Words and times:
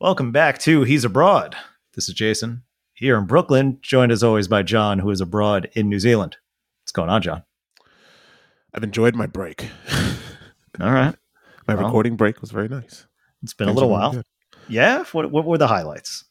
Welcome 0.00 0.32
back 0.32 0.58
to 0.60 0.82
He's 0.82 1.04
Abroad. 1.04 1.56
This 1.94 2.08
is 2.08 2.14
Jason 2.14 2.62
here 2.94 3.16
in 3.16 3.26
Brooklyn, 3.26 3.78
joined 3.80 4.12
as 4.12 4.22
always 4.22 4.48
by 4.48 4.62
John, 4.62 4.98
who 4.98 5.10
is 5.10 5.20
abroad 5.20 5.70
in 5.74 5.88
New 5.88 5.98
Zealand. 6.00 6.36
What's 6.82 6.92
going 6.92 7.08
on, 7.08 7.22
John? 7.22 7.42
I've 8.74 8.82
enjoyed 8.82 9.14
my 9.14 9.26
break. 9.26 9.68
All 10.80 10.92
right. 10.92 11.14
My 11.68 11.74
Well, 11.74 11.84
recording 11.86 12.16
break 12.16 12.40
was 12.40 12.50
very 12.50 12.68
nice. 12.68 13.06
It's 13.42 13.54
been 13.54 13.68
a 13.68 13.72
little 13.72 13.88
while. 13.88 14.12
going 14.12 14.24
Yeah. 14.68 15.04
What, 15.12 15.30
what 15.30 15.44
were 15.44 15.58
the 15.58 15.68
highlights? 15.68 16.24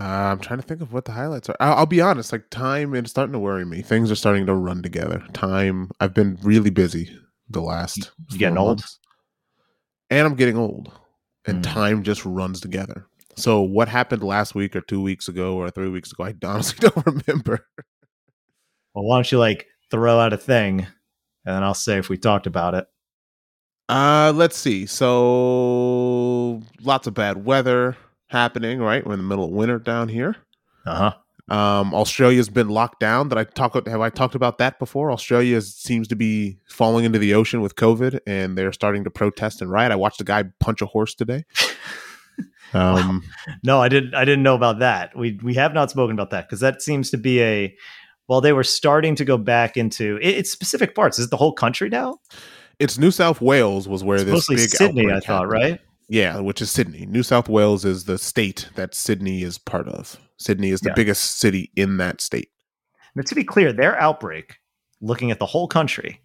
Uh, 0.00 0.30
I'm 0.30 0.38
trying 0.38 0.60
to 0.60 0.66
think 0.66 0.80
of 0.80 0.92
what 0.92 1.04
the 1.04 1.12
highlights 1.12 1.48
are. 1.48 1.56
I'll, 1.58 1.78
I'll 1.78 1.86
be 1.86 2.00
honest, 2.00 2.30
like 2.30 2.50
time 2.50 2.94
is 2.94 3.10
starting 3.10 3.32
to 3.32 3.38
worry 3.38 3.64
me. 3.64 3.82
Things 3.82 4.10
are 4.12 4.16
starting 4.16 4.46
to 4.46 4.54
run 4.54 4.80
together. 4.82 5.24
Time. 5.32 5.90
I've 5.98 6.14
been 6.14 6.38
really 6.42 6.70
busy 6.70 7.10
the 7.50 7.60
last. 7.60 8.12
You 8.30 8.38
getting 8.38 8.54
four 8.56 8.68
old? 8.68 8.84
and 10.10 10.24
I'm 10.26 10.36
getting 10.36 10.56
old, 10.56 10.92
and 11.46 11.62
Mm. 11.64 11.72
time 11.72 12.02
just 12.02 12.24
runs 12.24 12.60
together. 12.60 13.06
So 13.36 13.60
what 13.62 13.88
happened 13.88 14.22
last 14.22 14.54
week 14.54 14.74
or 14.74 14.80
two 14.80 15.00
weeks 15.00 15.28
ago 15.28 15.56
or 15.56 15.70
three 15.70 15.88
weeks 15.88 16.10
ago? 16.12 16.24
I 16.24 16.34
honestly 16.46 16.88
don't 16.88 17.06
remember. 17.06 17.66
Well, 18.94 19.04
why 19.04 19.16
don't 19.18 19.30
you 19.30 19.38
like 19.38 19.66
throw 19.90 20.18
out 20.18 20.32
a 20.32 20.36
thing, 20.36 20.80
and 20.80 21.54
then 21.56 21.62
I'll 21.62 21.74
say 21.74 21.98
if 21.98 22.08
we 22.08 22.16
talked 22.18 22.46
about 22.46 22.74
it. 22.74 22.86
Uh, 23.88 24.32
let's 24.34 24.56
see. 24.56 24.84
So 24.86 26.60
lots 26.82 27.06
of 27.06 27.14
bad 27.14 27.44
weather 27.44 27.96
happening. 28.28 28.80
Right, 28.80 29.06
we're 29.06 29.14
in 29.14 29.18
the 29.20 29.24
middle 29.24 29.44
of 29.44 29.50
winter 29.50 29.78
down 29.78 30.08
here. 30.08 30.36
Uh 30.84 30.94
huh. 30.96 31.14
Um, 31.50 31.94
Australia's 31.94 32.48
been 32.48 32.68
locked 32.68 33.00
down. 33.00 33.28
Did 33.28 33.38
I 33.38 33.44
talk? 33.44 33.74
Have 33.86 34.00
I 34.00 34.10
talked 34.10 34.34
about 34.34 34.58
that 34.58 34.78
before? 34.78 35.10
Australia 35.10 35.60
seems 35.62 36.06
to 36.08 36.16
be 36.16 36.58
falling 36.68 37.04
into 37.04 37.18
the 37.18 37.34
ocean 37.34 37.60
with 37.62 37.74
COVID, 37.76 38.20
and 38.26 38.56
they're 38.58 38.72
starting 38.72 39.04
to 39.04 39.10
protest 39.10 39.62
and 39.62 39.70
riot. 39.70 39.90
I 39.92 39.96
watched 39.96 40.20
a 40.20 40.24
guy 40.24 40.44
punch 40.60 40.82
a 40.82 40.86
horse 40.86 41.14
today. 41.14 41.44
Um, 42.74 43.22
No, 43.64 43.80
I 43.80 43.88
didn't. 43.88 44.14
I 44.14 44.24
didn't 44.26 44.42
know 44.42 44.54
about 44.54 44.80
that. 44.80 45.16
We 45.16 45.40
we 45.42 45.54
have 45.54 45.72
not 45.72 45.90
spoken 45.90 46.12
about 46.14 46.30
that 46.30 46.46
because 46.46 46.60
that 46.60 46.82
seems 46.82 47.10
to 47.10 47.16
be 47.16 47.42
a. 47.42 47.74
Well, 48.28 48.42
they 48.42 48.52
were 48.52 48.62
starting 48.62 49.14
to 49.16 49.24
go 49.24 49.38
back 49.38 49.78
into 49.78 50.18
it, 50.20 50.28
it's 50.36 50.50
specific 50.50 50.94
parts. 50.94 51.18
Is 51.18 51.26
it 51.26 51.30
the 51.30 51.38
whole 51.38 51.54
country 51.54 51.88
now? 51.88 52.18
it's 52.78 52.98
New 52.98 53.10
South 53.10 53.40
Wales 53.40 53.88
was 53.88 54.04
where 54.04 54.16
It's 54.16 54.26
this 54.26 54.32
mostly 54.34 54.56
big 54.56 54.68
Sydney, 54.68 55.06
I 55.10 55.14
thought, 55.20 55.44
happened. 55.44 55.50
right? 55.50 55.80
Yeah, 56.10 56.40
which 56.40 56.60
is 56.60 56.70
Sydney. 56.70 57.06
New 57.06 57.22
South 57.22 57.48
Wales 57.48 57.86
is 57.86 58.04
the 58.04 58.18
state 58.18 58.68
that 58.74 58.94
Sydney 58.94 59.42
is 59.42 59.56
part 59.58 59.88
of. 59.88 60.18
Sydney 60.38 60.70
is 60.70 60.80
the 60.80 60.90
Yeah. 60.90 60.94
biggest 60.94 61.38
city 61.38 61.70
in 61.76 61.96
that 61.98 62.20
state. 62.20 62.50
Now, 63.14 63.22
to 63.22 63.34
be 63.34 63.44
clear, 63.44 63.72
their 63.72 64.00
outbreak, 64.00 64.58
looking 65.00 65.30
at 65.30 65.38
the 65.38 65.46
whole 65.46 65.68
country, 65.68 66.20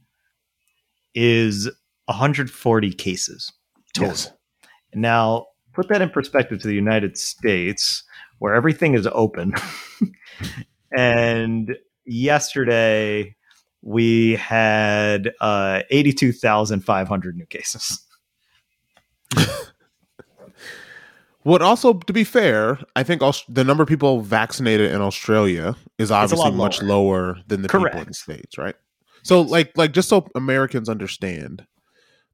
is 1.15 1.69
140 2.05 2.91
cases 2.93 3.51
total. 3.93 4.09
Yes. 4.11 4.31
Now, 4.93 5.47
put 5.73 5.87
that 5.89 6.01
in 6.01 6.09
perspective 6.09 6.61
to 6.61 6.67
the 6.67 6.75
United 6.75 7.17
States, 7.17 8.03
where 8.39 8.53
everything 8.53 8.93
is 8.93 9.07
open. 9.11 9.53
and 10.97 11.75
yesterday, 12.05 13.35
we 13.81 14.35
had 14.35 15.33
uh, 15.41 15.81
82,500 15.89 17.35
new 17.35 17.45
cases. 17.47 18.05
What 21.43 21.61
also, 21.61 21.93
to 21.93 22.13
be 22.13 22.23
fair, 22.23 22.79
I 22.95 23.03
think 23.03 23.21
the 23.49 23.63
number 23.63 23.83
of 23.83 23.89
people 23.89 24.21
vaccinated 24.21 24.91
in 24.91 25.01
Australia 25.01 25.75
is 25.97 26.09
obviously 26.11 26.51
much 26.51 26.81
lower. 26.81 27.37
than 27.47 27.61
the 27.61 27.67
people 27.69 27.87
in 27.87 28.07
the 28.07 28.13
states, 28.13 28.57
right? 28.57 28.75
So, 29.23 29.41
like, 29.41 29.77
like 29.77 29.91
just 29.93 30.09
so 30.09 30.27
Americans 30.35 30.87
understand, 30.89 31.65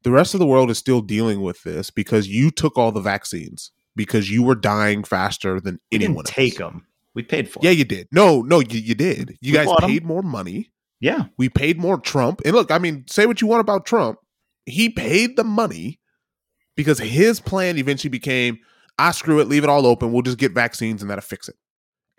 the 0.03 0.11
rest 0.11 0.33
of 0.33 0.39
the 0.39 0.45
world 0.47 0.69
is 0.71 0.77
still 0.77 1.01
dealing 1.01 1.41
with 1.41 1.61
this 1.63 1.89
because 1.91 2.27
you 2.27 2.51
took 2.51 2.77
all 2.77 2.91
the 2.91 3.01
vaccines 3.01 3.71
because 3.95 4.29
you 4.31 4.43
were 4.43 4.55
dying 4.55 5.03
faster 5.03 5.59
than 5.59 5.79
We 5.91 5.97
anyone 5.97 6.23
didn't 6.25 6.27
take 6.27 6.59
else. 6.61 6.71
them. 6.71 6.85
We 7.15 7.23
paid 7.23 7.49
for 7.49 7.59
Yeah, 7.63 7.71
them. 7.71 7.79
you 7.79 7.85
did. 7.85 8.07
No, 8.11 8.41
no, 8.41 8.59
you, 8.59 8.79
you 8.79 8.95
did. 8.95 9.37
You 9.41 9.51
We 9.53 9.57
guys 9.57 9.69
paid 9.79 10.05
more 10.05 10.21
money. 10.21 10.69
Yeah. 10.99 11.25
We 11.37 11.49
paid 11.49 11.79
more 11.79 11.97
Trump. 11.99 12.41
And 12.45 12.53
look, 12.53 12.71
I 12.71 12.77
mean, 12.77 13.05
say 13.07 13.25
what 13.25 13.41
you 13.41 13.47
want 13.47 13.61
about 13.61 13.85
Trump. 13.85 14.19
He 14.65 14.89
paid 14.89 15.35
the 15.35 15.43
money 15.43 15.99
because 16.75 16.99
his 16.99 17.39
plan 17.39 17.77
eventually 17.77 18.09
became, 18.09 18.59
I 18.99 19.11
screw 19.11 19.39
it, 19.39 19.47
leave 19.47 19.63
it 19.63 19.69
all 19.69 19.87
open. 19.87 20.11
We'll 20.11 20.23
just 20.23 20.37
get 20.37 20.51
vaccines 20.51 21.01
and 21.01 21.09
that'll 21.09 21.21
fix 21.21 21.47
it. 21.47 21.55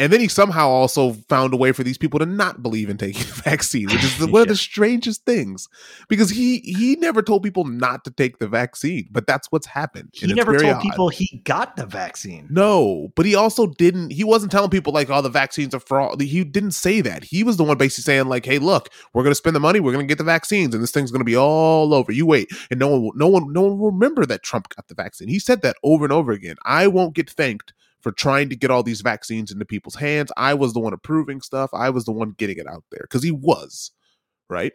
And 0.01 0.11
then 0.11 0.21
he 0.21 0.29
somehow 0.29 0.67
also 0.67 1.13
found 1.29 1.53
a 1.53 1.59
way 1.59 1.73
for 1.73 1.85
these 1.85 1.99
people 1.99 2.19
to 2.21 2.27
not 2.27 2.63
believe 2.63 2.89
in 2.89 2.97
taking 2.97 3.23
the 3.27 3.33
vaccine, 3.45 3.87
which 3.87 4.03
is 4.03 4.17
the, 4.17 4.27
one 4.27 4.41
of 4.41 4.49
the 4.49 4.57
strangest 4.57 5.27
things. 5.27 5.69
Because 6.09 6.31
he 6.31 6.61
he 6.61 6.97
never 6.97 7.21
told 7.21 7.43
people 7.43 7.67
not 7.67 8.03
to 8.05 8.11
take 8.11 8.39
the 8.39 8.49
vaccine, 8.49 9.09
but 9.11 9.27
that's 9.27 9.53
what's 9.53 9.67
happened. 9.67 10.09
He 10.15 10.33
never 10.33 10.57
told 10.57 10.77
odd. 10.77 10.83
people 10.83 11.11
he 11.11 11.43
got 11.45 11.77
the 11.77 11.85
vaccine. 11.85 12.49
No, 12.51 13.13
but 13.15 13.27
he 13.27 13.35
also 13.35 13.67
didn't. 13.67 14.11
He 14.11 14.25
wasn't 14.25 14.51
telling 14.51 14.71
people 14.71 14.95
like, 14.95 15.11
"Oh, 15.11 15.21
the 15.21 15.29
vaccines 15.29 15.75
are 15.75 15.81
fraud." 15.81 16.19
He 16.19 16.45
didn't 16.45 16.73
say 16.73 17.03
that. 17.03 17.23
He 17.23 17.45
was 17.45 17.59
the 17.59 17.65
one 17.65 17.77
basically 17.77 18.05
saying 18.05 18.27
like, 18.27 18.47
"Hey, 18.47 18.59
look, 18.59 18.89
we're 19.13 19.23
going 19.23 19.33
to 19.33 19.37
spend 19.37 19.55
the 19.55 19.61
money. 19.61 19.81
We're 19.81 19.93
going 19.93 20.07
to 20.07 20.11
get 20.11 20.17
the 20.17 20.25
vaccines, 20.25 20.75
and 20.75 20.83
this 20.83 20.93
thing's 20.93 21.11
going 21.11 21.21
to 21.21 21.25
be 21.27 21.37
all 21.37 21.93
over. 21.93 22.11
You 22.11 22.25
wait." 22.25 22.51
And 22.71 22.81
no 22.81 22.89
one, 22.89 23.11
no 23.17 23.29
one, 23.29 23.53
no 23.53 23.61
one 23.61 23.79
will 23.79 23.91
remember 23.91 24.25
that 24.25 24.43
Trump 24.43 24.75
got 24.75 24.89
the 24.89 24.95
vaccine. 24.95 25.29
He 25.29 25.39
said 25.39 25.61
that 25.61 25.77
over 25.83 26.07
and 26.07 26.13
over 26.13 26.33
again. 26.33 26.57
I 26.65 26.87
won't 26.87 27.15
get 27.15 27.29
thanked 27.29 27.75
for 28.01 28.13
trying 28.13 28.49
to 28.49 28.57
get 28.57 28.71
all 28.71 28.83
these 28.83 29.01
vaccines 29.03 29.51
into 29.51 29.65
people's 29.65 29.97
hands. 29.97 30.33
I 30.37 30.55
was 30.55 30.73
the 30.73 30.81
one 30.81 30.93
approving 30.93 31.41
stuff. 31.41 31.71
I 31.73 31.91
was 31.91 32.05
the 32.05 32.13
one 32.13 32.33
getting 32.39 32.59
it 32.59 32.67
out 32.67 32.85
there 32.91 33.03
because 33.03 33.23
he 33.23 33.31
was 33.31 33.91
right 34.49 34.73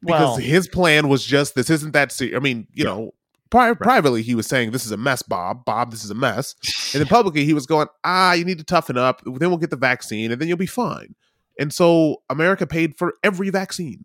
because 0.00 0.20
Well- 0.20 0.36
his 0.36 0.68
plan 0.68 1.08
was 1.08 1.24
just 1.24 1.54
this 1.54 1.70
isn't 1.70 1.92
that 1.92 2.12
serious. 2.12 2.36
I 2.36 2.40
mean, 2.40 2.66
you 2.72 2.84
Yeah. 2.84 2.90
know, 2.90 3.14
pri- 3.50 3.74
privately 3.74 4.22
he 4.22 4.34
was 4.34 4.46
saying 4.46 4.70
this 4.72 4.84
is 4.84 4.92
a 4.92 4.96
mess, 4.96 5.22
Bob. 5.22 5.64
Bob, 5.64 5.90
this 5.90 6.04
is 6.04 6.10
a 6.10 6.14
mess. 6.14 6.54
And 6.92 7.00
then 7.00 7.08
publicly 7.08 7.44
he 7.44 7.54
was 7.54 7.66
going, 7.66 7.88
ah, 8.04 8.34
you 8.34 8.44
need 8.44 8.58
to 8.58 8.64
toughen 8.64 8.98
up. 8.98 9.22
Then 9.24 9.48
we'll 9.48 9.56
get 9.58 9.70
the 9.70 9.76
vaccine, 9.76 10.30
and 10.30 10.40
then 10.40 10.48
you'll 10.48 10.56
be 10.58 10.66
fine. 10.66 11.14
And 11.58 11.72
so 11.72 12.22
America 12.28 12.66
paid 12.66 12.96
for 12.98 13.14
every 13.22 13.48
vaccine 13.50 14.04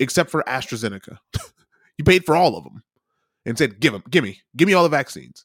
except 0.00 0.30
for 0.30 0.42
AstraZeneca. 0.46 1.18
you 1.98 2.04
paid 2.04 2.24
for 2.24 2.36
all 2.36 2.56
of 2.56 2.64
them 2.64 2.82
and 3.46 3.56
said, 3.56 3.80
give 3.80 3.92
them, 3.92 4.02
give 4.10 4.22
me, 4.24 4.42
give 4.56 4.66
me 4.68 4.74
all 4.74 4.82
the 4.82 4.88
vaccines. 4.88 5.44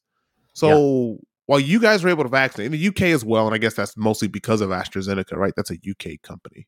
So 0.53 1.19
while 1.45 1.59
you 1.59 1.79
guys 1.79 2.03
were 2.03 2.09
able 2.09 2.23
to 2.23 2.29
vaccinate 2.29 2.67
in 2.67 2.71
the 2.71 2.87
UK 2.87 3.01
as 3.13 3.25
well, 3.25 3.45
and 3.45 3.53
I 3.53 3.57
guess 3.57 3.73
that's 3.73 3.97
mostly 3.97 4.27
because 4.27 4.61
of 4.61 4.69
AstraZeneca, 4.69 5.35
right? 5.35 5.53
That's 5.55 5.71
a 5.71 5.75
UK 5.89 6.21
company. 6.23 6.67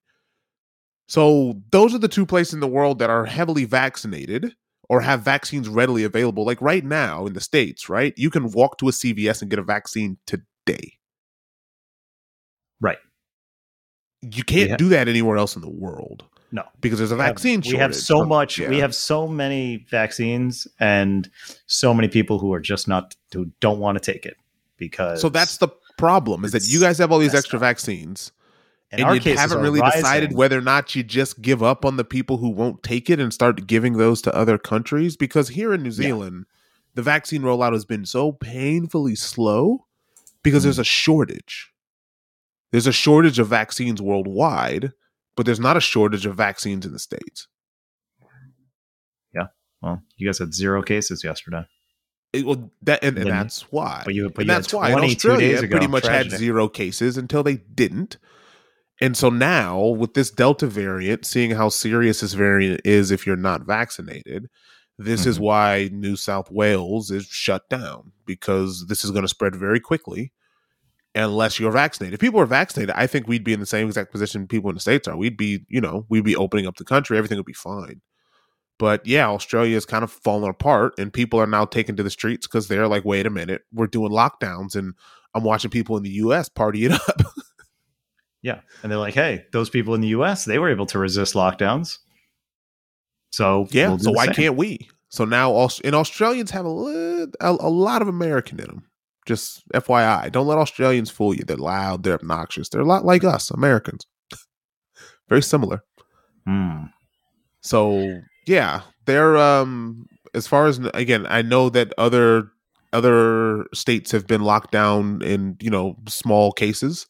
So 1.08 1.62
those 1.72 1.94
are 1.94 2.00
the 2.00 2.08
two 2.08 2.26
places 2.26 2.54
in 2.56 2.60
the 2.60 2.68
world 2.68 3.00
that 3.00 3.10
are 3.10 3.26
heavily 3.26 3.66
vaccinated 3.66 4.54
or 4.90 5.02
have 5.02 5.22
vaccines 5.22 5.70
readily 5.70 6.04
available. 6.04 6.46
Like 6.46 6.62
right 6.62 6.84
now 6.84 7.26
in 7.26 7.34
the 7.34 7.42
States, 7.42 7.90
right? 7.90 8.14
You 8.18 8.30
can 8.30 8.52
walk 8.52 8.78
to 8.80 8.88
a 8.90 8.92
CVS 8.92 9.42
and 9.42 9.50
get 9.50 9.60
a 9.60 9.64
vaccine 9.64 10.18
today. 10.28 10.94
Right. 12.82 12.98
You 14.22 14.44
can't 14.44 14.72
Yeah. 14.72 14.78
do 14.78 14.90
that 14.90 15.08
anywhere 15.08 15.38
else 15.38 15.56
in 15.56 15.62
the 15.62 15.70
world 15.70 16.26
No. 16.52 16.64
because 16.82 17.00
there's 17.00 17.12
a 17.12 17.16
We 17.16 17.22
have- 17.22 17.30
vaccine 17.36 17.62
We 17.62 17.78
have 17.78 17.92
shortage. 17.92 18.04
so 18.04 18.26
much. 18.26 18.60
We 18.60 18.80
have 18.80 18.96
so 18.96 19.28
many 19.28 19.86
vaccines, 19.90 20.68
and 20.80 21.30
so 21.68 21.94
many 21.94 22.08
people 22.08 22.40
who 22.40 22.54
are 22.54 22.60
just 22.60 22.88
not 22.88 23.16
who 23.34 23.52
don't 23.62 23.80
want 23.80 24.02
to 24.02 24.12
take 24.12 24.26
it 24.26 24.38
because. 24.78 25.22
So 25.22 25.30
that's 25.30 25.58
the 25.58 25.70
problem 25.98 26.44
is 26.46 26.52
that 26.52 26.68
you 26.68 26.80
guys 26.80 26.98
have 26.98 27.12
all 27.12 27.20
these 27.20 27.34
extra 27.36 27.58
up. 27.58 27.62
vaccines 27.62 28.32
in 28.92 29.00
and 29.06 29.26
you 29.26 29.36
haven't 29.36 29.62
really 29.62 29.80
decided 29.82 30.34
whether 30.34 30.58
or 30.58 30.62
not 30.62 30.94
you 30.96 31.04
just 31.04 31.42
give 31.42 31.64
up 31.64 31.86
on 31.86 31.98
the 31.98 32.04
people 32.04 32.38
who 32.38 32.50
won't 32.50 32.84
take 32.84 33.10
it 33.10 33.20
and 33.20 33.34
start 33.34 33.66
giving 33.66 33.94
those 33.94 34.22
to 34.24 34.36
other 34.36 34.58
countries 34.58 35.16
because 35.18 35.50
here 35.50 35.74
in 35.74 35.82
New 35.84 35.92
Zealand 35.92 36.46
the 36.94 37.02
vaccine 37.02 37.42
rollout 37.42 37.74
has 37.74 37.86
been 37.86 38.06
so 38.06 38.32
painfully 38.32 39.16
slow 39.16 39.86
because 40.44 40.62
Mm. 40.62 40.66
there's 40.66 40.80
a 40.80 40.84
shortage 40.84 41.72
there's 42.72 42.88
a 42.88 42.92
shortage 42.94 43.40
of 43.40 43.48
vaccines 43.48 44.02
worldwide 44.02 44.92
but 45.36 45.46
there's 45.46 45.60
not 45.60 45.76
a 45.78 45.82
shortage 45.82 46.26
of 46.26 46.36
vaccines 46.36 46.86
in 46.86 46.92
the 46.94 47.00
states 47.00 47.48
yeah 49.34 49.48
Well, 49.82 50.02
you 50.18 50.28
guys 50.28 50.40
had 50.40 50.54
zero 50.54 50.82
cases 50.84 51.24
yesterday, 51.24 51.66
It- 52.36 52.46
well, 52.46 52.72
that 52.84 53.04
and, 53.04 53.18
and 53.18 53.30
that's 53.30 53.62
why. 53.72 54.02
but 54.06 54.14
you- 54.14 54.30
but 54.30 54.42
and 54.42 54.48
you 54.50 54.54
that's 54.54 54.74
why 54.74 54.90
in 54.92 55.00
Australia 55.00 55.58
ago, 55.60 55.68
pretty 55.70 55.88
much 55.88 56.04
tragedy. 56.04 56.30
had 56.32 56.40
zero 56.40 56.68
cases 56.68 57.18
until 57.18 57.44
they 57.44 57.56
didn't. 57.56 58.18
And 59.02 59.18
so 59.18 59.30
now 59.30 59.80
with 59.88 60.14
this 60.14 60.32
Delta 60.32 60.68
variant, 60.68 61.26
seeing 61.26 61.52
how 61.52 61.70
serious 61.70 62.22
this 62.22 62.34
variant 62.34 62.82
is 62.86 63.12
if 63.12 63.28
you're 63.28 63.36
not 63.36 63.64
vaccinated, 63.66 64.48
this 64.98 65.26
is 65.26 65.38
Mhm. 65.38 65.42
why 65.42 65.90
New 65.92 66.16
South 66.16 66.50
Wales 66.50 67.12
is 67.12 67.26
shut 67.26 67.68
down 67.70 68.14
because 68.26 68.86
this 68.88 69.04
is 69.04 69.12
going 69.12 69.24
to 69.24 69.28
spread 69.28 69.54
very 69.56 69.82
quickly 69.82 70.32
unless 71.14 71.60
you're 71.60 71.72
vaccinated. 71.74 72.14
If 72.14 72.20
people 72.22 72.40
are 72.40 72.46
vaccinated, 72.46 72.96
I 72.96 73.06
think 73.08 73.28
we'd 73.28 73.44
be 73.44 73.52
in 73.54 73.60
the 73.60 73.66
same 73.66 73.88
exact 73.88 74.12
position 74.12 74.48
people 74.48 74.70
in 74.70 74.76
the 74.76 74.82
States 74.82 75.08
are. 75.08 75.18
We'd 75.18 75.36
be, 75.38 75.66
you 75.68 75.82
know, 75.82 76.06
we'd 76.10 76.24
be 76.24 76.36
opening 76.36 76.66
up 76.66 76.78
the 76.78 76.86
country, 76.86 77.18
everything 77.18 77.38
would 77.38 77.46
be 77.46 77.54
fine. 77.54 78.02
But 78.78 79.06
yeah, 79.08 79.30
Australia 79.30 79.78
is 79.78 79.86
kind 79.86 80.04
of 80.04 80.12
falling 80.12 80.50
apart, 80.50 80.94
and 80.98 81.14
people 81.14 81.40
are 81.40 81.48
now 81.48 81.66
taking 81.66 81.96
to 81.96 82.04
the 82.04 82.10
streets 82.10 82.46
because 82.46 82.68
they're 82.68 82.88
like, 82.88 83.06
wait 83.06 83.26
a 83.26 83.30
minute, 83.30 83.62
we're 83.74 83.88
doing 83.88 84.12
lockdowns, 84.12 84.76
and 84.76 84.94
I'm 85.34 85.44
watching 85.44 85.72
people 85.72 85.98
in 85.98 86.04
the 86.04 86.10
US 86.12 86.50
party 86.50 86.86
it 86.86 86.92
up. 86.92 87.22
yeah, 88.42 88.62
and 88.84 88.92
they're 88.92 89.00
like, 89.00 89.14
"Hey, 89.14 89.46
those 89.52 89.70
people 89.70 89.94
in 89.96 90.02
the 90.02 90.10
U.S. 90.10 90.46
they 90.46 90.60
were 90.60 90.70
able 90.70 90.86
to 90.88 91.00
resist 91.00 91.36
lockdowns, 91.36 92.00
so 93.32 93.68
yeah, 93.72 93.90
we'll 93.90 94.00
so 94.00 94.12
why 94.12 94.26
same." 94.26 94.36
can't 94.36 94.56
we? 94.56 94.90
So 95.10 95.26
now, 95.26 95.68
and 95.84 95.96
Australians 95.96 96.52
have 96.52 96.66
a, 96.66 97.28
a 97.40 97.52
a 97.52 97.70
lot 97.70 98.02
of 98.02 98.08
American 98.08 98.60
in 98.60 98.68
them. 98.68 98.90
Just 99.26 99.68
FYI, 99.70 100.32
don't 100.32 100.48
let 100.48 100.58
Australians 100.58 101.10
fool 101.10 101.34
you. 101.34 101.44
They're 101.44 101.58
loud, 101.58 102.04
they're 102.04 102.14
obnoxious. 102.16 102.70
They're 102.70 102.82
a 102.82 102.86
lot 102.86 103.06
like 103.06 103.24
us, 103.24 103.50
Americans. 103.50 104.06
Very 105.30 105.42
similar. 105.42 105.84
Hmm. 106.46 106.84
So 107.62 108.22
yeah, 108.46 108.82
they're 109.06 109.38
um 109.38 110.08
as 110.34 110.48
far 110.48 110.68
as 110.68 110.80
again, 110.94 111.26
I 111.30 111.42
know 111.42 111.70
that 111.70 111.94
other 111.98 112.52
other 112.94 113.66
states 113.74 114.12
have 114.12 114.28
been 114.28 114.42
locked 114.42 114.72
down 114.72 115.22
in 115.22 115.58
you 115.60 115.70
know 115.70 115.96
small 116.08 116.52
cases, 116.52 117.08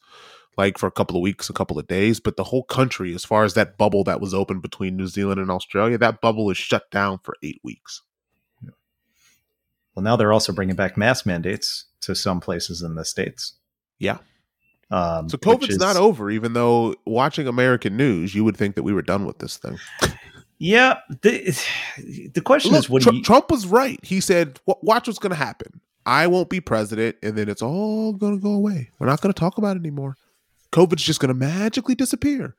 like 0.56 0.78
for 0.78 0.86
a 0.86 0.92
couple 0.92 1.16
of 1.16 1.22
weeks, 1.22 1.48
a 1.50 1.52
couple 1.52 1.78
of 1.78 1.86
days, 1.86 2.18
but 2.20 2.36
the 2.36 2.44
whole 2.44 2.64
country, 2.64 3.14
as 3.14 3.24
far 3.24 3.44
as 3.44 3.54
that 3.54 3.76
bubble 3.78 4.04
that 4.04 4.20
was 4.20 4.34
open 4.34 4.60
between 4.60 4.96
New 4.96 5.06
Zealand 5.06 5.40
and 5.40 5.50
Australia, 5.50 5.98
that 5.98 6.20
bubble 6.20 6.50
is 6.50 6.56
shut 6.56 6.90
down 6.90 7.18
for 7.22 7.34
eight 7.42 7.60
weeks. 7.62 8.02
Well, 9.94 10.02
now 10.02 10.16
they're 10.16 10.32
also 10.32 10.52
bringing 10.52 10.76
back 10.76 10.96
mask 10.96 11.24
mandates 11.24 11.86
to 12.02 12.14
some 12.14 12.40
places 12.40 12.82
in 12.82 12.96
the 12.96 13.04
states. 13.04 13.54
Yeah. 13.98 14.18
Um, 14.90 15.28
So 15.28 15.38
COVID's 15.38 15.70
is- 15.70 15.78
not 15.78 15.96
over, 15.96 16.30
even 16.30 16.52
though 16.52 16.94
watching 17.06 17.46
American 17.48 17.96
news, 17.96 18.34
you 18.34 18.44
would 18.44 18.56
think 18.56 18.74
that 18.74 18.82
we 18.82 18.92
were 18.92 19.02
done 19.02 19.24
with 19.24 19.38
this 19.38 19.56
thing. 19.56 19.78
Yeah. 20.58 20.98
The, 21.22 21.56
the 22.34 22.40
question 22.40 22.72
Look, 22.72 22.84
is, 22.84 22.90
what 22.90 23.02
Tr- 23.02 23.12
you? 23.12 23.22
Trump 23.22 23.50
was 23.50 23.66
right. 23.66 23.98
He 24.02 24.20
said, 24.20 24.58
"Watch 24.66 25.06
what's 25.06 25.18
going 25.18 25.30
to 25.30 25.36
happen. 25.36 25.80
I 26.06 26.26
won't 26.28 26.48
be 26.48 26.60
president, 26.60 27.16
and 27.22 27.36
then 27.36 27.48
it's 27.48 27.62
all 27.62 28.12
going 28.12 28.36
to 28.36 28.42
go 28.42 28.52
away. 28.52 28.90
We're 28.98 29.06
not 29.08 29.20
going 29.20 29.32
to 29.32 29.38
talk 29.38 29.58
about 29.58 29.76
it 29.76 29.80
anymore. 29.80 30.16
COVID's 30.72 31.02
just 31.02 31.20
going 31.20 31.28
to 31.28 31.34
magically 31.34 31.94
disappear." 31.94 32.54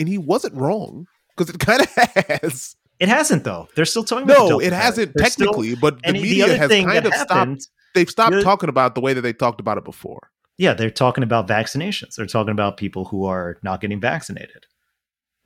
And 0.00 0.08
he 0.08 0.18
wasn't 0.18 0.54
wrong 0.54 1.06
because 1.36 1.54
it 1.54 1.58
kind 1.58 1.82
of 1.82 1.88
has. 2.42 2.76
it 2.98 3.08
hasn't 3.08 3.44
though. 3.44 3.68
They're 3.76 3.84
still 3.84 4.04
talking. 4.04 4.24
about 4.24 4.44
the 4.44 4.48
No, 4.50 4.60
it 4.60 4.72
hasn't 4.72 5.12
They're 5.14 5.26
still- 5.26 5.46
technically, 5.52 5.74
but 5.76 6.02
the 6.02 6.12
the 6.12 6.20
media 6.20 6.44
other 6.44 6.56
has 6.56 6.68
thing 6.68 6.86
kind 6.86 7.06
of 7.06 7.12
happened, 7.12 7.62
stopped. 7.62 7.74
They've 7.94 8.10
stopped 8.10 8.32
the- 8.34 8.42
talking 8.42 8.68
about 8.68 8.94
the 8.94 9.00
way 9.00 9.14
that 9.14 9.22
they 9.22 9.32
talked 9.32 9.60
about 9.60 9.78
it 9.78 9.84
before. 9.84 10.30
yeah, 10.58 10.74
they're 10.74 10.90
talking 10.90 11.22
about 11.24 11.46
vaccinations. 11.48 12.16
They're 12.16 12.26
talking 12.26 12.50
about 12.50 12.76
people 12.76 13.04
who 13.06 13.24
are 13.24 13.56
not 13.62 13.80
getting 13.80 14.00
vaccinated. 14.00 14.66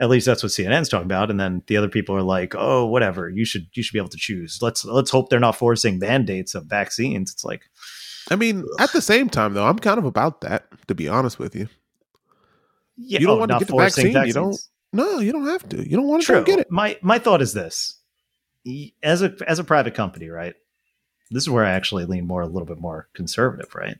At 0.01 0.09
least 0.09 0.27
that's 0.27 0.43
what 0.43 0.51
CNN's 0.53 0.89
talking 0.89 1.05
about. 1.05 1.31
And 1.31 1.39
then 1.39 1.63
the 1.67 1.77
other 1.77 1.89
people 1.89 2.17
are 2.17 2.23
like, 2.23 2.55
"Oh, 2.57 2.87
whatever. 2.87 3.29
You 3.29 3.45
should 3.45 3.67
you 3.75 3.83
should 3.83 3.93
be 3.93 3.99
able 3.99 4.09
to 4.09 4.17
choose. 4.19 4.59
Let's 4.63 4.85
let's 4.85 5.11
hope 5.11 5.29
they're 5.29 5.39
not 5.39 5.57
forcing 5.57 5.99
mandates 5.99 6.55
of 6.55 6.65
vaccines." 6.65 7.33
It's 7.33 7.45
like, 7.45 7.63
I 8.31 8.37
mean, 8.37 8.65
at 8.79 8.93
the 8.93 9.03
same 9.03 9.29
time, 9.29 9.55
though, 9.55 9.67
I'm 9.67 9.79
kind 9.79 9.99
of 9.99 10.07
about 10.07 10.41
that. 10.41 10.67
To 10.89 10.95
be 10.95 11.07
honest 11.07 11.39
with 11.39 11.55
you, 11.55 11.69
yeah, 12.97 13.21
You 13.21 13.27
don't 13.27 13.37
oh, 13.37 13.41
want 13.41 13.53
to 13.53 13.59
get 13.59 13.69
the 13.69 13.77
vaccine, 13.77 14.27
you 14.27 14.33
don't- 14.33 14.61
no, 14.93 15.21
you 15.21 15.33
don't 15.33 15.47
have 15.47 15.69
to. 15.69 15.89
You 15.89 15.97
don't 15.97 16.09
want 16.09 16.25
to 16.25 16.43
get 16.45 16.61
it. 16.61 16.71
My 16.71 16.99
my 17.03 17.19
thought 17.19 17.43
is 17.43 17.53
this: 17.53 17.99
as 19.03 19.23
a 19.23 19.35
as 19.47 19.59
a 19.59 19.65
private 19.65 19.95
company, 19.95 20.29
right? 20.29 20.55
This 21.31 21.45
is 21.45 21.51
where 21.51 21.65
I 21.65 21.71
actually 21.71 22.07
lean 22.07 22.27
more 22.27 22.43
a 22.43 22.47
little 22.47 22.67
bit 22.67 22.81
more 22.81 23.09
conservative, 23.15 23.73
right? 23.75 23.99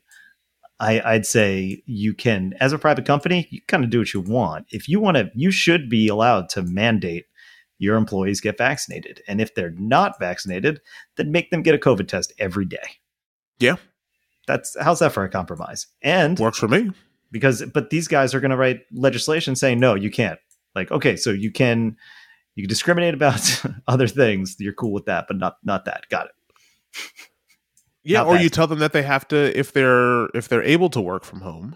I, 0.81 0.99
I'd 1.13 1.25
say 1.25 1.81
you 1.85 2.13
can, 2.13 2.53
as 2.59 2.73
a 2.73 2.77
private 2.79 3.05
company, 3.05 3.47
you 3.51 3.61
kind 3.67 3.83
of 3.85 3.89
do 3.91 3.99
what 3.99 4.13
you 4.13 4.19
want. 4.19 4.65
If 4.71 4.89
you 4.89 4.99
want 4.99 5.15
to, 5.15 5.29
you 5.35 5.51
should 5.51 5.89
be 5.89 6.07
allowed 6.09 6.49
to 6.49 6.63
mandate 6.63 7.25
your 7.77 7.95
employees 7.97 8.41
get 8.41 8.57
vaccinated, 8.57 9.21
and 9.27 9.39
if 9.41 9.55
they're 9.55 9.73
not 9.77 10.19
vaccinated, 10.19 10.81
then 11.17 11.31
make 11.31 11.49
them 11.51 11.61
get 11.63 11.73
a 11.73 11.79
COVID 11.79 12.07
test 12.07 12.33
every 12.37 12.65
day. 12.65 12.77
Yeah. 13.59 13.77
that's 14.47 14.75
how's 14.81 14.99
that 14.99 15.11
for 15.13 15.23
a 15.23 15.29
compromise? 15.29 15.87
And 16.01 16.37
Works 16.39 16.57
for 16.59 16.67
me. 16.67 16.91
because 17.31 17.63
but 17.73 17.89
these 17.91 18.07
guys 18.07 18.33
are 18.35 18.39
going 18.39 18.51
to 18.51 18.57
write 18.57 18.81
legislation 18.91 19.55
saying 19.55 19.79
no 19.79 19.95
you 19.95 20.09
can't 20.11 20.39
like 20.75 20.91
okay 20.91 21.15
so 21.15 21.29
you 21.29 21.51
can 21.51 21.95
you 22.55 22.63
can 22.63 22.69
discriminate 22.69 23.13
about 23.13 23.63
other 23.87 24.07
things 24.07 24.55
you're 24.59 24.73
cool 24.73 24.91
with 24.93 25.05
that 25.05 25.25
but 25.27 25.37
not 25.37 25.57
not 25.63 25.85
that 25.85 26.05
got 26.09 26.25
it 26.27 26.31
Yeah, 28.03 28.23
or 28.23 28.37
you 28.37 28.49
tell 28.49 28.67
them 28.67 28.79
that 28.79 28.93
they 28.93 29.03
have 29.03 29.27
to 29.29 29.57
if 29.57 29.71
they're 29.73 30.25
if 30.33 30.47
they're 30.49 30.63
able 30.63 30.89
to 30.89 31.01
work 31.01 31.23
from 31.23 31.41
home. 31.41 31.75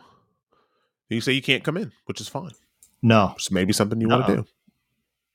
You 1.10 1.22
say 1.22 1.34
you 1.34 1.42
can't 1.42 1.64
come 1.64 1.78
in, 1.78 1.92
which 2.06 2.20
is 2.20 2.28
fine. 2.28 2.52
no 3.04 3.34
It's 3.36 3.52
maybe 3.52 3.74
something 3.74 4.02
you 4.02 4.08
want 4.10 4.26
to 4.26 4.36
do. 4.38 4.46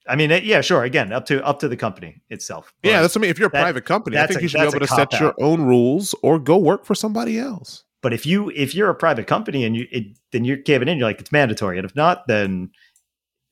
i 0.09 0.17
mean 0.17 0.31
yeah 0.43 0.61
sure 0.63 0.83
again 0.83 1.13
up 1.13 1.27
to 1.27 1.45
up 1.47 1.61
to 1.61 1.69
the 1.69 1.77
company 1.77 2.21
itself 2.29 2.73
Yeah, 2.83 3.03
that's 3.03 3.15
what 3.15 3.21
I 3.21 3.23
mean. 3.23 3.31
If 3.31 3.39
you're 3.39 3.49
a 3.49 3.53
that- 3.53 3.63
private 3.63 3.85
company, 3.85 4.19
I 4.19 4.27
think 4.27 4.41
a- 4.41 4.43
you 4.43 4.49
should 4.49 4.59
be 4.61 4.67
able 4.67 4.81
to 4.81 4.87
set 4.89 5.13
your 5.21 5.35
own 5.39 5.63
rules 5.63 6.15
or 6.23 6.39
go 6.41 6.57
work 6.57 6.85
for 6.85 6.97
somebody 6.97 7.39
else. 7.39 7.85
but 8.03 8.13
if 8.13 8.27
you 8.27 8.51
if 8.57 8.75
you're 8.75 8.91
a 8.91 8.95
private 8.95 9.27
company 9.29 9.65
and 9.65 9.77
you 9.77 9.87
it, 9.93 10.05
then 10.33 10.45
you're 10.45 10.57
giving 10.57 10.89
in 10.89 10.99
you're 10.99 11.07
like 11.09 11.21
it's 11.21 11.31
mandatory 11.31 11.77
and 11.79 11.85
if 11.85 11.95
not 11.95 12.27
then 12.27 12.71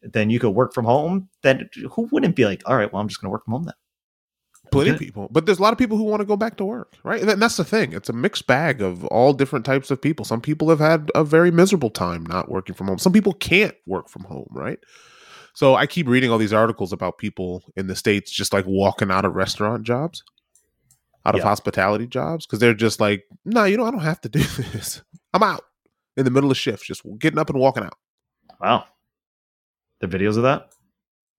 then 0.02 0.30
you 0.30 0.40
could 0.40 0.50
work 0.60 0.72
from 0.74 0.84
home 0.86 1.28
then 1.42 1.68
who 1.92 2.08
wouldn't 2.10 2.34
be 2.34 2.44
like 2.46 2.62
all 2.66 2.76
right 2.76 2.92
well 2.92 3.00
i'm 3.02 3.08
just 3.08 3.20
going 3.20 3.28
to 3.28 3.32
work 3.32 3.44
from 3.44 3.52
home 3.52 3.64
then 3.64 3.74
Plenty 4.70 4.90
of 4.90 4.96
Okay. 4.96 5.04
people, 5.06 5.28
but 5.30 5.46
there's 5.46 5.58
a 5.58 5.62
lot 5.62 5.72
of 5.72 5.78
people 5.78 5.96
who 5.96 6.04
want 6.04 6.20
to 6.20 6.26
go 6.26 6.36
back 6.36 6.56
to 6.58 6.64
work, 6.64 6.94
right? 7.04 7.20
And 7.22 7.40
that's 7.42 7.56
the 7.56 7.64
thing. 7.64 7.92
It's 7.92 8.08
a 8.08 8.12
mixed 8.12 8.46
bag 8.46 8.80
of 8.82 9.04
all 9.06 9.32
different 9.32 9.64
types 9.64 9.90
of 9.90 10.00
people. 10.00 10.24
Some 10.24 10.40
people 10.40 10.68
have 10.68 10.78
had 10.80 11.10
a 11.14 11.24
very 11.24 11.50
miserable 11.50 11.90
time 11.90 12.24
not 12.26 12.50
working 12.50 12.74
from 12.74 12.88
home. 12.88 12.98
Some 12.98 13.12
people 13.12 13.32
can't 13.32 13.74
work 13.86 14.08
from 14.08 14.24
home, 14.24 14.48
right? 14.50 14.78
So 15.54 15.74
I 15.74 15.86
keep 15.86 16.06
reading 16.06 16.30
all 16.30 16.38
these 16.38 16.52
articles 16.52 16.92
about 16.92 17.18
people 17.18 17.64
in 17.76 17.86
the 17.88 17.96
states 17.96 18.30
just 18.30 18.52
like 18.52 18.64
walking 18.66 19.10
out 19.10 19.24
of 19.24 19.34
restaurant 19.34 19.82
jobs, 19.84 20.22
out 21.26 21.34
of 21.34 21.40
Yeah. 21.40 21.46
hospitality 21.48 22.06
jobs, 22.06 22.46
because 22.46 22.58
they're 22.58 22.74
just 22.74 23.00
like, 23.00 23.24
no, 23.44 23.64
you 23.64 23.76
know, 23.76 23.84
I 23.84 23.90
don't 23.90 24.00
have 24.00 24.20
to 24.22 24.28
do 24.28 24.38
this. 24.72 25.02
I'm 25.34 25.42
out 25.42 25.64
in 26.16 26.24
the 26.24 26.30
middle 26.30 26.50
of 26.50 26.56
shift, 26.56 26.84
just 26.84 27.02
getting 27.18 27.38
up 27.38 27.50
and 27.50 27.58
walking 27.58 27.84
out. 27.84 27.96
wow 28.60 28.84
the 30.00 30.06
videos 30.06 30.36
of 30.36 30.44
that 30.44 30.70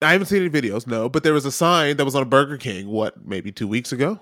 I 0.01 0.13
haven't 0.13 0.27
seen 0.27 0.41
any 0.41 0.49
videos, 0.49 0.87
no, 0.87 1.09
but 1.09 1.23
there 1.23 1.33
was 1.33 1.45
a 1.45 1.51
sign 1.51 1.97
that 1.97 2.05
was 2.05 2.15
on 2.15 2.23
a 2.23 2.25
Burger 2.25 2.57
King, 2.57 2.87
what, 2.87 3.25
maybe 3.25 3.51
two 3.51 3.67
weeks 3.67 3.91
ago, 3.91 4.21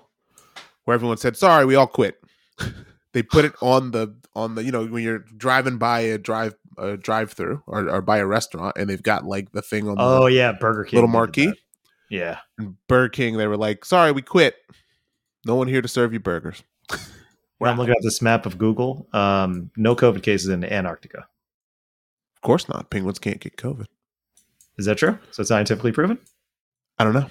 where 0.84 0.94
everyone 0.94 1.18
said, 1.18 1.36
"Sorry, 1.36 1.64
we 1.64 1.76
all 1.76 1.86
quit." 1.86 2.20
they 3.12 3.22
put 3.22 3.44
it 3.44 3.54
on 3.60 3.92
the 3.92 4.14
on 4.34 4.54
the 4.54 4.64
you 4.64 4.72
know 4.72 4.86
when 4.86 5.02
you're 5.02 5.24
driving 5.36 5.78
by 5.78 6.00
a 6.00 6.18
drive 6.18 6.54
a 6.76 6.96
drive 6.96 7.32
through 7.32 7.62
or, 7.66 7.88
or 7.88 8.02
by 8.02 8.18
a 8.18 8.26
restaurant, 8.26 8.76
and 8.76 8.90
they've 8.90 9.02
got 9.02 9.24
like 9.24 9.52
the 9.52 9.62
thing 9.62 9.88
on 9.88 9.96
the 9.96 10.02
oh 10.02 10.26
yeah 10.26 10.52
burger 10.52 10.84
king 10.84 10.96
little 10.96 11.08
marquee. 11.08 11.52
yeah 12.10 12.38
And 12.58 12.74
Burger 12.88 13.10
King, 13.10 13.36
they 13.36 13.46
were 13.46 13.56
like, 13.56 13.84
"Sorry, 13.84 14.12
we 14.12 14.22
quit. 14.22 14.56
No 15.46 15.54
one 15.54 15.68
here 15.68 15.82
to 15.82 15.88
serve 15.88 16.12
you 16.12 16.20
burgers." 16.20 16.62
When 17.58 17.70
I'm 17.70 17.76
looking 17.76 17.94
at 17.94 18.02
this 18.02 18.22
map 18.22 18.46
of 18.46 18.56
Google. 18.56 19.08
Um, 19.12 19.70
no 19.76 19.96
COVID 19.96 20.22
cases 20.22 20.48
in 20.48 20.64
Antarctica. 20.64 21.26
Of 22.36 22.42
course 22.42 22.68
not. 22.68 22.88
Penguins 22.88 23.18
can't 23.18 23.40
get 23.40 23.56
COVID. 23.56 23.86
Is 24.78 24.86
that 24.86 24.96
true? 24.98 25.18
So 25.32 25.40
it's 25.42 25.48
scientifically 25.48 25.92
proven. 25.92 26.18
I 26.98 27.04
don't 27.04 27.14
know. 27.14 27.26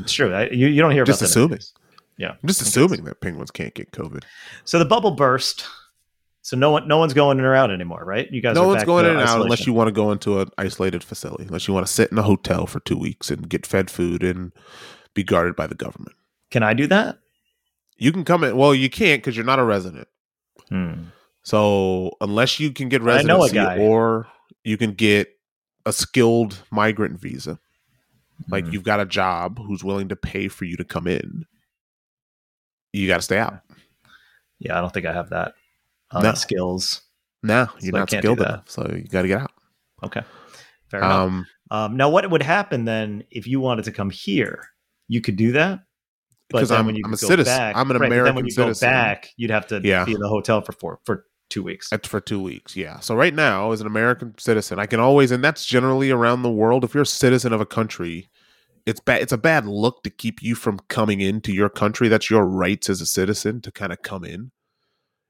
It's 0.00 0.12
true. 0.12 0.32
I, 0.32 0.48
you, 0.50 0.66
you 0.66 0.80
don't 0.82 0.92
hear 0.92 1.04
Just 1.04 1.20
about 1.20 1.26
that. 1.26 1.30
assuming. 1.30 1.50
anyways. 1.50 1.74
Yeah. 2.18 2.30
I'm 2.30 2.46
just 2.46 2.62
assuming 2.62 3.04
that 3.04 3.20
penguins 3.20 3.50
can't 3.50 3.74
get 3.74 3.90
COVID. 3.92 4.22
So 4.64 4.78
the 4.78 4.84
bubble 4.84 5.12
burst. 5.12 5.64
So 6.42 6.56
no 6.56 6.70
one, 6.72 6.88
no 6.88 6.98
one's 6.98 7.14
going 7.14 7.38
in 7.38 7.44
or 7.44 7.54
out 7.54 7.70
anymore, 7.70 8.04
right? 8.04 8.30
You 8.30 8.40
guys. 8.42 8.54
no 8.56 8.66
one's 8.66 8.84
going 8.84 9.04
in 9.06 9.12
and 9.12 9.20
out 9.20 9.40
unless 9.40 9.66
you 9.66 9.72
want 9.72 9.88
to 9.88 9.92
go 9.92 10.10
into 10.10 10.40
an 10.40 10.48
isolated 10.58 11.04
facility, 11.04 11.44
unless 11.44 11.68
you 11.68 11.74
want 11.74 11.86
to 11.86 11.92
sit 11.92 12.10
in 12.10 12.18
a 12.18 12.22
hotel 12.22 12.66
for 12.66 12.80
two 12.80 12.98
weeks 12.98 13.30
and 13.30 13.48
get 13.48 13.64
fed 13.64 13.90
food 13.90 14.22
and 14.24 14.52
be 15.14 15.22
guarded 15.22 15.54
by 15.54 15.66
the 15.68 15.76
government. 15.76 16.16
Can 16.50 16.62
I 16.62 16.74
do 16.74 16.86
that? 16.88 17.18
You 17.96 18.10
can 18.10 18.24
come 18.24 18.42
in. 18.42 18.56
Well, 18.56 18.74
you 18.74 18.90
can't 18.90 19.22
because 19.22 19.36
you're 19.36 19.46
not 19.46 19.60
a 19.60 19.64
resident. 19.64 20.08
Hmm. 20.68 21.04
So 21.44 22.16
unless 22.20 22.58
you 22.58 22.72
can 22.72 22.88
get 22.88 23.02
I 23.02 23.22
know 23.22 23.36
a 23.36 23.42
residency 23.42 23.54
guy. 23.54 23.78
or 23.78 24.26
you 24.64 24.76
can 24.76 24.92
get 24.92 25.36
a 25.86 25.92
skilled 25.92 26.62
migrant 26.70 27.20
visa, 27.20 27.58
like 28.48 28.64
Hmm. 28.66 28.72
you've 28.72 28.82
got 28.84 29.00
a 29.00 29.06
job 29.06 29.58
who's 29.58 29.82
willing 29.84 30.08
to 30.08 30.16
pay 30.16 30.48
for 30.48 30.64
you 30.64 30.76
to 30.76 30.84
come 30.84 31.06
in, 31.06 31.44
you 32.92 33.06
got 33.08 33.16
to 33.16 33.22
stay 33.22 33.38
out. 33.38 33.60
Yeah, 34.58 34.78
I 34.78 34.80
don't 34.80 34.92
think 34.92 35.06
I 35.06 35.12
have 35.12 35.30
that 35.30 35.54
uh, 36.10 36.20
No. 36.22 36.34
skills. 36.34 37.02
No, 37.42 37.68
you're 37.80 37.96
I 37.96 38.00
not 38.00 38.10
skilled 38.10 38.40
enough. 38.40 38.68
So 38.68 38.88
you 38.94 39.04
got 39.08 39.22
to 39.22 39.28
get 39.28 39.40
out. 39.40 39.50
Okay, 40.04 40.22
fair 40.90 41.00
enough. 41.00 41.12
Um, 41.12 41.46
Um, 41.70 41.96
now, 41.96 42.10
what 42.10 42.28
would 42.30 42.42
happen 42.42 42.84
then 42.84 43.24
if 43.30 43.46
you 43.46 43.58
wanted 43.60 43.84
to 43.86 43.92
come 43.92 44.10
here? 44.10 44.68
You 45.08 45.20
could 45.22 45.36
do 45.36 45.52
that. 45.52 45.80
But 46.50 46.58
because 46.58 46.70
I'm, 46.70 46.84
when 46.84 46.96
you 46.96 47.02
I'm 47.06 47.14
a 47.14 47.16
go 47.16 47.26
citizen. 47.28 47.56
back- 47.56 47.76
I'm 47.76 47.90
an 47.90 47.96
right, 47.96 48.06
American 48.08 48.24
then 48.26 48.34
when 48.34 48.44
you 48.44 48.50
citizen. 48.50 48.86
go 48.88 48.92
back, 48.92 49.28
you'd 49.38 49.50
have 49.50 49.66
to 49.68 49.80
Yeah. 49.82 50.04
be 50.04 50.12
in 50.12 50.20
the 50.20 50.28
hotel 50.28 50.60
for 50.60 50.72
four, 50.72 50.98
for 51.06 51.24
two 51.52 51.62
weeks. 51.62 51.90
That's 51.90 52.08
for 52.08 52.20
two 52.20 52.40
weeks. 52.40 52.76
Yeah. 52.76 52.98
So 53.00 53.14
right 53.14 53.34
now, 53.34 53.72
as 53.72 53.80
an 53.80 53.86
American 53.86 54.34
citizen, 54.38 54.78
I 54.78 54.86
can 54.86 55.00
always, 55.00 55.30
and 55.30 55.44
that's 55.44 55.64
generally 55.64 56.10
around 56.10 56.42
the 56.42 56.50
world. 56.50 56.82
If 56.82 56.94
you're 56.94 57.02
a 57.02 57.06
citizen 57.06 57.52
of 57.52 57.60
a 57.60 57.66
country, 57.66 58.28
it's 58.86 59.00
bad. 59.00 59.22
It's 59.22 59.32
a 59.32 59.38
bad 59.38 59.66
look 59.66 60.02
to 60.02 60.10
keep 60.10 60.42
you 60.42 60.54
from 60.54 60.80
coming 60.88 61.20
into 61.20 61.52
your 61.52 61.68
country. 61.68 62.08
That's 62.08 62.30
your 62.30 62.46
rights 62.46 62.88
as 62.88 63.00
a 63.00 63.06
citizen 63.06 63.60
to 63.62 63.70
kind 63.70 63.92
of 63.92 64.02
come 64.02 64.24
in. 64.24 64.50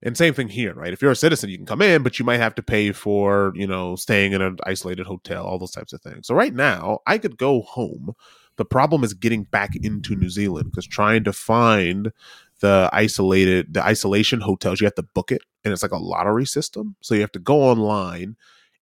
And 0.05 0.17
same 0.17 0.35
thing 0.35 0.49
here, 0.49 0.75
right? 0.75 0.93
If 0.93 1.03
you're 1.03 1.13
a 1.13 1.17
citizen, 1.17 1.51
you 1.51 1.57
can 1.57 1.67
come 1.67 1.83
in, 1.83 2.03
but 2.03 2.19
you 2.19 2.25
might 2.25 2.41
have 2.41 2.57
to 2.57 2.63
pay 2.63 2.91
for, 2.91 3.53
you 3.55 3.67
know, 3.67 3.95
staying 3.95 4.33
in 4.33 4.43
an 4.43 4.57
isolated 4.65 5.07
hotel, 5.07 5.45
all 5.45 5.59
those 5.59 5.71
types 5.71 5.93
of 5.93 6.01
things. 6.01 6.27
So 6.27 6.35
right 6.35 6.55
now, 6.55 6.99
I 7.07 7.19
could 7.19 7.37
go 7.37 7.63
home. 7.63 8.13
The 8.57 8.65
problem 8.65 9.05
is 9.05 9.15
getting 9.15 9.45
back 9.45 9.77
into 9.77 10.17
New 10.17 10.29
Zealand 10.29 10.71
because 10.71 10.87
trying 10.87 11.23
to 11.25 11.33
find 11.33 12.13
the 12.61 12.89
isolated 12.93 13.75
the 13.75 13.85
isolation 13.85 14.41
hotels 14.41 14.81
you 14.81 14.87
have 14.87 14.95
to 14.95 15.03
book 15.03 15.33
it 15.33 15.43
and 15.65 15.73
it's 15.73 15.83
like 15.83 15.93
a 15.93 15.97
lottery 15.97 16.45
system 16.47 16.97
so 17.01 17.15
you 17.15 17.21
have 17.21 17.33
to 17.33 17.39
go 17.39 17.63
online 17.63 18.37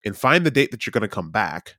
and 0.04 0.16
find 0.16 0.46
the 0.46 0.50
date 0.50 0.70
that 0.70 0.86
you're 0.86 0.92
going 0.92 1.02
to 1.02 1.08
come 1.08 1.30
back 1.30 1.76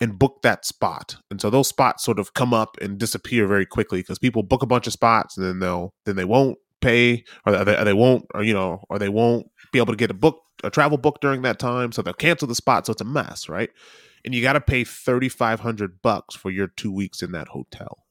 and 0.00 0.18
book 0.18 0.42
that 0.42 0.64
spot. 0.64 1.16
And 1.30 1.40
so 1.40 1.50
those 1.50 1.68
spots 1.68 2.04
sort 2.04 2.18
of 2.18 2.34
come 2.34 2.54
up 2.54 2.76
and 2.80 2.98
disappear 2.98 3.46
very 3.46 3.66
quickly 3.66 4.00
because 4.00 4.18
people 4.18 4.42
book 4.42 4.62
a 4.62 4.66
bunch 4.66 4.86
of 4.86 4.92
spots 4.92 5.36
and 5.36 5.46
then 5.46 5.58
they'll 5.58 5.94
then 6.04 6.16
they 6.16 6.24
won't 6.24 6.58
pay 6.80 7.24
or 7.44 7.64
they, 7.64 7.76
or 7.76 7.84
they 7.84 7.92
won't 7.92 8.24
or 8.34 8.42
you 8.42 8.54
know 8.54 8.80
or 8.88 8.98
they 8.98 9.08
won't 9.08 9.46
be 9.72 9.78
able 9.78 9.92
to 9.92 9.96
get 9.96 10.10
a 10.10 10.14
book 10.14 10.42
a 10.62 10.70
travel 10.70 10.98
book 10.98 11.18
during 11.20 11.42
that 11.42 11.58
time 11.58 11.90
so 11.90 12.02
they'll 12.02 12.14
cancel 12.14 12.46
the 12.46 12.54
spot 12.54 12.86
so 12.86 12.92
it's 12.92 13.00
a 13.00 13.04
mess 13.04 13.48
right 13.48 13.70
and 14.24 14.32
you 14.32 14.42
got 14.42 14.52
to 14.52 14.60
pay 14.60 14.84
3500 14.84 16.00
bucks 16.02 16.36
for 16.36 16.52
your 16.52 16.68
2 16.68 16.92
weeks 16.92 17.20
in 17.20 17.32
that 17.32 17.48
hotel 17.48 18.04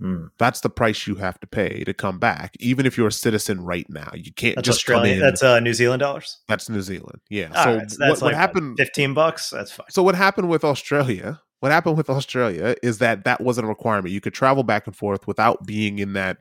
Hmm. 0.00 0.26
that's 0.38 0.60
the 0.60 0.70
price 0.70 1.06
you 1.06 1.16
have 1.16 1.38
to 1.40 1.46
pay 1.46 1.84
to 1.84 1.92
come 1.92 2.18
back 2.18 2.54
even 2.58 2.86
if 2.86 2.96
you're 2.96 3.08
a 3.08 3.12
citizen 3.12 3.60
right 3.62 3.86
now 3.90 4.10
you 4.14 4.32
can't 4.32 4.56
That's 4.56 4.66
just 4.66 4.86
come 4.86 5.04
in 5.04 5.20
That's 5.20 5.42
uh, 5.42 5.60
New 5.60 5.74
Zealand 5.74 6.00
dollars. 6.00 6.38
that's 6.48 6.68
New 6.70 6.80
Zealand 6.80 7.20
yeah 7.28 7.52
All 7.54 7.64
so 7.64 7.76
right, 7.76 7.90
so 7.90 7.96
that's 8.00 8.20
what, 8.22 8.28
what 8.28 8.34
happened 8.34 8.76
Fifteen 8.78 9.12
bucks. 9.14 9.50
That's 9.50 9.70
fine. 9.72 9.86
so 9.90 10.02
what 10.02 10.14
happened 10.14 10.48
with 10.48 10.64
Australia? 10.64 11.40
What 11.60 11.70
happened 11.70 11.98
with 11.98 12.08
Australia 12.08 12.74
is 12.82 12.96
that 12.98 13.24
that 13.24 13.42
wasn't 13.42 13.66
a 13.66 13.68
requirement. 13.68 14.14
You 14.14 14.22
could 14.22 14.32
travel 14.32 14.62
back 14.62 14.86
and 14.86 14.96
forth 14.96 15.26
without 15.26 15.66
being 15.66 15.98
in 15.98 16.14
that 16.14 16.38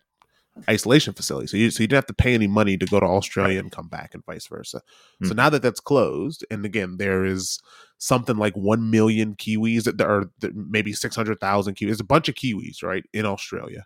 isolation 0.69 1.13
facility. 1.13 1.47
So 1.47 1.57
you 1.57 1.69
so 1.71 1.83
you 1.83 1.87
didn't 1.87 1.97
have 1.97 2.05
to 2.07 2.13
pay 2.13 2.33
any 2.33 2.47
money 2.47 2.77
to 2.77 2.85
go 2.85 2.99
to 2.99 3.05
Australia 3.05 3.59
and 3.59 3.71
come 3.71 3.87
back, 3.87 4.13
and 4.13 4.25
vice 4.25 4.47
versa. 4.47 4.81
So 5.23 5.29
Hmm. 5.29 5.35
now 5.35 5.49
that 5.49 5.61
that's 5.61 5.79
closed, 5.79 6.45
and 6.49 6.65
again 6.65 6.97
there 6.97 7.23
is 7.25 7.59
something 7.97 8.37
like 8.37 8.55
one 8.55 8.89
million 8.89 9.35
Kiwis, 9.35 9.83
that 9.83 10.01
are 10.01 10.31
maybe 10.53 10.93
six 10.93 11.15
hundred 11.15 11.39
thousand 11.39 11.75
Kiwis. 11.75 11.85
There's 11.87 11.99
a 11.99 12.03
bunch 12.05 12.29
of 12.29 12.35
Kiwis 12.35 12.81
right 12.83 13.03
in 13.13 13.25
Australia. 13.25 13.85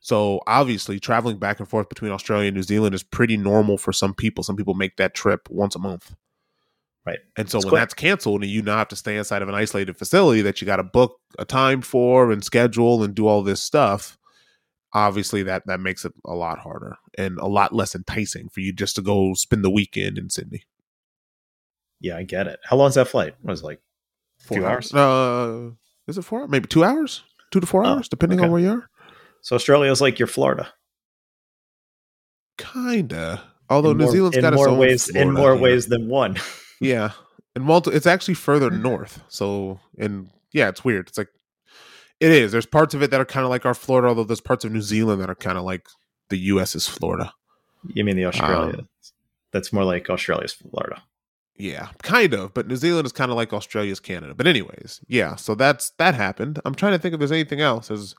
So 0.00 0.40
obviously, 0.46 1.00
traveling 1.00 1.38
back 1.38 1.60
and 1.60 1.68
forth 1.68 1.88
between 1.88 2.12
Australia 2.12 2.48
and 2.48 2.56
New 2.56 2.62
Zealand 2.62 2.94
is 2.94 3.02
pretty 3.02 3.36
normal 3.38 3.78
for 3.78 3.92
some 3.92 4.12
people. 4.14 4.44
Some 4.44 4.56
people 4.56 4.74
make 4.74 4.96
that 4.98 5.14
trip 5.14 5.48
once 5.50 5.74
a 5.74 5.78
month. 5.78 6.14
Right. 7.06 7.18
And 7.36 7.50
so 7.50 7.58
It's 7.58 7.64
when 7.66 7.70
quick. 7.70 7.80
that's 7.82 7.94
canceled 7.94 8.42
and 8.42 8.50
you 8.50 8.62
now 8.62 8.78
have 8.78 8.88
to 8.88 8.96
stay 8.96 9.16
inside 9.18 9.42
of 9.42 9.48
an 9.48 9.54
isolated 9.54 9.96
facility 9.96 10.40
that 10.42 10.60
you 10.60 10.66
got 10.66 10.76
to 10.76 10.82
book 10.82 11.18
a 11.38 11.44
time 11.44 11.82
for 11.82 12.30
and 12.32 12.42
schedule 12.42 13.02
and 13.02 13.14
do 13.14 13.26
all 13.26 13.42
this 13.42 13.60
stuff, 13.62 14.16
obviously 14.94 15.42
that 15.42 15.66
that 15.66 15.80
makes 15.80 16.04
it 16.04 16.12
a 16.24 16.34
lot 16.34 16.60
harder 16.60 16.96
and 17.18 17.38
a 17.38 17.46
lot 17.46 17.74
less 17.74 17.94
enticing 17.94 18.48
for 18.48 18.60
you 18.60 18.72
just 18.72 18.94
to 18.96 19.02
go 19.02 19.34
spend 19.34 19.64
the 19.64 19.70
weekend 19.70 20.16
in 20.18 20.30
Sydney. 20.30 20.62
Yeah, 22.00 22.16
I 22.16 22.22
get 22.22 22.46
it. 22.46 22.60
How 22.64 22.76
long's 22.76 22.94
that 22.94 23.08
flight? 23.08 23.34
Was 23.42 23.60
it 23.62 23.64
like 23.66 23.80
Four 24.38 24.58
Two 24.58 24.66
hours? 24.66 24.94
Uh, 24.94 25.70
is 26.06 26.18
it 26.18 26.22
four? 26.22 26.46
Maybe 26.48 26.68
two 26.68 26.84
hours, 26.84 27.22
two 27.50 27.60
to 27.60 27.66
four 27.66 27.84
Oh, 27.84 27.88
hours, 27.88 28.08
depending 28.08 28.38
okay. 28.40 28.46
on 28.46 28.52
where 28.52 28.60
you 28.60 28.70
are. 28.70 28.90
so? 29.42 29.56
Australia 29.56 29.90
is 29.90 30.00
like 30.00 30.18
your 30.18 30.28
Florida. 30.28 30.68
Kinda. 32.58 33.42
Although 33.70 33.90
in 33.92 33.98
New 33.98 34.04
more, 34.04 34.12
Zealand's 34.12 34.36
in 34.36 34.42
got 34.42 34.52
its 34.52 34.58
more 34.60 34.68
own 34.68 34.78
ways 34.78 35.08
in 35.08 35.32
more 35.32 35.52
here. 35.54 35.62
ways 35.62 35.86
than 35.86 36.08
one. 36.08 36.36
Yeah, 36.80 37.12
and 37.54 37.64
multi- 37.64 37.92
it's 37.92 38.04
actually 38.06 38.34
further 38.34 38.68
north. 38.68 39.22
So, 39.28 39.78
and 39.96 40.28
yeah, 40.52 40.68
it's 40.68 40.84
weird. 40.84 41.08
It's 41.08 41.16
like 41.16 41.28
it 42.24 42.30
is. 42.32 42.52
There's 42.52 42.66
parts 42.66 42.94
of 42.94 43.02
it 43.02 43.10
that 43.10 43.20
are 43.20 43.24
kind 43.26 43.44
of 43.44 43.50
like 43.50 43.66
our 43.66 43.74
Florida, 43.74 44.08
although 44.08 44.24
there's 44.24 44.40
parts 44.40 44.64
of 44.64 44.72
New 44.72 44.80
Zealand 44.82 45.20
that 45.20 45.30
are 45.30 45.34
kind 45.34 45.58
of 45.58 45.64
like 45.64 45.86
the 46.30 46.38
U.S.'s 46.38 46.86
Florida. 46.88 47.32
You 47.94 48.02
mean 48.04 48.16
the 48.16 48.24
Australia? 48.24 48.78
Um, 48.78 48.88
That's 49.52 49.72
more 49.72 49.84
like 49.84 50.08
Australia's 50.08 50.52
Florida. 50.54 51.02
Yeah, 51.56 51.88
kind 52.02 52.34
of. 52.34 52.54
But 52.54 52.66
New 52.66 52.76
Zealand 52.76 53.06
is 53.06 53.12
kind 53.12 53.30
of 53.30 53.36
like 53.36 53.52
Australia's 53.52 54.00
Canada. 54.00 54.34
But 54.34 54.46
anyways, 54.46 55.00
yeah. 55.06 55.36
So 55.36 55.54
that's 55.54 55.90
that 55.98 56.14
happened. 56.14 56.60
I'm 56.64 56.74
trying 56.74 56.92
to 56.92 56.98
think 56.98 57.12
if 57.14 57.20
there's 57.20 57.30
anything 57.30 57.60
else. 57.60 57.88
There's 57.88 58.14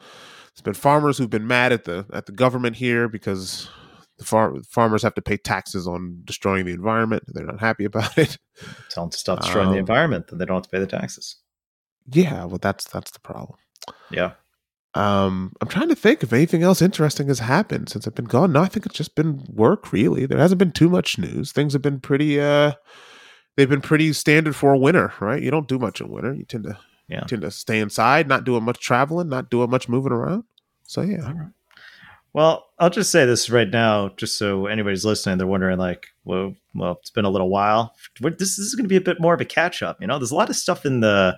there's 0.54 0.62
been 0.64 0.74
farmers 0.74 1.18
who've 1.18 1.30
been 1.30 1.48
mad 1.48 1.74
at 1.74 1.84
the 1.84 2.06
at 2.14 2.28
the 2.28 2.32
government 2.32 2.78
here 2.78 3.10
because 3.10 3.68
the 4.18 4.24
far, 4.24 4.56
farmers 4.64 5.04
have 5.04 5.16
to 5.16 5.22
pay 5.22 5.36
taxes 5.36 5.86
on 5.88 6.22
destroying 6.24 6.66
the 6.66 6.72
environment. 6.72 7.24
They're 7.28 7.46
not 7.46 7.60
happy 7.60 7.84
about 7.86 8.18
it. 8.18 8.38
Tell 8.90 9.04
them 9.04 9.12
to 9.12 9.18
stop 9.18 9.42
destroying 9.42 9.68
the 9.72 9.74
Um, 9.74 9.80
environment, 9.80 10.28
then 10.28 10.38
they 10.40 10.46
don't 10.46 10.56
have 10.56 10.64
to 10.64 10.70
pay 10.70 10.80
the 10.80 10.88
taxes. 10.88 11.36
Yeah, 12.08 12.46
well, 12.46 12.60
that's 12.62 12.86
that's 12.86 13.12
the 13.12 13.20
problem. 13.20 13.58
Yeah. 14.12 14.32
Um, 14.94 15.52
I'm 15.60 15.68
trying 15.68 15.90
to 15.90 15.96
think 15.96 16.24
if 16.24 16.32
anything 16.32 16.64
else 16.64 16.82
interesting 16.82 17.28
has 17.28 17.40
happened 17.40 17.90
since 17.90 18.08
I've 18.08 18.16
been 18.16 18.26
gone. 18.26 18.54
No, 18.54 18.62
I 18.62 18.68
think 18.68 18.86
it's 18.86 18.96
just 18.96 19.16
been 19.16 19.44
work. 19.54 19.92
Really, 19.92 20.26
there 20.26 20.38
hasn't 20.38 20.60
been 20.60 20.72
too 20.72 20.88
much 20.90 21.18
news. 21.18 21.52
Things 21.52 21.74
have 21.74 21.82
been 21.82 22.00
pretty. 22.00 22.40
uh 22.40 22.74
They've 23.58 23.70
been 23.70 23.82
pretty 23.82 24.12
standard 24.14 24.54
for 24.56 24.74
a 24.74 24.78
winter, 24.78 25.14
right? 25.22 25.42
You 25.42 25.50
don't 25.50 25.68
do 25.68 25.80
much 25.80 26.02
in 26.02 26.10
winter. 26.10 26.34
You 26.34 26.44
tend 26.46 26.64
to 26.66 26.78
Yeah. 27.08 27.22
tend 27.22 27.42
to 27.44 27.52
stay 27.52 27.80
inside, 27.80 28.28
not 28.28 28.44
doing 28.46 28.64
much 28.64 28.80
traveling, 28.80 29.30
not 29.30 29.50
doing 29.50 29.70
much 29.70 29.88
moving 29.90 30.12
around. 30.14 30.44
So 30.84 31.02
yeah, 31.02 31.26
right. 31.32 31.52
Well, 32.34 32.66
I'll 32.80 32.90
just 32.90 33.12
say 33.12 33.26
this 33.26 33.50
right 33.50 33.70
now, 33.70 34.10
just 34.18 34.38
so 34.38 34.66
anybody's 34.66 35.06
listening, 35.06 35.38
they're 35.38 35.48
wondering, 35.48 35.78
like, 35.78 36.08
well, 36.26 36.54
well, 36.74 36.98
it's 37.00 37.10
been 37.10 37.24
a 37.24 37.30
little 37.30 37.50
while. 37.50 37.96
This, 38.20 38.36
this 38.38 38.60
is 38.60 38.76
going 38.76 38.84
to 38.84 38.90
be 38.90 38.98
a 38.98 39.02
bit 39.02 39.22
more 39.22 39.34
of 39.34 39.40
a 39.40 39.46
catch 39.46 39.82
up. 39.82 40.02
You 40.02 40.08
know, 40.08 40.20
there's 40.20 40.32
a 40.32 40.36
lot 40.36 40.50
of 40.50 40.58
stuff 40.58 40.86
in 40.86 41.00
the 41.00 41.38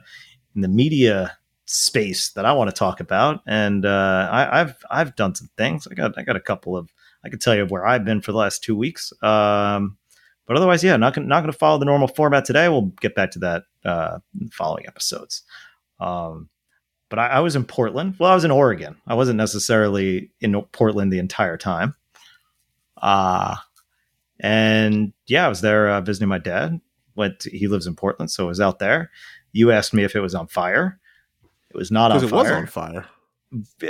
in 0.55 0.61
the 0.61 0.67
media 0.67 1.37
space 1.67 2.31
that 2.31 2.45
I 2.45 2.53
want 2.53 2.69
to 2.69 2.75
talk 2.75 2.99
about, 2.99 3.41
and 3.45 3.85
uh, 3.85 4.29
I, 4.31 4.61
I've 4.61 4.75
I've 4.89 5.15
done 5.15 5.35
some 5.35 5.49
things. 5.57 5.87
I 5.89 5.93
got 5.93 6.17
I 6.17 6.23
got 6.23 6.35
a 6.35 6.41
couple 6.41 6.75
of. 6.75 6.89
I 7.23 7.29
can 7.29 7.39
tell 7.39 7.55
you 7.55 7.65
where 7.65 7.85
I've 7.85 8.05
been 8.05 8.21
for 8.21 8.31
the 8.31 8.37
last 8.37 8.63
two 8.63 8.75
weeks. 8.75 9.11
Um, 9.21 9.97
but 10.45 10.55
otherwise, 10.55 10.83
yeah, 10.83 10.95
not 10.97 11.13
gonna, 11.13 11.27
not 11.27 11.41
going 11.41 11.51
to 11.51 11.57
follow 11.57 11.77
the 11.77 11.85
normal 11.85 12.07
format 12.07 12.45
today. 12.45 12.69
We'll 12.69 12.93
get 13.01 13.15
back 13.15 13.31
to 13.31 13.39
that 13.39 13.63
uh, 13.83 14.19
in 14.39 14.45
the 14.47 14.51
following 14.51 14.85
episodes. 14.87 15.43
Um, 15.99 16.49
but 17.09 17.19
I, 17.19 17.27
I 17.27 17.39
was 17.41 17.55
in 17.55 17.65
Portland. 17.65 18.15
Well, 18.19 18.31
I 18.31 18.35
was 18.35 18.45
in 18.45 18.51
Oregon. 18.51 18.95
I 19.07 19.15
wasn't 19.15 19.37
necessarily 19.37 20.31
in 20.39 20.61
Portland 20.71 21.11
the 21.11 21.19
entire 21.19 21.57
time. 21.57 21.95
Uh 22.99 23.55
and 24.39 25.13
yeah, 25.27 25.45
I 25.45 25.49
was 25.49 25.61
there 25.61 25.89
uh, 25.89 26.01
visiting 26.01 26.27
my 26.29 26.37
dad. 26.37 26.79
Went 27.15 27.39
to- 27.41 27.57
he 27.57 27.67
lives 27.67 27.87
in 27.87 27.95
Portland, 27.95 28.29
so 28.31 28.45
I 28.45 28.47
was 28.47 28.61
out 28.61 28.79
there. 28.79 29.11
You 29.51 29.71
asked 29.71 29.93
me 29.93 30.03
if 30.03 30.15
it 30.15 30.19
was 30.19 30.35
on 30.35 30.47
fire. 30.47 30.99
It 31.69 31.77
was 31.77 31.91
not 31.91 32.11
on 32.11 32.19
fire. 32.19 32.27
it 32.27 32.31
was 32.31 32.51
on 32.51 32.67
fire. 32.67 33.05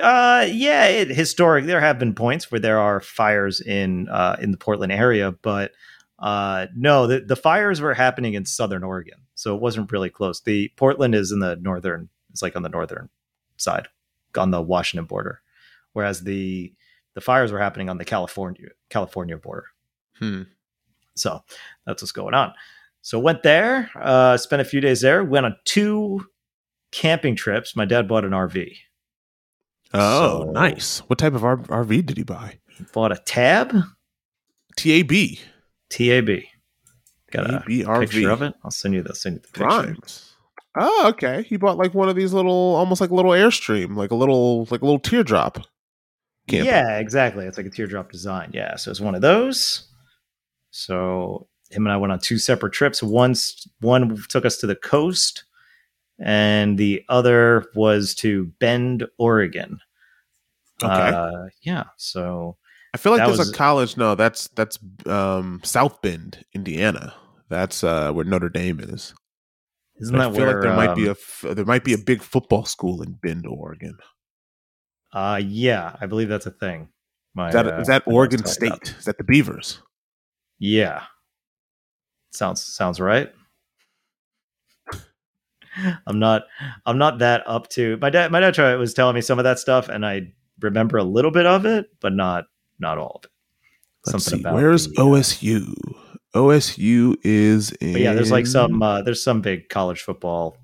Uh, 0.02 0.48
yeah, 0.50 0.86
it, 0.86 1.10
historic. 1.10 1.66
There 1.66 1.82
have 1.82 1.98
been 1.98 2.14
points 2.14 2.52
where 2.52 2.60
there 2.60 2.80
are 2.80 3.00
fires 3.00 3.60
in 3.60 4.08
uh, 4.10 4.38
in 4.40 4.52
the 4.52 4.58
Portland 4.58 4.92
area, 4.92 5.32
but 5.32 5.72
uh, 6.20 6.68
no, 6.76 7.08
the, 7.08 7.22
the 7.22 7.36
fires 7.36 7.82
were 7.82 7.94
happening 7.94 8.34
in 8.36 8.46
southern 8.46 8.84
Oregon, 8.84 9.20
so 9.36 9.56
it 9.56 9.62
wasn't 9.62 9.92
really 9.92 10.10
close. 10.10 10.42
The 10.42 10.72
Portland 10.76 11.16
is 11.16 11.32
in 11.32 11.40
the 11.40 11.56
northern. 11.56 12.10
It's 12.32 12.42
like 12.42 12.56
on 12.56 12.62
the 12.62 12.70
northern 12.70 13.10
side, 13.58 13.88
on 14.38 14.52
the 14.52 14.62
Washington 14.62 15.06
border, 15.06 15.42
whereas 15.94 16.22
the 16.22 16.74
the 17.16 17.22
fires 17.22 17.52
were 17.52 17.60
happening 17.60 17.90
on 17.90 17.98
the 17.98 18.06
California 18.06 18.70
California 18.90 19.38
border. 19.38 19.66
Hmm. 20.20 20.44
So 21.16 21.42
that's 21.86 22.04
what's 22.04 22.12
going 22.12 22.36
on. 22.36 22.54
So 23.02 23.18
went 23.18 23.42
there, 23.42 23.90
uh, 23.96 24.38
spent 24.38 24.62
a 24.62 24.66
few 24.66 24.82
days 24.82 25.02
there. 25.02 25.24
Went 25.24 25.48
on 25.48 25.56
two 25.66 26.28
camping 26.92 27.36
trips. 27.36 27.76
My 27.76 27.86
dad 27.86 28.08
bought 28.08 28.26
an 28.26 28.32
RV. 28.32 28.72
Oh, 29.94 30.44
So- 30.46 30.52
nice. 30.52 31.00
What 31.08 31.20
type 31.20 31.34
of 31.34 31.44
R- 31.44 31.58
RV 31.58 32.06
did 32.06 32.18
he 32.18 32.24
buy? 32.24 32.60
bought 32.94 33.12
a 33.12 33.18
tab 33.26 33.74
TAB. 34.76 35.12
tab 35.90 36.30
got 37.32 37.50
a 37.50 37.64
TAB 37.68 38.00
picture 38.02 38.30
of 38.30 38.42
it 38.44 38.54
i'll 38.64 38.70
send 38.70 38.94
you 38.94 39.02
the 39.02 39.16
send 39.16 39.36
you 39.38 39.42
the 39.42 39.48
picture 39.48 39.66
Rhymes. 39.66 40.34
Oh, 40.80 41.08
okay. 41.10 41.42
He 41.42 41.58
bought 41.58 41.78
like 41.78 41.96
one 41.96 42.08
of 42.08 42.16
these 42.16 42.34
little, 42.34 42.52
almost 42.76 43.02
like 43.02 43.10
a 43.10 43.16
little 43.16 43.32
airstream, 43.32 43.96
like 43.96 44.12
a 44.12 44.16
little, 44.16 44.66
like 44.70 44.82
a 44.82 44.86
little 44.86 45.00
teardrop. 45.00 45.58
camper. 46.48 46.66
yeah 46.70 47.00
exactly 47.00 47.46
it's 47.46 47.58
like 47.58 47.66
a 47.66 47.70
teardrop 47.72 48.12
design 48.12 48.52
yeah 48.54 48.76
so 48.76 48.92
it's 48.92 49.02
one 49.02 49.16
of 49.16 49.22
those 49.22 49.88
so 50.70 51.48
him 51.72 51.86
and 51.88 51.92
i 51.92 51.98
went 51.98 52.12
on 52.14 52.20
two 52.20 52.38
separate 52.38 52.74
trips 52.74 53.02
once 53.02 53.68
one 53.82 54.18
took 54.30 54.46
us 54.46 54.58
to 54.58 54.68
the 54.68 54.76
coast 54.76 55.44
and 56.20 56.78
the 56.78 57.04
other 57.10 57.66
was 57.76 58.16
to 58.16 58.46
bend 58.60 59.06
oregon 59.18 59.80
Okay. 60.84 60.92
uh, 60.94 61.48
yeah 61.64 61.86
so 61.98 62.58
I 62.94 62.98
feel 62.98 63.12
like 63.12 63.26
there's 63.26 63.38
was- 63.40 63.52
a 63.52 63.54
college. 63.54 63.98
No, 63.98 64.16
that's 64.16 64.48
that's 64.50 64.80
um, 65.06 65.60
South 65.64 66.02
Bend, 66.02 66.44
Indiana. 66.54 67.14
That's 67.50 67.84
uh, 67.84 68.12
where 68.14 68.26
Notre 68.26 68.50
Dame 68.50 68.80
is. 68.80 69.14
isn't 70.00 70.16
I 70.16 70.30
that 70.30 70.36
feel 70.36 70.46
where 70.46 70.54
like 70.56 70.64
there 70.64 70.74
might 70.76 70.96
be 70.96 71.08
a 71.08 71.12
um, 71.50 71.56
there 71.56 71.66
might 71.66 71.84
be 71.84 71.94
a 71.94 71.98
big 71.98 72.24
football 72.24 72.64
school 72.66 73.02
in 73.04 73.14
Bend, 73.14 73.46
Oregon. 73.46 73.98
uh 75.14 75.40
yeah 75.44 75.96
i 76.02 76.06
believe 76.06 76.28
that's 76.30 76.46
a 76.48 76.52
thing 76.52 76.90
My, 77.36 77.50
Is 77.50 77.54
that, 77.54 77.68
uh, 77.68 77.80
is 77.82 77.88
that 77.88 78.04
Oregon 78.08 78.46
State? 78.46 78.96
Is 78.98 79.06
that 79.06 79.18
the 79.18 79.24
Beavers? 79.24 79.80
Yeah. 80.60 81.04
Sounds 82.32 82.64
sounds 82.64 83.00
right. 83.00 83.32
I'm 86.08 86.20
not 86.20 86.44
I'm 86.86 86.98
not 86.98 87.20
that 87.20 87.44
up 87.46 87.70
to 87.70 87.98
my 88.02 88.10
dad 88.10 88.32
my 88.32 88.40
dad 88.40 88.54
tried, 88.54 88.76
was 88.76 88.94
telling 88.94 89.16
me 89.16 89.22
some 89.22 89.40
of 89.40 89.44
that 89.44 89.60
stuff 89.60 89.90
and 89.90 90.06
I 90.06 90.34
remember 90.60 90.98
a 90.98 91.04
little 91.04 91.32
bit 91.32 91.46
of 91.46 91.66
it, 91.66 91.88
but 92.00 92.14
not 92.14 92.46
not 92.80 92.98
all 92.98 93.20
of 93.22 93.26
it. 93.26 93.32
Let's 94.06 94.24
Something 94.26 94.40
see. 94.40 94.44
about 94.44 94.56
Where's 94.56 94.88
the, 94.88 95.02
uh, 95.02 95.06
OSU? 95.06 95.74
OSU 96.36 97.16
is 97.24 97.72
in. 97.74 97.98
Yeah, 97.98 98.14
there's 98.14 98.32
like 98.32 98.48
some 98.48 98.82
uh, 98.82 99.02
there's 99.02 99.24
some 99.24 99.42
big 99.42 99.70
college 99.70 100.02
football 100.02 100.58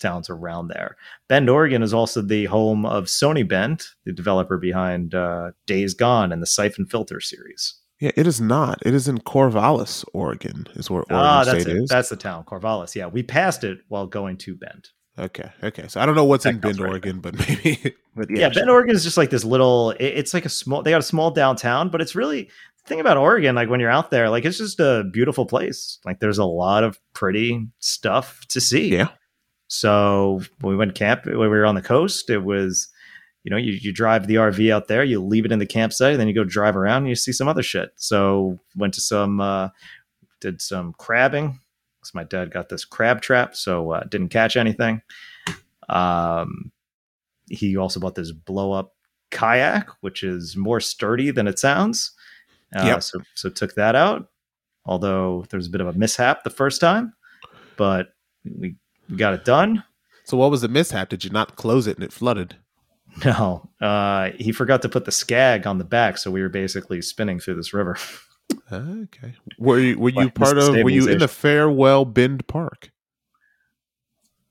towns 0.00 0.28
around 0.30 0.68
there. 0.68 0.96
Bend, 1.28 1.48
Oregon 1.48 1.82
is 1.82 1.94
also 1.94 2.22
the 2.22 2.46
home 2.46 2.84
of 2.86 3.04
Sony 3.04 3.46
Bend, 3.46 3.84
the 4.04 4.12
developer 4.12 4.56
behind 4.56 5.14
uh, 5.14 5.52
Days 5.66 5.94
Gone 5.94 6.32
and 6.32 6.42
the 6.42 6.46
Siphon 6.46 6.86
Filter 6.86 7.20
series. 7.20 7.74
Yeah, 8.00 8.12
it 8.16 8.26
is 8.26 8.40
not. 8.40 8.78
It 8.84 8.94
is 8.94 9.08
in 9.08 9.18
Corvallis, 9.18 10.04
Oregon. 10.14 10.66
Is 10.74 10.90
where 10.90 11.02
Oregon 11.02 11.16
ah, 11.16 11.44
that's 11.44 11.62
State 11.62 11.76
it. 11.76 11.82
is. 11.82 11.88
That's 11.90 12.08
the 12.08 12.16
town, 12.16 12.44
Corvallis. 12.44 12.94
Yeah, 12.94 13.06
we 13.06 13.22
passed 13.22 13.62
it 13.62 13.78
while 13.88 14.06
going 14.06 14.38
to 14.38 14.56
Bend. 14.56 14.88
Okay, 15.18 15.50
okay. 15.62 15.86
So 15.88 16.00
I 16.00 16.06
don't 16.06 16.14
know 16.14 16.24
what's 16.24 16.44
That 16.44 16.54
in 16.54 16.60
Bend, 16.60 16.80
right 16.80 16.88
Oregon, 16.88 17.20
but 17.20 17.38
maybe. 17.48 17.94
But 18.16 18.30
Yeah, 18.30 18.40
yeah, 18.40 18.48
Bend. 18.48 18.70
Oregon 18.70 18.96
is 18.96 19.04
just 19.04 19.18
like 19.18 19.28
this 19.28 19.44
little. 19.44 19.90
It, 19.92 20.04
it's 20.04 20.32
like 20.32 20.46
a 20.46 20.48
small. 20.48 20.82
They 20.82 20.90
got 20.90 21.00
a 21.00 21.02
small 21.02 21.30
downtown, 21.30 21.90
but 21.90 22.00
it's 22.00 22.14
really 22.14 22.44
the 22.44 22.88
thing 22.88 23.00
about 23.00 23.18
Oregon. 23.18 23.54
Like 23.54 23.68
when 23.68 23.80
you're 23.80 23.90
out 23.90 24.10
there, 24.10 24.30
like 24.30 24.46
it's 24.46 24.58
just 24.58 24.80
a 24.80 25.04
beautiful 25.12 25.44
place. 25.44 25.98
Like 26.06 26.20
there's 26.20 26.38
a 26.38 26.44
lot 26.44 26.84
of 26.84 26.98
pretty 27.12 27.68
stuff 27.80 28.40
to 28.48 28.60
see. 28.62 28.94
Yeah. 28.94 29.08
So 29.68 30.40
when 30.62 30.72
we 30.72 30.76
went 30.76 30.94
camp 30.94 31.26
when 31.26 31.38
we 31.38 31.48
were 31.48 31.66
on 31.66 31.76
the 31.76 31.82
coast, 31.82 32.28
it 32.28 32.38
was, 32.38 32.88
you 33.44 33.50
know, 33.50 33.56
you, 33.56 33.72
you 33.72 33.92
drive 33.92 34.26
the 34.26 34.34
RV 34.34 34.72
out 34.72 34.88
there, 34.88 35.02
you 35.02 35.22
leave 35.22 35.44
it 35.44 35.52
in 35.52 35.58
the 35.58 35.66
campsite, 35.66 36.18
then 36.18 36.28
you 36.28 36.34
go 36.34 36.44
drive 36.44 36.76
around 36.76 36.98
and 36.98 37.08
you 37.08 37.14
see 37.14 37.32
some 37.32 37.48
other 37.48 37.62
shit. 37.62 37.92
So 37.96 38.58
went 38.76 38.94
to 38.94 39.00
some, 39.00 39.40
uh, 39.40 39.70
did 40.40 40.60
some 40.60 40.92
crabbing 40.98 41.58
because 42.00 42.14
my 42.14 42.24
dad 42.24 42.50
got 42.50 42.68
this 42.68 42.84
crab 42.84 43.20
trap, 43.20 43.54
so 43.54 43.92
uh, 43.92 44.04
didn't 44.04 44.28
catch 44.28 44.56
anything. 44.56 45.02
Um, 45.88 46.72
he 47.48 47.76
also 47.76 48.00
bought 48.00 48.14
this 48.14 48.32
blow 48.32 48.72
up 48.72 48.94
kayak, 49.30 49.88
which 50.00 50.22
is 50.22 50.56
more 50.56 50.80
sturdy 50.80 51.30
than 51.30 51.46
it 51.46 51.58
sounds. 51.58 52.12
Uh, 52.74 52.84
Yep. 52.86 53.02
So 53.02 53.20
so 53.34 53.48
took 53.48 53.74
that 53.74 53.94
out. 53.94 54.28
Although 54.86 55.44
there 55.50 55.58
was 55.58 55.66
a 55.66 55.70
bit 55.70 55.80
of 55.80 55.88
a 55.88 55.92
mishap 55.92 56.42
the 56.42 56.50
first 56.50 56.80
time, 56.80 57.12
but 57.76 58.14
we, 58.44 58.76
we 59.08 59.16
got 59.16 59.34
it 59.34 59.44
done. 59.44 59.84
So 60.24 60.36
what 60.36 60.50
was 60.50 60.62
the 60.62 60.68
mishap? 60.68 61.08
Did 61.08 61.24
you 61.24 61.30
not 61.30 61.56
close 61.56 61.86
it 61.86 61.96
and 61.96 62.04
it 62.04 62.12
flooded? 62.12 62.56
No, 63.24 63.68
uh, 63.80 64.30
he 64.36 64.52
forgot 64.52 64.82
to 64.82 64.88
put 64.88 65.04
the 65.04 65.10
skeg 65.10 65.66
on 65.66 65.78
the 65.78 65.84
back, 65.84 66.16
so 66.18 66.30
we 66.30 66.42
were 66.42 66.48
basically 66.48 67.02
spinning 67.02 67.40
through 67.40 67.54
this 67.56 67.74
river. 67.74 67.96
Okay. 68.72 69.34
Were 69.58 69.78
you 69.80 69.98
were 69.98 70.08
you 70.10 70.16
What, 70.26 70.34
part 70.34 70.58
of? 70.58 70.68
Were 70.74 70.90
you 70.90 71.08
in 71.08 71.18
the 71.18 71.28
Farewell 71.28 72.04
Bend 72.04 72.46
Park? 72.46 72.90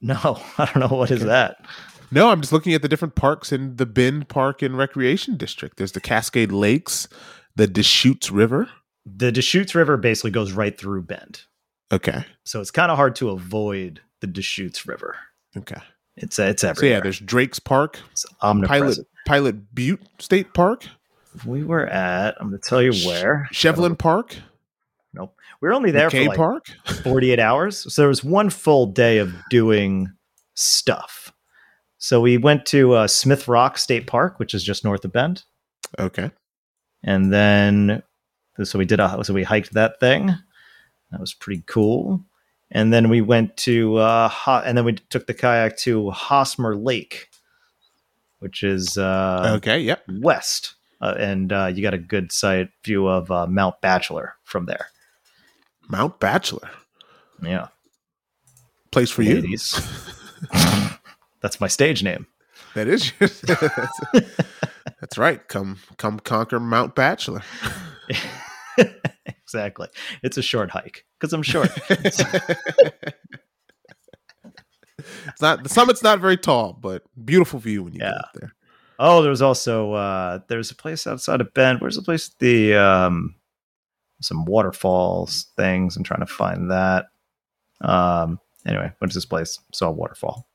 No, 0.01 0.41
I 0.57 0.65
don't 0.65 0.79
know 0.91 0.97
what 0.97 1.11
is 1.11 1.21
Okay. 1.21 1.27
that. 1.27 1.65
No, 2.11 2.29
I'm 2.29 2.41
just 2.41 2.51
looking 2.53 2.73
at 2.73 2.81
the 2.81 2.87
different 2.87 3.15
parks 3.15 3.51
in 3.51 3.75
the 3.75 3.85
Bend 3.85 4.29
Park 4.29 4.61
and 4.61 4.77
Recreation 4.77 5.37
District. 5.37 5.77
There's 5.77 5.91
the 5.91 6.01
Cascade 6.01 6.51
Lakes, 6.51 7.07
the 7.55 7.67
Deschutes 7.67 8.31
River. 8.31 8.67
The 9.05 9.31
Deschutes 9.31 9.75
River 9.75 9.95
basically 9.95 10.31
goes 10.31 10.51
right 10.51 10.77
through 10.77 11.03
Bend, 11.03 11.43
Okay. 11.91 12.25
so 12.45 12.61
it's 12.61 12.71
kind 12.71 12.91
of 12.91 12.97
hard 12.97 13.15
to 13.17 13.29
avoid 13.29 14.01
the 14.21 14.27
Deschutes 14.27 14.85
River. 14.87 15.17
Okay. 15.55 15.79
It's 16.21 16.37
it's 16.39 16.63
everywhere. 16.63 16.91
So 16.91 16.95
yeah, 16.97 17.01
there's 17.01 17.19
Drake's 17.19 17.59
Park, 17.59 17.99
it's 18.11 18.25
Pilot. 18.41 18.99
Pilot 19.25 19.73
Butte 19.75 20.01
State 20.19 20.53
Park, 20.53 20.85
We 21.45 21.63
were 21.63 21.85
at. 21.87 22.35
I'm 22.39 22.49
going 22.49 22.59
to 22.59 22.67
tell 22.69 22.81
you 22.81 22.93
where. 23.07 23.47
Shevlin 23.53 23.97
Park, 23.97 24.35
Nope. 25.13 25.35
We 25.61 25.67
were 25.67 25.73
only 25.73 25.91
there 25.91 26.09
McKay 26.09 26.23
for 26.25 26.29
like 26.29 26.37
Park. 26.37 26.65
48 27.03 27.39
hours. 27.39 27.93
So 27.93 28.01
there 28.01 28.09
was 28.09 28.23
one 28.23 28.49
full 28.49 28.85
day 28.87 29.17
of 29.19 29.33
doing 29.49 30.07
stuff. 30.55 31.31
So 31.97 32.21
we 32.21 32.37
went 32.37 32.65
to 32.67 32.93
uh, 32.93 33.07
Smith 33.07 33.47
Rock 33.47 33.77
State 33.77 34.07
Park, 34.07 34.39
which 34.39 34.53
is 34.53 34.63
just 34.63 34.83
north 34.85 35.03
of 35.05 35.11
Bend, 35.11 35.43
Okay. 35.99 36.31
and 37.03 37.31
then 37.33 38.03
so 38.63 38.77
we 38.79 38.85
did 38.85 38.99
a 38.99 39.23
so 39.23 39.33
we 39.33 39.43
hiked 39.43 39.73
that 39.73 39.99
thing. 39.99 40.27
That 41.11 41.19
was 41.19 41.33
pretty 41.33 41.63
cool. 41.67 42.23
And 42.71 42.93
then 42.93 43.09
we 43.09 43.21
went 43.21 43.57
to 43.57 43.97
uh, 43.97 44.29
Ho- 44.29 44.61
and 44.63 44.77
then 44.77 44.85
we 44.85 44.93
took 44.93 45.25
the 45.27 45.33
kayak 45.33 45.77
to 45.79 46.11
Hosmer 46.11 46.75
Lake, 46.75 47.29
which 48.39 48.61
is 48.63 48.97
uh, 48.97 49.53
Okay. 49.57 49.79
Yep. 49.79 50.03
west, 50.19 50.75
uh, 51.01 51.15
and 51.17 51.51
uh, 51.51 51.71
you 51.73 51.81
got 51.81 51.93
a 51.95 51.97
good 51.97 52.31
sight 52.31 52.69
view 52.85 53.07
of 53.07 53.31
uh, 53.31 53.47
Mount 53.47 53.81
Bachelor 53.81 54.35
from 54.43 54.65
there. 54.67 54.87
Mount 55.89 56.19
Bachelor. 56.19 56.69
Yeah, 57.41 57.69
Place 58.91 59.09
for 59.09 59.23
you. 59.23 59.41
That's 61.41 61.59
my 61.59 61.67
stage 61.67 62.03
name. 62.03 62.27
That 62.75 62.87
is 62.87 63.11
your, 63.19 63.29
That's 65.01 65.17
right. 65.17 65.47
Come 65.47 65.77
come 65.97 66.19
conquer 66.19 66.59
Mount 66.59 66.93
Bachelor. 66.95 67.41
exactly. 69.25 69.87
It's 70.23 70.37
a 70.37 70.41
short 70.41 70.71
hike 70.71 71.05
because 71.19 71.33
I'm 71.33 71.43
short. 71.43 71.69
it's 71.89 72.19
not 75.41 75.63
the 75.63 75.69
summit's 75.69 76.03
not 76.03 76.19
very 76.19 76.37
tall, 76.37 76.73
but 76.73 77.03
beautiful 77.25 77.59
view 77.59 77.83
when 77.83 77.93
you 77.93 77.99
get 77.99 78.09
Yeah. 78.13 78.19
up 78.19 78.31
there. 78.35 78.53
oh, 78.99 79.21
there 79.21 79.29
was 79.31 79.41
also 79.41 79.93
uh 79.93 80.39
there's 80.47 80.71
a 80.71 80.75
place 80.75 81.07
outside 81.07 81.41
of 81.41 81.53
Bend. 81.53 81.79
Where's 81.81 81.95
the 81.95 82.01
place? 82.01 82.29
The 82.39 82.75
um 82.75 83.35
some 84.21 84.45
waterfalls 84.45 85.47
things. 85.55 85.95
I'm 85.95 86.03
trying 86.03 86.19
to 86.19 86.25
find 86.25 86.71
that. 86.71 87.05
Um 87.81 88.39
anyway, 88.65 88.91
went 88.99 89.11
to 89.11 89.17
this 89.17 89.25
place, 89.25 89.59
saw 89.73 89.87
a 89.87 89.91
waterfall. 89.91 90.47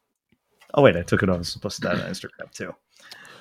Oh 0.74 0.82
wait, 0.82 0.96
I 0.96 1.02
took 1.02 1.22
it 1.22 1.28
on. 1.28 1.36
I 1.36 1.38
was 1.38 1.48
supposed 1.48 1.76
to 1.76 1.88
that 1.88 1.94
on 2.00 2.10
Instagram 2.10 2.50
too. 2.52 2.74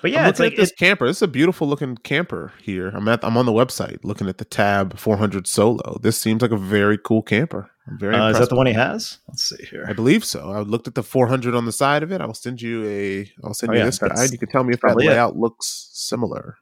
But 0.03 0.11
yeah, 0.11 0.23
I'm 0.23 0.29
it's 0.31 0.39
like 0.41 0.51
at 0.51 0.57
this 0.57 0.71
it, 0.71 0.77
camper. 0.77 1.07
This 1.07 1.17
is 1.17 1.21
a 1.21 1.27
beautiful 1.29 1.65
looking 1.65 1.95
camper 1.95 2.51
here. 2.61 2.89
I'm 2.89 3.07
at 3.07 3.23
I'm 3.23 3.37
on 3.37 3.45
the 3.45 3.53
website 3.53 3.99
looking 4.03 4.27
at 4.27 4.37
the 4.37 4.43
tab 4.43 4.99
400 4.99 5.47
Solo. 5.47 5.97
This 6.01 6.17
seems 6.19 6.41
like 6.41 6.51
a 6.51 6.57
very 6.57 6.97
cool 6.97 7.21
camper. 7.21 7.71
I'm 7.87 7.97
very 7.97 8.13
uh, 8.13 8.29
is 8.29 8.37
that 8.37 8.49
the 8.49 8.55
one 8.57 8.67
he 8.67 8.73
has? 8.73 9.19
Let's 9.29 9.47
see 9.47 9.63
here. 9.63 9.85
I 9.87 9.93
believe 9.93 10.25
so. 10.25 10.51
I 10.51 10.59
looked 10.59 10.89
at 10.89 10.95
the 10.95 11.03
400 11.03 11.55
on 11.55 11.65
the 11.65 11.71
side 11.71 12.03
of 12.03 12.11
it. 12.11 12.19
I 12.19 12.25
will 12.25 12.33
send 12.33 12.61
you 12.61 12.85
a. 12.85 13.31
I'll 13.45 13.53
send 13.53 13.69
Oh, 13.71 13.73
you 13.75 13.79
yeah, 13.79 13.85
this 13.85 13.97
guide. 13.97 14.31
You 14.33 14.37
can 14.37 14.49
tell 14.49 14.65
me 14.65 14.73
if 14.73 14.81
that 14.81 14.87
probably 14.87 15.05
it. 15.05 15.11
layout 15.11 15.37
looks 15.37 15.89
similar. 15.93 16.57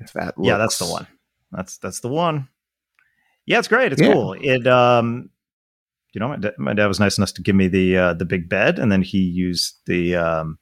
If 0.00 0.12
that 0.14 0.36
looks, 0.36 0.48
Yeah, 0.48 0.56
that's 0.58 0.78
the 0.80 0.86
one. 0.86 1.06
That's 1.52 1.78
that's 1.78 2.00
the 2.00 2.08
one. 2.08 2.48
Yeah, 3.46 3.60
it's 3.60 3.68
great. 3.68 3.92
It's 3.92 4.02
Yeah. 4.02 4.12
cool. 4.12 4.32
It 4.40 4.66
um 4.66 5.30
you 6.12 6.18
know, 6.18 6.28
my 6.30 6.36
dad, 6.38 6.54
my 6.58 6.72
dad 6.74 6.86
was 6.86 6.98
nice 6.98 7.16
enough 7.16 7.34
to 7.34 7.42
give 7.42 7.54
me 7.54 7.68
the 7.68 7.96
uh 7.96 8.14
the 8.14 8.24
big 8.24 8.48
bed 8.48 8.80
and 8.80 8.90
then 8.90 9.02
he 9.02 9.18
used 9.18 9.76
the 9.86 10.16
um 10.16 10.58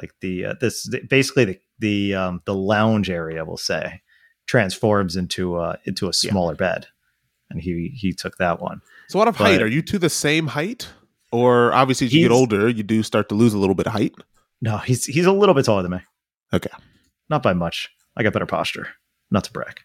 like 0.00 0.12
the 0.20 0.46
uh, 0.46 0.54
this 0.60 0.88
basically 1.08 1.44
the 1.44 1.58
the 1.78 2.14
um 2.14 2.42
the 2.44 2.54
lounge 2.54 3.10
area 3.10 3.44
we'll 3.44 3.56
say 3.56 4.00
transforms 4.46 5.16
into 5.16 5.56
uh 5.56 5.76
into 5.84 6.06
a 6.06 6.12
Yeah. 6.22 6.30
smaller 6.30 6.54
bed. 6.54 6.86
And 7.50 7.60
he 7.60 7.92
he 7.94 8.12
took 8.12 8.36
that 8.38 8.60
one. 8.60 8.80
So, 9.08 9.18
what 9.18 9.28
of 9.28 9.36
height? 9.36 9.60
Are 9.62 9.66
you 9.66 9.82
two 9.82 9.98
the 9.98 10.08
same 10.10 10.46
height, 10.48 10.88
or 11.30 11.72
obviously 11.74 12.06
as 12.06 12.14
you 12.14 12.22
get 12.22 12.32
older, 12.34 12.68
you 12.68 12.82
do 12.82 13.02
start 13.02 13.28
to 13.28 13.34
lose 13.34 13.52
a 13.52 13.58
little 13.58 13.74
bit 13.74 13.86
of 13.86 13.92
height? 13.92 14.14
No, 14.62 14.78
he's 14.78 15.04
he's 15.04 15.26
a 15.26 15.32
little 15.32 15.54
bit 15.54 15.66
taller 15.66 15.82
than 15.82 15.92
me. 15.92 16.00
Okay. 16.52 16.70
Not 17.28 17.42
by 17.42 17.52
much. 17.52 17.90
I 18.16 18.22
got 18.22 18.32
better 18.32 18.46
posture. 18.46 18.88
Not 19.30 19.44
to 19.44 19.52
brag. 19.52 19.80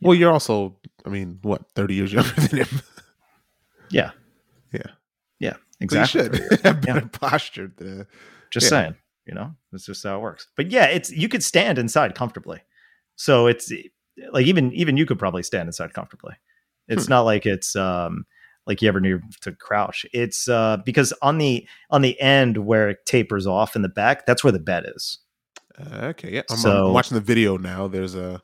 Well, 0.00 0.14
you're 0.16 0.32
also, 0.32 0.76
I 1.06 1.10
mean, 1.10 1.38
what, 1.42 1.62
30 1.76 1.94
years 1.94 2.12
younger 2.12 2.30
than 2.40 2.58
him? 2.64 2.80
Yeah. 3.90 4.10
Yeah. 4.72 4.82
Yeah. 5.38 5.52
So 5.52 5.58
Exactly. 5.80 6.22
you 6.22 6.30
should 6.48 6.60
have 6.64 6.80
better 6.80 7.06
posture. 7.08 7.68
To, 7.68 8.06
Just 8.50 8.64
Yeah. 8.64 8.68
saying, 8.70 8.94
you 9.26 9.34
know, 9.34 9.54
that's 9.70 9.86
just 9.86 10.02
how 10.04 10.16
it 10.16 10.20
works. 10.22 10.48
But 10.56 10.70
yeah, 10.70 10.86
it's 10.86 11.10
you 11.10 11.28
could 11.28 11.42
stand 11.44 11.78
inside 11.78 12.14
comfortably. 12.14 12.60
So 13.16 13.46
it's 13.46 13.72
like 14.32 14.46
even 14.46 14.72
even 14.72 14.96
you 14.96 15.06
could 15.06 15.18
probably 15.18 15.42
stand 15.42 15.68
inside 15.68 15.92
comfortably. 15.94 16.34
It's 16.88 17.06
Hmm. 17.06 17.10
not 17.10 17.20
like 17.22 17.46
it's 17.46 17.76
um 17.76 18.26
like 18.66 18.80
you 18.82 18.88
ever 18.88 19.00
need 19.00 19.20
to 19.42 19.52
crouch. 19.52 20.04
It's 20.12 20.48
uh 20.48 20.78
because 20.84 21.12
on 21.22 21.38
the 21.38 21.66
on 21.90 22.02
the 22.02 22.20
end 22.20 22.58
where 22.58 22.88
it 22.90 23.04
tapers 23.06 23.46
off 23.46 23.76
in 23.76 23.82
the 23.82 23.88
back, 23.88 24.26
that's 24.26 24.42
where 24.44 24.52
the 24.52 24.58
bed 24.58 24.84
is. 24.94 25.18
Uh, 25.78 26.06
okay, 26.06 26.30
yeah. 26.32 26.42
I'm, 26.50 26.56
So- 26.56 26.86
I'm 26.88 26.92
watching 26.92 27.14
the 27.14 27.20
video 27.20 27.56
now. 27.56 27.88
There's 27.88 28.14
a 28.14 28.42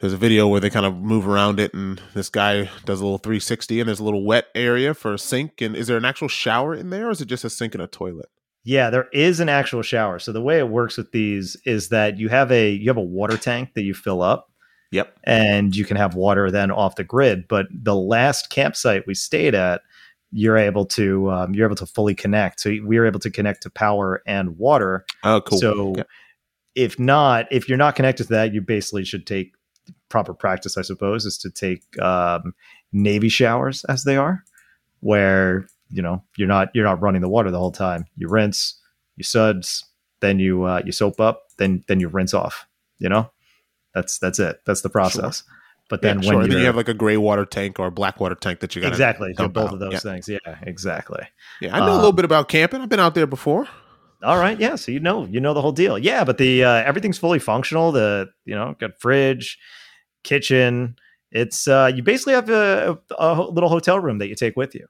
there's 0.00 0.12
a 0.12 0.16
video 0.18 0.46
where 0.46 0.60
they 0.60 0.68
kind 0.70 0.84
of 0.84 0.94
move 0.96 1.26
around 1.26 1.58
it, 1.58 1.72
and 1.72 2.00
this 2.14 2.28
guy 2.28 2.68
does 2.84 3.00
a 3.00 3.04
little 3.04 3.16
360, 3.18 3.80
and 3.80 3.88
there's 3.88 3.98
a 4.00 4.04
little 4.04 4.24
wet 4.24 4.46
area 4.54 4.92
for 4.92 5.14
a 5.14 5.18
sink. 5.18 5.62
And 5.62 5.74
is 5.74 5.86
there 5.86 5.96
an 5.96 6.04
actual 6.04 6.28
shower 6.28 6.74
in 6.74 6.90
there, 6.90 7.08
or 7.08 7.10
is 7.10 7.22
it 7.22 7.26
just 7.28 7.44
a 7.46 7.50
sink 7.50 7.74
and 7.74 7.82
a 7.82 7.86
toilet? 7.86 8.28
Yeah, 8.66 8.90
there 8.90 9.06
is 9.12 9.38
an 9.38 9.48
actual 9.48 9.82
shower. 9.82 10.18
So 10.18 10.32
the 10.32 10.42
way 10.42 10.58
it 10.58 10.68
works 10.68 10.96
with 10.96 11.12
these 11.12 11.56
is 11.64 11.90
that 11.90 12.18
you 12.18 12.28
have 12.28 12.50
a 12.50 12.72
you 12.72 12.90
have 12.90 12.96
a 12.96 13.00
water 13.00 13.36
tank 13.36 13.74
that 13.74 13.82
you 13.82 13.94
fill 13.94 14.22
up 14.22 14.50
Yep. 14.90 15.16
and 15.22 15.74
you 15.76 15.84
can 15.84 15.96
have 15.96 16.16
water 16.16 16.50
then 16.50 16.72
off 16.72 16.96
the 16.96 17.04
grid. 17.04 17.46
But 17.46 17.66
the 17.70 17.94
last 17.94 18.50
campsite 18.50 19.06
we 19.06 19.14
stayed 19.14 19.54
at, 19.54 19.82
you're 20.32 20.56
able 20.58 20.84
to 20.86 21.30
um, 21.30 21.54
you're 21.54 21.66
able 21.66 21.76
to 21.76 21.86
fully 21.86 22.16
connect. 22.16 22.58
So 22.58 22.70
we 22.84 22.98
were 22.98 23.06
able 23.06 23.20
to 23.20 23.30
connect 23.30 23.62
to 23.62 23.70
power 23.70 24.20
and 24.26 24.58
water. 24.58 25.04
Oh, 25.22 25.40
cool. 25.40 25.58
So 25.58 25.94
if 26.74 26.98
not, 26.98 27.46
if 27.52 27.68
you're 27.68 27.78
not 27.78 27.94
connected 27.94 28.24
to 28.24 28.30
that, 28.30 28.52
you 28.52 28.60
basically 28.60 29.04
should 29.04 29.28
take 29.28 29.52
proper 30.08 30.34
practice. 30.34 30.76
I 30.76 30.82
suppose 30.82 31.24
is 31.24 31.38
to 31.38 31.50
take 31.52 31.84
um, 32.02 32.52
navy 32.92 33.28
showers 33.28 33.84
as 33.84 34.02
they 34.02 34.16
are, 34.16 34.42
where 34.98 35.68
you 35.90 36.02
know 36.02 36.22
you're 36.36 36.48
not 36.48 36.68
you're 36.74 36.84
not 36.84 37.00
running 37.00 37.22
the 37.22 37.28
water 37.28 37.50
the 37.50 37.58
whole 37.58 37.72
time. 37.72 38.06
You 38.16 38.28
rinse, 38.28 38.80
you 39.16 39.24
suds, 39.24 39.84
then 40.20 40.38
you 40.38 40.64
uh, 40.64 40.82
you 40.84 40.92
soap 40.92 41.20
up, 41.20 41.44
then 41.58 41.84
then 41.88 42.00
you 42.00 42.08
rinse 42.08 42.34
off. 42.34 42.66
You 42.98 43.08
know, 43.08 43.30
that's 43.94 44.18
that's 44.18 44.38
it. 44.38 44.60
That's 44.66 44.80
the 44.82 44.88
process. 44.90 45.42
But 45.88 46.02
then 46.02 46.20
sure. 46.20 46.34
when 46.34 46.42
And 46.44 46.52
then 46.52 46.58
you 46.58 46.66
have 46.66 46.74
like 46.76 46.88
a 46.88 46.94
gray 46.94 47.16
water 47.16 47.44
tank 47.44 47.78
or 47.78 47.86
a 47.86 47.90
black 47.92 48.18
water 48.18 48.34
tank 48.34 48.58
that 48.60 48.74
you 48.74 48.82
got 48.82 48.88
exactly 48.88 49.32
both 49.36 49.56
out. 49.56 49.74
of 49.74 49.78
those 49.78 49.92
Yeah. 49.92 49.98
things. 50.00 50.28
Yeah, 50.28 50.38
exactly. 50.62 51.22
Yeah, 51.60 51.76
I 51.76 51.78
know 51.78 51.92
a 51.92 51.94
little 51.94 52.08
Um, 52.10 52.16
bit 52.16 52.24
about 52.24 52.48
camping. 52.48 52.80
I've 52.80 52.88
been 52.88 52.98
out 52.98 53.14
there 53.14 53.26
before. 53.28 53.68
All 54.24 54.36
right, 54.38 54.58
yeah. 54.58 54.74
So 54.74 54.90
you 54.90 54.98
know, 54.98 55.26
you 55.26 55.38
know 55.38 55.54
the 55.54 55.62
whole 55.62 55.70
deal. 55.72 55.96
Yeah, 55.96 56.24
but 56.24 56.38
the 56.38 56.64
uh, 56.64 56.72
everything's 56.82 57.18
fully 57.18 57.38
functional. 57.38 57.92
The 57.92 58.30
you 58.44 58.54
know, 58.56 58.74
got 58.80 58.98
fridge, 58.98 59.58
kitchen. 60.24 60.96
It's 61.30 61.68
uh, 61.68 61.92
you 61.94 62.02
basically 62.02 62.32
have 62.34 62.48
a, 62.50 62.98
a 63.18 63.42
little 63.42 63.68
hotel 63.68 64.00
room 64.00 64.18
that 64.18 64.28
you 64.28 64.34
take 64.34 64.56
with 64.56 64.74
you, 64.74 64.86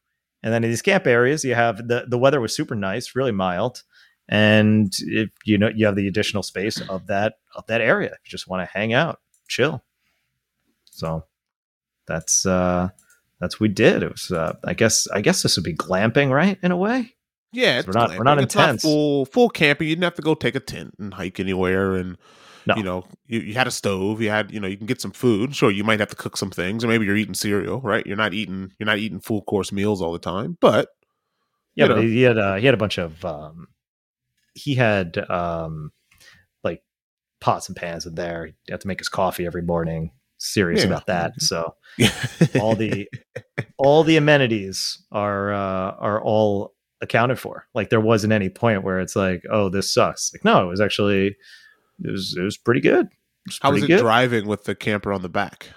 And 0.46 0.54
then 0.54 0.62
in 0.62 0.70
these 0.70 0.80
camp 0.80 1.09
areas, 1.09 1.42
you 1.42 1.56
have 1.56 1.88
the 1.88 2.04
the 2.06 2.16
weather 2.16 2.40
was 2.40 2.54
super 2.54 2.76
nice, 2.76 3.16
really 3.16 3.32
mild, 3.32 3.82
and 4.28 4.94
if 5.00 5.30
you 5.44 5.59
know 5.59 5.70
you 5.74 5.87
have 5.87 5.96
the 5.96 6.06
additional 6.06 6.44
space 6.44 6.80
of 6.88 7.09
that 7.09 7.35
of 7.56 7.66
that 7.66 7.80
area. 7.80 8.11
You 8.11 8.30
just 8.30 8.46
want 8.46 8.62
to 8.62 8.72
hang 8.72 8.92
out, 8.92 9.18
chill. 9.48 9.82
So 10.85 11.24
that's 12.06 12.46
uh 12.46 12.90
that's 13.40 13.56
what 13.56 13.62
we 13.68 13.74
did. 13.74 14.04
It 14.04 14.12
was 14.12 14.30
uh, 14.30 14.54
I 14.62 14.74
guess 14.74 15.09
I 15.09 15.20
guess 15.20 15.42
this 15.42 15.56
would 15.56 15.64
be 15.64 15.74
glamping, 15.74 16.30
right? 16.30 16.59
In 16.62 16.70
a 16.70 16.76
way. 16.76 17.16
Yeah, 17.50 17.82
we're 17.85 17.92
not- 17.94 18.16
we're 18.16 18.22
not 18.22 18.38
glamping. 18.38 18.42
It's 18.44 18.54
not 18.54 18.68
intense. 18.68 18.82
full 18.82 19.26
full 19.26 19.48
camping. 19.48 19.88
You 19.88 19.96
didn't 19.96 20.04
have 20.04 20.14
to 20.14 20.22
go 20.22 20.35
take 20.35 20.54
a 20.54 20.61
tent 20.61 20.94
and 21.00 21.12
hike 21.12 21.40
anywhere. 21.40 21.96
And 21.96 22.18
No. 22.66 22.74
you 22.76 22.83
know, 22.83 23.07
you, 23.26 23.40
you 23.40 23.55
had 23.55 23.66
a 23.66 23.70
stove. 23.70 24.20
You 24.20 24.31
had 24.31 24.50
you 24.50 24.59
know 24.61 24.66
you 24.68 24.76
can 24.76 24.87
get 24.87 25.00
some 25.00 25.12
food. 25.12 25.55
Sure, 25.55 25.70
you 25.70 25.85
might 25.85 26.00
have 26.00 26.09
to 26.11 26.16
cook 26.16 26.37
some 26.37 26.50
things, 26.50 26.83
or 26.85 26.88
maybe 26.88 27.05
you're 27.07 27.16
eating 27.16 27.35
cereal. 27.35 27.81
Right? 27.81 28.05
You're 28.07 28.16
not 28.16 28.35
eating 28.35 28.72
you're 28.79 28.87
not 28.87 28.98
eating 28.98 29.20
full 29.20 29.42
course 29.42 29.70
meals 29.72 30.02
all 30.02 30.12
the 30.12 30.18
time. 30.18 30.57
But 30.61 30.88
Yeah, 31.74 31.85
you 31.85 31.88
but 31.90 31.94
know. 31.96 32.02
he 32.02 32.22
had 32.22 32.38
uh, 32.38 32.55
he 32.57 32.66
had 32.66 32.74
a 32.74 32.79
bunch 32.79 32.98
of 32.98 33.24
um, 33.24 33.68
he 34.55 34.74
had 34.74 35.18
um, 35.31 35.92
like 36.64 36.83
pots 37.40 37.68
and 37.68 37.76
pans 37.76 38.07
in 38.07 38.14
there. 38.16 38.46
He 38.46 38.55
had 38.72 38.81
to 38.81 38.88
make 38.88 38.98
his 39.00 39.09
coffee 39.09 39.46
every 39.46 39.62
morning. 39.62 40.11
Serious 40.38 40.81
Yeah. 40.83 40.88
about 40.88 41.07
that. 41.07 41.40
So 41.40 41.74
all 42.61 42.74
the 42.74 43.09
all 43.79 44.02
the 44.05 44.16
amenities 44.16 45.02
are 45.12 45.52
uh, 45.52 45.92
are 45.98 46.20
all 46.22 46.74
accounted 47.00 47.38
for. 47.38 47.66
Like 47.74 47.90
there 47.90 48.00
wasn't 48.00 48.33
any 48.33 48.48
point 48.48 48.83
where 48.83 49.00
it's 49.00 49.14
like, 49.16 49.42
oh, 49.50 49.68
this 49.68 49.92
sucks. 49.94 50.33
Like 50.35 50.44
no, 50.44 50.64
it 50.66 50.68
was 50.70 50.81
actually 50.81 51.37
it 52.02 52.11
was 52.11 52.37
it 52.37 52.42
was 52.42 52.56
pretty 52.56 52.80
good. 52.80 53.09
Was 53.46 53.59
how 53.62 53.72
was 53.72 53.82
it 53.82 53.87
good. 53.88 54.00
driving 54.00 54.46
with 54.46 54.64
the 54.64 54.74
camper 54.74 55.12
on 55.12 55.22
the 55.22 55.28
back? 55.28 55.68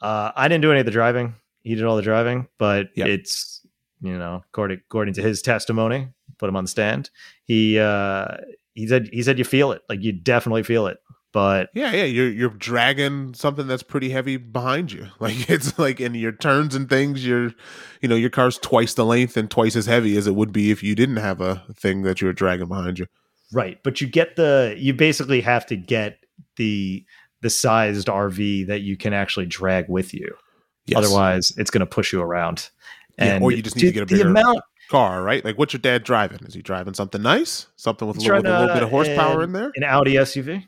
Uh, 0.00 0.32
I 0.34 0.48
didn't 0.48 0.62
do 0.62 0.70
any 0.70 0.80
of 0.80 0.86
the 0.86 0.92
driving. 0.92 1.34
He 1.62 1.74
did 1.74 1.84
all 1.84 1.96
the 1.96 2.02
driving, 2.02 2.48
but 2.58 2.88
Yep. 2.94 3.08
it's 3.08 3.66
you 4.00 4.18
know 4.18 4.42
according 4.48 4.78
according 4.88 5.14
to 5.14 5.22
his 5.22 5.40
testimony, 5.42 6.08
put 6.38 6.48
him 6.48 6.56
on 6.56 6.64
the 6.64 6.68
stand. 6.68 7.10
He 7.44 7.78
uh, 7.78 8.36
he 8.74 8.86
said 8.86 9.08
he 9.12 9.22
said 9.22 9.38
you 9.38 9.44
feel 9.44 9.72
it, 9.72 9.82
like 9.88 10.02
you 10.02 10.12
definitely 10.12 10.62
feel 10.62 10.86
it. 10.88 10.98
But 11.32 11.70
Yeah, 11.74 11.90
yeah, 11.92 12.04
you're 12.04 12.30
you're 12.30 12.50
dragging 12.50 13.34
something 13.34 13.66
that's 13.66 13.82
pretty 13.82 14.10
heavy 14.10 14.36
behind 14.36 14.92
you. 14.92 15.08
Like 15.20 15.48
it's 15.50 15.78
like 15.78 16.00
in 16.00 16.14
your 16.14 16.30
turns 16.32 16.74
and 16.74 16.88
things, 16.88 17.26
you're 17.26 17.52
you 18.02 18.08
know, 18.08 18.14
your 18.14 18.30
car's 18.30 18.58
twice 18.58 18.94
the 18.94 19.04
length 19.04 19.36
and 19.36 19.50
twice 19.50 19.74
as 19.74 19.86
heavy 19.86 20.16
as 20.16 20.26
it 20.26 20.34
would 20.34 20.52
be 20.52 20.70
if 20.70 20.82
you 20.82 20.94
didn't 20.94 21.16
have 21.16 21.40
a 21.40 21.64
thing 21.74 22.02
that 22.02 22.20
you 22.20 22.26
were 22.26 22.32
dragging 22.32 22.68
behind 22.68 22.98
you. 22.98 23.06
Right, 23.54 23.78
but 23.82 24.00
you 24.00 24.06
get 24.06 24.36
the 24.36 24.74
you 24.76 24.92
basically 24.92 25.40
have 25.40 25.64
to 25.66 25.76
get 25.76 26.18
the 26.56 27.04
the 27.40 27.50
sized 27.50 28.08
RV 28.08 28.66
that 28.68 28.80
you 28.82 28.96
can 28.96 29.12
actually 29.12 29.46
drag 29.46 29.88
with 29.88 30.12
you. 30.14 30.34
Yes. 30.86 30.98
Otherwise, 30.98 31.52
it's 31.56 31.70
going 31.70 31.80
to 31.80 31.86
push 31.86 32.12
you 32.12 32.20
around. 32.20 32.70
Yeah, 33.18 33.38
or 33.40 33.52
you 33.52 33.62
just 33.62 33.76
need 33.76 33.82
to 33.82 33.92
get 33.92 34.02
a 34.02 34.06
bigger- 34.06 34.28
amount 34.28 34.60
car, 34.90 35.22
right? 35.22 35.42
Like 35.44 35.56
what's 35.58 35.72
your 35.72 35.80
dad 35.80 36.02
driving? 36.04 36.40
Is 36.46 36.52
he 36.54 36.62
driving 36.62 36.94
something 36.94 37.22
nice? 37.22 37.68
Something 37.76 38.08
with, 38.08 38.16
a 38.18 38.20
little, 38.20 38.36
with 38.36 38.46
a 38.46 38.50
little 38.60 38.74
bit 38.74 38.82
of 38.82 38.90
horsepower 38.90 39.38
an- 39.38 39.44
in 39.44 39.52
there? 39.52 39.72
an 39.76 39.84
Audi 39.84 40.14
SUV. 40.14 40.66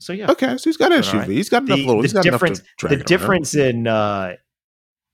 So 0.00 0.12
yeah, 0.12 0.30
Okay, 0.30 0.56
so 0.58 0.64
he's 0.70 0.76
got 0.76 0.92
an 0.92 1.00
SUV. 1.02 1.18
right. 1.20 1.28
He's 1.28 1.48
got 1.48 1.62
enough 1.62 1.78
the, 1.78 1.86
little 1.86 2.02
the 2.02 2.08
he's 2.08 2.12
got 2.12 2.22
difference 2.24 2.58
enough 2.60 2.68
to 2.68 2.74
drag 2.78 2.90
the 2.90 2.96
around. 2.96 3.06
difference 3.06 3.54
in 3.54 3.86
uh 3.86 4.32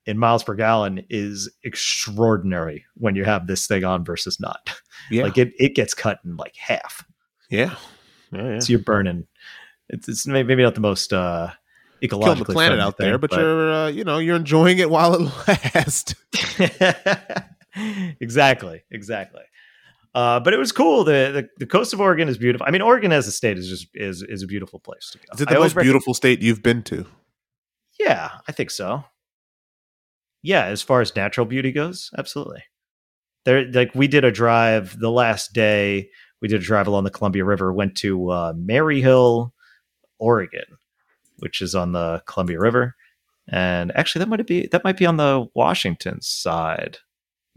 in 0.07 0.19
miles 0.19 0.45
per 0.45 0.55
gallon 0.55 1.05
is 1.09 1.51
extraordinary 1.65 2.85
when 2.95 3.15
you 3.15 3.25
have 3.25 3.47
this 3.47 3.67
thing 3.67 3.85
on 3.85 4.05
versus 4.05 4.39
not 4.41 4.71
Yeah. 5.11 5.25
like 5.25 5.39
it 5.39 5.53
it 5.59 5.75
gets 5.75 5.95
cut 5.95 6.21
in 6.25 6.37
like 6.37 6.57
half 6.57 7.05
yeah. 7.51 7.77
Yeah, 8.33 8.53
yeah. 8.53 8.59
so 8.59 8.71
you're 8.71 8.81
burning 8.81 9.27
it's, 9.89 10.09
it's 10.09 10.27
maybe 10.27 10.57
not 10.57 10.75
the 10.75 10.81
most 10.81 11.13
uh 11.13 11.51
ecologically 12.03 12.23
Killing 12.23 12.39
the 12.39 12.53
planet 12.53 12.81
out 12.81 12.97
there, 12.99 13.13
thing, 13.13 13.21
but, 13.21 13.33
you're 13.33 13.73
uh, 13.73 13.89
you 13.89 14.05
know, 14.05 14.19
you're 14.19 14.37
enjoying 14.37 14.79
it 14.79 14.91
while 14.91 15.15
it 15.15 15.21
lasts. 15.49 16.15
exactly 18.21 18.83
exactly 18.91 19.43
uh, 20.15 20.39
but 20.39 20.55
it 20.55 20.59
was 20.59 20.71
cool. 20.71 21.03
The, 21.03 21.31
the 21.33 21.49
the 21.59 21.67
coast 21.67 21.93
of 21.93 22.01
Oregon 22.01 22.29
is 22.29 22.39
beautiful. 22.39 22.65
I 22.67 22.71
mean, 22.71 22.83
Oregon 22.83 23.11
as 23.11 23.27
a 23.27 23.33
state 23.33 23.59
is 23.59 23.69
just 23.69 23.89
is 23.95 24.23
is 24.23 24.45
a 24.45 24.47
beautiful 24.47 24.79
place 24.79 25.11
to 25.11 25.19
go. 25.19 25.25
Is 25.35 25.41
it 25.41 25.49
the 25.49 25.57
always 25.57 25.75
most 25.75 25.83
beautiful 25.83 26.15
state 26.15 26.41
you've 26.41 26.63
been 26.63 26.85
to? 26.85 27.05
Yeah, 27.99 28.31
I 28.47 28.53
think 28.53 28.71
so. 28.71 29.05
Yeah, 30.45 30.67
as 30.67 30.83
far 30.83 31.01
as 31.01 31.17
natural 31.17 31.47
beauty 31.47 31.73
goes, 31.73 32.11
absolutely. 32.19 32.63
There, 33.47 33.65
like 33.73 33.95
we 33.95 34.07
did 34.07 34.25
a 34.25 34.31
drive 34.31 34.99
the 35.01 35.11
last 35.11 35.55
day. 35.55 36.11
We 36.43 36.49
did 36.49 36.61
a 36.61 36.65
drive 36.65 36.87
along 36.87 37.05
the 37.05 37.11
Columbia 37.11 37.47
River. 37.47 37.73
Went 37.73 37.97
to 37.97 38.31
uh, 38.31 38.53
Maryhill, 38.53 39.53
Oregon, 40.19 40.67
which 41.39 41.63
is 41.63 41.75
on 41.75 41.93
the 41.93 42.23
Columbia 42.27 42.61
River, 42.61 42.95
and 43.49 43.91
actually 43.97 44.19
that 44.19 44.29
might 44.29 44.47
be 44.47 44.67
that 44.67 44.85
might 44.85 44.99
be 44.99 45.07
on 45.07 45.17
the 45.17 45.47
Washington 45.55 46.21
side, 46.21 46.99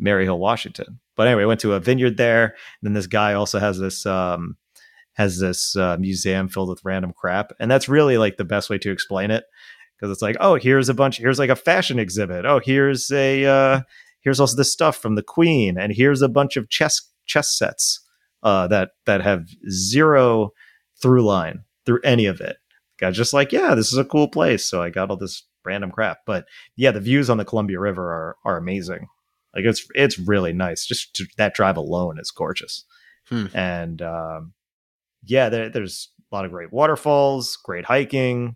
Maryhill, 0.02 0.40
Washington. 0.40 1.02
But 1.18 1.28
anyway, 1.28 1.44
went 1.44 1.60
to 1.62 1.74
a 1.74 1.82
vineyard 1.82 2.16
there. 2.16 2.46
And 2.46 2.54
then 2.84 2.94
this 2.94 3.08
guy 3.08 3.34
also 3.34 3.60
has 3.60 3.78
this 3.80 4.06
um, 4.06 4.56
has 5.12 5.40
this 5.40 5.76
uh, 5.76 5.98
museum 6.00 6.48
filled 6.48 6.70
with 6.70 6.86
random 6.86 7.12
crap, 7.12 7.52
and 7.60 7.70
that's 7.70 7.90
really 7.90 8.18
like 8.18 8.38
the 8.38 8.46
best 8.46 8.70
way 8.70 8.78
to 8.78 8.92
explain 8.92 9.30
it 9.30 9.44
because 9.98 10.12
it's 10.12 10.22
like, 10.22 10.38
oh, 10.40 10.56
here's 10.56 10.90
a 10.90 10.94
bunch, 10.94 11.18
here's 11.18 11.40
like 11.40 11.50
a 11.50 11.56
fashion 11.56 12.00
exhibit. 12.00 12.46
Oh, 12.46 12.60
here's 12.64 13.12
a 13.12 13.46
uh, 13.46 13.82
here's 14.22 14.40
also 14.40 14.56
this 14.56 14.72
stuff 14.72 14.98
from 14.98 15.16
the 15.16 15.24
Queen, 15.24 15.78
and 15.78 15.94
here's 15.94 16.22
a 16.22 16.30
bunch 16.30 16.58
of 16.58 16.70
chess 16.70 17.02
chess 17.26 17.58
sets 17.58 18.00
uh, 18.44 18.68
that 18.68 18.92
that 19.06 19.22
have 19.22 19.48
zero 19.70 20.52
through 21.02 21.24
line 21.24 21.64
through 21.86 22.00
any 22.04 22.26
of 22.26 22.42
it. 22.42 22.58
Got 22.98 23.14
just 23.14 23.34
like, 23.34 23.52
yeah, 23.52 23.76
this 23.76 23.92
is 23.92 23.98
a 23.98 24.06
cool 24.06 24.28
place, 24.28 24.66
so 24.66 24.82
I 24.82 24.90
got 24.90 25.10
all 25.10 25.18
this 25.18 25.44
random 25.64 25.92
crap. 25.92 26.20
But 26.26 26.46
yeah, 26.76 26.92
the 26.92 27.00
views 27.00 27.30
on 27.30 27.38
the 27.38 27.46
Columbia 27.46 27.80
River 27.80 28.12
are 28.12 28.38
are 28.44 28.58
amazing. 28.58 29.08
Like 29.56 29.66
it's 29.66 29.88
it's 29.96 30.20
really 30.20 30.54
nice. 30.54 30.86
Just 30.86 31.16
to, 31.16 31.26
that 31.38 31.54
drive 31.56 31.78
alone 31.78 32.20
is 32.20 32.32
gorgeous, 32.32 32.86
Hmm. 33.30 33.46
and 33.54 34.02
um, 34.02 34.54
yeah, 35.24 35.50
there, 35.50 35.70
there's 35.70 36.10
a 36.32 36.36
lot 36.36 36.46
of 36.46 36.52
great 36.52 36.72
waterfalls, 36.72 37.56
great 37.58 37.86
hiking. 37.86 38.56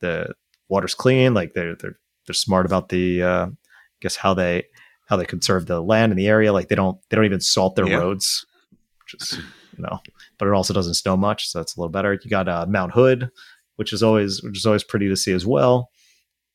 The 0.00 0.34
water's 0.70 0.94
clean. 0.94 1.34
Like 1.34 1.52
they're 1.54 1.74
they're 1.76 1.98
they're 2.26 2.34
smart 2.34 2.64
about 2.66 2.88
the 2.88 3.22
uh, 3.22 3.46
I 3.46 3.50
guess 4.00 4.16
how 4.16 4.32
they 4.34 4.64
how 5.08 5.16
they 5.16 5.26
conserve 5.26 5.66
the 5.66 5.80
land 5.82 6.12
in 6.12 6.16
the 6.16 6.28
area. 6.28 6.52
Like 6.52 6.68
they 6.68 6.74
don't 6.76 6.98
they 7.10 7.16
don't 7.16 7.24
even 7.26 7.40
salt 7.40 7.76
their 7.76 7.86
Yeah. 7.88 7.96
roads, 7.98 8.46
which 9.04 9.20
is 9.20 9.38
you 9.76 9.82
know, 9.84 9.98
but 10.38 10.46
it 10.48 10.54
also 10.54 10.72
doesn't 10.74 10.94
snow 10.94 11.16
much, 11.16 11.48
so 11.48 11.58
that's 11.58 11.76
a 11.76 11.80
little 11.80 11.90
better. 11.90 12.12
You 12.22 12.30
got 12.30 12.48
uh, 12.48 12.66
Mount 12.68 12.92
Hood, 12.92 13.30
which 13.76 13.92
is 13.92 14.02
always 14.02 14.42
which 14.42 14.56
is 14.56 14.66
always 14.66 14.84
pretty 14.84 15.08
to 15.08 15.16
see 15.16 15.32
as 15.32 15.46
well. 15.46 15.90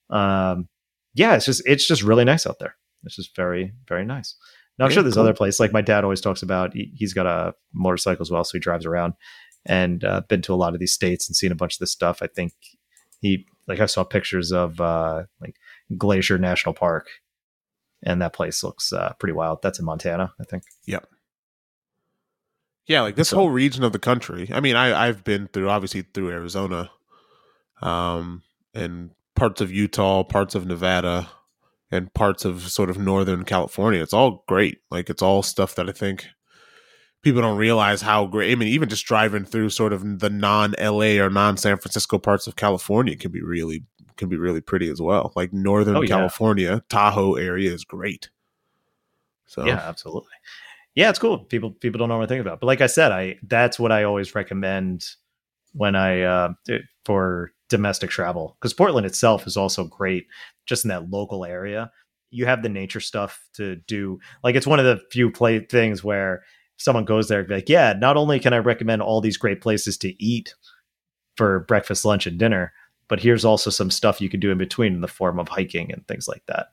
Um, 0.10 0.68
yeah, 1.14 1.36
it's 1.36 1.46
just 1.46 1.62
it's 1.66 1.88
just 1.88 2.04
really 2.04 2.26
nice 2.26 2.46
out 2.48 2.60
there. 2.60 2.76
It's 3.04 3.16
just 3.16 3.36
very 3.36 3.74
very 3.88 4.06
nice. 4.06 4.36
Now 4.78 4.86
I'm 4.86 4.92
Yeah, 4.92 4.96
sure 4.96 5.04
there's 5.04 5.16
cool. 5.16 5.24
other 5.24 5.34
places 5.34 5.60
like 5.60 5.72
my 5.74 5.82
dad 5.82 6.04
always 6.04 6.22
talks 6.22 6.44
about. 6.44 6.74
He, 6.74 6.92
he's 6.96 7.14
got 7.14 7.26
a 7.26 7.54
motorcycle 7.74 8.22
as 8.22 8.32
well, 8.32 8.44
so 8.44 8.52
he 8.54 8.60
drives 8.60 8.86
around 8.86 9.14
and 9.66 10.04
uh, 10.04 10.22
been 10.28 10.42
to 10.44 10.54
a 10.54 10.56
lot 10.56 10.74
of 10.74 10.80
these 10.80 10.94
states 10.94 11.28
and 11.30 11.36
seen 11.36 11.52
a 11.52 11.56
bunch 11.56 11.76
of 11.76 11.80
this 11.80 11.92
stuff. 11.92 12.22
I 12.22 12.28
think 12.28 12.54
he 13.26 13.46
like 13.68 13.80
I 13.80 13.88
saw 13.88 14.04
pictures 14.04 14.52
of 14.52 14.80
uh, 14.80 15.24
like 15.42 15.56
Glacier 15.98 16.38
National 16.38 16.74
Park, 16.74 17.08
and 18.04 18.22
that 18.22 18.34
place 18.34 18.64
looks 18.64 18.94
uh, 18.94 19.14
pretty 19.20 19.34
wild. 19.34 19.62
That's 19.62 19.80
in 19.80 19.86
Montana, 19.86 20.34
I 20.40 20.44
think. 20.44 20.64
Yeah, 22.88 23.02
like 23.02 23.16
this 23.16 23.30
So- 23.30 23.38
whole 23.38 23.50
region 23.50 23.84
of 23.84 23.92
the 23.94 24.00
country. 24.00 24.50
I 24.54 24.60
mean, 24.60 24.76
I 24.76 25.08
I've 25.08 25.24
been 25.24 25.48
through 25.48 25.70
obviously 25.70 26.04
through 26.04 26.30
Arizona, 26.30 26.92
um, 27.82 28.44
and 28.74 29.12
parts 29.36 29.60
of 29.62 29.72
Utah, 29.72 30.24
parts 30.24 30.54
of 30.54 30.66
Nevada, 30.68 31.30
and 31.92 32.14
parts 32.14 32.46
of 32.46 32.70
sort 32.70 32.90
of 32.92 32.98
northern 33.00 33.44
California. 33.44 34.02
It's 34.04 34.14
all 34.14 34.44
great. 34.48 34.80
Like 34.92 35.10
it's 35.10 35.24
all 35.24 35.42
stuff 35.42 35.74
that 35.76 35.90
I 35.90 35.94
think 35.94 36.28
people 37.26 37.42
don't 37.42 37.58
realize 37.58 38.04
how 38.04 38.28
great. 38.28 38.52
I 38.52 38.56
mean, 38.56 38.70
even 38.70 38.88
just 38.88 39.06
driving 39.06 39.46
through 39.46 39.72
sort 39.72 39.92
of 39.92 40.20
the 40.20 40.30
non 40.30 40.76
LA 40.80 41.20
or 41.20 41.30
non 41.30 41.58
San 41.58 41.76
Francisco 41.78 42.20
parts 42.20 42.46
of 42.46 42.56
California 42.56 43.18
can 43.18 43.32
be 43.32 43.42
really 43.42 43.84
can 44.16 44.30
be 44.30 44.38
really 44.38 44.62
pretty 44.62 44.90
as 44.90 45.02
well. 45.02 45.34
Like 45.36 45.52
northern 45.52 45.98
Oh, 45.98 46.02
yeah. 46.02 46.08
California, 46.08 46.84
Tahoe 46.88 47.34
area 47.34 47.74
is 47.74 47.84
great. 47.84 48.30
So 49.48 49.66
Yeah, 49.66 49.82
absolutely. 49.84 50.30
Yeah, 50.94 51.10
it's 51.10 51.20
cool. 51.20 51.40
People 51.40 51.72
people 51.72 51.98
don't 51.98 52.10
to 52.22 52.28
think 52.28 52.42
about. 52.42 52.60
But 52.60 52.68
like 52.68 52.82
I 52.82 52.88
said, 52.88 53.12
I 53.12 53.38
that's 53.42 53.80
what 53.80 53.92
I 53.92 54.04
always 54.04 54.36
recommend 54.36 55.06
when 55.74 55.96
I 55.96 56.22
uh, 56.22 56.54
for 57.06 57.52
domestic 57.70 58.12
travel 58.12 58.56
because 58.62 58.74
Portland 58.74 59.08
itself 59.08 59.48
is 59.48 59.58
also 59.58 59.84
great 59.84 60.28
just 60.68 60.86
in 60.86 60.90
that 60.90 61.10
local 61.10 61.44
area. 61.44 61.92
You 62.30 62.46
have 62.46 62.62
the 62.62 62.70
nature 62.70 63.00
stuff 63.00 63.44
to 63.56 63.78
do. 63.88 64.20
Like 64.44 64.56
it's 64.56 64.68
one 64.68 64.80
of 64.80 64.86
the 64.86 65.02
few 65.12 65.32
play 65.32 65.60
things 65.60 66.04
where 66.04 66.44
someone 66.78 67.06
goes 67.06 67.28
there 67.28 67.40
and 67.40 67.48
be 67.48 67.56
like, 67.56 67.70
yeah, 67.70 67.94
not 67.94 68.18
only 68.18 68.40
can 68.40 68.54
I 68.54 68.58
recommend 68.58 69.02
all 69.02 69.22
these 69.22 69.38
great 69.38 69.62
places 69.62 69.98
to 70.00 70.24
eat 70.24 70.56
for 71.38 71.62
breakfast, 71.62 72.06
lunch, 72.06 72.28
and 72.28 72.38
dinner, 72.38 72.74
but 73.08 73.20
here's 73.20 73.46
also 73.46 73.70
some 73.70 73.92
stuff 73.92 74.22
you 74.22 74.30
can 74.30 74.40
do 74.40 74.52
in 74.52 74.58
between 74.58 74.94
in 74.94 75.02
the 75.02 75.08
form 75.08 75.40
of 75.40 75.48
hiking 75.48 75.92
and 75.92 76.08
things 76.08 76.28
like 76.28 76.46
that. 76.48 76.68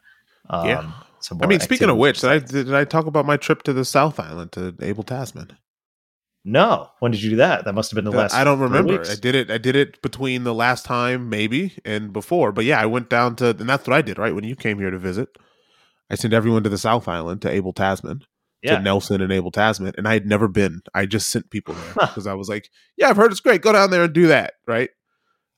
Um, 0.50 0.66
Yeah. 0.68 0.92
I 1.40 1.46
mean, 1.46 1.60
speaking 1.60 1.88
of 1.88 1.96
which, 1.96 2.20
did 2.20 2.30
I 2.30 2.38
did 2.40 2.74
I 2.74 2.84
talk 2.84 3.06
about 3.06 3.26
my 3.26 3.36
trip 3.36 3.62
to 3.62 3.72
the 3.72 3.84
South 3.84 4.18
Island 4.18 4.50
to 4.52 4.74
Abel 4.80 5.04
Tasman? 5.04 5.56
No. 6.44 6.90
When 6.98 7.12
did 7.12 7.22
you 7.22 7.30
do 7.30 7.36
that? 7.36 7.64
That 7.64 7.74
must 7.74 7.92
have 7.92 7.94
been 7.94 8.04
the 8.04 8.10
last. 8.10 8.34
I 8.34 8.42
don't 8.42 8.58
remember. 8.58 9.00
I 9.08 9.14
did 9.14 9.36
it. 9.36 9.50
I 9.50 9.58
did 9.58 9.76
it 9.76 10.02
between 10.02 10.42
the 10.42 10.54
last 10.54 10.84
time, 10.84 11.28
maybe, 11.28 11.78
and 11.84 12.12
before. 12.12 12.50
But 12.50 12.64
yeah, 12.64 12.80
I 12.80 12.86
went 12.86 13.08
down 13.08 13.36
to, 13.36 13.50
and 13.50 13.68
that's 13.68 13.86
what 13.86 13.96
I 13.96 14.02
did. 14.02 14.18
Right 14.18 14.34
when 14.34 14.42
you 14.42 14.56
came 14.56 14.78
here 14.80 14.90
to 14.90 14.98
visit, 14.98 15.38
I 16.10 16.16
sent 16.16 16.34
everyone 16.34 16.64
to 16.64 16.68
the 16.68 16.78
South 16.78 17.06
Island 17.06 17.40
to 17.42 17.50
Abel 17.50 17.72
Tasman, 17.72 18.24
Yeah. 18.62 18.76
to 18.76 18.82
Nelson 18.82 19.20
and 19.20 19.32
Abel 19.32 19.50
Tasman, 19.50 19.94
and 19.98 20.06
I 20.06 20.12
had 20.14 20.26
never 20.26 20.46
been. 20.48 20.82
I 20.94 21.06
just 21.06 21.30
sent 21.30 21.50
people 21.50 21.74
there 21.74 22.06
because 22.06 22.26
I 22.26 22.34
was 22.34 22.48
like, 22.48 22.70
"Yeah, 22.96 23.08
I've 23.10 23.16
heard 23.16 23.32
it's 23.32 23.40
great. 23.40 23.60
Go 23.62 23.72
down 23.72 23.90
there 23.90 24.04
and 24.04 24.12
do 24.12 24.28
that." 24.28 24.54
Right? 24.66 24.90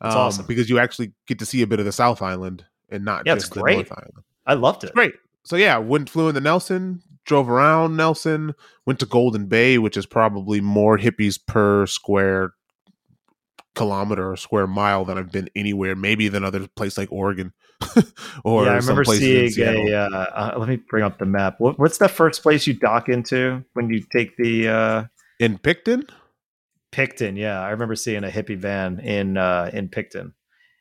Um, 0.01 0.09
That's 0.11 0.17
awesome. 0.17 0.47
because 0.47 0.69
you 0.71 0.79
actually 0.79 1.13
get 1.27 1.39
to 1.39 1.47
see 1.47 1.63
a 1.63 1.67
bit 1.67 1.79
of 1.79 1.85
the 1.85 1.93
South 1.93 2.23
Island 2.23 2.65
and 2.91 3.05
not 3.05 3.25
Yeah, 3.27 3.35
it's 3.35 3.45
just 3.45 3.55
the. 3.55 3.61
North 3.61 3.93
Island. 3.93 4.25
I 4.47 4.55
loved 4.55 4.85
it. 4.85 4.95
Great. 4.95 5.15
So 5.45 5.57
yeah, 5.57 5.77
went 5.79 6.09
flew 6.11 6.29
into 6.29 6.41
Nelson, 6.41 7.03
drove 7.27 7.49
around 7.49 7.97
Nelson, 7.97 8.55
went 8.87 8.99
to 9.01 9.07
Golden 9.07 9.47
Bay, 9.47 9.79
which 9.79 9.97
is 9.97 10.07
probably 10.07 10.61
more 10.61 10.99
hippies 10.99 11.39
per 11.47 11.87
square 11.87 12.53
kilometer 13.75 14.31
or 14.31 14.37
square 14.37 14.67
mile 14.67 15.05
than 15.05 15.19
I've 15.19 15.33
been 15.33 15.51
anywhere, 15.57 15.95
maybe 15.97 16.29
than 16.29 16.45
other 16.45 16.67
place 16.69 16.97
like 16.97 17.11
Oregon 17.13 17.53
or 18.45 18.65
yeah, 18.65 18.73
I 18.73 18.77
remember 18.77 19.05
seeing 19.05 19.53
a. 19.59 19.95
Uh, 19.95 20.09
uh, 20.09 20.55
let 20.59 20.69
me 20.69 20.77
bring 20.77 21.05
up 21.05 21.19
the 21.19 21.27
map. 21.27 21.57
What, 21.59 21.79
what's 21.79 21.99
the 21.99 22.09
first 22.09 22.43
place 22.43 22.67
you 22.67 22.75
dock 22.75 23.09
into 23.09 23.65
when 23.75 23.91
you 23.91 24.05
take 24.13 24.37
the 24.37 24.69
uh, 24.69 25.05
in 25.41 25.59
Picton. 25.59 26.07
Picton? 26.93 27.37
Yeah, 27.37 27.61
I 27.61 27.71
remember 27.71 27.97
seeing 27.97 28.25
a 28.25 28.29
hippie 28.29 28.57
van 28.57 29.01
in 29.01 29.37
uh, 29.37 29.71
in 29.73 29.89
Picton. 29.89 30.35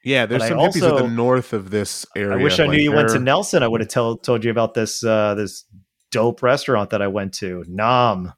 Yeah, 0.03 0.25
there's 0.25 0.41
But 0.41 0.45
I 0.45 0.49
some 0.49 0.57
hippies 0.59 0.97
at 0.97 1.01
the 1.01 1.07
north 1.07 1.53
of 1.53 1.69
this 1.69 2.05
area. 2.15 2.37
I 2.37 2.43
wish 2.43 2.59
I 2.59 2.65
knew 2.65 2.71
like 2.71 2.81
you 2.81 2.91
went 2.91 3.09
to 3.09 3.19
Nelson. 3.19 3.63
I 3.63 3.67
would 3.67 3.81
have 3.81 3.89
told 3.89 4.23
told 4.23 4.43
you 4.43 4.51
about 4.51 4.73
this 4.73 5.03
uh, 5.03 5.33
this 5.35 5.65
dope 6.11 6.43
restaurant 6.43 6.89
that 6.91 7.01
I 7.01 7.07
went 7.07 7.33
to. 7.35 7.63
Nam. 7.67 8.33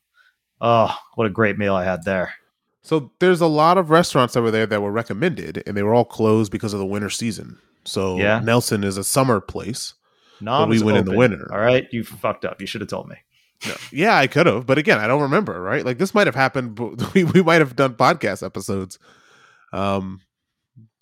Oh, 0.62 0.96
what 1.16 1.28
a 1.28 1.30
great 1.30 1.58
meal 1.58 1.76
I 1.76 1.84
had 1.84 2.06
there. 2.06 2.34
So 2.82 3.12
there's 3.20 3.42
a 3.42 3.48
lot 3.48 3.78
of 3.80 3.90
restaurants 3.90 4.36
that 4.36 4.44
were 4.44 4.52
there 4.52 4.68
that 4.68 4.82
were 4.82 4.92
recommended, 4.92 5.64
and 5.66 5.76
they 5.76 5.82
were 5.84 5.94
all 5.94 6.06
closed 6.06 6.52
because 6.52 6.72
of 6.72 6.80
the 6.80 6.86
winter 6.86 7.10
season. 7.10 7.58
So 7.86 8.18
Yeah. 8.18 8.40
Nelson 8.40 8.84
is 8.84 8.98
a 8.98 9.04
summer 9.04 9.40
place. 9.40 9.94
Nam. 10.42 10.68
we 10.70 10.76
is 10.76 10.84
went 10.84 10.98
in 10.98 11.06
the 11.06 11.16
winter. 11.16 11.48
All 11.52 11.60
right, 11.60 11.88
you 11.92 12.04
fucked 12.04 12.44
up. 12.46 12.60
You 12.60 12.68
should 12.68 12.82
have 12.82 12.90
told 12.90 13.08
me. 13.08 13.16
Yeah, 13.92 14.18
I 14.18 14.28
could 14.28 14.48
have, 14.48 14.66
but 14.66 14.78
again, 14.78 15.00
I 15.00 15.08
don't 15.08 15.22
remember. 15.22 15.60
Right? 15.62 15.86
Like 15.86 15.98
this 15.98 16.14
might 16.14 16.28
have 16.28 16.36
happened. 16.36 16.76
but 16.76 17.14
We 17.14 17.24
we 17.24 17.42
might 17.42 17.62
have 17.62 17.76
done 17.76 17.94
podcast 17.96 18.46
episodes. 18.46 19.00
Um, 19.72 20.22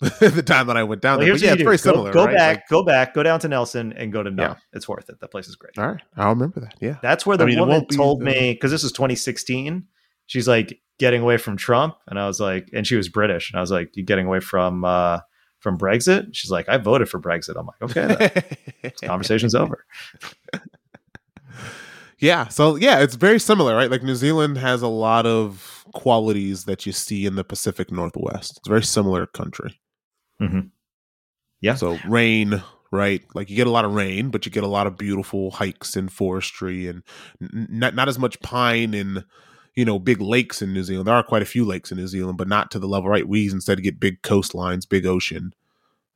the 0.00 0.42
time 0.44 0.66
that 0.68 0.76
I 0.76 0.82
went 0.84 1.02
down 1.02 1.18
Well, 1.18 1.26
there, 1.26 1.34
but 1.34 1.42
yeah, 1.42 1.52
it's 1.54 1.62
very. 1.62 1.76
Go- 1.76 1.82
similar. 1.82 2.12
Go, 2.12 2.26
right? 2.26 2.36
back, 2.36 2.56
Like, 2.58 2.68
go 2.68 2.84
back, 2.84 3.14
go 3.14 3.22
down 3.22 3.40
to 3.40 3.48
Nelson 3.48 3.92
and 3.94 4.12
go 4.12 4.22
to 4.22 4.30
Nam. 4.30 4.50
Yeah. 4.52 4.56
It's 4.72 4.88
worth 4.88 5.08
it. 5.08 5.18
That 5.20 5.30
place 5.30 5.48
is 5.48 5.56
great. 5.56 5.76
all 5.78 5.86
right, 5.88 6.02
I'll 6.16 6.30
remember 6.30 6.60
that. 6.60 6.74
Yeah, 6.80 6.96
That's 7.02 7.26
where 7.26 7.36
the 7.36 7.44
I 7.44 7.46
mean, 7.48 7.58
woman 7.60 7.86
told 7.88 8.20
the- 8.20 8.26
me 8.26 8.52
because 8.52 8.70
this 8.70 8.82
was 8.84 8.92
2016. 8.92 9.84
She's 10.26 10.46
like 10.48 10.80
getting 10.98 11.22
away 11.22 11.36
from 11.38 11.56
Trump, 11.56 11.96
and 12.06 12.18
I 12.20 12.26
was 12.26 12.38
like, 12.40 12.68
and 12.72 12.86
she 12.86 12.96
was 12.96 13.08
British, 13.08 13.50
and 13.50 13.58
I 13.58 13.60
was 13.62 13.70
like, 13.70 13.96
you 13.96 14.04
getting 14.04 14.26
away 14.26 14.40
from 14.40 14.84
uh 14.84 15.20
from 15.64 15.76
Brexit? 15.78 16.28
She's 16.32 16.50
like, 16.52 16.68
I 16.68 16.76
voted 16.76 17.08
for 17.08 17.18
Brexit. 17.18 17.56
I'm 17.58 17.66
like, 17.66 17.82
okay, 17.96 18.92
conversation's 19.04 19.54
over. 19.56 19.84
yeah 22.18 22.46
so 22.48 22.76
yeah 22.76 23.00
it's 23.00 23.16
very 23.16 23.40
similar 23.40 23.74
right 23.74 23.90
like 23.90 24.02
new 24.02 24.14
zealand 24.14 24.56
has 24.56 24.82
a 24.82 24.88
lot 24.88 25.26
of 25.26 25.84
qualities 25.92 26.64
that 26.64 26.86
you 26.86 26.92
see 26.92 27.26
in 27.26 27.34
the 27.34 27.42
pacific 27.44 27.90
northwest 27.90 28.58
it's 28.58 28.68
a 28.68 28.70
very 28.70 28.84
similar 28.84 29.26
country 29.26 29.78
Mhm. 30.40 30.70
Yeah. 31.60 31.74
so 31.74 31.98
rain 32.06 32.62
right 32.92 33.22
like 33.34 33.50
you 33.50 33.56
get 33.56 33.66
a 33.66 33.70
lot 33.70 33.84
of 33.84 33.94
rain 33.94 34.30
but 34.30 34.46
you 34.46 34.52
get 34.52 34.62
a 34.64 34.68
lot 34.68 34.86
of 34.86 34.96
beautiful 34.96 35.50
hikes 35.50 35.96
and 35.96 36.10
forestry 36.10 36.86
and 36.86 37.02
n- 37.42 37.66
not, 37.70 37.94
not 37.94 38.08
as 38.08 38.18
much 38.18 38.40
pine 38.40 38.94
and 38.94 39.24
you 39.76 39.84
know 39.84 39.98
big 39.98 40.20
lakes 40.20 40.62
in 40.62 40.72
new 40.72 40.82
zealand 40.84 41.06
there 41.08 41.14
are 41.14 41.22
quite 41.22 41.42
a 41.42 41.46
few 41.46 41.64
lakes 41.64 41.90
in 41.90 41.98
new 41.98 42.06
zealand 42.06 42.38
but 42.38 42.48
not 42.48 42.70
to 42.70 42.78
the 42.78 42.86
level 42.88 43.08
right 43.10 43.28
we 43.28 43.48
instead 43.50 43.82
get 43.82 43.98
big 44.00 44.22
coastlines 44.22 44.88
big 44.88 45.04
ocean 45.06 45.52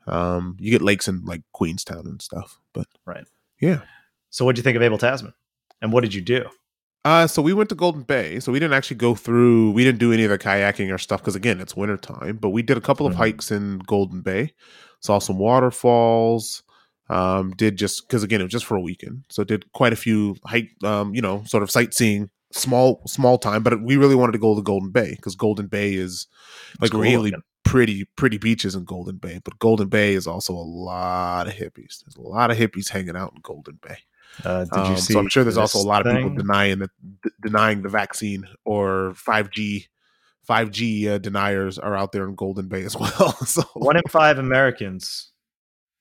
um 0.07 0.57
you 0.61 0.71
get 0.71 0.83
lakes 0.83 1.09
in 1.09 1.25
like 1.25 1.42
queenstown 1.53 2.07
and 2.07 2.23
stuff 2.23 2.59
but 2.73 2.87
Right. 3.05 3.25
yeah 3.61 3.81
So, 4.31 4.44
what 4.44 4.55
do 4.55 4.61
you 4.61 4.62
think 4.62 4.77
of 4.77 4.83
Abel 4.83 4.99
Tasman? 4.99 5.33
And 5.81 5.92
what 5.92 6.03
did 6.03 6.12
you 6.14 6.21
do? 6.21 6.44
Uh, 7.05 7.27
so 7.27 7.40
we 7.40 7.53
went 7.55 7.68
to 7.71 7.75
Golden 7.75 8.03
Bay. 8.03 8.40
So 8.40 8.53
we 8.53 8.59
didn't 8.59 8.75
actually 8.75 8.97
go 8.99 9.14
through. 9.14 9.71
We 9.71 9.85
didn't 9.85 10.01
do 10.01 10.12
any 10.12 10.25
of 10.25 10.31
the 10.31 10.38
kayaking 10.38 10.92
or 10.92 10.99
stuff 10.99 11.21
because 11.23 11.35
again, 11.37 11.61
it's 11.61 11.75
wintertime. 11.77 12.37
But 12.37 12.51
we 12.51 12.61
did 12.62 12.77
a 12.77 12.81
couple 12.83 13.07
of 13.07 13.14
Mhm. 13.14 13.16
hikes 13.16 13.51
in 13.51 13.79
Golden 13.87 14.21
Bay. 14.21 14.53
Saw 15.01 15.18
some 15.18 15.38
waterfalls. 15.38 16.62
Um, 17.09 17.53
did 17.57 17.79
just 17.79 18.07
because 18.07 18.23
again, 18.23 18.40
it 18.40 18.44
was 18.44 18.53
just 18.53 18.66
for 18.66 18.77
a 18.77 18.81
weekend. 18.81 19.25
So 19.31 19.44
did 19.44 19.73
quite 19.73 19.92
a 19.94 19.97
few 19.97 20.37
hike. 20.44 20.71
Um, 20.85 21.14
you 21.14 21.23
know, 21.23 21.42
sort 21.47 21.62
of 21.62 21.71
sightseeing, 21.71 22.29
small 22.53 23.03
small 23.07 23.39
time. 23.39 23.63
But 23.63 23.83
we 23.83 23.97
really 23.97 24.15
wanted 24.15 24.33
to 24.33 24.39
go 24.39 24.55
to 24.55 24.63
Golden 24.63 24.91
Bay 24.91 25.11
because 25.17 25.35
Golden 25.37 25.67
Bay 25.67 25.95
is 25.95 26.27
like 26.81 26.91
cool 26.93 27.01
really 27.01 27.33
pretty 27.65 28.05
pretty 28.17 28.39
beaches 28.39 28.75
in 28.75 28.85
Golden 28.85 29.17
Bay. 29.17 29.41
But 29.45 29.59
Golden 29.59 29.89
Bay 29.89 30.15
is 30.15 30.27
also 30.27 30.55
a 30.55 30.57
lot 30.57 31.47
of 31.47 31.55
hippies. 31.55 32.01
There's 32.05 32.17
a 32.17 32.21
lot 32.23 32.51
of 32.51 32.57
hippies 32.57 32.89
hanging 32.89 33.17
out 33.17 33.33
in 33.35 33.41
Golden 33.43 33.79
Bay. 33.83 33.99
Uh, 34.45 34.65
did 34.65 34.75
you 34.75 34.81
Um, 34.83 34.97
see? 34.97 35.13
so 35.15 35.19
I'm 35.21 35.29
sure 35.29 35.43
there's 35.45 35.57
also 35.57 35.79
a 35.79 35.89
lot 35.89 36.07
of 36.07 36.13
thing? 36.13 36.23
people 36.31 36.37
denying 36.37 36.79
the 36.81 36.91
d- 37.23 37.31
denying 37.43 37.83
the 37.83 37.89
vaccine 37.89 38.45
or 38.65 39.15
5G 39.15 39.87
5G 40.49 41.07
uh, 41.09 41.19
deniers 41.19 41.79
are 41.79 41.97
out 41.97 42.13
there 42.13 42.27
in 42.27 42.35
Golden 42.35 42.69
Bay 42.69 42.83
as 42.85 42.97
well. 43.01 43.33
so 43.45 43.63
One 43.75 43.97
in 43.97 44.03
five 44.09 44.39
Americans, 44.39 45.31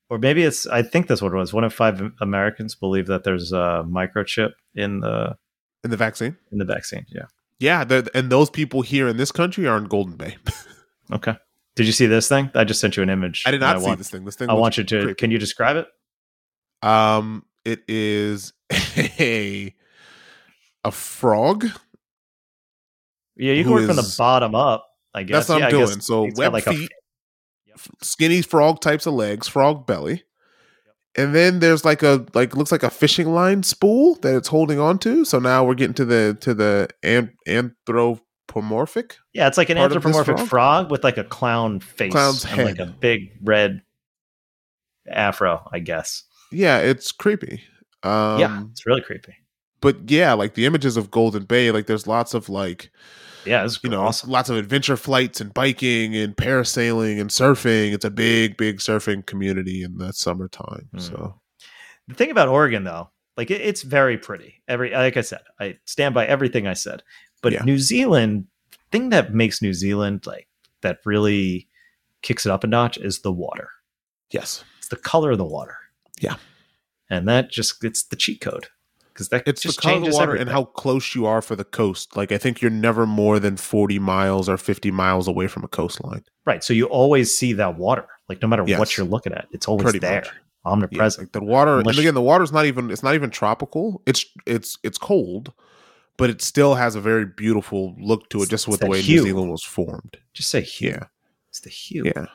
or 0.10 0.18
maybe 0.20 0.44
it's. 0.44 0.66
I 0.68 0.82
think 0.84 1.08
that's 1.08 1.22
what 1.22 1.34
it 1.34 1.38
was. 1.38 1.54
One 1.54 1.64
in 1.66 1.70
five 1.70 2.02
Americans 2.22 2.76
believe 2.76 3.08
that 3.08 3.24
there's 3.26 3.52
a 3.52 3.84
microchip 3.88 4.52
in 4.76 5.02
the 5.02 5.36
in 5.84 5.90
the 5.92 5.98
vaccine, 5.98 6.36
in 6.52 6.58
the 6.58 6.66
vaccine. 6.66 7.06
Yeah. 7.10 7.26
yeah, 7.60 7.84
the- 7.84 8.10
and 8.14 8.30
those 8.32 8.50
people 8.50 8.82
here 8.82 9.08
in 9.08 9.18
this 9.18 9.32
country 9.32 9.68
are 9.68 9.78
in 9.78 9.86
Golden 9.86 10.16
Bay. 10.16 10.38
Okay. 11.10 11.36
Did 11.78 11.86
you 11.86 11.94
see 11.94 12.06
this 12.06 12.28
thing? 12.28 12.52
I 12.54 12.66
just 12.66 12.82
sent 12.82 12.98
you 12.98 13.04
an 13.04 13.10
image. 13.10 13.44
I 13.46 13.52
did 13.52 13.62
not 13.62 13.80
see 13.80 13.86
want, 13.86 13.98
this 13.98 14.10
thing. 14.10 14.26
This 14.26 14.36
thing. 14.36 14.50
I 14.50 14.54
want 14.56 14.78
you 14.78 14.84
to. 14.84 15.04
creepy. 15.04 15.16
Can 15.16 15.32
you 15.32 15.38
describe 15.38 15.78
it? 15.78 15.88
Um, 16.86 17.46
it 17.64 17.82
is 17.88 18.52
a 19.20 19.74
a 20.84 20.92
frog. 20.92 21.66
Yeah, 23.38 23.54
you 23.54 23.64
can 23.64 23.72
work 23.72 23.86
from 23.86 23.96
the 23.96 24.16
bottom 24.18 24.54
up. 24.54 24.86
I 25.14 25.24
guess 25.24 25.48
That's 25.48 25.50
what 25.50 25.60
Yeah, 25.60 25.68
I'm 25.78 25.82
I 25.84 25.86
doing. 25.86 26.02
So 26.02 26.30
web 26.36 26.52
like 26.52 26.68
a- 26.68 26.74
feet, 26.74 26.92
skinny 28.02 28.42
frog 28.42 28.82
types 28.82 29.06
of 29.06 29.14
legs, 29.14 29.48
frog 29.48 29.88
belly. 29.88 30.24
And 31.18 31.34
then 31.34 31.60
there's 31.60 31.84
like 31.84 32.04
a 32.04 32.26
like 32.36 32.56
looks 32.56 32.72
like 32.72 32.84
a 32.84 32.92
fishing 32.92 33.34
line 33.34 33.64
spool 33.64 34.16
that 34.22 34.36
it's 34.36 34.48
holding 34.50 34.80
on 34.80 35.00
to. 35.00 35.26
So 35.26 35.40
now 35.40 35.66
we're 35.66 35.74
getting 35.74 35.96
to 35.96 36.06
the 36.06 36.38
to 36.42 36.54
the 36.54 36.90
an- 37.02 37.34
anthropomorphic. 37.48 39.18
Yeah, 39.34 39.48
it's 39.48 39.58
like 39.58 39.70
an 39.70 39.78
part 39.78 39.92
of 39.92 40.04
this 40.04 40.06
anthropomorphic 40.16 40.38
frog? 40.48 40.50
frog? 40.50 40.92
with 40.92 41.04
like 41.04 41.18
a 41.18 41.24
clown 41.24 41.80
face 41.80 42.12
Clown's 42.12 42.46
and 42.46 42.64
like 42.64 42.80
a 42.80 42.86
big 42.86 43.32
red 43.42 43.82
afro, 45.08 45.68
I 45.72 45.80
guess. 45.80 46.24
Yeah, 46.52 46.78
it's 46.78 47.12
creepy. 47.12 47.64
Um, 48.04 48.40
yeah, 48.40 48.64
it's 48.72 48.86
really 48.86 49.02
creepy. 49.02 49.34
but 49.82 50.10
yeah, 50.10 50.34
like 50.34 50.54
the 50.54 50.66
images 50.66 50.98
of 50.98 51.10
Golden 51.12 51.46
Bay, 51.46 51.72
like 51.72 51.88
there's 51.88 52.06
lots 52.08 52.34
of 52.36 52.48
like 52.48 52.92
Yeah, 53.48 53.66
it's 53.66 53.80
you 53.84 53.90
know 53.90 54.02
awesome. 54.04 54.30
lots 54.30 54.50
of 54.50 54.58
adventure 54.58 54.98
flights 54.98 55.40
and 55.42 55.54
biking 55.54 56.16
and 56.16 56.36
parasailing 56.36 57.20
and 57.20 57.30
surfing. 57.30 57.94
It's 57.94 58.06
a 58.06 58.10
big 58.12 58.58
big 58.58 58.78
surfing 58.80 59.26
community 59.26 59.84
in 59.84 59.98
the 59.98 60.12
summertime. 60.14 60.90
Mm. 60.96 61.02
So 61.02 61.40
The 62.08 62.14
thing 62.16 62.32
about 62.32 62.50
Oregon, 62.50 62.84
though, 62.84 63.10
like 63.38 63.50
it, 63.52 63.62
it's 63.62 63.82
very 63.84 64.18
pretty. 64.18 64.62
Every 64.68 64.92
like 64.92 65.18
I 65.18 65.22
said, 65.22 65.42
I 65.60 65.78
stand 65.86 66.14
by 66.14 66.26
everything 66.26 66.68
I 66.68 66.74
said. 66.74 67.04
But 67.42 67.54
Yeah. 67.54 67.64
New 67.64 67.78
Zealand, 67.80 68.48
thing 68.92 69.10
that 69.10 69.34
makes 69.34 69.62
New 69.62 69.74
Zealand 69.74 70.26
like 70.26 70.48
that 70.82 71.00
really 71.06 71.68
kicks 72.22 72.46
it 72.46 72.52
up 72.52 72.64
a 72.64 72.68
notch 72.68 72.98
is 72.98 73.20
the 73.22 73.32
water. 73.32 73.70
yes, 74.32 74.64
It's 74.80 74.88
the 74.90 74.96
color 74.96 75.32
of 75.32 75.38
the 75.38 75.46
water. 75.46 75.78
Yeah. 76.20 76.36
and 77.10 77.28
that 77.28 77.52
just 77.52 77.84
it's 77.84 78.04
the 78.04 78.16
cheat 78.16 78.42
code 78.42 78.68
because 79.18 79.30
that 79.30 79.44
it's 79.48 79.62
just 79.64 79.78
the 79.78 79.82
color 79.82 79.96
of 79.98 80.04
the 80.04 80.12
water 80.12 80.24
everything. 80.34 80.42
and 80.44 80.50
how 80.52 80.66
close 80.66 81.16
you 81.16 81.26
are 81.26 81.42
for 81.42 81.56
the 81.56 81.64
coast. 81.64 82.16
Like 82.16 82.32
I 82.32 82.38
think 82.38 82.62
you're 82.62 82.70
never 82.72 83.08
more 83.08 83.40
than 83.40 83.58
40 83.58 83.98
miles 83.98 84.48
or 84.48 84.58
50 84.58 84.92
miles 84.92 85.28
away 85.28 85.48
from 85.48 85.64
a 85.64 85.68
coastline. 85.68 86.24
right. 86.46 86.64
So 86.64 86.74
you 86.74 86.86
always 86.86 87.36
see 87.38 87.54
that 87.54 87.78
water, 87.78 88.06
like 88.30 88.42
no 88.42 88.48
matter 88.48 88.64
Yes. 88.68 88.78
what 88.80 88.96
you're 88.96 89.08
looking 89.08 89.34
at, 89.34 89.48
it's 89.52 89.68
always 89.68 89.84
Pretty 89.86 90.00
there, 90.00 90.22
much. 90.22 90.28
Yeah, 90.28 90.72
omnipresent. 90.72 91.24
like 91.28 91.32
the 91.32 91.42
water 91.44 91.80
Unless- 91.80 91.96
and 91.96 92.00
again 92.00 92.14
the 92.14 92.22
water's 92.22 92.52
not 92.52 92.66
even 92.66 92.92
it's 92.92 93.02
not 93.04 93.16
even 93.16 93.30
tropical. 93.32 94.02
It's 94.06 94.24
it's 94.46 94.78
it's 94.84 94.98
cold, 95.00 95.52
but 96.18 96.30
it 96.30 96.42
still 96.42 96.76
has 96.76 96.96
a 96.96 97.02
very 97.02 97.26
beautiful 97.26 97.96
look 98.00 98.30
to 98.30 98.44
it 98.44 98.50
just 98.50 98.66
it's 98.66 98.68
with 98.68 98.80
the 98.82 98.88
way 98.88 99.02
hue. 99.02 99.16
New 99.18 99.24
Zealand 99.24 99.50
was 99.52 99.64
formed. 99.64 100.18
just 100.34 100.50
say 100.52 100.62
hue. 100.62 100.90
Yeah. 100.90 101.04
It's 101.50 101.62
the 101.62 101.70
hue. 101.72 102.04
Yeah. 102.06 102.26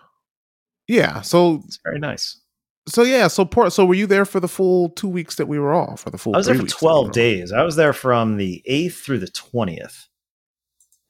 Yeah. 0.88 1.21
So 1.21 1.62
It's 1.64 1.79
very 1.85 2.01
nice. 2.01 2.40
So 2.87 3.03
yeah, 3.03 3.29
so 3.29 3.45
port 3.45 3.73
so 3.73 3.85
were 3.85 3.95
you 3.95 4.07
there 4.07 4.25
for 4.25 4.40
the 4.40 4.49
full 4.49 4.90
2 4.90 5.09
weeks 5.09 5.37
that 5.37 5.47
we 5.47 5.59
were 5.59 5.75
off 5.75 6.01
For 6.01 6.11
the 6.11 6.18
full 6.18 6.35
I 6.35 6.38
was 6.38 6.47
there 6.47 6.55
for 6.55 6.62
that 6.62 6.64
we 6.64 6.88
12 6.88 7.12
days. 7.12 7.53
I 7.53 7.62
was 7.62 7.77
there 7.77 7.92
from 7.92 8.37
the 8.37 8.62
8th 8.68 8.95
through 8.95 9.18
the 9.18 9.29
20th. 9.29 10.07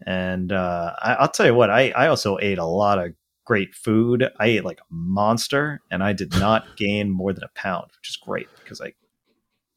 And 0.05 0.53
uh, 0.53 0.95
I, 1.01 1.15
I'll 1.15 1.29
tell 1.29 1.47
you 1.47 1.55
what, 1.55 1.71
I, 1.71 1.91
I 1.91 2.09
also 2.09 2.39
ate 2.41 2.59
a 2.59 2.65
lot 2.65 2.99
of 2.99 3.13
great 3.45 3.75
food. 3.75 4.29
I 4.39 4.47
ate 4.47 4.65
like 4.65 4.81
a 4.81 4.85
monster 4.91 5.81
and 5.91 6.03
I 6.03 6.13
did 6.13 6.33
not 6.39 6.65
gain 6.77 7.11
more 7.11 7.33
than 7.33 7.45
a 7.45 7.51
pound, 7.55 7.87
which 7.99 8.11
is 8.11 8.17
great 8.17 8.49
because 8.63 8.81
I 8.81 8.93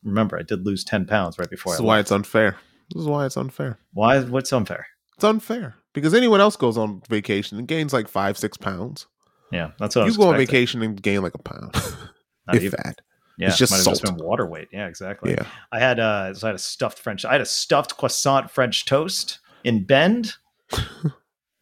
remember 0.04 0.38
I 0.38 0.44
did 0.44 0.66
lose 0.66 0.84
10 0.84 1.06
pounds 1.06 1.38
right 1.38 1.50
before 1.50 1.74
This 1.74 1.80
I 1.80 1.84
is 1.84 1.88
why 1.88 2.00
it's 2.00 2.12
unfair. 2.12 2.58
This 2.94 3.02
is 3.04 3.08
why 3.08 3.26
it's 3.26 3.38
unfair. 3.38 3.80
Why? 3.94 4.22
What's 4.22 4.54
unfair? 4.54 4.88
It's 5.16 5.24
unfair 5.24 5.76
because 5.94 6.14
anyone 6.14 6.42
else 6.42 6.56
goes 6.56 6.78
on 6.78 7.02
vacation 7.10 7.58
and 7.58 7.68
gains 7.68 7.94
like 7.94 8.08
five, 8.08 8.38
six 8.38 8.58
pounds. 8.58 9.08
Yeah, 9.52 9.72
that's 9.80 9.96
what 9.96 10.06
you 10.08 10.16
go 10.18 10.24
on 10.30 10.36
expecting. 10.36 10.46
vacation 10.48 10.82
and 10.82 11.02
gain 11.02 11.22
like 11.22 11.36
a 11.36 11.40
pound, 11.40 11.74
Not 12.48 12.56
if 12.56 12.64
even. 12.64 12.80
that. 12.84 13.02
Yeah, 13.38 13.50
It's 13.50 13.58
just 13.58 13.72
might 13.72 13.80
salt. 13.82 14.02
been 14.02 14.16
water 14.18 14.46
weight. 14.46 14.70
Yeah, 14.72 14.88
exactly. 14.88 15.32
Yeah. 15.32 15.46
I 15.72 15.80
had 15.80 16.00
uh, 16.00 16.34
so 16.34 16.48
I 16.48 16.50
had 16.50 16.56
a 16.56 16.60
stuffed 16.60 17.00
French. 17.00 17.26
I 17.26 17.34
had 17.34 17.42
a 17.42 17.46
stuffed 17.46 17.98
croissant 17.98 18.50
French 18.50 18.86
toast 18.86 19.40
in 19.64 19.84
Bend. 19.84 20.34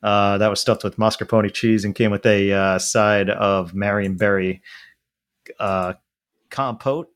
uh, 0.03 0.37
that 0.37 0.47
was 0.49 0.61
stuffed 0.61 0.83
with 0.83 0.97
mascarpone 0.97 1.51
cheese 1.53 1.83
and 1.85 1.95
came 1.95 2.11
with 2.11 2.25
a 2.25 2.51
uh, 2.51 2.79
side 2.79 3.29
of 3.29 3.71
Marionberry 3.73 4.61
uh, 5.59 5.93
compote. 6.51 7.09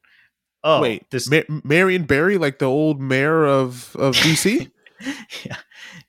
Oh, 0.64 0.82
Wait, 0.82 1.10
this 1.12 1.30
Ma- 1.30 1.42
Marion 1.64 2.04
Barry, 2.06 2.38
like 2.38 2.60
the 2.60 2.66
old 2.66 3.00
mayor 3.00 3.46
of 3.46 3.96
of 3.96 4.16
DC. 4.16 4.72
yeah. 5.46 5.58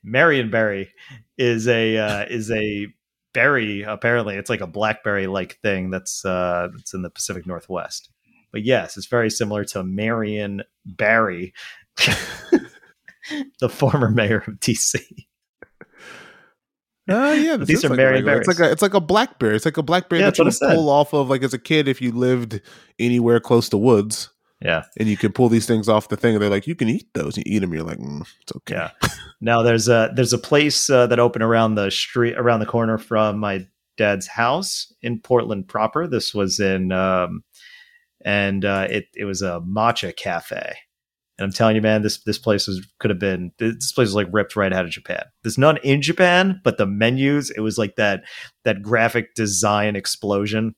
Marionberry 0.05 0.89
is 1.37 1.67
a 1.67 1.97
uh, 1.97 2.25
is 2.29 2.49
a 2.51 2.87
berry. 3.39 3.83
Apparently, 3.83 4.35
it's 4.35 4.49
like 4.49 4.61
a 4.61 4.67
blackberry 4.67 5.27
like 5.27 5.59
thing 5.61 5.89
that's 5.89 6.25
uh, 6.25 6.67
that's 6.75 6.93
in 6.93 7.01
the 7.01 7.09
Pacific 7.09 7.45
Northwest. 7.47 8.09
But 8.51 8.63
yes, 8.63 8.97
it's 8.97 9.07
very 9.07 9.29
similar 9.29 9.63
to 9.65 9.83
Marion 9.83 10.63
Barry, 10.85 11.53
the 13.59 13.69
former 13.69 14.09
mayor 14.09 14.43
of 14.47 14.55
DC. 14.55 14.99
Oh 17.11 17.33
yeah, 17.33 17.57
These 17.57 17.83
are 17.85 17.89
like 17.89 17.97
regular- 17.97 18.37
It's 18.39 18.47
like 18.47 18.59
a 18.59 18.71
it's 18.71 18.81
like 18.83 18.93
a 18.93 18.99
blackberry. 19.01 19.55
It's 19.55 19.65
like 19.65 19.77
a 19.77 19.83
blackberry 19.83 20.19
Yeah, 20.21 20.27
that 20.29 20.37
you 20.37 20.43
what 20.43 20.47
I 20.47 20.49
would 20.49 20.53
said. 20.55 20.75
pull 20.75 20.89
off 20.89 21.13
of 21.13 21.29
like 21.29 21.41
as 21.43 21.53
a 21.53 21.59
kid 21.59 21.87
if 21.87 22.01
you 22.01 22.11
lived 22.11 22.61
anywhere 22.99 23.39
close 23.39 23.67
to 23.69 23.77
woods, 23.77 24.29
Yeah, 24.61 24.83
and 24.99 25.07
you 25.07 25.15
can 25.15 25.31
pull 25.31 25.47
these 25.47 25.65
things 25.65 25.87
off 25.87 26.09
the 26.09 26.17
thing. 26.17 26.35
And 26.35 26.41
they're 26.41 26.49
like, 26.49 26.67
you 26.67 26.75
can 26.75 26.89
eat 26.89 27.07
those. 27.13 27.37
You 27.37 27.43
eat 27.45 27.59
them. 27.59 27.73
You're 27.73 27.83
like, 27.83 27.99
mm, 27.99 28.25
it's 28.41 28.55
okay. 28.55 28.75
yeah. 28.75 28.91
Now 29.41 29.61
there's 29.61 29.87
a 29.87 30.11
there's 30.13 30.33
a 30.33 30.37
place 30.37 30.89
uh, 30.89 31.07
that 31.07 31.19
opened 31.19 31.43
around 31.43 31.75
the 31.75 31.89
street 31.91 32.35
around 32.37 32.59
the 32.59 32.65
corner 32.65 32.97
from 32.97 33.39
my 33.39 33.65
dad's 33.95 34.27
house 34.27 34.91
in 35.01 35.21
Portland 35.21 35.67
proper. 35.69 36.07
This 36.07 36.33
was 36.33 36.59
in 36.59 36.91
um, 36.91 37.43
and 38.25 38.65
uh, 38.65 38.87
it 38.89 39.05
it 39.15 39.25
was 39.25 39.41
a 39.41 39.61
matcha 39.61 40.15
cafe. 40.15 40.75
And 41.37 41.45
I'm 41.45 41.53
telling 41.53 41.77
you, 41.77 41.81
man, 41.81 42.01
this 42.01 42.21
this 42.23 42.37
place 42.37 42.67
was 42.67 42.85
could 42.99 43.11
have 43.11 43.19
been 43.19 43.51
this 43.59 43.93
place 43.93 44.07
was 44.07 44.15
like 44.15 44.27
ripped 44.31 44.57
right 44.57 44.73
out 44.73 44.83
of 44.83 44.91
Japan. 44.91 45.23
There's 45.43 45.57
none 45.57 45.77
in 45.83 46.01
Japan, 46.01 46.59
but 46.65 46.77
the 46.77 46.85
menus 46.85 47.49
it 47.49 47.61
was 47.61 47.77
like 47.77 47.95
that 47.95 48.23
that 48.65 48.81
graphic 48.81 49.35
design 49.35 49.95
explosion 49.95 50.75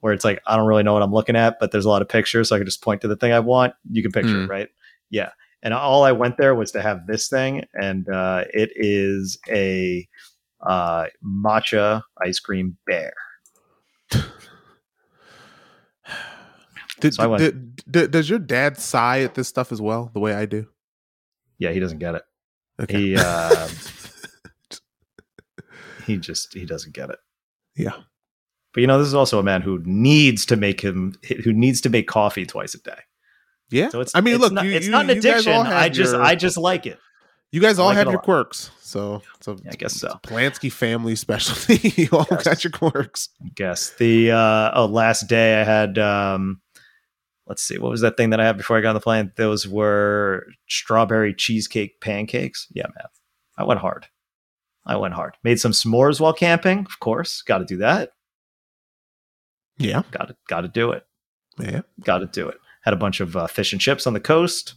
where 0.00 0.12
it's 0.12 0.24
like 0.24 0.40
I 0.46 0.56
don't 0.56 0.66
really 0.66 0.82
know 0.82 0.92
what 0.94 1.02
I'm 1.02 1.12
looking 1.12 1.36
at, 1.36 1.58
but 1.60 1.72
there's 1.72 1.84
a 1.84 1.88
lot 1.88 2.02
of 2.02 2.08
pictures, 2.08 2.48
so 2.48 2.56
I 2.56 2.58
can 2.58 2.66
just 2.66 2.82
point 2.82 3.00
to 3.02 3.08
the 3.08 3.16
thing 3.16 3.32
I 3.32 3.40
want. 3.40 3.74
You 3.90 4.02
can 4.02 4.12
picture 4.12 4.34
Mm. 4.34 4.44
it, 4.44 4.48
right? 4.50 4.68
Yeah. 5.10 5.30
And 5.62 5.74
all 5.74 6.04
I 6.04 6.12
went 6.12 6.38
there 6.38 6.54
was 6.54 6.72
to 6.72 6.80
have 6.80 7.06
this 7.06 7.28
thing, 7.28 7.64
and 7.74 8.08
uh, 8.08 8.44
it 8.54 8.70
is 8.74 9.38
a 9.48 10.08
uh, 10.66 11.06
matcha 11.24 12.02
ice 12.24 12.40
cream 12.40 12.76
bear. 12.86 13.12
Did, 17.00 17.14
So 17.14 17.36
did- 17.38 17.76
did- 17.90 18.10
does 18.10 18.28
your 18.28 18.38
dad 18.38 18.76
sigh 18.78 19.20
at 19.22 19.34
this 19.34 19.48
stuff 19.48 19.72
as 19.72 19.80
well, 19.80 20.10
the 20.12 20.20
way 20.20 20.34
I 20.34 20.44
do? 20.46 20.66
Yeah, 21.58 21.72
he 21.72 21.80
doesn't 21.80 21.98
get 21.98 22.14
it. 22.14 22.22
Okay. 22.80 22.98
He 23.00 23.16
uh, 23.16 23.68
he 26.06 26.16
just 26.18 26.52
he 26.54 26.64
doesn't 26.66 26.94
get 26.94 27.10
it. 27.10 27.18
yeah. 27.76 27.92
But 28.72 28.80
you 28.82 28.86
know, 28.86 28.98
this 28.98 29.08
is 29.08 29.14
also 29.14 29.38
a 29.38 29.42
man 29.42 29.62
who 29.62 29.80
needs 29.84 30.46
to 30.46 30.56
make 30.56 30.80
him 30.80 31.14
who 31.44 31.52
needs 31.52 31.80
to 31.82 31.88
make 31.90 32.06
coffee 32.08 32.46
twice 32.46 32.74
a 32.74 32.80
day. 32.80 32.98
Yeah. 33.70 33.88
So 33.90 34.00
it's 34.00 34.14
I 34.14 34.20
mean, 34.20 34.34
it's 34.34 34.42
look, 34.42 34.52
not, 34.52 34.64
you, 34.64 34.72
it's 34.72 34.86
you- 34.86 34.92
not 34.92 35.04
an 35.10 35.10
addiction. 35.18 35.52
I 35.52 35.88
just 35.88 36.12
your- 36.12 36.22
I 36.22 36.34
just 36.34 36.56
like 36.56 36.86
it. 36.86 36.98
You 37.52 37.60
guys 37.60 37.80
all 37.80 37.86
like 37.88 37.96
have 37.96 38.06
your 38.06 38.14
lot. 38.14 38.22
quirks, 38.24 38.70
so 38.80 39.22
so 39.40 39.56
Yeah, 39.64 39.72
I 39.72 39.74
guess 39.76 39.94
so. 39.94 40.20
Polanski 40.22 40.70
family 40.70 41.16
specialty. 41.16 41.88
you 42.02 42.08
all 42.12 42.24
Yes. 42.30 42.44
got 42.44 42.62
your 42.62 42.70
quirks. 42.70 43.28
I 43.44 43.48
guess 43.56 43.90
the 43.98 44.30
uh, 44.30 44.70
oh 44.74 44.86
last 44.86 45.26
day 45.28 45.60
I 45.60 45.64
had 45.64 45.98
um, 45.98 46.60
let's 47.48 47.62
see 47.62 47.76
what 47.78 47.90
was 47.90 48.02
that 48.02 48.16
thing 48.16 48.30
that 48.30 48.38
I 48.40 48.44
had 48.46 48.56
before 48.56 48.78
I 48.78 48.80
got 48.82 48.90
on 48.90 48.94
the 48.94 49.00
plane? 49.00 49.32
Those 49.36 49.66
were 49.66 50.46
strawberry 50.68 51.34
cheesecake 51.34 52.00
pancakes. 52.00 52.68
Yeah, 52.72 52.86
man, 52.94 53.06
I 53.58 53.64
went 53.64 53.80
hard. 53.80 54.06
I 54.86 54.94
went 54.96 55.14
hard. 55.14 55.36
Made 55.42 55.58
some 55.58 55.72
s'mores 55.72 56.20
while 56.20 56.32
camping. 56.32 56.80
Of 56.86 57.00
course, 57.00 57.42
got 57.42 57.58
to 57.58 57.64
do 57.64 57.78
that. 57.78 58.10
Yeah, 59.80 60.02
Got 60.10 60.28
to 60.28 60.36
got 60.48 60.60
to 60.62 60.68
do 60.68 60.92
it. 60.92 61.04
yeah. 61.58 61.80
Got 62.04 62.18
to 62.18 62.26
do 62.26 62.48
it. 62.48 62.58
Had 62.82 62.94
a 62.94 62.96
bunch 62.98 63.20
of 63.20 63.36
uh, 63.36 63.46
fish 63.46 63.72
and 63.72 63.80
chips 63.80 64.06
on 64.06 64.12
the 64.14 64.20
coast. 64.20 64.74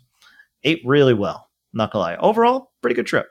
Ate 0.64 0.82
really 0.86 1.14
well. 1.14 1.50
Not 1.74 1.92
gonna 1.92 2.04
lie. 2.04 2.16
Overall, 2.18 2.72
pretty 2.82 2.96
good 2.96 3.08
trip. 3.08 3.28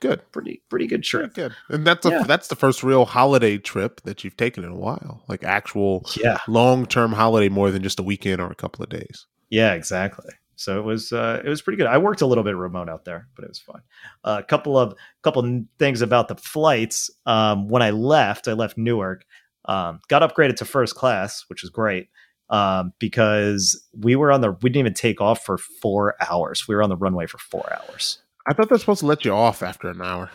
Good. 0.00 0.20
Pretty 0.30 0.62
pretty 0.68 0.86
good 0.86 1.02
trip. 1.02 1.32
good. 1.34 1.54
And 1.70 1.86
that's 1.86 2.04
a, 2.04 2.10
Yeah. 2.10 2.22
that's 2.24 2.48
the 2.48 2.56
first 2.56 2.82
real 2.82 3.04
holiday 3.06 3.56
trip 3.58 4.02
that 4.02 4.24
you've 4.24 4.36
taken 4.36 4.62
in 4.64 4.70
a 4.70 4.76
while, 4.76 5.24
like 5.28 5.42
actual 5.42 6.06
Yeah. 6.22 6.38
long 6.48 6.84
term 6.86 7.12
holiday, 7.12 7.48
more 7.48 7.70
than 7.70 7.82
just 7.82 7.98
a 7.98 8.02
weekend 8.02 8.40
or 8.42 8.50
a 8.50 8.54
couple 8.54 8.82
of 8.82 8.90
days. 8.90 9.26
Yeah, 9.48 9.72
exactly. 9.72 10.30
So 10.56 10.78
it 10.78 10.84
was 10.84 11.12
uh, 11.12 11.40
it 11.44 11.48
was 11.48 11.62
pretty 11.62 11.76
good. 11.78 11.86
I 11.86 11.98
worked 11.98 12.20
a 12.22 12.26
little 12.26 12.44
bit 12.44 12.56
remote 12.56 12.88
out 12.90 13.04
there, 13.04 13.28
but 13.36 13.44
it 13.44 13.48
was 13.48 13.58
fun. 13.58 13.80
A 14.24 14.42
couple 14.42 14.78
of 14.78 14.94
couple 15.22 15.64
things 15.78 16.02
about 16.02 16.28
the 16.28 16.36
flights. 16.36 17.10
Um, 17.26 17.68
when 17.68 17.82
I 17.82 17.90
left, 17.90 18.48
I 18.48 18.52
left 18.54 18.76
Newark, 18.78 19.24
um, 19.66 20.00
got 20.08 20.22
upgraded 20.22 20.56
to 20.56 20.64
first 20.64 20.94
class, 20.94 21.44
which 21.48 21.62
was 21.62 21.70
great 21.70 22.08
um, 22.50 22.92
because 22.98 23.82
we 23.98 24.16
were 24.16 24.30
on 24.30 24.40
the 24.40 24.52
we 24.62 24.70
didn't 24.70 24.80
even 24.80 24.94
take 24.94 25.20
off 25.20 25.44
for 25.44 25.58
four 25.58 26.14
hours. 26.28 26.68
We 26.68 26.74
were 26.74 26.82
on 26.82 26.90
the 26.90 26.96
runway 26.96 27.26
for 27.26 27.38
four 27.38 27.70
hours. 27.72 28.18
I 28.46 28.52
thought 28.52 28.68
they're 28.68 28.78
supposed 28.78 29.00
to 29.00 29.06
let 29.06 29.24
you 29.24 29.32
off 29.32 29.62
after 29.62 29.88
an 29.88 30.00
hour. 30.00 30.30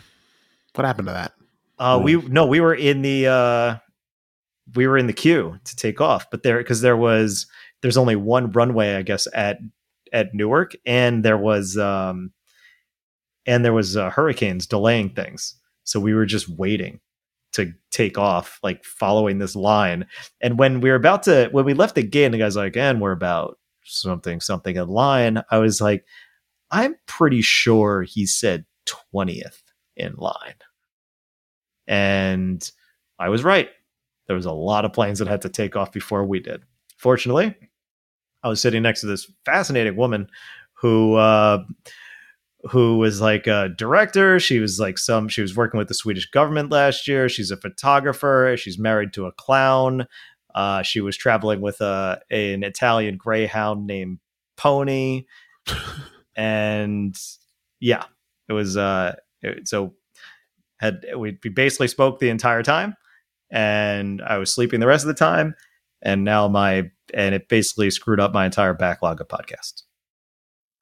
What 0.74 0.84
happened 0.84 1.08
to 1.08 1.12
that? 1.12 1.32
Uh, 1.78 2.00
we 2.02 2.16
no, 2.16 2.46
we 2.46 2.60
were 2.60 2.74
in 2.74 3.02
the 3.02 3.26
uh, 3.26 3.76
we 4.74 4.86
were 4.86 4.98
in 4.98 5.06
the 5.06 5.12
queue 5.12 5.58
to 5.64 5.76
take 5.76 6.00
off, 6.00 6.30
but 6.30 6.42
there 6.42 6.58
because 6.58 6.82
there 6.82 6.96
was 6.96 7.46
there's 7.80 7.96
only 7.96 8.16
one 8.16 8.52
runway, 8.52 8.94
I 8.96 9.02
guess 9.02 9.26
at 9.34 9.58
at 10.12 10.34
Newark, 10.34 10.74
and 10.84 11.24
there 11.24 11.38
was 11.38 11.78
um, 11.78 12.32
and 13.46 13.64
there 13.64 13.72
was 13.72 13.96
uh, 13.96 14.10
hurricanes 14.10 14.66
delaying 14.66 15.10
things, 15.10 15.54
so 15.84 15.98
we 15.98 16.14
were 16.14 16.26
just 16.26 16.48
waiting 16.48 17.00
to 17.52 17.72
take 17.90 18.18
off, 18.18 18.58
like 18.62 18.84
following 18.84 19.38
this 19.38 19.54
line. 19.54 20.06
And 20.40 20.58
when 20.58 20.80
we 20.80 20.90
were 20.90 20.96
about 20.96 21.22
to 21.24 21.48
when 21.52 21.64
we 21.64 21.74
left 21.74 21.94
the 21.94 22.02
gate, 22.02 22.24
and 22.24 22.34
the 22.34 22.38
guy's 22.38 22.56
like, 22.56 22.76
"And 22.76 23.00
we're 23.00 23.12
about 23.12 23.58
something 23.84 24.40
something 24.40 24.76
in 24.76 24.88
line," 24.88 25.42
I 25.50 25.58
was 25.58 25.80
like, 25.80 26.04
"I'm 26.70 26.96
pretty 27.06 27.42
sure 27.42 28.02
he 28.02 28.26
said 28.26 28.64
twentieth 28.86 29.62
in 29.96 30.14
line." 30.16 30.54
And 31.86 32.68
I 33.18 33.28
was 33.28 33.44
right. 33.44 33.68
There 34.26 34.36
was 34.36 34.46
a 34.46 34.52
lot 34.52 34.84
of 34.84 34.92
planes 34.92 35.18
that 35.18 35.28
had 35.28 35.42
to 35.42 35.48
take 35.48 35.76
off 35.76 35.92
before 35.92 36.24
we 36.24 36.40
did. 36.40 36.62
Fortunately, 36.96 37.54
I 38.42 38.48
was 38.48 38.60
sitting 38.60 38.82
next 38.82 39.00
to 39.00 39.06
this 39.06 39.30
fascinating 39.44 39.96
woman 39.96 40.28
who 40.74 41.14
uh, 41.14 41.64
who 42.70 42.98
was 42.98 43.20
like 43.20 43.46
a 43.46 43.70
director. 43.76 44.38
She 44.38 44.58
was 44.58 44.78
like 44.78 44.98
some. 44.98 45.28
She 45.28 45.42
was 45.42 45.56
working 45.56 45.78
with 45.78 45.88
the 45.88 45.94
Swedish 45.94 46.30
government 46.30 46.70
last 46.70 47.08
year. 47.08 47.28
She's 47.28 47.50
a 47.50 47.56
photographer. 47.56 48.54
She's 48.58 48.78
married 48.78 49.12
to 49.14 49.26
a 49.26 49.32
clown. 49.32 50.06
Uh, 50.54 50.82
she 50.82 51.00
was 51.00 51.16
traveling 51.16 51.60
with 51.60 51.80
a 51.80 52.20
an 52.30 52.62
Italian 52.62 53.16
greyhound 53.16 53.86
named 53.86 54.18
Pony, 54.56 55.24
and 56.36 57.18
yeah, 57.80 58.04
it 58.48 58.52
was 58.52 58.76
uh, 58.76 59.16
it, 59.40 59.66
so 59.66 59.94
had 60.78 61.04
we, 61.16 61.38
we 61.42 61.50
basically 61.50 61.88
spoke 61.88 62.18
the 62.18 62.28
entire 62.28 62.62
time 62.62 62.96
and 63.52 64.22
i 64.22 64.38
was 64.38 64.52
sleeping 64.52 64.80
the 64.80 64.86
rest 64.86 65.04
of 65.04 65.08
the 65.08 65.14
time 65.14 65.54
and 66.00 66.24
now 66.24 66.48
my 66.48 66.90
and 67.12 67.34
it 67.34 67.48
basically 67.50 67.90
screwed 67.90 68.18
up 68.18 68.32
my 68.32 68.46
entire 68.46 68.72
backlog 68.72 69.20
of 69.20 69.28
podcasts 69.28 69.82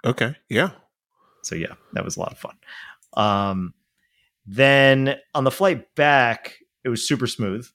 Okay. 0.04 0.36
Yeah. 0.48 0.70
So 1.42 1.54
yeah 1.54 1.74
that 1.92 2.04
was 2.04 2.16
a 2.16 2.20
lot 2.20 2.32
of 2.32 2.38
fun. 2.38 2.56
Um 3.14 3.74
then 4.46 5.16
on 5.34 5.44
the 5.44 5.50
flight 5.50 5.94
back 5.94 6.56
it 6.84 6.88
was 6.88 7.06
super 7.06 7.26
smooth. 7.26 7.66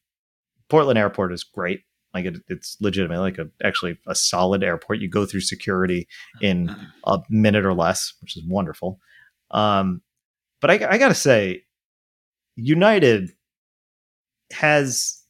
Portland 0.69 0.97
airport 0.97 1.31
is 1.31 1.43
great. 1.43 1.81
Like 2.13 2.25
it, 2.25 2.37
it's 2.47 2.77
legitimate 2.79 3.19
like 3.19 3.37
a 3.37 3.49
actually 3.63 3.97
a 4.07 4.15
solid 4.15 4.63
airport. 4.63 4.99
You 4.99 5.09
go 5.09 5.25
through 5.25 5.41
security 5.41 6.07
in 6.41 6.75
a 7.05 7.19
minute 7.29 7.65
or 7.65 7.73
less 7.73 8.13
which 8.21 8.37
is 8.37 8.43
wonderful. 8.47 8.99
Um 9.51 10.01
but 10.65 10.83
i, 10.83 10.93
I 10.93 10.97
gotta 10.97 11.13
say 11.13 11.63
united 12.55 13.31
has 14.51 15.21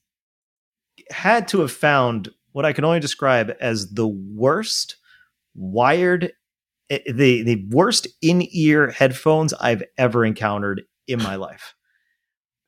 had 1.10 1.48
to 1.50 1.60
have 1.60 1.72
found 1.72 2.30
what 2.54 2.66
i 2.66 2.74
can 2.74 2.86
only 2.86 3.00
describe 3.00 3.54
as 3.60 3.94
the 3.94 4.08
worst 4.08 4.96
wired 5.56 6.32
the 6.90 7.42
the 7.44 7.66
worst 7.72 8.08
in-ear 8.22 8.90
headphones 8.92 9.54
I've 9.54 9.84
ever 9.98 10.24
encountered 10.26 10.84
in 11.08 11.22
my 11.22 11.36
life. 11.36 11.74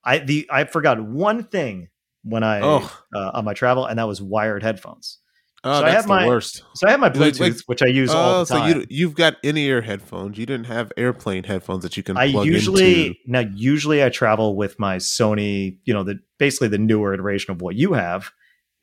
I 0.04 0.20
the 0.20 0.48
I 0.52 0.64
forgot 0.66 1.02
one 1.02 1.44
thing 1.44 1.90
when 2.24 2.44
I 2.44 2.62
Oh. 2.62 2.92
uh, 3.16 3.32
on 3.34 3.46
my 3.46 3.54
travel, 3.54 3.86
and 3.86 4.00
that 4.00 4.08
was 4.08 4.22
wired 4.22 4.64
headphones. 4.64 5.20
Oh, 5.64 5.80
So 5.82 5.86
I 5.86 5.90
have 5.90 6.04
the 6.04 6.10
my- 6.10 6.28
worst. 6.28 6.64
So 6.76 6.88
I 6.88 6.92
have 6.92 7.00
my 7.00 7.10
Bluetooth, 7.10 7.40
like- 7.40 7.54
which 7.66 7.82
I 7.82 7.88
use 7.88 8.12
all 8.12 8.36
Oh, 8.36 8.40
the 8.40 8.46
so 8.46 8.66
you 8.66 8.86
you've 8.90 9.16
got 9.16 9.38
in 9.44 9.58
ear 9.58 9.82
headphones. 9.82 10.38
You 10.38 10.46
didn't 10.46 10.68
have 10.68 10.92
airplane 10.98 11.44
headphones 11.46 11.84
that 11.84 11.98
you 11.98 12.04
can 12.04 12.16
I 12.16 12.32
plug 12.32 12.46
usually 12.46 13.08
into. 13.08 13.20
now 13.26 13.44
usually 13.56 14.04
I 14.04 14.10
travel 14.10 14.56
with 14.56 14.80
my 14.80 14.98
Sony, 14.98 15.78
you 15.84 15.94
know, 15.94 16.04
the 16.04 16.20
basically 16.38 16.68
the 16.70 16.78
newer 16.78 17.14
iteration 17.14 17.52
of 17.52 17.62
what 17.62 17.76
you 17.76 17.94
have, 17.94 18.32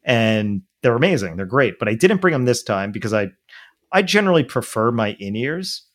and 0.04 0.62
they're 0.82 0.96
amazing. 0.96 1.36
They're 1.36 1.46
great, 1.46 1.78
but 1.78 1.88
I 1.88 1.94
didn't 1.94 2.20
bring 2.20 2.32
them 2.32 2.44
this 2.44 2.62
time 2.62 2.92
because 2.92 3.12
I 3.14 3.28
I 3.94 4.02
generally 4.02 4.42
prefer 4.44 4.90
my 4.90 5.12
in 5.20 5.36
ears. 5.36 5.86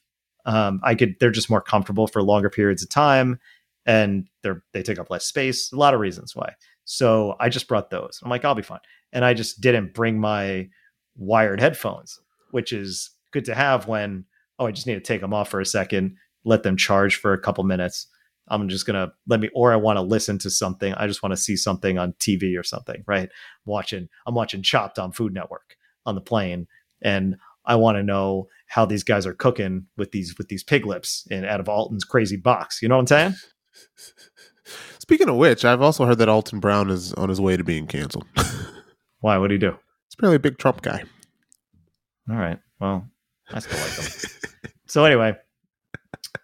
Um, 0.46 0.80
I 0.84 0.96
could 0.96 1.18
they're 1.20 1.32
just 1.32 1.50
more 1.50 1.62
comfortable 1.62 2.08
for 2.08 2.24
longer 2.24 2.50
periods 2.50 2.82
of 2.82 2.90
time, 2.90 3.40
and 3.86 4.26
they're 4.42 4.64
they 4.74 4.82
take 4.82 4.98
up 4.98 5.12
less 5.12 5.26
space. 5.26 5.72
A 5.72 5.76
lot 5.76 5.94
of 5.94 6.00
reasons 6.00 6.36
why. 6.36 6.54
So 6.86 7.36
I 7.40 7.50
just 7.50 7.68
brought 7.68 7.92
those. 7.92 8.20
I'm 8.24 8.32
like, 8.32 8.46
I'll 8.46 8.56
be 8.56 8.64
fine, 8.64 8.80
and 9.12 9.24
I 9.26 9.34
just 9.34 9.62
didn't 9.62 9.94
bring 9.94 10.20
my 10.20 10.70
wired 11.18 11.60
headphones, 11.60 12.20
which 12.52 12.72
is 12.72 13.12
good 13.32 13.46
to 13.46 13.54
have 13.54 13.88
when 13.88 14.26
oh 14.58 14.66
I 14.66 14.72
just 14.72 14.88
need 14.88 14.96
to 14.96 15.02
take 15.02 15.22
them 15.22 15.34
off 15.34 15.50
for 15.50 15.60
a 15.60 15.66
second, 15.66 16.16
let 16.46 16.64
them 16.64 16.78
charge 16.78 17.18
for 17.18 17.34
a 17.34 17.40
couple 17.42 17.64
minutes. 17.66 18.08
I'm 18.48 18.70
just 18.70 18.86
gonna 18.86 19.12
let 19.28 19.42
me, 19.42 19.50
or 19.54 19.74
I 19.74 19.76
want 19.76 19.98
to 19.98 20.02
listen 20.02 20.38
to 20.40 20.50
something. 20.50 20.94
I 20.94 21.06
just 21.06 21.22
want 21.22 21.34
to 21.34 21.38
see 21.38 21.58
something 21.58 21.98
on 21.98 22.14
TV 22.14 22.58
or 22.58 22.64
something, 22.64 23.04
right? 23.06 23.30
I'm 23.30 23.30
Watching, 23.66 24.08
I'm 24.26 24.36
watching 24.36 24.64
Chopped 24.64 24.98
on 24.98 25.12
Food 25.12 25.34
Network 25.34 25.76
on 26.06 26.16
the 26.16 26.22
plane, 26.22 26.68
and 27.02 27.36
I 27.70 27.76
want 27.76 27.98
to 27.98 28.04
know 28.04 28.48
how 28.66 28.86
these 28.86 29.04
guys 29.04 29.28
are 29.28 29.34
cooking 29.34 29.86
with 29.96 30.12
these 30.12 30.36
with 30.38 30.48
these 30.48 30.64
pig 30.64 30.88
lips 30.88 31.28
and 31.30 31.46
out 31.46 31.60
of 31.60 31.70
Alton's 31.70 32.04
crazy 32.04 32.36
box. 32.36 32.82
You 32.82 32.90
know 32.90 32.96
what 32.96 33.02
I'm 33.02 33.08
saying? 33.08 33.36
Speaking 35.00 35.30
of 35.30 35.36
which, 35.36 35.64
I've 35.64 35.82
also 35.82 36.06
heard 36.06 36.18
that 36.18 36.30
Alton 36.30 36.60
Brown 36.60 36.90
is 36.90 37.14
on 37.14 37.30
his 37.30 37.40
way 37.40 37.58
to 37.58 37.64
being 37.64 37.86
canceled. 37.86 38.26
Why? 39.20 39.38
What 39.38 39.50
do 39.50 39.54
you 39.54 39.60
do? 39.60 39.72
He's 39.72 40.16
apparently 40.18 40.38
a 40.38 40.40
big 40.40 40.58
Trump 40.58 40.82
guy. 40.82 41.04
All 42.30 42.36
right. 42.36 42.60
Well, 42.80 43.08
I 43.52 43.60
still 43.60 43.80
like 43.80 43.92
him. 43.92 44.72
so 44.88 45.06
anyway, 45.06 45.36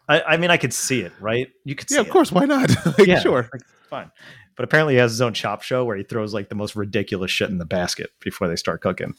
I, 0.08 0.22
I, 0.22 0.38
mean, 0.38 0.52
I 0.52 0.58
could 0.58 0.74
see 0.74 1.02
it, 1.02 1.12
right? 1.20 1.48
You 1.64 1.76
could, 1.76 1.90
yeah, 1.90 2.02
of 2.02 2.08
it. 2.08 2.12
course. 2.12 2.32
Why 2.32 2.46
not? 2.46 2.70
like, 2.98 3.08
yeah, 3.08 3.20
sure, 3.20 3.50
like, 3.52 3.62
fine. 3.90 4.12
But 4.56 4.64
apparently, 4.64 4.96
he 4.96 5.00
has 5.00 5.12
his 5.12 5.22
own 5.22 5.34
chop 5.34 5.64
show 5.64 5.86
where 5.86 5.98
he 5.98 6.04
throws 6.04 6.34
like 6.34 6.50
the 6.50 6.56
most 6.56 6.76
ridiculous 6.76 7.32
shit 7.32 7.50
in 7.50 7.58
the 7.58 7.66
basket 7.66 8.12
before 8.22 8.48
they 8.48 8.56
start 8.56 8.82
cooking. 8.82 9.16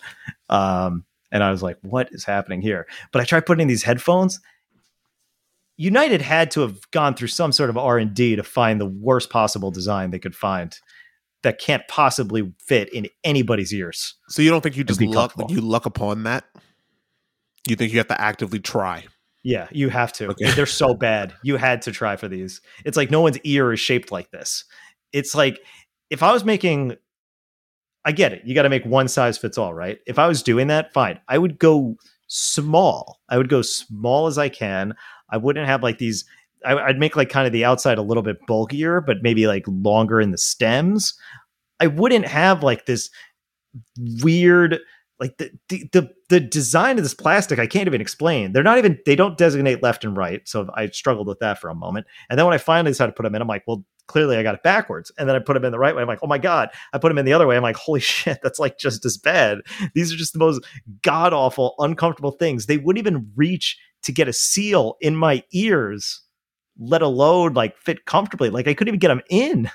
Um, 0.49 1.05
and 1.33 1.43
I 1.43 1.51
was 1.51 1.63
like, 1.63 1.77
"What 1.83 2.09
is 2.13 2.25
happening 2.25 2.61
here?" 2.61 2.87
But 3.13 3.23
I 3.23 3.25
tried 3.25 3.47
putting 3.47 3.63
in 3.63 3.69
these 3.69 3.83
headphones. 3.83 4.41
United 5.77 6.23
had 6.23 6.51
to 6.53 6.61
have 6.63 6.91
gone 6.91 7.15
through 7.15 7.29
some 7.29 7.53
sort 7.53 7.69
of 7.71 7.77
R 7.77 7.99
and 7.99 8.15
D 8.15 8.37
to 8.37 8.43
find 8.43 8.81
the 8.81 8.87
worst 8.87 9.31
possible 9.31 9.71
design 9.71 10.11
they 10.11 10.19
could 10.19 10.35
find 10.35 10.79
that 11.43 11.61
can't 11.61 11.87
possibly 11.89 12.53
fit 12.59 12.93
in 12.93 13.07
anybody's 13.23 13.73
ears. 13.73 14.15
So 14.29 14.43
you 14.43 14.51
don't 14.51 14.63
think 14.63 14.77
you 14.77 14.85
just 14.85 15.01
luck 15.01 15.35
you 15.49 15.61
luck 15.61 15.87
upon 15.87 16.25
that? 16.25 16.45
You 17.69 17.77
think 17.77 17.93
you 17.93 17.99
have 17.99 18.09
to 18.09 18.21
actively 18.21 18.59
try? 18.59 19.05
Yeah, 19.45 19.69
you 19.71 19.89
have 19.91 20.13
to. 20.15 20.31
Okay. 20.31 20.51
They're 20.51 20.67
so 20.67 20.93
bad. 20.93 21.33
You 21.45 21.57
had 21.57 21.83
to 21.83 21.93
try 21.93 22.17
for 22.17 22.27
these. 22.27 22.61
It's 22.85 22.97
like 22.97 23.13
no 23.13 23.21
one's 23.21 23.39
ear 23.45 23.73
is 23.73 23.79
shaped 23.79 24.11
like 24.11 24.31
this. 24.33 24.65
It's 25.13 25.37
like 25.37 25.61
if 26.11 26.23
I 26.23 26.33
was 26.33 26.45
making 26.45 26.97
I 28.07 28.13
get 28.13 28.33
it. 28.33 28.43
You 28.45 28.55
got 28.55 28.63
to 28.63 28.71
make 28.71 28.87
one 28.87 29.09
size 29.09 29.37
fits 29.37 29.59
all, 29.59 29.75
right? 29.75 29.99
If 30.07 30.19
I 30.19 30.29
was 30.29 30.43
doing 30.43 30.69
that, 30.69 30.93
fine. 30.93 31.19
I 31.29 31.39
would 31.39 31.59
go 31.59 31.97
small. 32.29 33.21
I 33.29 33.37
would 33.37 33.49
go 33.49 33.63
small 33.63 34.29
as 34.29 34.39
I 34.39 34.49
can. 34.49 34.95
I 35.29 35.37
wouldn't 35.37 35.67
have 35.67 35.83
like 35.83 35.99
these 35.99 36.25
I, 36.65 36.87
would 36.87 36.99
make 36.99 37.17
like 37.17 37.29
kind 37.29 37.47
of 37.47 37.53
the 37.53 37.65
outside 37.65 37.99
a 37.99 38.03
little 38.03 38.23
bit 38.23 38.39
bulkier, 38.47 39.01
but 39.01 39.19
maybe 39.23 39.47
like 39.47 39.65
longer 39.67 40.21
in 40.21 40.31
the 40.31 40.39
stems. 40.39 41.15
I 41.81 41.89
wouldn't 41.89 42.27
have 42.27 42.63
like 42.63 42.87
this 42.87 43.11
weird 44.23 44.79
like 45.19 45.37
the, 45.39 45.51
the 45.69 45.89
the 45.93 46.11
the 46.29 46.41
design 46.41 46.99
of 46.99 47.05
this 47.05 47.15
plastic 47.15 47.59
I 47.59 47.67
can't 47.67 47.87
even 47.87 48.01
explain. 48.01 48.53
They're 48.53 48.63
not 48.63 48.79
even 48.79 48.99
they 49.07 49.17
don't 49.17 49.39
designate 49.39 49.83
left 49.83 50.05
and 50.05 50.17
right, 50.17 50.47
so 50.47 50.69
I 50.75 50.89
struggled 50.89 51.27
with 51.27 51.39
that 51.41 51.61
for 51.61 51.69
a 51.69 51.75
moment. 51.75 52.07
And 52.29 52.39
then 52.39 52.47
when 52.47 52.55
I 52.55 52.59
finally 52.59 52.91
decided 52.91 53.13
to 53.13 53.17
put 53.17 53.23
them 53.23 53.35
in, 53.35 53.43
I'm 53.43 53.49
like, 53.49 53.65
well, 53.67 53.85
clearly 54.07 54.37
I 54.37 54.43
got 54.43 54.55
it 54.55 54.63
backwards. 54.63 55.11
And 55.19 55.29
then 55.29 55.37
I 55.37 55.39
put 55.39 55.55
them 55.55 55.65
in 55.65 55.73
the 55.73 55.79
right 55.79 55.95
way. 55.95 56.03
I'm 56.03 56.09
like, 56.09 56.21
oh 56.23 56.27
my 56.27 56.39
god, 56.39 56.71
I 56.93 56.99
put 56.99 57.09
them 57.09 57.19
in 57.19 57.25
the 57.25 57.33
other 57.33 57.47
way. 57.47 57.57
I'm 57.57 57.63
like, 57.63 57.77
holy 57.77 58.01
shit, 58.01 58.39
that's 58.43 58.59
like 58.59 58.79
just 58.79 59.05
as 59.05 59.17
bad. 59.17 59.59
These 59.95 60.13
are 60.13 60.17
just 60.17 60.33
the 60.33 60.39
most 60.39 60.65
god 61.03 61.33
awful, 61.33 61.75
uncomfortable 61.79 62.33
things. 62.33 62.67
They 62.67 62.79
wouldn't 62.79 63.05
even 63.05 63.31
reach 63.37 63.79
to 64.03 64.13
get 64.13 64.29
a 64.29 64.33
seal 64.33 64.97
in 65.01 65.17
my 65.17 65.43
ears, 65.53 66.23
let 66.79 67.03
alone 67.03 67.55
like 67.55 67.77
fit 67.79 68.05
comfortably. 68.05 68.51
Like 68.51 68.69
I 68.69 68.75
couldn't 68.75 68.89
even 68.89 69.01
get 69.01 69.09
them 69.09 69.23
in. 69.29 69.71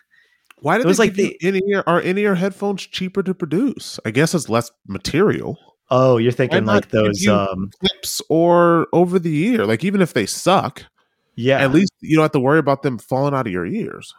Why 0.61 0.77
did 0.77 0.85
it 0.85 0.87
was 0.87 0.99
like 0.99 1.15
the 1.15 1.35
in 1.41 1.59
ear 1.67 1.83
are 1.87 1.99
in 1.99 2.17
ear 2.17 2.35
headphones 2.35 2.85
cheaper 2.85 3.23
to 3.23 3.33
produce? 3.33 3.99
I 4.05 4.11
guess 4.11 4.35
it's 4.35 4.47
less 4.47 4.71
material. 4.87 5.57
Oh, 5.89 6.17
you're 6.17 6.31
thinking 6.31 6.65
like 6.65 6.89
those 6.89 7.27
um 7.27 7.71
clips 7.79 8.21
or 8.29 8.87
over 8.93 9.17
the 9.17 9.35
ear. 9.47 9.65
Like 9.65 9.83
even 9.83 10.01
if 10.01 10.13
they 10.13 10.27
suck, 10.27 10.83
yeah, 11.35 11.59
at 11.59 11.71
least 11.71 11.91
you 11.99 12.15
don't 12.15 12.23
have 12.23 12.31
to 12.33 12.39
worry 12.39 12.59
about 12.59 12.83
them 12.83 12.99
falling 12.99 13.33
out 13.33 13.47
of 13.47 13.53
your 13.53 13.65
ears. 13.65 14.13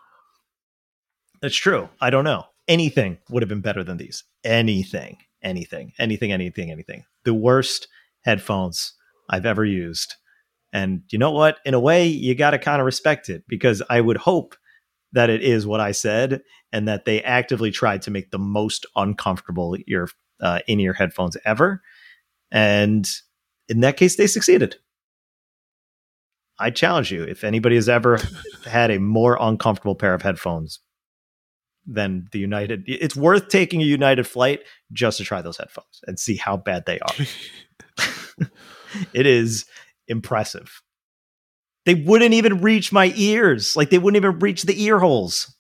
That's 1.41 1.57
true. 1.57 1.89
I 2.01 2.11
don't 2.11 2.25
know. 2.25 2.45
Anything 2.67 3.19
would 3.31 3.43
have 3.43 3.49
been 3.49 3.61
better 3.61 3.85
than 3.85 3.97
these. 3.97 4.25
Anything, 4.45 5.19
anything, 5.43 5.93
anything, 5.99 6.33
anything, 6.33 6.71
anything. 6.71 7.05
The 7.25 7.35
worst 7.35 7.87
headphones 8.23 8.95
I've 9.31 9.47
ever 9.47 9.65
used. 9.65 10.17
And 10.73 11.03
you 11.11 11.19
know 11.19 11.31
what? 11.31 11.59
In 11.65 11.75
a 11.75 11.81
way, 11.81 12.07
you 12.07 12.35
got 12.35 12.51
to 12.51 12.59
kind 12.59 12.81
of 12.81 12.87
respect 12.87 13.29
it 13.29 13.45
because 13.47 13.83
I 13.89 14.01
would 14.01 14.17
hope 14.17 14.57
that 15.13 15.31
it 15.31 15.43
is 15.43 15.67
what 15.67 15.81
I 15.81 15.93
said 15.93 16.43
and 16.73 16.89
that 16.89 17.05
they 17.05 17.23
actively 17.23 17.71
tried 17.71 18.03
to 18.03 18.11
make 18.11 18.31
the 18.31 18.39
most 18.39 18.87
uncomfortable 18.97 19.77
ear 19.87 20.09
uh, 20.41 20.61
in 20.67 20.81
ear 20.81 20.93
headphones 20.93 21.37
ever. 21.45 21.83
And 22.51 23.09
in 23.69 23.81
that 23.81 23.97
case, 23.97 24.17
they 24.17 24.27
succeeded. 24.27 24.77
I 26.59 26.71
challenge 26.71 27.11
you 27.11 27.23
if 27.23 27.45
anybody 27.45 27.77
has 27.77 27.89
ever 27.89 28.21
had 28.67 28.91
a 28.91 28.99
more 28.99 29.37
uncomfortable 29.41 29.95
pair 29.95 30.15
of 30.15 30.23
headphones 30.23 30.81
than 31.87 32.29
the 32.33 32.39
United, 32.39 32.85
it's 32.87 33.17
worth 33.17 33.49
taking 33.49 33.83
a 33.83 33.87
United 33.87 34.27
flight 34.27 34.61
just 34.93 35.19
to 35.19 35.25
try 35.25 35.43
those 35.43 35.57
headphones 35.57 36.01
and 36.07 36.19
see 36.19 36.37
how 36.37 36.57
bad 36.57 36.85
they 36.87 37.01
are. 37.01 37.15
it 39.13 39.27
is 39.27 39.67
impressive. 40.09 40.83
They 41.85 41.95
wouldn't 41.95 42.35
even 42.35 42.61
reach 42.61 42.93
my 42.93 43.13
ears. 43.17 43.75
Like 43.77 43.91
they 43.91 43.99
wouldn't 43.99 44.23
even 44.23 44.39
reach 44.39 44.63
the 44.63 44.83
ear 44.85 44.99
holes. 44.99 45.55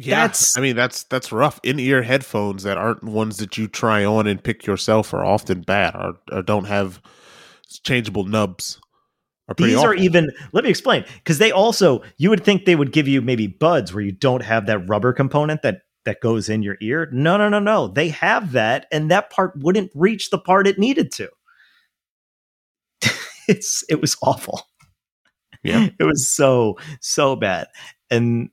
Yeah, 0.00 0.26
that's, 0.26 0.56
I 0.56 0.60
mean 0.60 0.76
that's 0.76 1.04
that's 1.04 1.32
rough. 1.32 1.58
In 1.64 1.80
ear 1.80 2.02
headphones 2.02 2.62
that 2.62 2.78
aren't 2.78 3.02
ones 3.02 3.38
that 3.38 3.58
you 3.58 3.66
try 3.66 4.04
on 4.04 4.28
and 4.28 4.42
pick 4.42 4.64
yourself 4.64 5.12
are 5.12 5.24
often 5.24 5.62
bad 5.62 5.96
or, 5.96 6.14
or 6.30 6.42
don't 6.42 6.66
have 6.66 7.00
changeable 7.84 8.24
nubs. 8.24 8.80
Are 9.48 9.54
These 9.56 9.76
awful. 9.76 9.90
are 9.90 9.94
even. 9.94 10.30
Let 10.52 10.64
me 10.64 10.70
explain 10.70 11.04
because 11.16 11.38
they 11.38 11.50
also 11.50 12.02
you 12.16 12.30
would 12.30 12.44
think 12.44 12.64
they 12.64 12.76
would 12.76 12.92
give 12.92 13.08
you 13.08 13.20
maybe 13.22 13.46
buds 13.46 13.92
where 13.92 14.04
you 14.04 14.12
don't 14.12 14.42
have 14.42 14.66
that 14.66 14.88
rubber 14.88 15.12
component 15.12 15.62
that 15.62 15.80
that 16.04 16.20
goes 16.20 16.48
in 16.48 16.62
your 16.62 16.76
ear. 16.80 17.08
No, 17.12 17.36
no, 17.36 17.48
no, 17.48 17.58
no. 17.58 17.88
They 17.88 18.10
have 18.10 18.52
that, 18.52 18.86
and 18.92 19.10
that 19.10 19.30
part 19.30 19.54
wouldn't 19.56 19.90
reach 19.94 20.30
the 20.30 20.38
part 20.38 20.66
it 20.66 20.78
needed 20.78 21.10
to 21.12 21.28
it's 23.48 23.82
it 23.88 24.00
was 24.00 24.16
awful. 24.22 24.62
Yeah. 25.64 25.88
It 25.98 26.04
was 26.04 26.30
so 26.32 26.78
so 27.00 27.34
bad. 27.34 27.66
And 28.10 28.50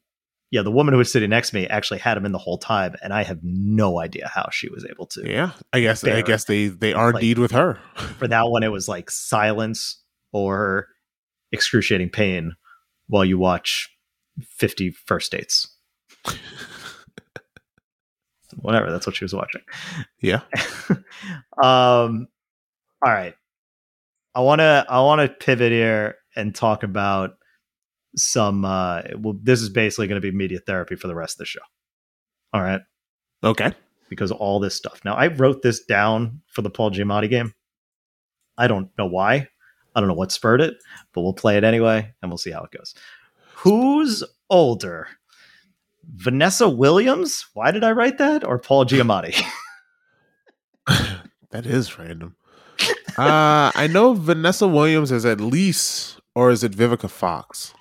yeah, 0.51 0.61
the 0.61 0.71
woman 0.71 0.93
who 0.93 0.99
was 0.99 1.11
sitting 1.11 1.29
next 1.29 1.49
to 1.49 1.55
me 1.55 1.67
actually 1.67 1.99
had 1.99 2.15
him 2.17 2.25
in 2.25 2.31
the 2.31 2.37
whole 2.37 2.57
time, 2.57 2.95
and 3.03 3.11
I 3.11 3.23
have 3.23 3.39
no 3.43 3.99
idea 3.99 4.31
how 4.33 4.47
she 4.51 4.69
was 4.69 4.85
able 4.89 5.05
to. 5.07 5.29
Yeah, 5.29 5.51
I 5.73 5.81
guess 5.81 6.03
I 6.03 6.21
guess 6.21 6.45
they 6.45 6.67
they 6.67 6.93
are 6.93 7.11
like, 7.11 7.15
indeed 7.21 7.39
with 7.39 7.51
her. 7.51 7.79
for 8.17 8.27
that 8.27 8.47
one, 8.47 8.63
it 8.63 8.71
was 8.71 8.87
like 8.87 9.11
silence 9.11 10.01
or 10.31 10.87
excruciating 11.51 12.09
pain 12.09 12.53
while 13.07 13.25
you 13.25 13.37
watch 13.37 13.89
50 14.41 14.91
first 14.91 15.31
dates. 15.31 15.75
Whatever, 18.55 18.91
that's 18.91 19.05
what 19.05 19.15
she 19.17 19.25
was 19.25 19.33
watching. 19.33 19.61
Yeah. 20.21 20.41
um. 21.61 22.27
All 23.05 23.11
right. 23.11 23.35
I 24.35 24.41
want 24.41 24.59
to 24.59 24.85
I 24.89 24.99
want 24.99 25.21
to 25.21 25.45
pivot 25.45 25.71
here 25.71 26.15
and 26.35 26.53
talk 26.53 26.83
about 26.83 27.31
some 28.17 28.63
uh 28.65 29.01
well 29.17 29.37
this 29.41 29.61
is 29.61 29.69
basically 29.69 30.07
going 30.07 30.21
to 30.21 30.31
be 30.31 30.35
media 30.35 30.59
therapy 30.59 30.95
for 30.95 31.07
the 31.07 31.15
rest 31.15 31.35
of 31.35 31.39
the 31.39 31.45
show. 31.45 31.61
All 32.53 32.61
right. 32.61 32.81
Okay. 33.43 33.73
Because 34.09 34.31
all 34.31 34.59
this 34.59 34.75
stuff. 34.75 34.99
Now 35.05 35.15
I 35.15 35.27
wrote 35.27 35.61
this 35.61 35.83
down 35.85 36.41
for 36.47 36.61
the 36.61 36.69
Paul 36.69 36.91
Giamatti 36.91 37.29
game. 37.29 37.53
I 38.57 38.67
don't 38.67 38.89
know 38.97 39.07
why. 39.07 39.47
I 39.95 40.01
don't 40.01 40.09
know 40.09 40.15
what 40.15 40.33
spurred 40.33 40.61
it, 40.61 40.75
but 41.13 41.21
we'll 41.21 41.33
play 41.33 41.57
it 41.57 41.63
anyway 41.63 42.13
and 42.21 42.29
we'll 42.29 42.37
see 42.37 42.51
how 42.51 42.63
it 42.63 42.77
goes. 42.77 42.93
Who's 43.55 44.23
older? 44.49 45.07
Vanessa 46.13 46.67
Williams? 46.67 47.45
Why 47.53 47.71
did 47.71 47.83
I 47.83 47.93
write 47.93 48.17
that? 48.17 48.43
Or 48.43 48.59
Paul 48.59 48.85
Giamatti? 48.85 49.41
that 51.51 51.65
is 51.65 51.97
random 51.97 52.35
uh, 53.17 53.71
I 53.75 53.87
know 53.91 54.13
Vanessa 54.13 54.67
Williams 54.67 55.11
is 55.11 55.25
at 55.25 55.39
least, 55.41 56.19
or 56.35 56.51
is 56.51 56.63
it 56.63 56.71
Vivica 56.73 57.09
Fox? 57.09 57.73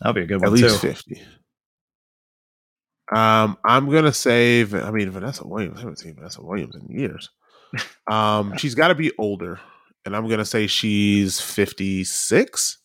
That'll 0.00 0.14
be 0.14 0.22
a 0.22 0.26
good 0.26 0.40
one. 0.40 0.46
At 0.46 0.52
least 0.52 0.80
too. 0.80 0.88
fifty. 0.88 1.22
Um, 3.14 3.58
I'm 3.64 3.90
gonna 3.90 4.12
say. 4.12 4.62
I 4.62 4.90
mean, 4.90 5.10
Vanessa 5.10 5.46
Williams. 5.46 5.76
I 5.76 5.80
haven't 5.80 5.98
seen 5.98 6.14
Vanessa 6.14 6.42
Williams 6.42 6.76
in 6.76 6.86
years. 6.88 7.30
Um, 8.06 8.56
she's 8.58 8.74
got 8.74 8.88
to 8.88 8.94
be 8.94 9.10
older, 9.18 9.58
and 10.04 10.14
I'm 10.14 10.28
gonna 10.28 10.44
say 10.44 10.66
she's 10.66 11.40
56. 11.40 12.78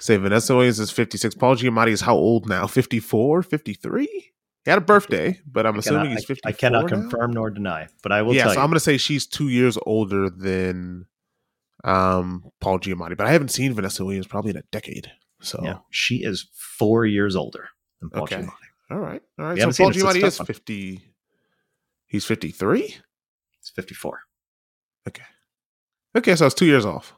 Say 0.00 0.16
Vanessa 0.18 0.54
Williams 0.54 0.78
is 0.78 0.90
56. 0.90 1.34
Paul 1.34 1.56
Giamatti 1.56 1.88
is 1.88 2.02
how 2.02 2.14
old 2.14 2.46
now? 2.48 2.66
54, 2.66 3.42
53? 3.42 4.32
He 4.68 4.70
had 4.70 4.76
a 4.82 4.84
birthday, 4.84 5.40
but 5.50 5.64
I'm 5.66 5.76
I 5.76 5.78
assuming 5.78 6.02
cannot, 6.02 6.16
he's 6.18 6.24
I- 6.24 6.26
54. 6.26 6.48
I 6.50 6.52
cannot 6.52 6.82
now? 6.82 6.88
confirm 6.88 7.30
nor 7.32 7.48
deny, 7.48 7.88
but 8.02 8.12
I 8.12 8.20
will 8.20 8.34
yeah, 8.34 8.42
tell 8.42 8.52
so 8.52 8.58
you. 8.58 8.64
I'm 8.64 8.68
gonna 8.68 8.80
say 8.80 8.98
she's 8.98 9.26
two 9.26 9.48
years 9.48 9.78
older 9.86 10.28
than 10.28 11.06
um 11.84 12.44
Paul 12.60 12.78
Giamatti, 12.78 13.16
but 13.16 13.26
I 13.26 13.30
haven't 13.32 13.48
seen 13.48 13.72
Vanessa 13.72 14.04
Williams 14.04 14.26
probably 14.26 14.50
in 14.50 14.58
a 14.58 14.62
decade. 14.70 15.10
So 15.40 15.58
yeah, 15.64 15.78
she 15.90 16.16
is 16.16 16.48
four 16.52 17.06
years 17.06 17.34
older 17.34 17.70
than 18.00 18.10
Paul 18.10 18.24
Okay. 18.24 18.42
Giamatti. 18.42 18.50
all 18.90 18.98
right, 18.98 19.22
all 19.38 19.46
right. 19.46 19.54
We 19.54 19.72
So 19.72 19.84
Paul 19.84 19.92
Giamatti 19.92 20.22
is 20.22 20.34
Stefan. 20.34 20.44
50. 20.46 21.00
He's 22.06 22.26
53. 22.26 22.80
He's 22.82 23.70
54. 23.74 24.20
Okay, 25.08 25.22
Okay, 26.14 26.36
so 26.36 26.44
it's 26.44 26.54
two 26.54 26.66
years 26.66 26.84
off. 26.84 27.14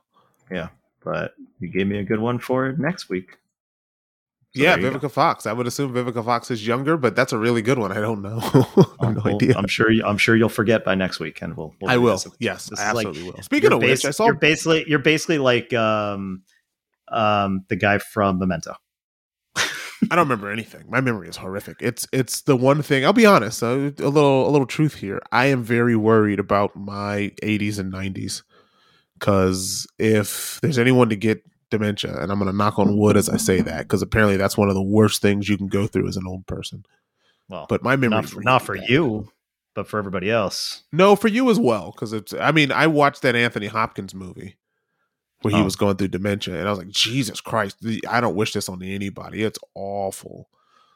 Yeah, 0.53 0.69
but 1.05 1.35
you 1.59 1.69
gave 1.73 1.89
me 1.89 1.99
a 1.99 2.05
good 2.05 2.21
one 2.21 2.39
for 2.39 2.73
next 2.79 3.09
week. 3.09 3.39
So 4.55 4.63
yeah, 4.63 4.75
you 4.77 4.83
go. 4.91 4.99
Vivica 4.99 5.11
Fox. 5.11 5.47
I 5.47 5.53
would 5.53 5.67
assume 5.69 5.95
Vivica 5.95 6.25
Fox 6.25 6.51
is 6.51 6.67
younger, 6.67 6.97
but 6.97 7.15
that's 7.15 7.33
a 7.33 7.39
really 7.39 7.63
good 7.63 7.79
one. 7.79 7.93
I 7.93 8.01
don't 8.01 8.21
know. 8.21 8.41
I 9.01 9.07
have 9.07 9.15
no 9.17 9.23
Well, 9.25 9.35
idea. 9.37 9.55
I'm 9.57 9.69
sure. 9.69 9.91
You, 9.91 10.05
I'm 10.05 10.19
sure 10.19 10.35
you'll 10.35 10.49
forget 10.49 10.85
by 10.85 10.97
next 10.97 11.21
week, 11.21 11.41
and 11.41 11.57
we'll. 11.57 11.73
we'll 11.81 11.91
I 11.91 11.99
will. 11.99 12.15
revisit. 12.15 12.33
Yes, 12.41 12.67
This 12.67 12.81
I 12.81 12.89
is 12.89 12.95
like- 12.95 13.07
absolutely 13.07 13.33
will. 13.33 13.43
Speaking 13.43 13.73
of 13.73 13.79
which, 13.81 14.05
I 14.05 14.11
saw 14.11 14.25
you're 14.27 14.35
basically 14.35 14.85
you're 14.89 14.99
basically 14.99 15.39
like 15.39 15.73
um, 15.73 16.43
um, 17.13 17.65
the 17.69 17.77
guy 17.77 17.99
from 17.99 18.39
Memento. 18.41 18.75
I 19.57 20.17
don't 20.17 20.25
remember 20.27 20.51
anything. 20.51 20.85
My 20.89 21.01
memory 21.03 21.29
is 21.29 21.37
horrific. 21.37 21.77
It's 21.81 22.09
it's 22.13 22.41
the 22.43 22.57
one 22.57 22.81
thing. 22.83 23.05
I'll 23.05 23.13
be 23.13 23.27
honest. 23.27 23.63
uh, 23.63 23.67
A 23.69 24.09
little 24.09 24.49
a 24.49 24.51
little 24.51 24.67
truth 24.67 24.95
here. 24.97 25.21
I 25.31 25.47
am 25.47 25.63
very 25.63 25.95
worried 25.95 26.41
about 26.41 26.75
my 26.75 27.33
80s 27.43 27.79
and 27.79 27.93
90s 27.93 28.43
because 29.19 29.87
if 29.99 30.59
there's 30.63 30.79
anyone 30.79 31.11
to 31.11 31.17
get 31.17 31.43
dementia, 31.71 32.17
and 32.21 32.31
I'm 32.31 32.39
going 32.39 32.51
to 32.51 32.57
knock 32.57 32.79
on 32.79 32.97
wood 32.97 33.17
as 33.17 33.29
I 33.29 33.37
say 33.37 33.61
that, 33.63 33.83
because 33.83 34.03
apparently 34.03 34.37
that's 34.37 34.57
one 34.59 34.69
of 34.69 34.75
the 34.75 34.83
worst 34.83 35.23
things 35.23 35.49
you 35.49 35.57
can 35.57 35.69
go 35.69 35.87
through 35.87 36.09
as 36.09 36.17
an 36.17 36.27
old 36.27 36.47
person. 36.47 36.85
Well, 37.49 37.67
But 37.69 37.83
my 37.83 37.97
memory, 37.97 38.17
not 38.21 38.29
for, 38.29 38.43
not 38.43 38.63
for 38.63 38.75
you, 38.77 39.31
but 39.75 39.87
for 39.89 39.99
everybody 39.99 40.31
else. 40.31 40.83
No, 40.93 41.17
for 41.17 41.29
you 41.29 41.51
as 41.51 41.59
well, 41.59 41.93
because 41.93 42.13
it's. 42.13 42.33
I 42.35 42.53
mean, 42.53 42.71
I 42.73 42.87
watched 42.87 43.23
that 43.23 43.35
Anthony 43.37 43.67
Hopkins 43.67 44.15
movie 44.15 44.57
where 45.43 45.55
he 45.55 45.61
Oh. 45.61 45.65
was 45.65 45.77
going 45.77 45.97
through 45.97 46.09
dementia, 46.09 46.59
and 46.59 46.67
I 46.69 46.71
was 46.71 46.79
like, 46.79 46.89
Jesus 46.91 47.41
Christ, 47.41 47.79
I 48.09 48.21
don't 48.21 48.35
wish 48.37 48.53
this 48.53 48.69
on 48.69 48.83
anybody. 48.83 49.43
It's 49.43 49.59
awful. 49.75 50.49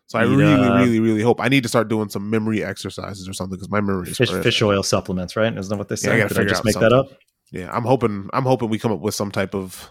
So 0.07 0.19
I 0.19 0.23
really, 0.23 0.53
uh, 0.53 0.77
really, 0.77 1.01
really 1.01 1.23
hope 1.23 1.41
I 1.41 1.49
need 1.49 1.63
to 1.63 1.69
start 1.69 1.89
doing 1.89 2.11
some 2.11 2.29
memory 2.29 2.63
exercises 2.63 3.27
or 3.27 3.33
something 3.33 3.57
because 3.57 3.71
my 3.71 3.81
memory 3.81 4.11
is 4.11 4.19
Fish, 4.19 4.31
fish 4.31 4.61
oil 4.61 4.83
supplements, 4.83 5.35
right? 5.35 5.57
Isn't 5.57 5.71
that 5.71 5.79
what 5.79 5.89
they 5.89 5.95
Yeah, 5.95 6.25
I 6.25 6.29
say? 6.29 6.35
Did 6.35 6.39
I 6.39 6.45
just 6.45 6.59
out 6.61 6.65
make 6.67 6.75
that 6.79 6.93
up? 6.93 7.07
Yeah, 7.51 7.71
I'm 7.75 7.85
hoping. 7.85 8.29
I'm 8.35 8.45
hoping 8.45 8.69
we 8.69 8.79
come 8.79 8.93
up 8.93 9.01
with 9.01 9.15
some 9.15 9.31
type 9.31 9.55
of 9.55 9.91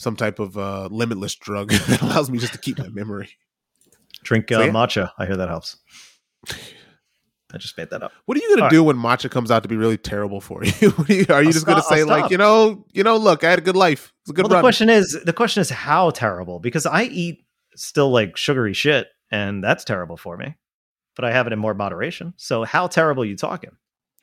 some 0.00 0.16
type 0.16 0.38
of 0.38 0.56
uh, 0.56 0.88
limitless 0.90 1.34
drug 1.34 1.68
that 1.88 2.00
allows 2.00 2.30
me 2.30 2.38
just 2.38 2.54
to 2.54 2.58
keep 2.58 2.78
my 2.78 2.88
memory. 2.88 3.28
Drink 4.22 4.50
uh, 4.50 4.56
So, 4.56 4.64
yeah. 4.64 4.70
matcha. 4.70 5.12
I 5.18 5.26
hear 5.26 5.36
that 5.36 5.50
helps. 5.50 5.76
I 7.52 7.58
just 7.58 7.76
made 7.76 7.90
that 7.90 8.02
up. 8.02 8.12
What 8.24 8.38
are 8.38 8.40
you 8.40 8.54
All 8.56 8.62
right. 8.62 8.70
do 8.70 8.82
when 8.82 8.96
matcha 8.96 9.30
comes 9.30 9.50
out 9.50 9.62
to 9.64 9.68
be 9.68 9.76
really 9.76 9.98
terrible 9.98 10.40
for 10.40 10.64
you? 10.80 10.94
Are 10.96 11.12
you, 11.12 11.26
I'll 11.28 11.52
just 11.52 11.66
gonna 11.66 11.82
say 11.82 12.04
like, 12.04 12.30
you 12.30 12.38
know, 12.38 12.86
you 12.92 13.02
know, 13.02 13.18
look, 13.18 13.44
I 13.44 13.50
had 13.50 13.58
a 13.58 13.62
good 13.62 13.76
life. 13.76 14.14
It's 14.22 14.30
a 14.30 14.32
good 14.32 14.44
well, 14.44 14.56
the 14.56 14.62
question 14.62 14.88
is, 14.88 15.18
the 15.22 15.34
question 15.34 15.60
is 15.60 15.68
how 15.68 16.10
terrible? 16.10 16.60
Because 16.60 16.86
I 16.86 17.02
eat 17.02 17.44
still 17.76 18.10
like 18.10 18.38
sugary 18.38 18.72
shit, 18.72 19.08
and 19.30 19.62
that's 19.62 19.84
terrible 19.84 20.16
for 20.16 20.36
me. 20.38 20.56
But 21.14 21.26
I 21.26 21.32
have 21.32 21.46
it 21.46 21.52
in 21.52 21.58
more 21.58 21.74
moderation. 21.74 22.32
So 22.38 22.64
how 22.64 22.86
terrible 22.86 23.24
are 23.24 23.26
you 23.26 23.36
talking? 23.36 23.72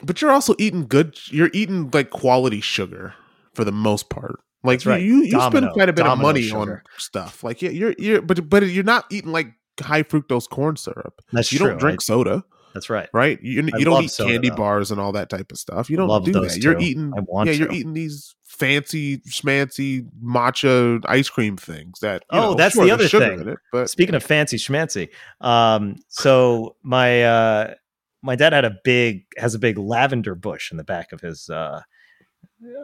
But 0.03 0.21
you're 0.21 0.31
also 0.31 0.55
eating 0.57 0.87
good. 0.87 1.19
You're 1.27 1.51
eating 1.53 1.91
like 1.91 2.09
quality 2.09 2.61
sugar 2.61 3.13
for 3.53 3.63
the 3.63 3.71
most 3.71 4.09
part. 4.09 4.39
Like 4.67 4.79
That's 4.79 4.85
right. 4.85 5.01
you, 5.01 5.23
you 5.23 5.41
spend 5.41 5.69
quite 5.71 5.89
a 5.89 5.93
bit 5.93 6.05
of 6.05 6.19
money 6.19 6.51
on 6.51 6.81
stuff. 6.97 7.43
Like 7.43 7.61
yeah, 7.61 7.69
you're 7.71 7.95
you're 7.97 8.21
but 8.21 8.49
but 8.49 8.63
you're 8.67 8.83
not 8.83 9.05
eating 9.09 9.31
like 9.31 9.47
high 9.79 10.03
fructose 10.03 10.47
corn 10.49 10.75
syrup. 10.75 11.21
That's 11.31 11.51
you 11.51 11.59
true. 11.59 11.69
don't 11.69 11.79
drink 11.79 12.01
I- 12.01 12.03
soda, 12.03 12.43
that's 12.73 12.89
right. 12.89 13.09
right? 13.13 13.41
You, 13.41 13.63
you 13.77 13.85
don't 13.85 14.03
eat 14.03 14.11
soda, 14.11 14.31
candy 14.33 14.49
though. 14.49 14.55
bars 14.57 14.91
and 14.91 14.99
all 14.99 15.11
that 15.13 15.29
type 15.29 15.51
of 15.51 15.57
stuff. 15.57 15.89
You 15.89 15.97
don't 15.97 16.23
do 16.25 16.31
that. 16.33 16.57
You're 16.57 16.79
eating. 16.79 17.11
Yeah, 17.45 17.51
you're 17.51 17.71
eating 17.71 17.93
these 17.93 18.35
fancy 18.43 19.17
schmancy 19.19 20.07
matcha 20.23 21.03
ice 21.07 21.29
cream 21.29 21.57
things 21.57 21.99
that. 22.01 22.23
you 22.31 22.37
Oh, 22.39 22.41
know, 22.41 22.53
that's 22.55 22.75
sure, 22.75 22.85
the 22.85 22.91
other 22.91 23.07
thing. 23.07 23.47
it, 23.47 23.57
but 23.71 23.89
Speaking 23.89 24.15
of 24.15 24.21
fancy 24.23 24.57
schmancy, 24.57 25.09
um, 25.41 25.95
so 26.09 26.75
my 26.83 27.23
uh, 27.23 27.73
my 28.21 28.35
dad 28.35 28.53
had 28.53 28.65
a 28.65 28.75
big 28.83 29.25
has 29.37 29.55
a 29.55 29.59
big 29.59 29.77
lavender 29.77 30.35
bush 30.35 30.71
in 30.71 30.77
the 30.77 30.83
back 30.83 31.13
of 31.13 31.21
his. 31.21 31.49
Uh, 31.49 31.81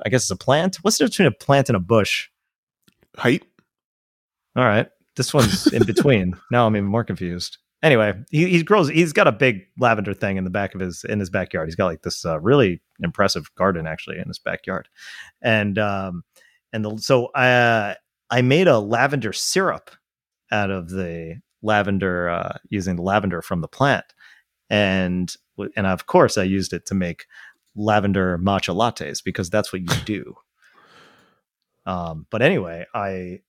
I 0.06 0.10
guess 0.10 0.24
it's 0.24 0.32
a 0.32 0.36
plant. 0.36 0.78
What's 0.78 0.98
the 0.98 1.06
difference 1.06 1.18
between 1.18 1.28
a 1.28 1.46
plant 1.46 1.70
and 1.70 1.76
a 1.76 1.80
bush? 1.80 2.30
height. 3.18 3.44
All 4.56 4.64
right, 4.64 4.88
this 5.16 5.34
one's 5.34 5.68
in 5.68 5.84
between. 5.88 6.36
now 6.52 6.68
I'm 6.68 6.76
even 6.76 6.88
more 6.88 7.04
confused. 7.04 7.58
Anyway, 7.82 8.14
he, 8.32 8.48
he 8.48 8.64
grows. 8.64 8.90
He's 8.90 9.12
got 9.12 9.28
a 9.28 9.32
big 9.32 9.64
lavender 9.78 10.14
thing 10.14 10.38
in 10.38 10.46
the 10.46 10.50
back 10.50 10.74
of 10.74 10.80
his 10.80 11.04
in 11.04 11.20
his 11.20 11.30
backyard. 11.30 11.68
He's 11.68 11.76
got 11.76 11.88
like 11.88 12.04
this 12.04 12.26
uh, 12.26 12.40
really 12.40 12.82
impressive 13.02 13.54
garden 13.56 13.88
actually 13.88 14.20
in 14.20 14.28
his 14.28 14.40
backyard, 14.40 14.88
and 15.42 15.78
um, 15.78 16.24
and 16.72 16.86
the, 16.86 16.98
so 16.98 17.30
I 17.36 17.98
I 18.30 18.42
made 18.42 18.68
a 18.68 18.80
lavender 18.80 19.34
syrup 19.34 19.92
out 20.52 20.72
of 20.72 20.92
the 20.92 21.42
lavender 21.62 22.30
uh, 22.30 22.58
using 22.70 22.96
the 22.96 23.02
lavender 23.02 23.42
from 23.42 23.60
the 23.60 23.68
plant, 23.68 24.06
and 24.70 25.36
and 25.76 25.86
of 25.86 26.06
course 26.06 26.38
I 26.38 26.44
used 26.44 26.72
it 26.72 26.86
to 26.86 26.96
make 26.96 27.26
lavender 27.76 28.38
matcha 28.38 28.76
lattes 28.76 29.24
because 29.24 29.50
that's 29.50 29.72
what 29.74 29.82
you 29.82 29.88
do. 30.06 30.36
Um, 31.86 32.26
but 32.30 32.42
anyway, 32.42 32.86
I 32.94 33.40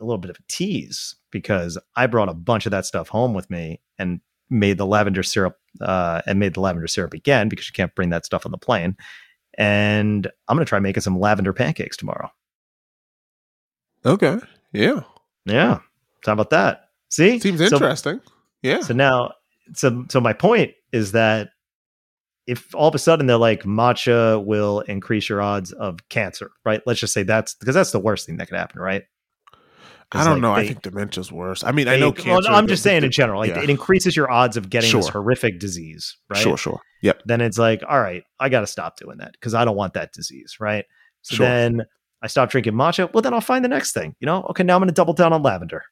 a 0.00 0.04
little 0.04 0.18
bit 0.18 0.30
of 0.30 0.36
a 0.38 0.42
tease 0.48 1.16
because 1.30 1.78
I 1.96 2.06
brought 2.06 2.28
a 2.28 2.34
bunch 2.34 2.66
of 2.66 2.70
that 2.70 2.86
stuff 2.86 3.08
home 3.08 3.34
with 3.34 3.50
me 3.50 3.80
and 3.98 4.20
made 4.50 4.78
the 4.78 4.86
lavender 4.86 5.22
syrup 5.22 5.56
uh, 5.80 6.22
and 6.26 6.38
made 6.38 6.54
the 6.54 6.60
lavender 6.60 6.86
syrup 6.86 7.14
again 7.14 7.48
because 7.48 7.66
you 7.66 7.72
can't 7.72 7.94
bring 7.94 8.10
that 8.10 8.24
stuff 8.24 8.46
on 8.46 8.52
the 8.52 8.58
plane. 8.58 8.96
And 9.56 10.26
I'm 10.46 10.56
gonna 10.56 10.64
try 10.66 10.78
making 10.78 11.00
some 11.02 11.18
lavender 11.18 11.52
pancakes 11.52 11.96
tomorrow. 11.96 12.30
Okay. 14.06 14.38
Yeah. 14.72 15.00
Yeah, 15.44 15.78
so 16.24 16.30
how 16.30 16.32
about 16.34 16.50
that? 16.50 16.90
See, 17.08 17.38
Seems 17.40 17.58
So- 17.58 17.76
interesting. 17.76 18.20
yeah. 18.62 18.80
So 18.80 18.92
now, 18.92 19.32
so 19.74 20.04
so 20.10 20.20
my 20.20 20.34
point 20.34 20.72
is 20.92 21.12
that 21.12 21.50
if 22.48 22.74
all 22.74 22.88
of 22.88 22.94
a 22.94 22.98
sudden 22.98 23.26
they're 23.26 23.36
like 23.36 23.62
matcha 23.64 24.42
will 24.44 24.80
increase 24.80 25.28
your 25.28 25.42
odds 25.42 25.70
of 25.72 25.98
cancer, 26.08 26.50
right? 26.64 26.80
Let's 26.86 26.98
just 26.98 27.12
say 27.12 27.22
that's 27.22 27.54
because 27.54 27.74
that's 27.74 27.92
the 27.92 28.00
worst 28.00 28.26
thing 28.26 28.38
that 28.38 28.48
could 28.48 28.56
happen, 28.56 28.80
right? 28.80 29.02
I 30.12 30.24
don't 30.24 30.34
like 30.34 30.42
know. 30.42 30.52
I 30.54 30.66
think 30.66 30.80
dementia's 30.82 31.30
worse. 31.30 31.62
I 31.62 31.70
mean, 31.72 31.86
I 31.86 31.92
They- 31.94 32.00
know 32.00 32.06
oh, 32.06 32.14
well, 32.16 32.24
cancer. 32.24 32.50
I'm 32.50 32.66
just 32.66 32.82
saying 32.82 33.04
in 33.04 33.10
general, 33.10 33.40
like 33.40 33.50
yeah. 33.50 33.60
it 33.62 33.68
increases 33.68 34.16
your 34.16 34.30
odds 34.30 34.56
of 34.56 34.70
getting 34.70 34.90
this 34.90 35.08
horrific 35.08 35.60
disease, 35.60 36.16
right? 36.30 36.38
Sure, 36.38 36.56
sure. 36.56 36.80
Yep. 37.02 37.22
Then 37.26 37.42
it's 37.42 37.58
like, 37.58 37.82
all 37.86 38.00
right, 38.00 38.24
I 38.40 38.48
got 38.48 38.60
to 38.60 38.66
stop 38.66 38.96
doing 38.96 39.18
that 39.18 39.32
because 39.32 39.52
I 39.52 39.66
don't 39.66 39.76
want 39.76 39.92
that 39.92 40.12
disease, 40.14 40.56
right? 40.58 40.86
So 41.20 41.36
Sure. 41.36 41.46
then 41.46 41.82
I 42.22 42.26
stop 42.28 42.48
drinking 42.48 42.72
matcha. 42.72 43.12
Well, 43.12 43.20
then 43.20 43.34
I'll 43.34 43.42
find 43.42 43.62
the 43.62 43.68
next 43.68 43.92
thing, 43.92 44.16
you 44.18 44.26
know? 44.26 44.44
Okay, 44.50 44.62
now 44.62 44.76
I'm 44.76 44.80
going 44.80 44.88
to 44.88 44.94
double 44.94 45.12
down 45.12 45.34
on 45.34 45.42
lavender. 45.42 45.84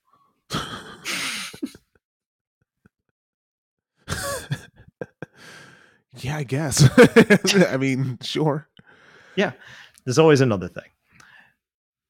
Yeah, 6.18 6.36
I 6.36 6.44
guess. 6.44 6.88
I 7.68 7.76
mean, 7.76 8.18
sure. 8.22 8.68
Yeah, 9.36 9.52
there's 10.04 10.18
always 10.18 10.40
another 10.40 10.68
thing. 10.68 10.88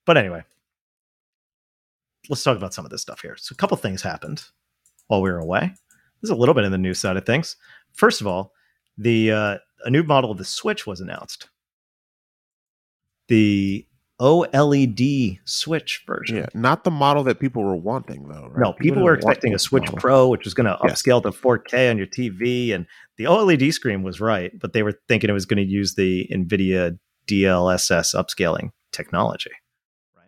But 0.04 0.16
anyway, 0.16 0.44
let's 2.28 2.42
talk 2.42 2.56
about 2.56 2.74
some 2.74 2.84
of 2.84 2.90
this 2.90 3.02
stuff 3.02 3.20
here. 3.20 3.36
So, 3.36 3.52
a 3.52 3.56
couple 3.56 3.76
things 3.76 4.02
happened 4.02 4.44
while 5.08 5.22
we 5.22 5.30
were 5.30 5.38
away. 5.38 5.72
There's 6.20 6.30
a 6.30 6.36
little 6.36 6.54
bit 6.54 6.64
in 6.64 6.72
the 6.72 6.78
news 6.78 7.00
side 7.00 7.16
of 7.16 7.26
things. 7.26 7.56
First 7.92 8.20
of 8.20 8.26
all, 8.26 8.52
the 8.98 9.32
uh, 9.32 9.58
a 9.84 9.90
new 9.90 10.02
model 10.02 10.30
of 10.30 10.38
the 10.38 10.44
Switch 10.44 10.86
was 10.86 11.00
announced. 11.00 11.48
The 13.28 13.86
OLED 14.20 15.38
Switch 15.44 16.02
version. 16.06 16.36
Yeah, 16.38 16.46
not 16.54 16.84
the 16.84 16.90
model 16.90 17.22
that 17.24 17.38
people 17.38 17.62
were 17.62 17.76
wanting, 17.76 18.28
though. 18.28 18.48
Right? 18.50 18.62
No, 18.62 18.72
people 18.72 18.96
didn't 18.96 19.04
were 19.04 19.14
expecting 19.14 19.54
a 19.54 19.58
Switch 19.58 19.84
model. 19.84 19.98
Pro, 19.98 20.28
which 20.28 20.44
was 20.44 20.54
going 20.54 20.66
to 20.66 20.76
upscale 20.82 21.22
to 21.22 21.30
4K 21.30 21.90
on 21.90 21.98
your 21.98 22.06
TV, 22.06 22.74
and 22.74 22.86
the 23.18 23.24
OLED 23.24 23.72
screen 23.72 24.02
was 24.02 24.20
right, 24.20 24.52
but 24.58 24.72
they 24.72 24.82
were 24.82 24.98
thinking 25.08 25.28
it 25.28 25.34
was 25.34 25.44
going 25.44 25.64
to 25.64 25.70
use 25.70 25.94
the 25.94 26.26
NVIDIA 26.32 26.98
DLSS 27.28 28.14
upscaling 28.14 28.70
technology. 28.92 29.50
Right. 30.16 30.24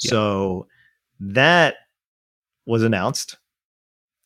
Yeah. 0.00 0.10
So 0.10 0.66
that 1.20 1.74
was 2.64 2.82
announced, 2.82 3.36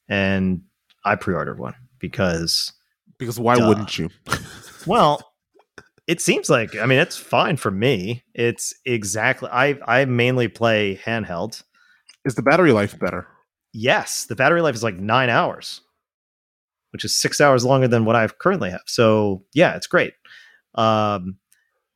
and 0.09 0.63
I 1.05 1.17
pre-ordered 1.17 1.59
one 1.59 1.75
because, 1.99 2.73
Because 3.19 3.41
why 3.41 3.57
Duh. 3.57 3.67
wouldn't 3.67 3.99
you? 3.99 4.11
well. 4.87 5.33
It 6.07 6.21
seems 6.21 6.49
like 6.49 6.77
I 6.77 6.87
mean 6.87 6.99
it's 6.99 7.17
fine 7.17 7.57
for 7.57 7.71
me. 7.71 8.25
It's 8.35 8.75
exactly 8.85 9.49
I 9.53 9.79
I 9.87 10.05
mainly 10.05 10.49
play 10.49 10.97
handheld. 11.05 11.63
Is 12.25 12.35
the 12.35 12.43
battery 12.43 12.73
life 12.73 12.99
better? 12.99 13.29
yes, 13.77 14.25
the 14.25 14.35
battery 14.35 14.63
life 14.63 14.75
is 14.75 14.83
like 14.83 14.97
nine 14.97 15.29
hours, 15.29 15.83
which 16.91 17.05
is 17.05 17.15
six 17.15 17.41
hours 17.41 17.65
longer 17.65 17.87
than 17.87 18.05
what 18.05 18.17
I 18.17 18.27
currently 18.27 18.71
have. 18.71 18.83
So 18.87 19.45
yeah, 19.53 19.77
it's 19.77 19.87
great. 19.87 20.15
Um, 20.75 21.37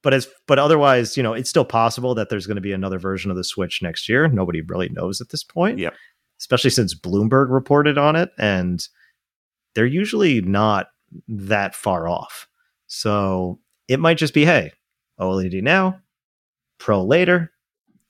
but 0.02 0.14
as 0.14 0.28
but 0.46 0.58
otherwise, 0.58 1.16
you 1.16 1.22
know, 1.22 1.32
it's 1.32 1.50
still 1.50 1.64
possible 1.64 2.14
that 2.14 2.28
there's 2.28 2.46
going 2.46 2.56
to 2.56 2.62
be 2.62 2.72
another 2.72 2.98
version 2.98 3.30
of 3.30 3.36
the 3.36 3.44
Switch 3.44 3.82
next 3.82 4.08
year. 4.08 4.28
Nobody 4.28 4.60
really 4.60 4.88
knows 4.90 5.20
at 5.20 5.30
this 5.30 5.42
point. 5.42 5.78
Yep. 5.78 5.94
Especially 6.38 6.70
since 6.70 6.94
Bloomberg 6.94 7.50
reported 7.50 7.98
on 7.98 8.16
it, 8.16 8.30
and 8.38 8.86
they're 9.74 9.84
usually 9.84 10.40
not 10.40 10.88
that 11.28 11.74
far 11.74 12.08
off. 12.08 12.48
So 12.86 13.58
it 13.90 13.98
might 13.98 14.18
just 14.18 14.34
be, 14.34 14.44
hey, 14.44 14.72
OLED 15.18 15.64
now, 15.64 16.00
Pro 16.78 17.02
later. 17.02 17.50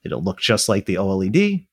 It'll 0.04 0.22
look 0.22 0.38
just 0.38 0.68
like 0.68 0.84
the 0.84 0.96
OLED. 0.96 1.66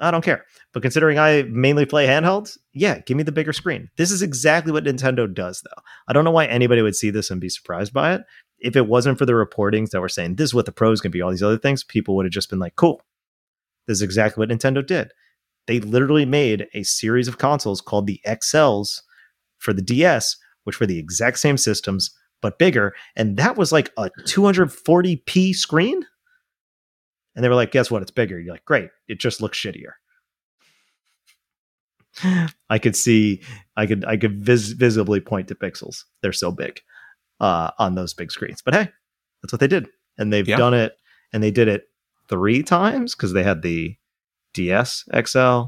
I 0.00 0.10
don't 0.10 0.24
care. 0.24 0.44
But 0.72 0.82
considering 0.82 1.16
I 1.16 1.44
mainly 1.44 1.86
play 1.86 2.08
handhelds, 2.08 2.58
yeah, 2.72 2.98
give 2.98 3.16
me 3.16 3.22
the 3.22 3.30
bigger 3.30 3.52
screen. 3.52 3.88
This 3.96 4.10
is 4.10 4.22
exactly 4.22 4.72
what 4.72 4.82
Nintendo 4.82 5.32
does, 5.32 5.62
though. 5.62 5.82
I 6.08 6.12
don't 6.12 6.24
know 6.24 6.32
why 6.32 6.46
anybody 6.46 6.82
would 6.82 6.96
see 6.96 7.10
this 7.10 7.30
and 7.30 7.40
be 7.40 7.48
surprised 7.48 7.92
by 7.92 8.12
it. 8.14 8.22
If 8.58 8.74
it 8.74 8.88
wasn't 8.88 9.18
for 9.18 9.24
the 9.24 9.34
reportings 9.34 9.90
that 9.90 10.00
were 10.00 10.08
saying 10.08 10.34
this 10.34 10.50
is 10.50 10.54
what 10.54 10.66
the 10.66 10.72
pros 10.72 11.00
can 11.00 11.12
be, 11.12 11.22
all 11.22 11.30
these 11.30 11.44
other 11.44 11.58
things, 11.58 11.84
people 11.84 12.16
would 12.16 12.26
have 12.26 12.32
just 12.32 12.50
been 12.50 12.58
like, 12.58 12.74
cool. 12.74 13.02
This 13.86 13.98
is 13.98 14.02
exactly 14.02 14.42
what 14.42 14.48
Nintendo 14.48 14.84
did. 14.84 15.12
They 15.68 15.78
literally 15.78 16.26
made 16.26 16.66
a 16.74 16.82
series 16.82 17.28
of 17.28 17.38
consoles 17.38 17.80
called 17.80 18.08
the 18.08 18.20
XLs 18.26 19.02
for 19.58 19.72
the 19.72 19.82
DS, 19.82 20.36
which 20.64 20.80
were 20.80 20.86
the 20.86 20.98
exact 20.98 21.38
same 21.38 21.56
systems, 21.56 22.10
but 22.46 22.60
bigger. 22.60 22.94
And 23.16 23.36
that 23.38 23.56
was 23.56 23.72
like 23.72 23.90
a 23.98 24.08
240p 24.20 25.52
screen. 25.52 26.06
And 27.34 27.44
they 27.44 27.48
were 27.48 27.56
like, 27.56 27.72
guess 27.72 27.90
what? 27.90 28.02
It's 28.02 28.12
bigger. 28.12 28.38
You're 28.38 28.54
like, 28.54 28.64
great. 28.64 28.88
It 29.08 29.18
just 29.18 29.40
looks 29.42 29.58
shittier. 29.58 29.94
I 32.70 32.78
could 32.78 32.94
see, 32.94 33.42
I 33.76 33.86
could, 33.86 34.04
I 34.04 34.16
could 34.16 34.40
vis- 34.40 34.70
visibly 34.72 35.18
point 35.20 35.48
to 35.48 35.56
pixels. 35.56 36.04
They're 36.22 36.32
so 36.32 36.52
big 36.52 36.80
uh, 37.40 37.72
on 37.80 37.96
those 37.96 38.14
big 38.14 38.30
screens. 38.30 38.62
But 38.64 38.74
hey, 38.74 38.88
that's 39.42 39.52
what 39.52 39.58
they 39.58 39.66
did, 39.66 39.88
and 40.18 40.32
they've 40.32 40.46
Yeah. 40.48 40.56
done 40.56 40.72
it, 40.74 40.96
and 41.32 41.42
they 41.42 41.50
did 41.50 41.66
it 41.66 41.88
three 42.28 42.62
times 42.62 43.14
because 43.16 43.32
they 43.32 43.42
had 43.42 43.62
the 43.62 43.96
DS 44.54 45.04
XL. 45.26 45.64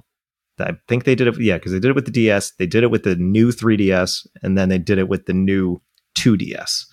I 0.61 0.73
think 0.89 1.05
they 1.05 1.15
did 1.17 1.27
it, 1.27 1.41
yeah, 1.41 1.57
because 1.59 1.73
they 1.73 1.81
did 1.81 1.89
it 1.91 1.95
with 1.97 2.07
the 2.07 2.11
DS. 2.13 2.53
They 2.53 2.67
did 2.67 2.83
it 2.85 2.91
with 2.91 3.03
the 3.03 3.17
new 3.17 3.51
3DS, 3.51 4.27
and 4.43 4.57
then 4.57 4.69
they 4.69 4.79
did 4.79 4.99
it 4.99 5.09
with 5.09 5.27
the 5.27 5.35
new 5.35 5.83
2DS. 6.19 6.85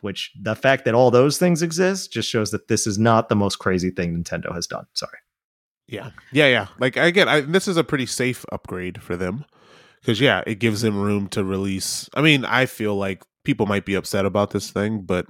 Which 0.00 0.30
the 0.40 0.54
fact 0.54 0.86
that 0.86 0.94
all 0.94 1.10
those 1.10 1.36
things 1.36 1.60
exist 1.60 2.12
just 2.12 2.28
shows 2.28 2.52
that 2.52 2.68
this 2.68 2.86
is 2.86 2.98
not 2.98 3.28
the 3.28 3.36
most 3.36 3.56
crazy 3.56 3.90
thing 3.90 4.16
Nintendo 4.16 4.54
has 4.54 4.66
done. 4.66 4.86
Sorry. 4.94 5.18
Yeah, 5.86 6.10
yeah, 6.32 6.46
yeah. 6.46 6.66
Like 6.78 6.96
again, 6.96 7.28
I, 7.28 7.40
this 7.40 7.68
is 7.68 7.76
a 7.76 7.84
pretty 7.84 8.06
safe 8.06 8.46
upgrade 8.50 9.02
for 9.02 9.16
them 9.16 9.44
because 10.00 10.20
yeah, 10.20 10.42
it 10.46 10.54
gives 10.58 10.80
them 10.80 10.98
room 10.98 11.28
to 11.30 11.44
release. 11.44 12.08
I 12.14 12.22
mean, 12.22 12.44
I 12.44 12.66
feel 12.66 12.94
like 12.94 13.24
people 13.44 13.66
might 13.66 13.84
be 13.84 13.94
upset 13.94 14.24
about 14.24 14.50
this 14.50 14.70
thing, 14.70 15.02
but 15.02 15.26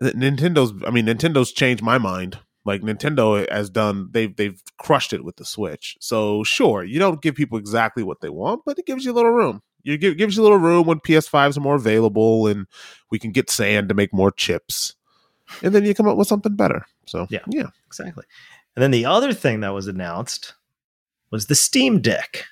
Nintendo's. 0.00 0.72
I 0.86 0.90
mean, 0.90 1.06
Nintendo's 1.06 1.52
changed 1.52 1.82
my 1.82 1.98
mind. 1.98 2.38
Like 2.64 2.82
Nintendo 2.82 3.50
has 3.50 3.70
done, 3.70 4.08
they've 4.12 4.34
they've 4.34 4.60
crushed 4.78 5.12
it 5.12 5.24
with 5.24 5.36
the 5.36 5.44
Switch. 5.44 5.96
So 6.00 6.44
sure, 6.44 6.84
you 6.84 6.98
don't 6.98 7.20
give 7.20 7.34
people 7.34 7.58
exactly 7.58 8.02
what 8.02 8.20
they 8.20 8.30
want, 8.30 8.62
but 8.64 8.78
it 8.78 8.86
gives 8.86 9.04
you 9.04 9.12
a 9.12 9.14
little 9.14 9.32
room. 9.32 9.62
You 9.84 9.98
give 9.98 10.16
gives 10.16 10.36
you 10.36 10.42
a 10.42 10.44
little 10.44 10.58
room 10.58 10.86
when 10.86 11.00
PS5s 11.00 11.56
are 11.56 11.60
more 11.60 11.74
available, 11.74 12.46
and 12.46 12.66
we 13.10 13.18
can 13.18 13.32
get 13.32 13.50
sand 13.50 13.88
to 13.88 13.94
make 13.94 14.12
more 14.12 14.30
chips, 14.30 14.94
and 15.62 15.74
then 15.74 15.84
you 15.84 15.94
come 15.94 16.08
up 16.08 16.16
with 16.16 16.28
something 16.28 16.54
better. 16.56 16.86
So 17.06 17.26
Yeah. 17.30 17.40
yeah. 17.48 17.68
Exactly. 17.86 18.24
And 18.76 18.82
then 18.82 18.90
the 18.90 19.04
other 19.04 19.32
thing 19.32 19.60
that 19.60 19.70
was 19.74 19.86
announced 19.86 20.54
was 21.30 21.46
the 21.46 21.54
Steam 21.54 22.00
Deck. 22.00 22.44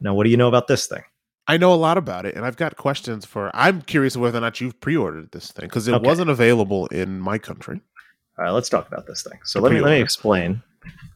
Now, 0.00 0.14
what 0.14 0.24
do 0.24 0.30
you 0.30 0.36
know 0.36 0.48
about 0.48 0.66
this 0.66 0.86
thing? 0.86 1.02
I 1.48 1.56
know 1.56 1.72
a 1.72 1.76
lot 1.76 1.96
about 1.96 2.26
it, 2.26 2.34
and 2.34 2.44
I've 2.44 2.56
got 2.56 2.76
questions 2.76 3.24
for. 3.24 3.50
I'm 3.54 3.82
curious 3.82 4.16
whether 4.16 4.38
or 4.38 4.40
not 4.40 4.60
you've 4.60 4.80
pre-ordered 4.80 5.30
this 5.30 5.52
thing 5.52 5.66
because 5.68 5.86
it 5.86 5.94
Okay. 5.94 6.06
wasn't 6.06 6.28
available 6.30 6.86
in 6.88 7.20
my 7.20 7.38
country. 7.38 7.80
All 8.38 8.44
right, 8.44 8.50
let's 8.50 8.68
talk 8.68 8.88
about 8.88 9.06
this 9.06 9.22
thing. 9.22 9.38
So 9.44 9.60
The 9.60 9.64
let 9.64 9.72
me 9.72 9.80
let 9.80 9.90
me 9.92 10.00
explain. 10.00 10.62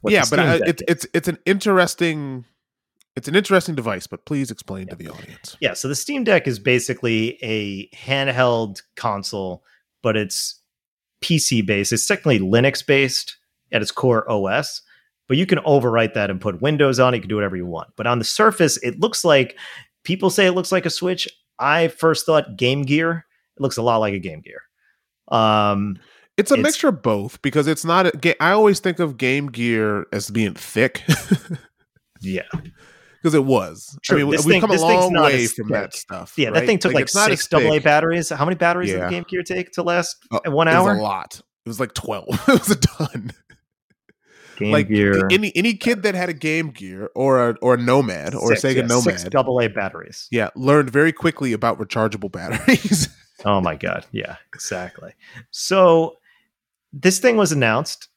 yeah, 0.07 0.25
but 0.31 0.39
I, 0.39 0.61
it's 0.67 0.83
it's 0.87 1.07
it's 1.13 1.29
an 1.29 1.39
interesting, 1.47 2.45
it's 3.21 3.29
an 3.29 3.37
interesting 3.37 3.75
device. 3.75 4.07
But 4.07 4.25
please 4.25 4.51
explain 4.51 4.89
to 4.89 4.97
the 4.97 5.09
audience. 5.09 5.57
yeah. 5.61 5.75
So 5.75 5.87
the 5.89 5.95
Steam 5.95 6.25
Deck 6.25 6.49
is 6.49 6.59
basically 6.59 7.39
a 7.43 7.89
handheld 7.91 8.83
console, 8.97 9.63
but 10.03 10.17
it's 10.17 10.61
PC 11.23 11.65
based. 11.65 11.93
It's 11.93 12.07
technically 12.07 12.39
Linux 12.41 12.85
based 12.85 13.37
at 13.73 13.83
its 13.83 13.91
core 13.93 14.29
OS, 14.31 14.81
but 15.29 15.37
you 15.37 15.45
can 15.47 15.59
overwrite 15.59 16.15
that 16.15 16.31
and 16.31 16.41
put 16.41 16.63
Windows 16.63 16.99
on 16.99 17.13
it. 17.13 17.19
You 17.19 17.21
can 17.23 17.29
do 17.29 17.35
whatever 17.37 17.57
you 17.57 17.67
want. 17.67 17.91
But 17.97 18.07
on 18.07 18.19
the 18.19 18.25
surface, 18.25 18.79
it 18.79 18.99
looks 19.01 19.25
like 19.25 19.57
people 20.05 20.31
say 20.31 20.47
it 20.47 20.53
looks 20.53 20.73
like 20.73 20.87
a 20.87 20.91
Switch. 20.91 21.29
I 21.59 21.89
first 21.89 22.25
thought 22.27 22.57
Game 22.57 22.83
Gear. 22.83 23.27
It 23.57 23.61
looks 23.63 23.77
a 23.77 23.83
lot 23.83 23.99
like 23.99 24.15
a 24.15 24.19
Game 24.19 24.41
Gear. 24.41 24.63
Um, 25.29 25.99
It's 26.39 26.51
a 26.51 26.55
It's- 26.55 26.65
mixture 26.65 26.89
of 26.89 27.03
both 27.03 27.43
because 27.43 27.67
it's 27.67 27.85
not. 27.85 28.07
A, 28.07 28.43
I 28.43 28.53
always 28.53 28.81
think 28.81 28.99
of 28.99 29.19
Game 29.19 29.49
Gear 29.49 30.07
as 30.11 30.31
being 30.31 30.55
thick 30.55 31.03
yeah, 32.23 32.43
because 33.23 33.35
it 33.35 33.45
was. 33.45 33.99
True. 34.03 34.19
I 34.19 34.23
mean, 34.23 34.31
This 34.33 34.45
we've 34.45 34.55
thing- 34.55 34.61
come 34.61 34.71
a 34.71 34.81
long 34.81 35.13
way 35.15 35.47
from 35.47 35.69
thick. 35.69 35.73
that 35.75 35.95
stuff. 35.95 36.35
yeah. 36.37 36.51
That 36.51 36.67
thing 36.67 36.79
took 36.79 36.93
like, 36.95 37.09
not 37.15 37.29
six. 37.31 37.53
AA 37.53 37.79
batteries. 37.79 38.29
How 38.31 38.45
many 38.45 38.57
batteries 38.57 38.91
did 38.91 39.03
the 39.03 39.09
Game 39.09 39.25
Gear 39.29 39.43
take 39.43 39.73
to 39.73 39.83
last 39.83 40.17
uh, 40.33 40.41
at 40.45 40.53
one 40.53 40.69
It 40.69 40.73
hour? 40.73 40.91
was 40.91 40.99
a 40.99 41.03
lot. 41.03 41.41
It 41.67 41.69
was 41.69 41.81
like 41.81 41.93
twelve. 41.95 42.27
it 42.49 42.49
was 42.49 42.71
a 42.71 42.77
ton. 42.77 43.33
Game 44.57 44.73
like 44.73 44.89
Gear. 44.89 45.27
any 45.31 45.53
any 45.57 45.73
kid 45.75 46.03
that 46.03 46.15
had 46.15 46.29
a 46.29 46.35
Game 46.35 46.69
Gear 46.71 47.11
or 47.15 47.51
a 47.51 47.57
or 47.63 47.75
a 47.75 47.77
Nomad 47.79 48.35
or 48.35 48.55
six, 48.57 48.65
a 48.65 48.67
Sega 48.69 48.77
yeah, 48.77 48.83
Nomad, 48.83 49.03
Six 49.05 49.25
double 49.25 49.59
A 49.61 49.69
batteries. 49.69 50.29
yeah, 50.31 50.51
learned 50.55 50.91
very 50.91 51.13
quickly 51.13 51.53
about 51.55 51.79
rechargeable 51.79 52.31
batteries. 52.33 53.09
Oh 53.47 53.63
my 53.63 53.75
god. 53.75 54.05
Yeah, 54.13 54.37
exactly. 54.55 55.13
So 55.51 56.17
this 56.93 57.19
thing 57.21 57.39
was 57.39 57.53
announced. 57.53 58.09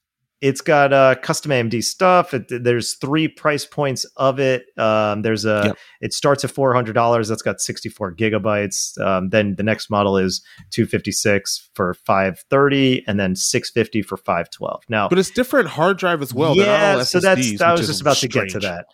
It's 0.44 0.60
got 0.60 0.92
uh, 0.92 1.16
custom 1.22 1.52
AMD 1.52 1.82
stuff. 1.86 2.34
It, 2.34 2.48
there's 2.50 2.96
three 2.96 3.30
price 3.30 3.66
points 3.66 4.04
of 4.18 4.42
it. 4.42 4.66
Um, 4.78 5.22
there's 5.22 5.46
a. 5.46 5.62
Yep. 5.68 5.78
It 6.02 6.14
starts 6.14 6.44
at 6.44 6.52
four 6.52 6.74
hundred 6.74 6.94
dollars. 6.94 7.30
That's 7.30 7.42
got 7.42 7.62
sixty 7.62 7.88
four 7.88 8.14
gigabytes. 8.14 9.00
Um, 9.00 9.30
then 9.30 9.56
the 9.56 9.64
next 9.64 9.90
model 9.90 10.18
is 10.18 10.44
two 10.70 10.86
fifty 10.86 11.14
six 11.14 11.70
for 11.76 11.94
five 11.94 12.44
thirty, 12.50 13.06
and 13.08 13.18
then 13.18 13.38
six 13.38 13.72
fifty 13.72 14.02
for 14.02 14.18
five 14.18 14.50
twelve. 14.50 14.84
Now, 14.90 15.08
but 15.08 15.18
it's 15.18 15.32
different 15.32 15.70
hard 15.70 15.98
drive 15.98 16.22
as 16.22 16.34
well. 16.34 16.58
Yeah, 16.58 16.96
all 16.98 17.06
so 17.06 17.22
that's 17.22 17.40
SSDs, 17.40 17.62
I 17.62 17.72
was 17.72 17.88
just 17.88 18.02
about 18.02 18.18
to 18.18 18.28
get 18.28 18.50
to 18.50 18.60
strange. 18.60 18.64
that. 18.64 18.86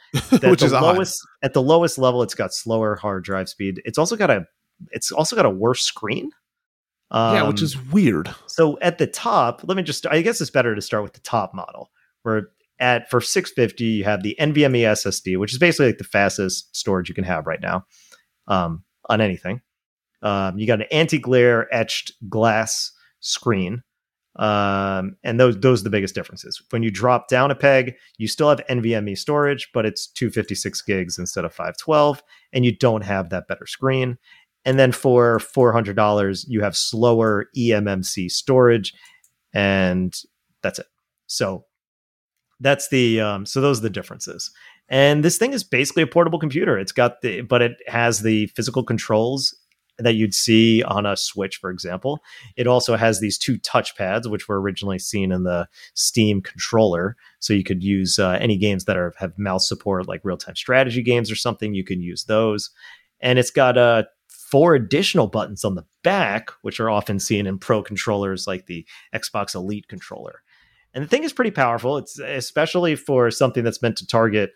Which 0.52 0.60
the 0.60 0.68
is 0.68 0.74
odd. 0.74 1.08
at 1.42 1.54
the 1.54 1.64
lowest 1.64 1.98
level, 1.98 2.22
it's 2.22 2.36
got 2.36 2.54
slower 2.54 2.96
hard 2.96 3.24
drive 3.24 3.50
speed. 3.50 3.82
It's 3.86 3.98
also 3.98 4.16
got 4.16 4.30
a 4.30 4.46
it's 4.92 5.12
also 5.12 5.36
got 5.36 5.46
a 5.46 5.50
worse 5.50 5.82
screen. 5.82 6.30
Um, 7.12 7.36
yeah, 7.36 7.48
which 7.48 7.62
is 7.62 7.76
weird. 7.92 8.34
so 8.46 8.78
at 8.82 8.98
the 8.98 9.08
top. 9.08 9.62
Let 9.64 9.78
me 9.78 9.84
just. 9.84 10.06
I 10.06 10.22
guess 10.22 10.42
it's 10.42 10.52
better 10.52 10.76
to 10.76 10.82
start 10.82 11.04
with 11.04 11.14
the 11.14 11.22
top 11.22 11.54
model, 11.54 11.90
where 12.24 12.50
at 12.80 13.10
for 13.10 13.20
650 13.22 13.84
you 13.84 14.04
have 14.04 14.24
the 14.24 14.36
NVMe 14.40 14.82
SSD, 14.82 15.38
which 15.38 15.52
is 15.52 15.60
basically 15.60 15.88
like 15.88 15.98
the 15.98 16.04
fastest 16.04 16.76
storage 16.76 17.10
you 17.10 17.16
can 17.16 17.24
have 17.24 17.46
right 17.46 17.62
now 17.62 17.86
um, 18.48 18.84
on 19.10 19.22
anything. 19.22 19.62
Um, 20.22 20.58
you 20.58 20.68
got 20.68 20.82
an 20.82 20.88
anti-glare 20.92 21.74
etched 21.74 22.12
glass 22.30 22.92
screen. 23.20 23.84
Um, 24.36 25.18
and 25.24 25.38
those 25.40 25.60
those 25.60 25.82
are 25.82 25.86
the 25.86 25.90
biggest 25.90 26.16
differences. 26.16 26.62
When 26.70 26.82
you 26.82 26.92
drop 26.92 27.28
down 27.28 27.52
a 27.52 27.56
peg, 27.56 27.96
you 28.18 28.28
still 28.28 28.48
have 28.48 28.62
NVMe 28.70 29.18
storage, 29.18 29.70
but 29.74 29.86
it's 29.86 30.08
256 30.08 30.82
gigs 30.84 31.18
instead 31.18 31.44
of 31.44 31.54
512, 31.54 32.24
and 32.54 32.64
you 32.64 32.76
don't 32.76 33.04
have 33.04 33.32
that 33.32 33.48
better 33.48 33.66
screen. 33.66 34.18
And 34.66 34.78
then 34.78 34.92
for 34.92 35.40
$400, 35.40 36.46
you 36.48 36.62
have 36.62 36.76
slower 36.76 37.48
eMMC 37.58 38.30
storage, 38.30 38.94
and 39.54 40.14
that's 40.62 40.80
it. 40.80 40.88
So 41.28 41.66
that's 42.60 42.90
the 42.90 43.22
um, 43.22 43.46
so 43.46 43.62
those 43.62 43.80
are 43.80 43.84
the 43.84 43.90
differences. 43.90 44.52
And 44.90 45.24
this 45.24 45.38
thing 45.38 45.54
is 45.54 45.64
basically 45.64 46.04
a 46.04 46.08
portable 46.08 46.40
computer. 46.40 46.78
It's 46.78 46.92
got 46.92 47.22
the 47.22 47.42
but 47.42 47.62
it 47.62 47.78
has 47.88 48.22
the 48.22 48.48
physical 48.48 48.84
controls 48.84 49.56
that 50.00 50.16
you'd 50.16 50.34
see 50.34 50.82
on 50.84 51.06
a 51.06 51.16
Switch, 51.16 51.58
for 51.58 51.70
example. 51.70 52.22
It 52.56 52.68
also 52.68 52.96
has 52.96 53.20
these 53.20 53.38
two 53.38 53.60
touchpads, 53.60 54.30
which 54.30 54.48
were 54.48 54.60
originally 54.60 54.98
seen 54.98 55.32
in 55.32 55.44
the 55.44 55.68
Steam 55.94 56.42
controller. 56.42 57.18
So 57.40 57.54
you 57.54 57.64
could 57.64 57.84
use 57.84 58.18
uh, 58.18 58.38
any 58.42 58.58
games 58.58 58.86
that 58.86 58.98
are 58.98 59.14
have 59.18 59.38
mouse 59.38 59.68
support, 59.68 60.08
like 60.08 60.22
real 60.24 60.38
time 60.38 60.56
strategy 60.56 61.04
games 61.04 61.30
or 61.30 61.36
something. 61.36 61.74
You 61.74 61.84
can 61.84 62.02
use 62.02 62.24
those. 62.26 62.72
And 63.22 63.38
it's 63.38 63.52
got 63.52 63.78
uh, 63.78 64.04
four 64.50 64.76
additional 64.76 65.28
buttons 65.28 65.64
on 65.64 65.76
the 65.76 65.86
back, 66.04 66.50
which 66.62 66.80
are 66.80 66.90
often 66.90 67.20
seen 67.20 67.46
in 67.46 67.60
pro 67.60 67.84
controllers 67.84 68.48
like 68.48 68.66
the 68.66 68.86
Xbox 69.14 69.56
Elite 69.56 69.88
controller. 69.88 70.42
And 70.94 71.04
the 71.04 71.08
thing 71.08 71.24
is 71.24 71.34
pretty 71.34 71.52
powerful. 71.52 71.98
It's 71.98 72.18
especially 72.20 72.96
for 72.96 73.30
something 73.30 73.64
that's 73.64 73.82
meant 73.82 73.98
to 73.98 74.08
target 74.08 74.54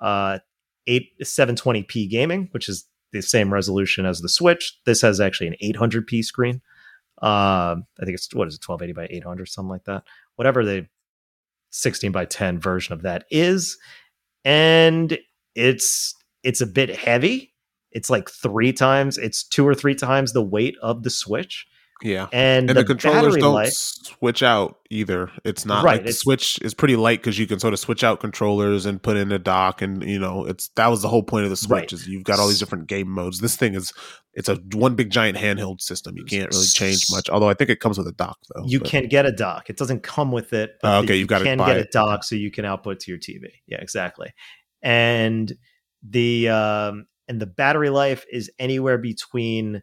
uh, 0.00 0.38
eight 0.86 1.12
720p 1.22 2.08
gaming, 2.08 2.48
which 2.52 2.68
is 2.68 2.86
the 3.12 3.20
same 3.20 3.52
resolution 3.52 4.06
as 4.06 4.20
the 4.20 4.28
Switch. 4.28 4.78
This 4.86 5.02
has 5.02 5.20
actually 5.20 5.48
an 5.48 5.56
800p 5.62 6.24
screen. 6.24 6.62
Um, 7.22 7.86
I 8.00 8.04
think 8.04 8.14
it's 8.14 8.34
what 8.34 8.48
is 8.48 8.54
it, 8.54 8.68
1280 8.68 8.92
by 8.92 9.16
800, 9.16 9.48
something 9.48 9.70
like 9.70 9.84
that. 9.84 10.04
Whatever 10.36 10.64
the 10.64 10.86
16 11.70 12.12
by 12.12 12.24
10 12.24 12.60
version 12.60 12.92
of 12.92 13.02
that 13.02 13.24
is, 13.30 13.78
and 14.44 15.18
it's 15.54 16.14
it's 16.42 16.60
a 16.60 16.66
bit 16.66 16.94
heavy. 16.94 17.53
It's 17.94 18.10
like 18.10 18.28
three 18.28 18.72
times, 18.72 19.16
it's 19.18 19.42
two 19.44 19.66
or 19.66 19.74
three 19.74 19.94
times 19.94 20.32
the 20.32 20.42
weight 20.42 20.74
of 20.82 21.02
the 21.04 21.10
Switch, 21.10 21.66
Yeah. 22.02 22.26
And, 22.32 22.68
And 22.68 22.76
the, 22.76 22.82
the, 22.82 22.84
controllers 22.84 23.36
don't 23.36 23.54
life, 23.54 23.72
switch 23.72 24.42
out 24.42 24.78
either. 24.90 25.30
It's 25.44 25.64
not 25.64 25.84
Right, 25.84 25.98
like 25.98 26.06
the 26.06 26.12
Switch 26.12 26.58
is 26.60 26.74
pretty 26.74 26.96
light 26.96 27.20
because 27.20 27.38
you 27.38 27.46
can 27.46 27.60
sort 27.60 27.72
of 27.72 27.78
switch 27.78 28.02
out 28.04 28.18
controllers 28.20 28.84
and 28.84 29.00
put 29.02 29.16
in 29.16 29.30
a 29.32 29.38
dock, 29.38 29.80
and 29.80 30.02
you 30.02 30.18
know, 30.18 30.44
it's 30.44 30.68
that 30.76 30.88
was 30.88 31.02
the 31.02 31.08
whole 31.08 31.22
point 31.22 31.44
of 31.44 31.50
the 31.50 31.56
Switch 31.56 31.70
Right. 31.70 31.92
is 31.92 32.06
you've 32.08 32.24
got 32.24 32.38
all 32.40 32.48
these 32.48 32.58
different 32.58 32.88
game 32.88 33.08
modes. 33.08 33.38
This 33.40 33.54
thing 33.56 33.74
is 33.76 33.92
it's 34.34 34.48
a 34.48 34.56
one 34.72 34.96
big 34.96 35.10
giant 35.10 35.38
handheld 35.38 35.80
system. 35.80 36.16
You 36.16 36.24
can't 36.24 36.50
really 36.52 36.66
change 36.66 37.06
much. 37.12 37.30
Although 37.30 37.48
I 37.48 37.54
think 37.54 37.70
it 37.70 37.78
comes 37.78 37.96
with 37.96 38.08
a 38.08 38.12
dock 38.12 38.38
though. 38.52 38.64
you 38.66 38.80
but- 38.80 38.88
can 38.88 39.06
get 39.06 39.24
a 39.24 39.32
dock. 39.32 39.70
It 39.70 39.76
doesn't 39.76 40.02
come 40.02 40.32
with 40.32 40.52
it. 40.52 40.72
The- 40.82 40.96
okay, 40.96 41.14
you've 41.16 41.28
gotta 41.28 41.44
can 41.44 41.58
buy 41.58 41.68
get 41.68 41.76
it. 41.76 41.86
a 41.86 41.90
dock 41.92 42.24
so 42.24 42.34
you 42.34 42.50
can 42.50 42.64
output 42.64 42.98
to 43.00 43.12
your 43.12 43.20
TV. 43.20 43.44
Yeah, 43.68 43.78
exactly. 43.80 44.32
And 44.82 45.52
the 46.02 46.48
um, 46.50 47.06
and 47.28 47.40
the 47.40 47.46
battery 47.46 47.90
life 47.90 48.24
is 48.30 48.50
anywhere 48.58 48.98
between 48.98 49.82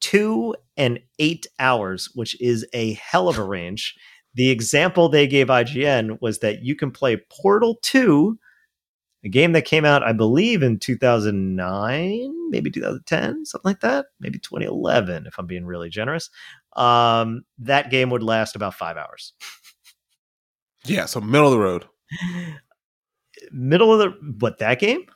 two 0.00 0.54
and 0.76 1.00
eight 1.18 1.46
hours, 1.58 2.10
which 2.14 2.40
is 2.40 2.66
a 2.72 2.94
hell 2.94 3.28
of 3.28 3.38
a 3.38 3.44
range. 3.44 3.94
The 4.34 4.50
example 4.50 5.08
they 5.08 5.26
gave 5.26 5.48
IGN 5.48 6.20
was 6.20 6.38
that 6.38 6.62
you 6.62 6.74
can 6.74 6.90
play 6.90 7.18
Portal 7.42 7.78
2, 7.82 8.38
a 9.24 9.28
game 9.28 9.52
that 9.52 9.66
came 9.66 9.84
out, 9.84 10.02
I 10.02 10.12
believe, 10.12 10.62
in 10.62 10.78
2009, 10.78 12.50
maybe 12.50 12.70
2010, 12.70 13.44
something 13.44 13.68
like 13.68 13.80
that, 13.80 14.06
maybe 14.18 14.38
2011, 14.38 15.26
if 15.26 15.38
I'm 15.38 15.46
being 15.46 15.66
really 15.66 15.90
generous. 15.90 16.30
Um, 16.76 17.42
that 17.58 17.90
game 17.90 18.10
would 18.10 18.22
last 18.22 18.56
about 18.56 18.74
five 18.74 18.96
hours. 18.96 19.34
yeah, 20.84 21.04
so 21.06 21.20
middle 21.20 21.48
of 21.48 21.52
the 21.52 21.58
road. 21.58 21.84
Middle 23.52 23.92
of 23.92 23.98
the 23.98 24.34
what 24.38 24.58
that 24.58 24.80
game? 24.80 25.06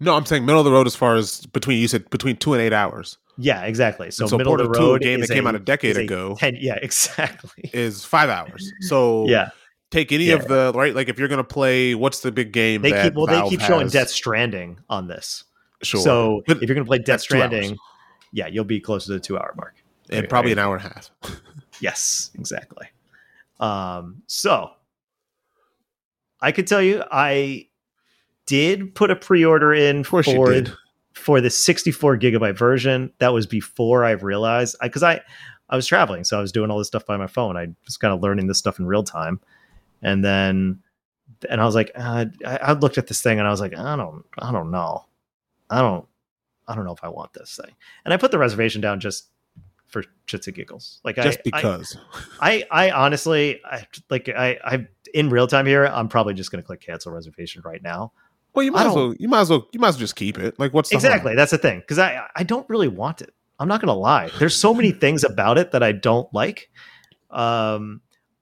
No, 0.00 0.14
I'm 0.14 0.24
saying 0.26 0.44
middle 0.46 0.60
of 0.60 0.64
the 0.64 0.72
road 0.72 0.86
as 0.86 0.94
far 0.94 1.16
as 1.16 1.44
between 1.46 1.78
you 1.78 1.88
said 1.88 2.08
between 2.10 2.36
two 2.36 2.52
and 2.54 2.62
eight 2.62 2.72
hours. 2.72 3.18
Yeah, 3.36 3.62
exactly. 3.64 4.10
So, 4.10 4.24
And 4.24 4.30
so 4.30 4.38
middle 4.38 4.52
of 4.54 4.58
Portal 4.58 4.72
the 4.72 4.78
2, 4.78 4.84
a 4.84 4.88
road 4.92 5.02
game 5.02 5.22
is 5.22 5.28
that 5.28 5.34
came 5.34 5.46
out 5.46 5.54
a 5.54 5.58
decade 5.60 5.96
a 5.96 6.00
ago. 6.00 6.36
10 6.38 6.56
yeah, 6.60 6.74
exactly. 6.82 7.70
Is 7.72 8.04
five 8.04 8.28
hours. 8.30 8.72
So 8.80 9.26
Yeah, 9.28 9.50
take 9.90 10.10
any 10.12 10.24
Yeah. 10.24 10.34
of 10.34 10.48
the 10.48 10.72
right. 10.74 10.94
Like 10.94 11.08
if 11.08 11.18
you're 11.18 11.28
gonna 11.28 11.44
play, 11.44 11.94
what's 11.94 12.20
the 12.20 12.32
big 12.32 12.52
game? 12.52 12.82
they 12.82 12.90
that 12.92 13.04
keep 13.04 13.14
well, 13.14 13.26
Valve 13.26 13.50
they 13.50 13.56
keep 13.56 13.60
showing? 13.64 13.88
Death 13.88 14.10
Stranding 14.10 14.78
on 14.88 15.06
this. 15.08 15.44
Sure. 15.82 16.00
So 16.00 16.42
But 16.46 16.56
if 16.62 16.68
you're 16.68 16.74
going 16.74 16.84
to 16.84 16.88
play 16.88 16.98
Death 16.98 17.06
that's 17.06 17.26
two 17.26 17.36
hours. 17.36 17.50
Stranding, 17.52 17.78
yeah, 18.32 18.48
you'll 18.48 18.64
be 18.64 18.80
closer 18.80 19.06
to 19.06 19.12
the 19.12 19.20
two 19.20 19.38
hour 19.38 19.54
mark. 19.56 19.76
and 20.10 20.28
probably 20.28 20.50
an 20.50 20.58
hour 20.58 20.76
and 20.76 20.84
a 20.84 20.88
half. 20.88 21.10
Yes, 21.80 22.32
exactly. 22.34 22.88
Um, 23.60 24.22
so 24.26 24.72
I 26.40 26.50
could 26.50 26.66
tell 26.66 26.82
you, 26.82 27.04
I 27.12 27.67
did 28.48 28.94
put 28.94 29.10
a 29.10 29.16
pre 29.16 29.44
order 29.44 29.72
in 29.72 30.02
for 30.02 30.22
for 31.12 31.40
the 31.40 31.50
64 31.50 32.18
gigabyte 32.18 32.56
version. 32.56 33.12
That 33.18 33.32
was 33.32 33.46
before 33.46 34.04
I 34.04 34.12
realized 34.12 34.76
because 34.82 35.02
I, 35.02 35.20
I 35.68 35.76
was 35.76 35.86
traveling, 35.86 36.24
so 36.24 36.38
I 36.38 36.40
was 36.40 36.50
doing 36.50 36.70
all 36.70 36.78
this 36.78 36.88
stuff 36.88 37.04
by 37.04 37.16
my 37.16 37.26
phone. 37.26 37.56
I 37.56 37.68
was 37.84 37.96
kind 37.96 38.14
of 38.14 38.20
learning 38.22 38.46
this 38.46 38.58
stuff 38.58 38.78
in 38.78 38.86
real 38.86 39.04
time, 39.04 39.38
and 40.02 40.24
then 40.24 40.80
and 41.48 41.60
I 41.60 41.64
was 41.64 41.74
like, 41.74 41.92
uh, 41.94 42.26
I, 42.46 42.56
I 42.56 42.72
looked 42.72 42.98
at 42.98 43.06
this 43.06 43.22
thing 43.22 43.38
and 43.38 43.46
I 43.46 43.50
was 43.50 43.60
like, 43.60 43.76
I 43.76 43.96
don't, 43.96 44.24
I 44.38 44.50
don't 44.50 44.70
know, 44.70 45.04
I 45.70 45.80
don't, 45.80 46.06
I 46.66 46.74
don't 46.74 46.84
know 46.84 46.94
if 46.94 47.04
I 47.04 47.08
want 47.08 47.32
this 47.34 47.60
thing. 47.62 47.74
And 48.04 48.14
I 48.14 48.16
put 48.16 48.30
the 48.30 48.38
reservation 48.38 48.80
down 48.80 48.98
just 48.98 49.28
for 49.86 50.04
chits 50.26 50.46
and 50.46 50.56
giggles, 50.56 51.00
like 51.04 51.16
Just 51.16 51.40
I, 51.40 51.42
because. 51.44 51.96
I, 52.40 52.64
I, 52.70 52.88
I 52.88 52.90
honestly, 52.90 53.60
I 53.64 53.86
like, 54.10 54.28
I, 54.28 54.58
I 54.64 54.86
in 55.14 55.30
real 55.30 55.46
time 55.46 55.66
here, 55.66 55.86
I'm 55.86 56.08
probably 56.08 56.34
just 56.34 56.50
going 56.50 56.62
to 56.62 56.66
click 56.66 56.80
cancel 56.80 57.12
reservation 57.12 57.62
right 57.64 57.82
now. 57.82 58.12
Well, 58.58 58.64
you 58.64 58.72
might 58.72 58.86
as 58.86 58.94
well. 58.94 59.14
You 59.18 59.28
might 59.28 59.40
as 59.42 59.50
well. 59.50 59.68
You 59.72 59.78
might 59.78 59.88
as 59.88 59.94
well 59.94 60.00
just 60.00 60.16
keep 60.16 60.36
it. 60.36 60.58
Like 60.58 60.74
what's 60.74 60.90
the 60.90 60.96
harm? 60.96 61.04
Exactly. 61.06 61.36
That's 61.36 61.52
the 61.52 61.58
thing. 61.58 61.80
Cause 61.86 61.98
I, 61.98 62.26
I 62.34 62.42
don't 62.42 62.68
really 62.68 62.88
want 62.88 63.22
it. 63.22 63.32
I'm 63.60 63.68
not 63.68 63.80
going 63.80 63.88
to 63.88 63.94
lie. 63.94 64.30
There's 64.40 64.56
so 64.56 64.74
many 64.74 64.90
things 65.04 65.22
about 65.22 65.58
it 65.58 65.70
that 65.70 65.82
I 65.82 65.92
don't 65.92 66.32
like. 66.34 66.68
Um, 67.30 68.00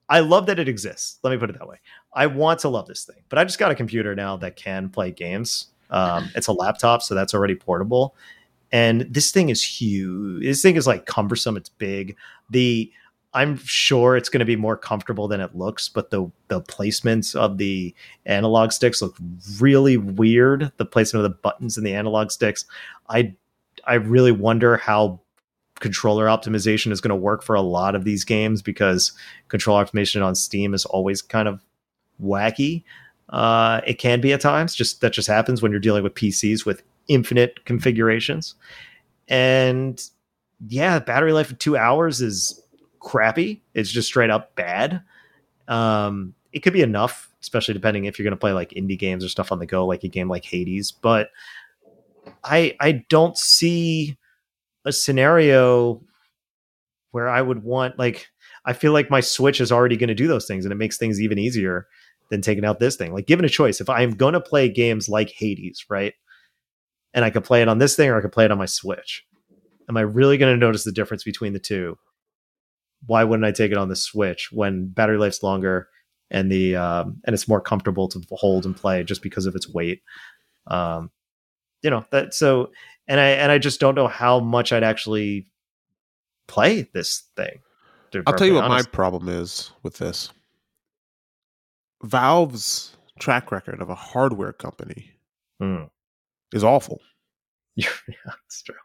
I 0.09 0.21
love 0.21 0.47
that 0.47 0.57
it 0.57 0.67
exists. 0.67 1.19
Let 1.21 1.31
me 1.31 1.37
put 1.37 1.51
it 1.51 1.59
that 1.59 1.67
way. 1.67 1.77
I 2.13 2.25
want 2.25 2.59
to 2.61 2.69
love 2.69 2.87
this 2.87 3.05
thing, 3.05 3.17
but 3.29 3.37
I 3.37 3.43
just 3.43 3.59
got 3.59 3.69
a 3.69 3.75
computer 3.75 4.15
now 4.15 4.37
that 4.37 4.55
can 4.55 4.89
play 4.89 5.11
games. 5.11 5.67
Um, 5.91 6.29
it's 6.35 6.47
a 6.47 6.53
laptop, 6.53 7.03
so 7.03 7.13
that's 7.13 7.35
already 7.35 7.55
portable. 7.55 8.15
And 8.71 9.01
this 9.01 9.31
thing 9.31 9.49
is 9.49 9.63
huge. 9.63 10.43
This 10.43 10.63
thing 10.63 10.77
is 10.77 10.87
like 10.87 11.05
cumbersome. 11.05 11.57
It's 11.57 11.69
big. 11.69 12.15
The 12.49 12.91
I'm 13.37 13.57
sure 13.57 14.17
it's 14.17 14.29
going 14.29 14.39
to 14.39 14.45
be 14.45 14.55
more 14.55 14.75
comfortable 14.75 15.27
than 15.27 15.41
it 15.41 15.55
looks, 15.55 15.89
but 15.89 16.09
the 16.09 16.31
the 16.47 16.59
placements 16.59 17.35
of 17.35 17.59
the 17.59 17.93
analog 18.25 18.71
sticks 18.71 18.99
look 18.99 19.15
really 19.59 19.95
weird. 19.95 20.71
The 20.77 20.85
placement 20.85 21.23
of 21.23 21.31
the 21.31 21.37
buttons 21.37 21.77
and 21.77 21.85
the 21.85 21.93
analog 21.93 22.31
sticks. 22.31 22.65
I 23.09 23.35
I 23.85 23.93
really 23.95 24.31
wonder 24.31 24.75
how 24.75 25.19
controller 25.79 26.25
optimization 26.25 26.91
is 26.91 26.99
going 26.99 27.09
to 27.09 27.15
work 27.15 27.43
for 27.43 27.53
a 27.53 27.61
lot 27.61 27.93
of 27.93 28.05
these 28.05 28.23
games 28.23 28.63
because 28.63 29.11
controller 29.49 29.85
optimization 29.85 30.25
on 30.25 30.33
Steam 30.33 30.73
is 30.73 30.85
always 30.85 31.21
kind 31.21 31.47
of 31.47 31.63
wacky. 32.19 32.83
Uh, 33.29 33.81
it 33.85 33.99
can 33.99 34.19
be 34.19 34.33
at 34.33 34.41
times. 34.41 34.73
Just 34.73 35.01
that 35.01 35.13
just 35.13 35.27
happens 35.27 35.61
when 35.61 35.71
you're 35.71 35.79
dealing 35.79 36.01
with 36.01 36.15
PCs 36.15 36.65
with 36.65 36.81
infinite 37.07 37.65
configurations. 37.65 38.55
And 39.27 40.01
yeah, 40.67 40.97
battery 40.97 41.33
life 41.33 41.51
of 41.51 41.59
two 41.59 41.77
hours 41.77 42.19
is 42.19 42.59
crappy. 43.07 43.61
It's 43.73 43.89
just 43.89 44.09
straight 44.09 44.29
up 44.29 44.53
bad. 44.55 45.01
Um, 45.69 46.33
it 46.51 46.59
could 46.59 46.73
be 46.73 46.81
enough, 46.81 47.29
especially 47.41 47.73
depending 47.73 48.05
if 48.05 48.19
you're 48.19 48.25
going 48.25 48.31
to 48.31 48.39
play 48.39 48.51
like 48.51 48.71
indie 48.71 48.99
games 48.99 49.23
or 49.23 49.29
stuff 49.29 49.51
on 49.51 49.59
the 49.59 49.65
go, 49.65 49.85
like 49.85 50.03
a 50.03 50.09
game 50.09 50.29
like 50.29 50.43
Hades. 50.43 50.91
But 50.91 51.29
I 52.43 52.75
I 52.81 53.05
don't 53.09 53.37
see 53.37 54.17
a 54.85 54.91
scenario 54.91 56.01
where 57.11 57.29
I 57.29 57.41
would 57.41 57.63
want 57.63 57.97
like 57.97 58.27
I 58.65 58.73
feel 58.73 58.91
like 58.91 59.09
my 59.09 59.21
Switch 59.21 59.61
is 59.61 59.71
already 59.71 59.95
going 59.95 60.09
to 60.09 60.13
do 60.15 60.27
those 60.27 60.45
things, 60.45 60.65
and 60.65 60.73
it 60.73 60.77
makes 60.77 60.97
things 60.97 61.21
even 61.21 61.39
easier 61.39 61.87
than 62.29 62.41
taking 62.41 62.65
out 62.65 62.79
this 62.79 62.97
thing. 62.97 63.13
Like, 63.13 63.25
given 63.25 63.45
a 63.45 63.49
choice, 63.49 63.79
if 63.79 63.89
I'm 63.89 64.11
going 64.11 64.33
to 64.33 64.41
play 64.41 64.67
games 64.67 65.07
like 65.07 65.29
Hades, 65.29 65.85
right, 65.89 66.13
and 67.13 67.23
I 67.23 67.29
could 67.29 67.45
play 67.45 67.61
it 67.61 67.69
on 67.69 67.77
this 67.77 67.95
thing 67.95 68.09
or 68.09 68.17
I 68.17 68.21
could 68.21 68.33
play 68.33 68.43
it 68.43 68.51
on 68.51 68.57
my 68.57 68.65
Switch, 68.65 69.25
am 69.87 69.95
I 69.95 70.01
really 70.01 70.37
going 70.37 70.53
to 70.53 70.59
notice 70.59 70.83
the 70.83 70.91
difference 70.91 71.23
between 71.23 71.53
the 71.53 71.59
two? 71.59 71.97
Why 73.05 73.23
wouldn't 73.23 73.45
I 73.45 73.51
take 73.51 73.71
it 73.71 73.77
on 73.77 73.89
the 73.89 73.95
Switch 73.95 74.49
when 74.51 74.87
battery 74.87 75.17
life's 75.17 75.43
longer 75.43 75.87
and 76.29 76.51
the 76.51 76.75
um, 76.75 77.21
and 77.25 77.33
it's 77.33 77.47
more 77.47 77.61
comfortable 77.61 78.07
to 78.09 78.21
hold 78.31 78.65
and 78.65 78.75
play 78.75 79.03
just 79.03 79.21
because 79.21 79.45
of 79.45 79.55
its 79.55 79.69
weight? 79.69 80.01
Um, 80.67 81.11
you 81.83 81.89
know 81.89 82.05
that 82.11 82.33
so, 82.33 82.71
and 83.07 83.19
I 83.19 83.27
and 83.29 83.51
I 83.51 83.59
just 83.59 83.79
don't 83.79 83.95
know 83.95 84.07
how 84.07 84.39
much 84.39 84.73
I'd 84.73 84.83
actually 84.83 85.47
play 86.47 86.89
this 86.93 87.23
thing. 87.35 87.59
I'll 88.25 88.33
tell 88.33 88.47
you 88.47 88.55
what 88.55 88.61
perfectly 88.61 88.89
my 88.89 88.95
problem 88.95 89.29
is 89.29 89.71
with 89.83 89.97
this. 89.97 90.29
Valve's 92.03 92.95
track 93.19 93.51
record 93.51 93.81
of 93.81 93.89
a 93.89 93.95
hardware 93.95 94.53
company 94.53 95.11
Hmm. 95.59 95.85
is 96.53 96.63
awful. 96.63 97.01
yeah, 97.75 97.89
that's 98.25 98.61
true. 98.63 98.75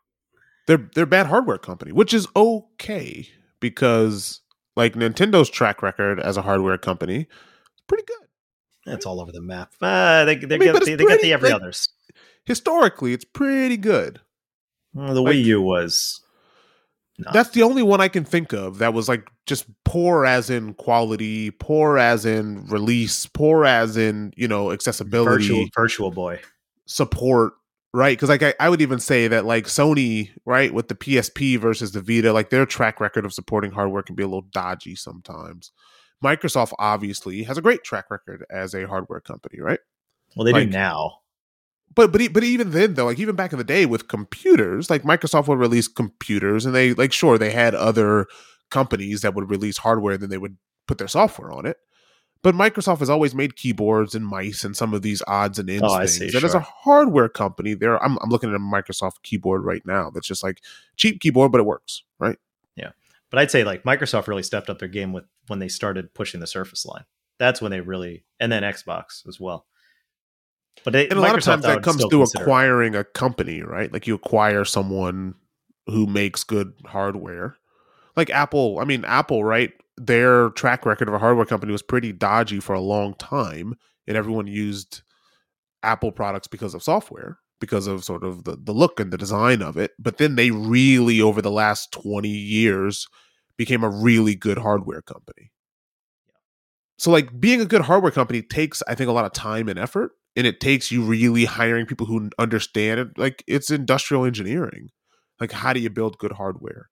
They're 0.67 0.91
they're 0.95 1.05
a 1.05 1.09
bad 1.09 1.27
hardware 1.27 1.59
company, 1.59 1.93
which 1.93 2.15
is 2.15 2.27
okay 2.37 3.29
because 3.63 4.43
like 4.77 4.93
Nintendo's 4.95 5.49
track 5.49 5.83
record 5.83 6.21
as 6.21 6.37
a 6.37 6.43
hardware 6.43 6.77
company 6.77 7.21
is 7.21 7.83
pretty 7.87 8.05
good. 8.05 8.27
That's 8.85 9.07
all 9.07 9.21
over 9.21 9.33
the 9.33 9.41
map. 9.41 9.73
Uh, 9.81 10.27
they 10.27 10.35
they 10.37 10.57
I 10.57 10.59
mean, 10.59 10.73
get 10.73 10.81
the, 10.85 10.85
they 10.85 10.97
get 10.97 11.07
pretty, 11.07 11.23
the 11.23 11.33
every 11.33 11.49
like- 11.51 11.63
others. 11.63 11.89
Historically, 12.45 13.13
it's 13.15 13.25
pretty 13.25 13.77
good. 13.79 14.21
Well, 14.93 15.15
the 15.15 15.23
like- 15.23 15.37
Wii 15.37 15.45
U 15.45 15.63
was. 15.63 16.21
No. 17.19 17.31
That's 17.33 17.51
the 17.51 17.63
only 17.63 17.83
one 17.83 18.01
I 18.01 18.09
can 18.09 18.25
think 18.25 18.53
of 18.53 18.79
that 18.79 18.95
was 18.95 19.09
like 19.09 19.31
just 19.47 19.67
poor 19.85 20.27
as 20.27 20.51
in 20.51 20.75
quality, 20.75 21.51
poor 21.53 21.99
as 21.99 22.25
in 22.27 22.65
release, 22.67 23.27
poor 23.27 23.65
as 23.65 23.97
in, 23.97 24.33
you 24.37 24.49
know, 24.49 24.73
accessibility. 24.73 25.47
virtual 25.47 25.67
virtual 25.77 26.11
boy. 26.11 26.41
support 26.87 27.53
right 27.95 28.17
because 28.17 28.29
like 28.29 28.43
I, 28.43 28.55
I 28.59 28.69
would 28.69 28.81
even 28.81 28.99
say 29.01 29.29
that 29.29 29.45
like 29.45 29.67
sony 29.67 30.31
right 30.47 30.73
with 30.73 30.89
the 30.89 30.95
psp 30.95 31.59
versus 31.59 31.93
the 31.93 32.01
vita 32.01 32.33
like 32.33 32.51
their 32.51 32.65
track 32.67 33.01
record 33.01 33.25
of 33.25 33.35
supporting 33.35 33.71
hardware 33.73 34.03
can 34.03 34.15
be 34.15 34.23
a 34.23 34.27
little 34.27 34.49
dodgy 34.53 34.95
sometimes. 34.95 35.73
Microsoft 36.25 36.73
obviously 36.79 37.43
has 37.43 37.59
a 37.59 37.63
great 37.63 37.83
track 37.83 38.05
record 38.11 38.45
as 38.51 38.75
a 38.75 38.87
hardware 38.87 39.21
company 39.21 39.61
right? 39.61 39.81
Well, 40.37 40.45
they 40.45 40.53
Like- 40.53 40.69
do 40.69 40.73
now. 40.73 41.19
but 41.95 42.13
but 42.13 42.23
but 42.33 42.45
even 42.45 42.71
then 42.71 42.95
though 42.95 43.07
like 43.07 43.19
even 43.19 43.37
back 43.37 43.53
in 43.53 43.59
the 43.59 43.65
day 43.65 43.85
with 43.87 44.09
computers 44.09 44.89
like 44.89 45.03
microsoft 45.03 45.47
would 45.49 45.59
release 45.59 45.89
computers 45.89 46.65
and 46.65 46.75
they 46.75 46.95
like 46.95 47.13
sure 47.13 47.37
they 47.37 47.51
had 47.51 47.75
other 47.75 48.27
companies 48.71 49.21
that 49.21 49.35
would 49.35 49.51
release 49.51 49.77
hardware 49.79 50.15
and 50.15 50.23
then 50.23 50.31
they 50.31 50.39
would 50.39 50.57
put 50.89 50.97
their 50.99 51.09
software 51.09 51.53
on 51.53 51.67
it 51.67 51.77
but 52.43 52.55
microsoft 52.55 52.99
has 52.99 53.11
always 53.11 53.35
made 53.35 53.57
keyboards 53.57 54.15
and 54.15 54.27
mice 54.27 54.65
and 54.65 54.77
some 54.77 54.93
of 54.93 55.03
these 55.03 55.23
odds 55.27 55.59
and 55.59 55.71
ends 55.71 55.83
Oh, 55.87 55.93
I 55.93 56.07
things 56.07 56.19
see, 56.19 56.37
and 56.37 56.45
as 56.45 56.55
a 56.55 56.61
hardware 56.61 57.29
company 57.29 57.75
there 57.75 58.03
I'm, 58.03 58.19
I'm 58.23 58.31
looking 58.31 58.51
at 58.51 58.57
a 58.57 58.59
microsoft 58.59 59.23
keyboard 59.23 59.65
right 59.65 59.83
now 59.87 60.11
that's 60.11 60.27
just 60.27 60.43
like 60.43 60.61
cheap 60.97 61.21
keyboard 61.21 61.53
but 61.53 61.61
it 61.61 61.65
works 61.67 62.03
right 62.19 62.39
Yeah, 62.77 62.91
But 63.31 63.39
I'd 63.39 63.51
say 63.51 63.65
like 63.65 63.85
Microsoft 63.85 64.27
really 64.27 64.43
stepped 64.43 64.69
up 64.71 64.79
their 64.79 64.89
game 64.89 65.13
with 65.13 65.25
when 65.47 65.59
they 65.59 65.69
started 65.69 66.15
pushing 66.15 66.41
the 66.41 66.47
Surface 66.47 66.85
line. 66.87 67.05
That's 67.39 67.61
when 67.61 67.71
they 67.71 67.81
really, 67.81 68.25
and 68.39 68.53
then 68.53 68.63
Xbox 68.63 69.27
as 69.27 69.41
well. 69.41 69.67
But 70.85 70.93
they, 70.93 71.09
and 71.09 71.19
a 71.19 71.21
lot 71.21 71.37
of 71.37 71.45
times 71.45 71.65
that 71.65 71.83
comes 71.83 72.05
through 72.05 72.23
acquiring 72.23 72.95
a 72.95 73.05
company 73.05 73.63
right 73.63 73.93
like 73.93 74.07
you 74.07 74.15
acquire 74.15 74.65
someone 74.65 75.35
who 75.87 76.07
makes 76.07 76.45
good 76.45 76.73
hardware 76.87 77.57
like 78.17 78.31
Apple. 78.31 78.79
I 78.81 78.85
mean, 78.85 79.05
Apple, 79.05 79.45
right? 79.45 79.73
Their 80.05 80.51
track 80.51 80.85
record 80.85 81.07
of 81.07 81.15
a 81.15 81.19
hardware 81.19 81.47
company 81.47 81.71
was 81.71 81.83
pretty 81.83 82.13
dodgy 82.13 82.59
for 82.59 82.73
a 82.73 82.81
long 82.81 83.15
time, 83.15 83.75
and 84.07 84.17
everyone 84.17 84.49
used 84.49 85.03
Apple 85.85 86.11
products 86.11 86.49
because 86.49 86.75
of 86.75 86.83
software, 86.83 87.39
because 87.61 87.87
of 87.87 88.03
sort 88.05 88.25
of 88.25 88.43
the, 88.43 88.57
the 88.61 88.73
look 88.73 88.99
and 88.99 89.13
the 89.13 89.19
design 89.19 89.63
of 89.63 89.77
it. 89.77 89.93
But 90.01 90.19
then 90.19 90.35
they 90.35 90.51
really, 90.51 91.21
over 91.21 91.41
the 91.41 91.53
last 91.53 91.93
20 91.93 92.29
years, 92.29 93.07
became 93.57 93.85
a 93.85 93.89
really 93.89 94.35
good 94.35 94.59
hardware 94.59 95.03
company. 95.03 95.53
So, 96.99 97.11
like, 97.11 97.39
being 97.41 97.61
a 97.61 97.67
good 97.67 97.83
hardware 97.83 98.13
company 98.13 98.43
takes, 98.43 98.83
I 98.89 98.95
think, 98.95 99.09
a 99.09 99.13
lot 99.13 99.25
of 99.25 99.33
time 99.33 99.69
and 99.69 99.79
effort. 99.79 100.13
And 100.35 100.47
it 100.47 100.61
takes 100.61 100.91
you 100.91 101.03
really 101.03 101.45
hiring 101.45 101.87
people 101.87 102.07
who 102.07 102.31
understand 102.39 102.99
it. 102.99 103.09
Like, 103.17 103.45
it's 103.47 103.71
industrial 103.71 104.25
engineering. 104.25 104.89
Like, 105.39 105.53
how 105.53 105.73
do 105.73 105.81
you 105.81 105.91
build 105.91 106.19
good 106.19 106.33
hardware? 106.33 106.89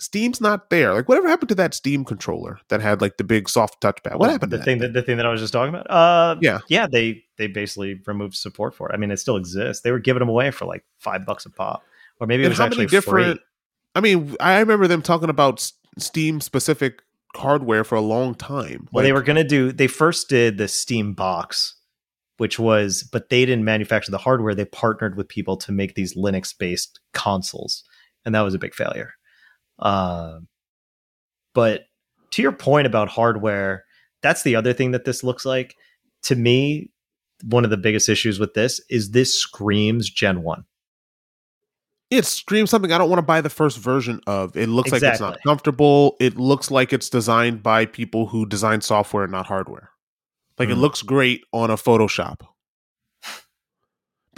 Steam's 0.00 0.40
not 0.40 0.70
there. 0.70 0.94
Like, 0.94 1.08
whatever 1.08 1.28
happened 1.28 1.48
to 1.48 1.54
that 1.56 1.74
Steam 1.74 2.04
controller 2.04 2.60
that 2.68 2.80
had 2.80 3.00
like 3.00 3.16
the 3.16 3.24
big 3.24 3.48
soft 3.48 3.82
touchpad? 3.82 4.18
What 4.18 4.30
happened? 4.30 4.52
The 4.52 4.58
to 4.58 4.62
thing 4.64 4.78
that, 4.78 4.92
that 4.92 5.00
the 5.00 5.02
thing 5.02 5.16
that 5.16 5.26
I 5.26 5.30
was 5.30 5.40
just 5.40 5.52
talking 5.52 5.74
about. 5.74 5.90
Uh, 5.90 6.36
Yeah. 6.40 6.60
yeah. 6.68 6.86
They 6.86 7.24
they 7.36 7.48
basically 7.48 8.00
removed 8.06 8.34
support 8.36 8.74
for 8.74 8.88
it. 8.90 8.94
I 8.94 8.96
mean, 8.96 9.10
it 9.10 9.18
still 9.18 9.36
exists. 9.36 9.82
They 9.82 9.90
were 9.90 9.98
giving 9.98 10.20
them 10.20 10.28
away 10.28 10.50
for 10.52 10.64
like 10.66 10.84
five 10.98 11.26
bucks 11.26 11.46
a 11.46 11.50
pop, 11.50 11.82
or 12.20 12.26
maybe 12.26 12.44
it 12.44 12.48
was 12.48 12.58
how 12.58 12.66
actually 12.66 12.78
many 12.86 12.90
different- 12.90 13.36
free. 13.38 13.44
I 13.94 14.00
mean, 14.00 14.36
I 14.38 14.60
remember 14.60 14.86
them 14.86 15.02
talking 15.02 15.30
about 15.30 15.68
Steam 15.98 16.40
specific 16.40 17.02
hardware 17.34 17.82
for 17.84 17.96
a 17.96 18.00
long 18.00 18.34
time. 18.34 18.86
Well, 18.92 19.02
they 19.02 19.12
were 19.12 19.22
going 19.22 19.36
to 19.36 19.44
do. 19.44 19.72
They 19.72 19.88
first 19.88 20.28
did 20.28 20.58
the 20.58 20.68
Steam 20.68 21.14
box, 21.14 21.74
which 22.36 22.58
was, 22.58 23.02
but 23.02 23.30
they 23.30 23.44
didn't 23.44 23.64
manufacture 23.64 24.12
the 24.12 24.18
hardware. 24.18 24.54
They 24.54 24.64
partnered 24.66 25.16
with 25.16 25.28
people 25.28 25.56
to 25.58 25.72
make 25.72 25.94
these 25.96 26.14
Linux 26.16 26.56
based 26.56 27.00
consoles, 27.14 27.82
and 28.24 28.34
that 28.34 28.42
was 28.42 28.54
a 28.54 28.58
big 28.58 28.74
failure. 28.74 29.14
Um, 29.78 30.48
but 31.54 31.84
to 32.32 32.42
your 32.42 32.52
point 32.52 32.86
about 32.86 33.08
hardware, 33.08 33.84
that's 34.22 34.42
the 34.42 34.56
other 34.56 34.72
thing 34.72 34.90
that 34.92 35.04
this 35.04 35.22
looks 35.24 35.44
like. 35.44 35.74
To 36.24 36.36
me, 36.36 36.90
one 37.44 37.64
of 37.64 37.70
the 37.70 37.76
biggest 37.76 38.08
issues 38.08 38.38
with 38.40 38.54
this 38.54 38.80
is 38.90 39.10
this 39.12 39.32
screams 39.34 40.10
Gen 40.10 40.42
One. 40.42 40.64
it 42.10 42.24
screams 42.24 42.70
something 42.70 42.90
I 42.90 42.98
don't 42.98 43.10
want 43.10 43.18
to 43.18 43.22
buy 43.26 43.40
the 43.40 43.50
first 43.50 43.78
version 43.78 44.20
of. 44.26 44.56
It 44.56 44.68
looks 44.68 44.90
like 44.90 45.02
it's 45.02 45.20
not 45.20 45.38
comfortable. 45.42 46.16
It 46.20 46.36
looks 46.38 46.70
like 46.70 46.92
it's 46.92 47.08
designed 47.10 47.62
by 47.62 47.84
people 47.86 48.26
who 48.26 48.46
design 48.46 48.80
software, 48.80 49.26
not 49.28 49.46
hardware. 49.46 49.90
Like 50.58 50.70
it 50.70 50.74
Hmm. 50.74 50.80
looks 50.80 51.02
great 51.02 51.44
on 51.52 51.70
a 51.70 51.76
Photoshop. 51.76 52.40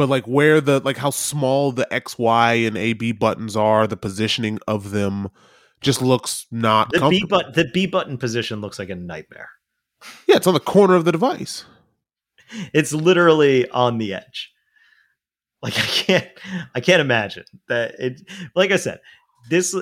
But 0.01 0.09
like 0.09 0.25
where 0.27 0.63
the 0.63 0.81
like 0.81 0.97
how 0.97 1.11
small 1.11 1.73
the 1.73 1.87
X, 1.93 2.19
Y, 2.19 2.55
and 2.55 2.75
A 2.79 2.95
B 2.95 3.13
buttons 3.13 3.55
are, 3.55 3.87
the 3.87 3.99
positioning 3.99 4.59
of 4.67 4.93
them 4.93 5.29
just 5.83 6.01
looks 6.01 6.47
not 6.51 6.91
The 6.91 7.07
B 7.11 7.23
button, 7.29 7.53
the 7.53 7.67
B 7.67 7.85
button 7.85 8.17
position 8.17 8.63
looks 8.63 8.79
like 8.79 8.89
a 8.89 8.95
nightmare. 8.95 9.51
yeah, 10.27 10.37
it's 10.37 10.47
on 10.47 10.55
the 10.55 10.61
corner 10.61 10.95
of 10.95 11.05
the 11.05 11.13
device. 11.13 11.67
it's 12.73 12.95
literally 12.95 13.69
on 13.69 13.99
the 13.99 14.15
edge 14.15 14.51
like 15.63 15.77
i 15.79 15.83
can't 15.83 16.29
i 16.75 16.81
can't 16.81 17.03
imagine 17.03 17.45
that 17.69 17.95
it 18.01 18.23
like 18.57 18.71
i 18.71 18.77
said 18.77 19.01
this 19.51 19.77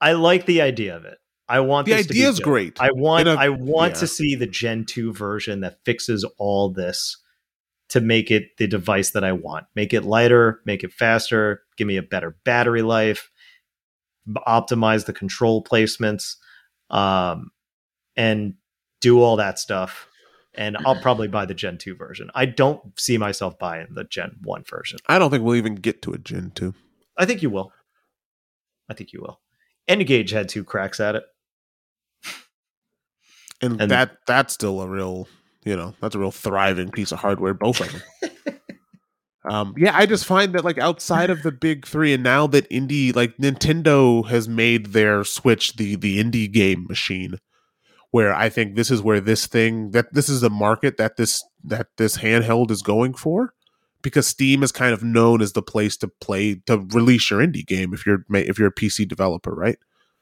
i 0.00 0.12
like 0.12 0.44
the 0.46 0.60
idea 0.60 0.96
of 0.96 1.04
it 1.04 1.18
i 1.48 1.60
want 1.60 1.86
The 1.86 1.92
this 1.94 2.06
to 2.08 2.12
be 2.12 2.18
idea 2.18 2.28
is 2.30 2.40
great. 2.40 2.80
i 2.82 2.90
want 2.92 3.28
a- 3.28 3.36
i 3.38 3.48
want 3.48 3.94
yeah. 3.94 4.00
to 4.00 4.06
see 4.08 4.34
the 4.34 4.46
gen 4.48 4.84
2 4.84 5.12
version 5.12 5.60
that 5.60 5.78
fixes 5.84 6.24
all 6.38 6.68
this 6.70 7.16
to 7.88 8.00
make 8.00 8.30
it 8.30 8.56
the 8.58 8.66
device 8.66 9.10
that 9.10 9.24
i 9.24 9.32
want 9.32 9.66
make 9.74 9.92
it 9.92 10.04
lighter 10.04 10.60
make 10.64 10.82
it 10.84 10.92
faster 10.92 11.62
give 11.76 11.86
me 11.86 11.96
a 11.96 12.02
better 12.02 12.36
battery 12.44 12.82
life 12.82 13.30
optimize 14.46 15.06
the 15.06 15.12
control 15.12 15.62
placements 15.62 16.36
um 16.90 17.50
and 18.16 18.54
do 19.00 19.20
all 19.22 19.36
that 19.36 19.58
stuff 19.58 20.08
and 20.58 20.76
I'll 20.86 20.96
probably 21.00 21.28
buy 21.28 21.44
the 21.44 21.52
Gen 21.52 21.76
2 21.76 21.96
version. 21.96 22.30
I 22.34 22.46
don't 22.46 22.98
see 22.98 23.18
myself 23.18 23.58
buying 23.58 23.88
the 23.90 24.04
Gen 24.04 24.36
1 24.42 24.64
version. 24.64 24.98
I 25.06 25.18
don't 25.18 25.30
think 25.30 25.44
we'll 25.44 25.56
even 25.56 25.74
get 25.74 26.00
to 26.02 26.12
a 26.12 26.18
Gen 26.18 26.50
2. 26.54 26.72
I 27.18 27.26
think 27.26 27.42
you 27.42 27.50
will. 27.50 27.72
I 28.88 28.94
think 28.94 29.12
you 29.12 29.20
will. 29.20 29.40
N-Gage 29.86 30.30
had 30.30 30.48
two 30.48 30.64
cracks 30.64 30.98
at 30.98 31.14
it. 31.14 31.24
And, 33.60 33.80
And- 33.80 33.90
that 33.90 34.18
that's 34.26 34.54
still 34.54 34.80
a 34.80 34.88
real, 34.88 35.28
you 35.66 35.76
know, 35.76 35.94
that's 36.00 36.14
a 36.14 36.18
real 36.18 36.30
thriving 36.30 36.90
piece 36.90 37.10
of 37.10 37.18
hardware, 37.18 37.52
both 37.52 37.80
of 37.80 37.92
them. 37.92 38.56
um, 39.50 39.74
yeah, 39.76 39.94
I 39.94 40.06
just 40.06 40.24
find 40.24 40.54
that 40.54 40.64
like 40.64 40.78
outside 40.78 41.28
of 41.28 41.42
the 41.42 41.50
big 41.50 41.84
three, 41.84 42.14
and 42.14 42.22
now 42.22 42.46
that 42.46 42.70
indie, 42.70 43.14
like 43.14 43.36
Nintendo 43.36 44.26
has 44.28 44.48
made 44.48 44.86
their 44.86 45.24
Switch 45.24 45.74
the 45.74 45.96
the 45.96 46.22
indie 46.22 46.50
game 46.50 46.86
machine, 46.88 47.40
where 48.12 48.32
I 48.32 48.48
think 48.48 48.76
this 48.76 48.92
is 48.92 49.02
where 49.02 49.20
this 49.20 49.48
thing 49.48 49.90
that 49.90 50.14
this 50.14 50.28
is 50.28 50.40
the 50.40 50.50
market 50.50 50.98
that 50.98 51.16
this 51.16 51.44
that 51.64 51.88
this 51.96 52.18
handheld 52.18 52.70
is 52.70 52.82
going 52.82 53.14
for, 53.14 53.52
because 54.02 54.28
Steam 54.28 54.62
is 54.62 54.70
kind 54.70 54.94
of 54.94 55.02
known 55.02 55.42
as 55.42 55.54
the 55.54 55.62
place 55.62 55.96
to 55.96 56.06
play 56.06 56.62
to 56.66 56.78
release 56.78 57.28
your 57.28 57.40
indie 57.40 57.66
game 57.66 57.92
if 57.92 58.06
you're 58.06 58.24
ma- 58.28 58.38
if 58.38 58.56
you're 58.56 58.68
a 58.68 58.72
PC 58.72 59.08
developer, 59.08 59.52
right? 59.52 59.78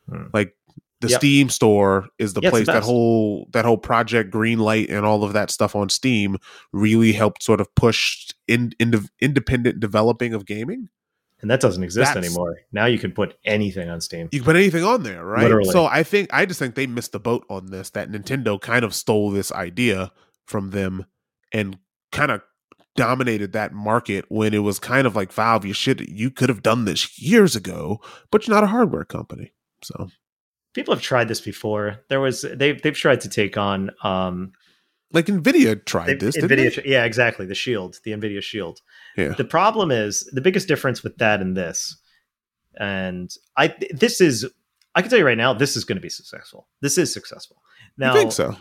Hmm. 0.08 0.28
Like 0.32 0.56
the 1.00 1.08
Yep. 1.08 1.20
Steam 1.20 1.48
store 1.50 2.08
is 2.18 2.32
the 2.32 2.40
Yeah, 2.40 2.48
it's 2.48 2.58
the 2.58 2.64
place 2.64 2.66
that 2.66 2.82
whole 2.82 3.48
that 3.52 3.64
whole 3.64 3.76
project 3.76 4.32
Greenlight 4.32 4.90
and 4.90 5.04
all 5.04 5.22
of 5.22 5.32
that 5.34 5.50
stuff 5.50 5.76
on 5.76 5.88
Steam 5.88 6.38
really 6.72 7.12
helped 7.12 7.42
sort 7.42 7.60
of 7.60 7.72
push 7.74 8.30
in, 8.48 8.72
in 8.78 9.06
independent 9.20 9.80
developing 9.80 10.32
of 10.32 10.46
gaming. 10.46 10.88
And 11.42 11.50
that 11.50 11.60
doesn't 11.60 11.82
exist 11.82 12.14
That's- 12.14 12.24
anymore. 12.24 12.56
Now 12.72 12.86
you 12.86 12.98
can 12.98 13.12
put 13.12 13.36
anything 13.44 13.90
on 13.90 14.00
Steam. 14.00 14.30
You 14.32 14.38
can 14.40 14.46
put 14.46 14.56
anything 14.56 14.82
on 14.84 15.02
there, 15.02 15.22
right? 15.24 15.42
Literally. 15.42 15.72
So 15.72 15.84
I 15.84 16.02
think 16.02 16.30
I 16.32 16.46
just 16.46 16.58
think 16.58 16.74
they 16.74 16.86
missed 16.86 17.12
the 17.12 17.20
boat 17.20 17.44
on 17.50 17.66
this. 17.66 17.90
That 17.90 18.10
Nintendo 18.10 18.58
kind 18.58 18.82
of 18.84 18.94
stole 18.94 19.30
this 19.30 19.52
idea 19.52 20.10
from 20.46 20.70
them 20.70 21.04
and 21.52 21.76
kind 22.12 22.30
of 22.30 22.40
dominated 22.96 23.52
that 23.52 23.74
market 23.74 24.24
when 24.28 24.54
it 24.54 24.60
was 24.60 24.78
kind 24.78 25.06
of 25.06 25.14
like 25.16 25.32
Valve. 25.32 25.66
You 25.66 25.74
should 25.74 26.08
you 26.08 26.30
could 26.30 26.48
have 26.48 26.62
done 26.62 26.86
this 26.86 27.18
years 27.20 27.54
ago, 27.54 28.00
but 28.30 28.46
you're 28.46 28.54
not 28.54 28.64
a 28.64 28.68
hardware 28.68 29.04
company. 29.04 29.52
So 29.82 30.08
People 30.74 30.94
have 30.94 31.02
tried 31.02 31.28
this 31.28 31.40
before. 31.40 32.00
There 32.08 32.20
was 32.20 32.42
they've 32.42 32.80
they've 32.82 32.96
tried 32.96 33.20
to 33.22 33.28
take 33.28 33.56
on 33.56 33.90
um 34.02 34.52
like 35.12 35.26
Nvidia 35.26 35.84
tried 35.84 36.08
they- 36.08 36.14
this. 36.14 36.34
Didn't 36.34 36.50
Nvidia. 36.50 36.82
they? 36.82 36.90
Yeah, 36.90 37.04
exactly. 37.04 37.46
The 37.46 37.54
Shield, 37.54 37.98
the 38.04 38.10
Nvidia 38.12 38.42
Shield. 38.42 38.80
Yeah. 39.16 39.28
The 39.34 39.44
problem 39.44 39.90
is 39.90 40.28
the 40.32 40.40
biggest 40.40 40.68
difference 40.68 41.02
with 41.02 41.16
that 41.18 41.40
and 41.40 41.56
this, 41.56 41.96
and 42.78 43.30
I 43.56 43.74
this 43.92 44.20
is 44.20 44.46
I 44.94 45.00
can 45.00 45.10
tell 45.10 45.18
you 45.18 45.26
right 45.26 45.38
now 45.38 45.54
this 45.54 45.76
is 45.76 45.84
going 45.84 45.96
to 45.96 46.02
be 46.02 46.08
successful. 46.10 46.66
This 46.80 46.98
is 46.98 47.12
successful. 47.12 47.62
Now, 47.96 48.12
you 48.12 48.18
think 48.20 48.32
so? 48.32 48.56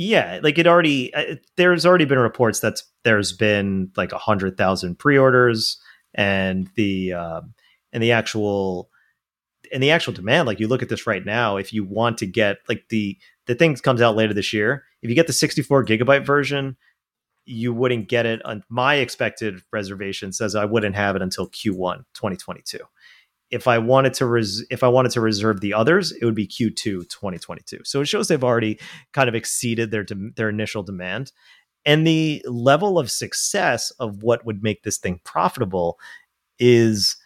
yeah 0.00 0.38
like 0.44 0.58
it 0.58 0.66
already 0.68 1.12
uh, 1.12 1.34
there's 1.56 1.84
already 1.84 2.04
been 2.04 2.20
reports 2.20 2.60
that 2.60 2.80
there's 3.02 3.32
been 3.32 3.90
like 3.96 4.12
a 4.12 4.18
hundred 4.18 4.56
thousand 4.56 4.96
pre-orders 4.96 5.76
and 6.14 6.68
the 6.76 7.12
um 7.12 7.52
and 7.92 8.00
the 8.00 8.12
actual 8.12 8.90
and 9.72 9.82
the 9.82 9.90
actual 9.90 10.12
demand 10.12 10.46
like 10.46 10.60
you 10.60 10.68
look 10.68 10.82
at 10.82 10.88
this 10.88 11.06
right 11.06 11.24
now 11.24 11.56
if 11.56 11.72
you 11.72 11.84
want 11.84 12.18
to 12.18 12.26
get 12.26 12.58
like 12.68 12.84
the 12.88 13.16
the 13.46 13.54
thing 13.54 13.74
comes 13.76 14.02
out 14.02 14.16
later 14.16 14.34
this 14.34 14.52
year 14.52 14.84
if 15.02 15.08
you 15.08 15.16
get 15.16 15.26
the 15.26 15.32
64 15.32 15.84
gigabyte 15.84 16.24
version 16.24 16.76
you 17.44 17.72
wouldn't 17.72 18.08
get 18.08 18.26
it 18.26 18.44
on 18.44 18.62
my 18.68 18.96
expected 18.96 19.62
reservation 19.72 20.32
says 20.32 20.54
i 20.54 20.64
wouldn't 20.64 20.96
have 20.96 21.16
it 21.16 21.22
until 21.22 21.48
q1 21.48 21.98
2022 22.14 22.78
if 23.50 23.66
I 23.66 23.78
wanted 23.78 24.14
to 24.14 24.26
res- 24.26 24.64
if 24.70 24.82
I 24.82 24.88
wanted 24.88 25.12
to 25.12 25.20
reserve 25.20 25.60
the 25.60 25.72
others, 25.72 26.12
it 26.12 26.24
would 26.24 26.34
be 26.34 26.46
Q2 26.46 27.08
2022. 27.08 27.78
So 27.84 28.00
it 28.00 28.06
shows 28.06 28.28
they've 28.28 28.44
already 28.44 28.78
kind 29.12 29.28
of 29.28 29.34
exceeded 29.34 29.90
their 29.90 30.04
dem 30.04 30.32
their 30.36 30.48
initial 30.48 30.82
demand, 30.82 31.32
and 31.84 32.06
the 32.06 32.44
level 32.46 32.98
of 32.98 33.10
success 33.10 33.90
of 33.92 34.22
what 34.22 34.44
would 34.44 34.62
make 34.62 34.82
this 34.82 34.98
thing 34.98 35.20
profitable 35.24 35.98
is 36.58 37.16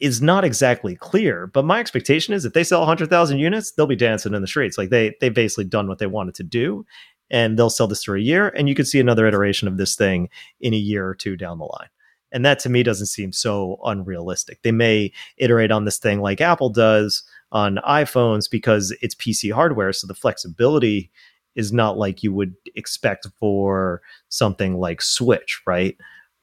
is 0.00 0.20
not 0.20 0.44
exactly 0.44 0.96
clear. 0.96 1.46
But 1.46 1.64
my 1.64 1.80
expectation 1.80 2.34
is 2.34 2.44
if 2.44 2.52
they 2.52 2.64
sell 2.64 2.80
100,000 2.80 3.38
units, 3.38 3.72
they'll 3.72 3.86
be 3.86 3.96
dancing 3.96 4.34
in 4.34 4.40
the 4.40 4.48
streets. 4.48 4.76
Like 4.76 4.90
they 4.90 5.14
they've 5.20 5.32
basically 5.32 5.64
done 5.64 5.88
what 5.88 5.98
they 5.98 6.06
wanted 6.06 6.34
to 6.36 6.42
do, 6.42 6.84
and 7.30 7.58
they'll 7.58 7.70
sell 7.70 7.86
this 7.86 8.04
for 8.04 8.16
a 8.16 8.20
year, 8.20 8.48
and 8.48 8.68
you 8.68 8.74
could 8.74 8.88
see 8.88 9.00
another 9.00 9.26
iteration 9.26 9.68
of 9.68 9.76
this 9.76 9.96
thing 9.96 10.28
in 10.60 10.74
a 10.74 10.78
year 10.78 11.06
or 11.06 11.14
two 11.14 11.36
down 11.36 11.58
the 11.58 11.64
line. 11.64 11.88
And 12.32 12.44
that 12.44 12.58
to 12.60 12.68
me 12.68 12.82
doesn't 12.82 13.06
seem 13.06 13.32
so 13.32 13.78
unrealistic. 13.84 14.60
They 14.62 14.72
may 14.72 15.12
iterate 15.38 15.70
on 15.70 15.84
this 15.84 15.98
thing 15.98 16.20
like 16.20 16.40
Apple 16.40 16.68
does 16.68 17.22
on 17.52 17.78
iPhones 17.86 18.50
because 18.50 18.94
it's 19.00 19.14
PC 19.14 19.52
hardware. 19.52 19.92
So 19.92 20.08
the 20.08 20.14
flexibility 20.14 21.12
is 21.54 21.72
not 21.72 21.96
like 21.96 22.24
you 22.24 22.32
would 22.32 22.54
expect 22.74 23.28
for 23.38 24.02
something 24.28 24.78
like 24.78 25.00
Switch, 25.00 25.62
right? 25.64 25.96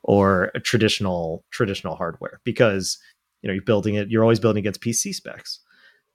Or 0.03 0.51
a 0.55 0.61
traditional 0.61 1.43
traditional 1.51 1.95
hardware 1.95 2.39
because 2.45 2.97
you 3.41 3.47
know 3.47 3.53
you're 3.53 3.63
building 3.63 3.95
it, 3.95 4.09
you're 4.09 4.23
always 4.23 4.39
building 4.39 4.61
against 4.61 4.81
PC 4.81 5.13
specs. 5.13 5.59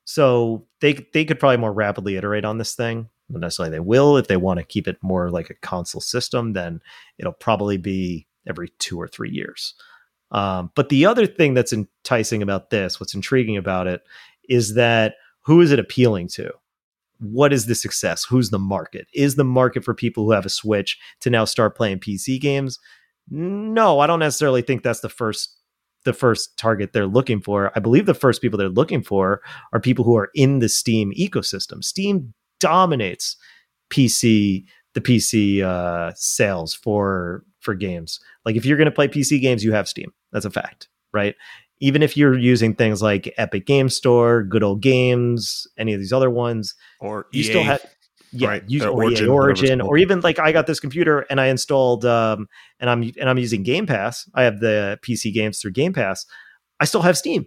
So 0.05 0.67
they 0.81 1.07
they 1.13 1.25
could 1.25 1.41
probably 1.41 1.57
more 1.57 1.73
rapidly 1.73 2.17
iterate 2.17 2.45
on 2.45 2.59
this 2.59 2.75
thing. 2.75 3.09
Not 3.29 3.41
necessarily 3.41 3.71
they 3.71 3.81
will 3.81 4.17
if 4.17 4.29
they 4.29 4.37
want 4.37 4.59
to 4.61 4.65
keep 4.65 4.87
it 4.87 4.99
more 5.03 5.31
like 5.31 5.51
a 5.51 5.55
console 5.55 6.01
system, 6.01 6.53
then 6.53 6.81
it'll 7.19 7.33
probably 7.33 7.77
be 7.77 8.27
every 8.49 8.69
two 8.79 9.01
or 9.01 9.09
three 9.09 9.31
years. 9.31 9.75
Um, 10.31 10.71
but 10.75 10.89
the 10.89 11.07
other 11.07 11.27
thing 11.27 11.55
that's 11.55 11.73
enticing 11.73 12.43
about 12.43 12.71
this, 12.71 12.99
what's 12.99 13.15
intriguing 13.15 13.57
about 13.57 13.87
it, 13.87 14.03
is 14.49 14.75
that 14.75 15.15
who 15.43 15.61
is 15.61 15.73
it 15.73 15.79
appealing 15.79 16.29
to? 16.29 16.53
What 17.19 17.53
is 17.53 17.67
the 17.67 17.75
success? 17.75 18.25
Who's 18.25 18.51
the 18.51 18.59
market? 18.59 19.07
Is 19.15 19.37
the 19.37 19.45
market 19.45 19.85
for 19.85 19.95
people 19.95 20.25
who 20.25 20.33
have 20.33 20.47
a 20.47 20.51
Switch 20.51 20.99
to 21.21 21.31
now 21.31 21.45
start 21.45 21.77
playing 21.77 22.01
PC 22.01 22.41
games? 22.41 22.79
No, 23.29 24.01
I 24.01 24.07
don't 24.07 24.19
necessarily 24.19 24.63
think 24.63 24.83
that's 24.83 25.01
the 25.01 25.09
first 25.09 25.56
the 26.07 26.15
first 26.15 26.57
target 26.57 26.95
they're 26.95 27.07
looking 27.07 27.43
for. 27.43 27.71
I 27.77 27.81
believe 27.81 28.07
the 28.07 28.15
first 28.15 28.41
people 28.41 28.59
they're 28.59 28.71
looking 28.71 29.03
for 29.03 29.43
are 29.75 29.81
people 29.81 30.05
who 30.05 30.17
are 30.17 30.31
in 30.35 30.61
the 30.61 30.69
Steam 30.71 31.13
ecosystem. 31.19 31.85
Steam 31.85 32.33
dominates 32.59 33.37
PC 33.93 34.65
the 34.95 35.01
PC 35.03 35.63
uh, 35.63 36.13
sales 36.15 36.75
for 36.75 37.45
for 37.61 37.75
games. 37.75 38.19
Like 38.47 38.57
if 38.57 38.65
you're 38.65 38.79
going 38.79 38.87
to 38.87 38.93
play 38.93 39.09
PC 39.09 39.41
games, 39.41 39.63
you 39.63 39.73
have 39.73 39.87
Steam. 39.87 40.13
That's 40.33 40.47
a 40.47 40.51
fact, 40.51 40.89
right? 41.13 41.35
Even 41.81 42.03
if 42.03 42.17
you're 42.17 42.39
using 42.39 42.75
things 42.75 43.03
like 43.03 43.33
Epic 43.37 43.67
Game 43.67 43.91
Store, 43.91 44.43
Good 44.43 44.63
Old 44.63 44.81
Games, 44.81 45.67
any 45.77 45.93
of 45.93 46.01
these 46.01 46.13
other 46.15 46.31
ones, 46.31 46.75
or 47.01 47.27
you 47.33 47.41
EA, 47.41 47.45
still 47.45 47.63
have 47.65 47.85
yeah, 48.33 48.49
right, 48.49 48.65
use 48.69 48.83
or 48.83 48.89
or 48.89 49.05
Origin, 49.05 49.29
Origin, 49.29 49.35
whatever 49.35 49.51
it's 49.51 49.61
Origin 49.61 49.79
called. 49.81 49.91
or 49.91 49.99
even 49.99 50.21
like 50.21 50.39
I 50.39 50.53
got 50.53 50.67
this 50.67 50.81
computer 50.81 51.21
and 51.31 51.41
I 51.41 51.47
installed 51.47 52.05
um 52.05 52.49
and 52.81 52.91
I'm 52.91 53.03
and 53.03 53.29
I'm 53.29 53.39
using 53.39 53.63
Game 53.63 53.87
Pass. 53.87 54.29
I 54.35 54.43
have 54.43 54.61
the 54.61 54.99
PC 55.03 55.33
games 55.33 55.61
through 55.61 55.73
Game 55.73 55.93
Pass. 55.93 56.27
I 56.81 56.85
still 56.85 57.03
have 57.03 57.17
Steam. 57.17 57.47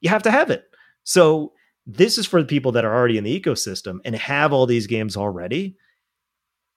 You 0.00 0.10
have 0.10 0.22
to 0.24 0.30
have 0.30 0.50
it. 0.50 0.64
So 1.04 1.52
this 1.86 2.18
is 2.18 2.26
for 2.26 2.40
the 2.40 2.48
people 2.48 2.72
that 2.72 2.84
are 2.84 2.94
already 2.94 3.18
in 3.18 3.24
the 3.24 3.40
ecosystem 3.40 3.98
and 4.04 4.14
have 4.14 4.52
all 4.52 4.66
these 4.66 4.86
games 4.86 5.16
already. 5.16 5.76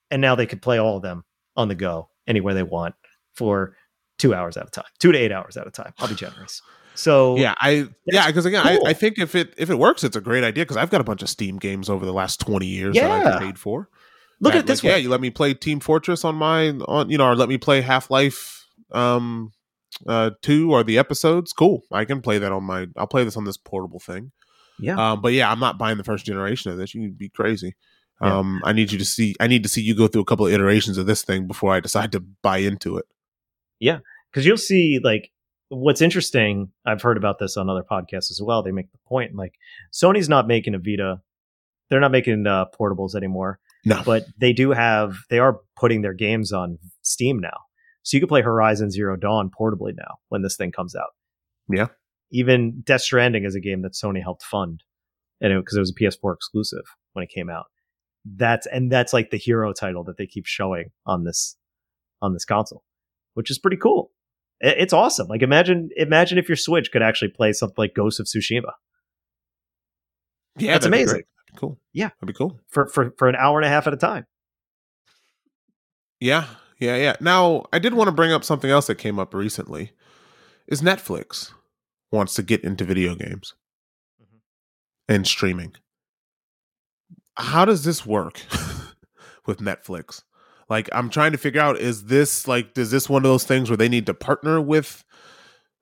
And 0.10 0.22
now 0.22 0.36
they 0.36 0.46
could 0.46 0.62
play 0.62 0.78
all 0.78 0.98
of 0.98 1.04
them 1.04 1.24
on 1.56 1.68
the 1.68 1.76
go 1.76 2.10
anywhere 2.28 2.54
they 2.54 2.64
want 2.64 2.96
for 3.34 3.76
two 4.18 4.34
hours 4.34 4.58
at 4.58 4.68
a 4.68 4.72
time, 4.72 4.86
two 5.00 5.12
to 5.12 5.18
eight 5.18 5.32
hours 5.32 5.58
at 5.58 5.68
a 5.68 5.72
time. 5.72 5.94
I'll 6.00 6.08
be 6.08 6.16
generous. 6.16 6.62
So 6.98 7.38
yeah, 7.38 7.54
I 7.60 7.88
yeah, 8.06 8.28
because 8.28 8.46
again, 8.46 8.64
cool. 8.64 8.88
I, 8.88 8.90
I 8.90 8.94
think 8.94 9.20
if 9.20 9.36
it 9.36 9.54
if 9.58 9.70
it 9.70 9.76
works, 9.78 10.04
it's 10.04 10.16
a 10.16 10.22
great 10.22 10.44
idea 10.44 10.64
because 10.64 10.78
I've 10.78 10.90
got 10.90 11.02
a 11.02 11.04
bunch 11.04 11.22
of 11.22 11.30
Steam 11.30 11.58
games 11.58 11.90
over 11.90 12.06
the 12.06 12.14
last 12.14 12.40
twenty 12.40 12.66
years 12.68 12.96
that 12.96 13.10
I've 13.10 13.40
paid 13.40 13.60
for. 13.60 13.90
look 14.40 14.54
at 14.56 14.62
it 14.62 14.66
this 14.68 14.84
like, 14.84 14.90
Yeah, 14.90 14.96
way. 14.96 15.02
you 15.02 15.10
let 15.10 15.22
me 15.22 15.30
play 15.30 15.54
Team 15.54 15.80
Fortress 15.80 16.26
on 16.26 16.36
my 16.36 16.70
on 16.88 17.10
you 17.10 17.18
know, 17.18 17.28
or 17.28 17.36
let 17.36 17.50
me 17.50 17.58
play 17.58 17.82
Half 17.82 18.10
Life 18.10 18.66
um 18.92 19.52
uh 20.08 20.32
two 20.42 20.72
or 20.74 20.84
the 20.84 20.98
episodes. 20.98 21.54
Cool, 21.54 21.84
I 21.92 22.06
can 22.06 22.22
play 22.22 22.40
that 22.40 22.52
on 22.52 22.64
my. 22.64 22.88
I'll 22.98 23.08
play 23.08 23.24
this 23.24 23.38
on 23.38 23.46
this 23.46 23.58
portable 23.58 24.00
thing. 24.00 24.32
Yeah. 24.80 25.12
Um, 25.12 25.22
but 25.22 25.34
yeah, 25.34 25.52
I'm 25.52 25.60
not 25.60 25.78
buying 25.78 25.98
the 25.98 26.04
first 26.04 26.26
generation 26.26 26.72
of 26.72 26.78
this. 26.78 26.94
You'd 26.94 27.18
be 27.18 27.30
crazy. 27.30 27.76
Yeah. 28.22 28.38
Um, 28.38 28.62
I 28.64 28.74
need 28.74 28.92
you 28.92 28.98
to 28.98 29.06
see. 29.06 29.36
I 29.40 29.48
need 29.48 29.64
to 29.64 29.70
see 29.70 29.82
you 29.82 29.96
go 29.96 30.08
through 30.08 30.22
a 30.22 30.26
couple 30.26 30.48
of 30.48 30.54
iterations 30.54 30.98
of 30.98 31.06
this 31.06 31.24
thing 31.24 31.48
before 31.48 31.74
I 31.74 31.80
decide 31.80 32.12
to 32.14 32.20
buy 32.20 32.58
into 32.58 32.98
it. 32.98 33.06
Yeah, 33.80 34.00
because 34.32 34.46
you'll 34.46 34.58
see 34.58 35.00
like 35.04 35.32
what's 35.70 36.02
interesting 36.02 36.72
i've 36.86 37.02
heard 37.02 37.18
about 37.18 37.40
this 37.40 37.58
on 37.58 37.70
other 37.70 37.84
podcasts 37.84 38.32
as 38.32 38.40
well 38.42 38.64
they 38.64 38.72
make 38.72 38.92
the 38.92 38.98
point 39.08 39.36
like 39.36 39.54
sony's 39.94 40.30
not 40.30 40.48
making 40.48 40.74
a 40.74 40.80
vita 40.80 41.22
they're 41.90 42.00
not 42.00 42.12
making 42.12 42.46
uh, 42.48 42.66
portables 42.80 43.16
anymore 43.16 43.60
No, 43.86 44.02
but 44.06 44.26
they 44.38 44.54
do 44.54 44.72
have 44.72 45.16
they 45.30 45.40
are 45.40 45.60
putting 45.78 46.02
their 46.02 46.14
games 46.14 46.52
on 46.52 46.78
steam 47.02 47.40
now. 47.40 47.58
So 48.04 48.18
you 48.18 48.22
can 48.22 48.28
play 48.28 48.42
horizon 48.42 48.92
zero 48.92 49.16
dawn 49.16 49.50
portably 49.58 49.94
now 49.96 50.16
when 50.30 50.42
this 50.42 50.56
thing 50.58 50.72
comes 50.72 50.96
out. 50.96 51.10
Yeah. 51.70 51.88
even 52.32 52.82
death 52.82 53.02
stranding 53.02 53.44
is 53.46 53.56
a 53.56 53.60
game 53.60 53.82
that 53.82 53.94
sony 53.94 54.22
helped 54.22 54.44
fund 54.44 54.84
and 55.42 55.54
because 55.62 55.76
it, 55.76 55.80
was 55.80 55.92
a 55.92 56.02
ps4 56.02 56.34
exclusive 56.34 56.86
when 57.14 57.24
it 57.24 57.30
came 57.30 57.50
out. 57.50 57.66
That's 58.26 58.68
and 58.68 58.92
that's 58.92 59.14
like 59.14 59.30
the 59.30 59.38
hero 59.38 59.74
title 59.74 60.04
that 60.06 60.18
they 60.18 60.28
keep 60.28 60.46
showing 60.46 60.92
on 61.06 61.24
this 61.24 61.56
on 62.22 62.34
this 62.34 62.46
console 62.46 62.84
which 63.36 63.52
is 63.52 63.60
pretty 63.60 63.78
cool 63.78 64.12
it's 64.60 64.94
awesome 64.94 65.28
like 65.28 65.42
imagine 65.42 65.90
imagine 65.96 66.38
if 66.38 66.50
your 66.50 66.56
switch 66.56 66.92
could 66.92 67.02
actually 67.02 67.30
play 67.30 67.54
something 67.54 67.76
like 67.78 67.94
ghost 67.94 68.20
of 68.20 68.26
tsushima 68.26 68.72
yeah, 70.60 70.72
that's 70.74 70.86
amazing. 70.88 71.08
great. 71.14 71.26
That'd 71.46 71.54
be 71.56 71.60
cool. 71.60 71.80
Yeah. 71.94 72.10
that'd 72.20 72.28
be 72.28 72.34
cool. 72.34 72.60
for 72.68 72.88
for 72.88 73.12
for 73.18 73.28
an 73.30 73.36
hour 73.36 73.60
and 73.60 73.66
a 73.66 73.70
half 73.70 73.86
at 73.88 73.94
a 73.94 73.98
time 73.98 74.26
Yeah, 76.20 76.46
yeah, 76.80 76.96
yeah. 76.96 77.16
Now, 77.22 77.66
I 77.72 77.80
did 77.80 77.94
want 77.94 78.08
to 78.08 78.12
bring 78.12 78.32
up 78.32 78.44
something 78.44 78.70
else 78.72 78.88
that 78.88 78.96
came 78.96 79.20
up 79.20 79.34
recently. 79.34 79.92
Is 80.68 80.82
Netflix 80.82 81.52
wants 82.12 82.34
to 82.36 82.44
get 82.44 82.64
into 82.64 82.84
video 82.86 83.14
games 83.16 83.54
Mhm. 84.22 84.40
and 85.08 85.28
streaming. 85.28 85.76
How 87.36 87.66
does 87.66 87.84
this 87.84 88.06
work 88.06 88.42
with 89.46 89.60
Netflix? 89.60 90.24
Like 90.70 90.90
I'm 90.92 91.10
trying 91.10 91.32
to 91.32 91.38
figure 91.38 91.62
out 91.62 91.78
is 91.78 92.06
this 92.06 92.48
like 92.48 92.78
is 92.78 92.92
this 92.92 93.10
one 93.10 93.24
of 93.24 93.30
those 93.30 93.46
things 93.46 93.70
where 93.70 93.78
they 93.78 93.90
need 93.90 94.06
to 94.08 94.14
partner 94.14 94.60
with 94.60 95.04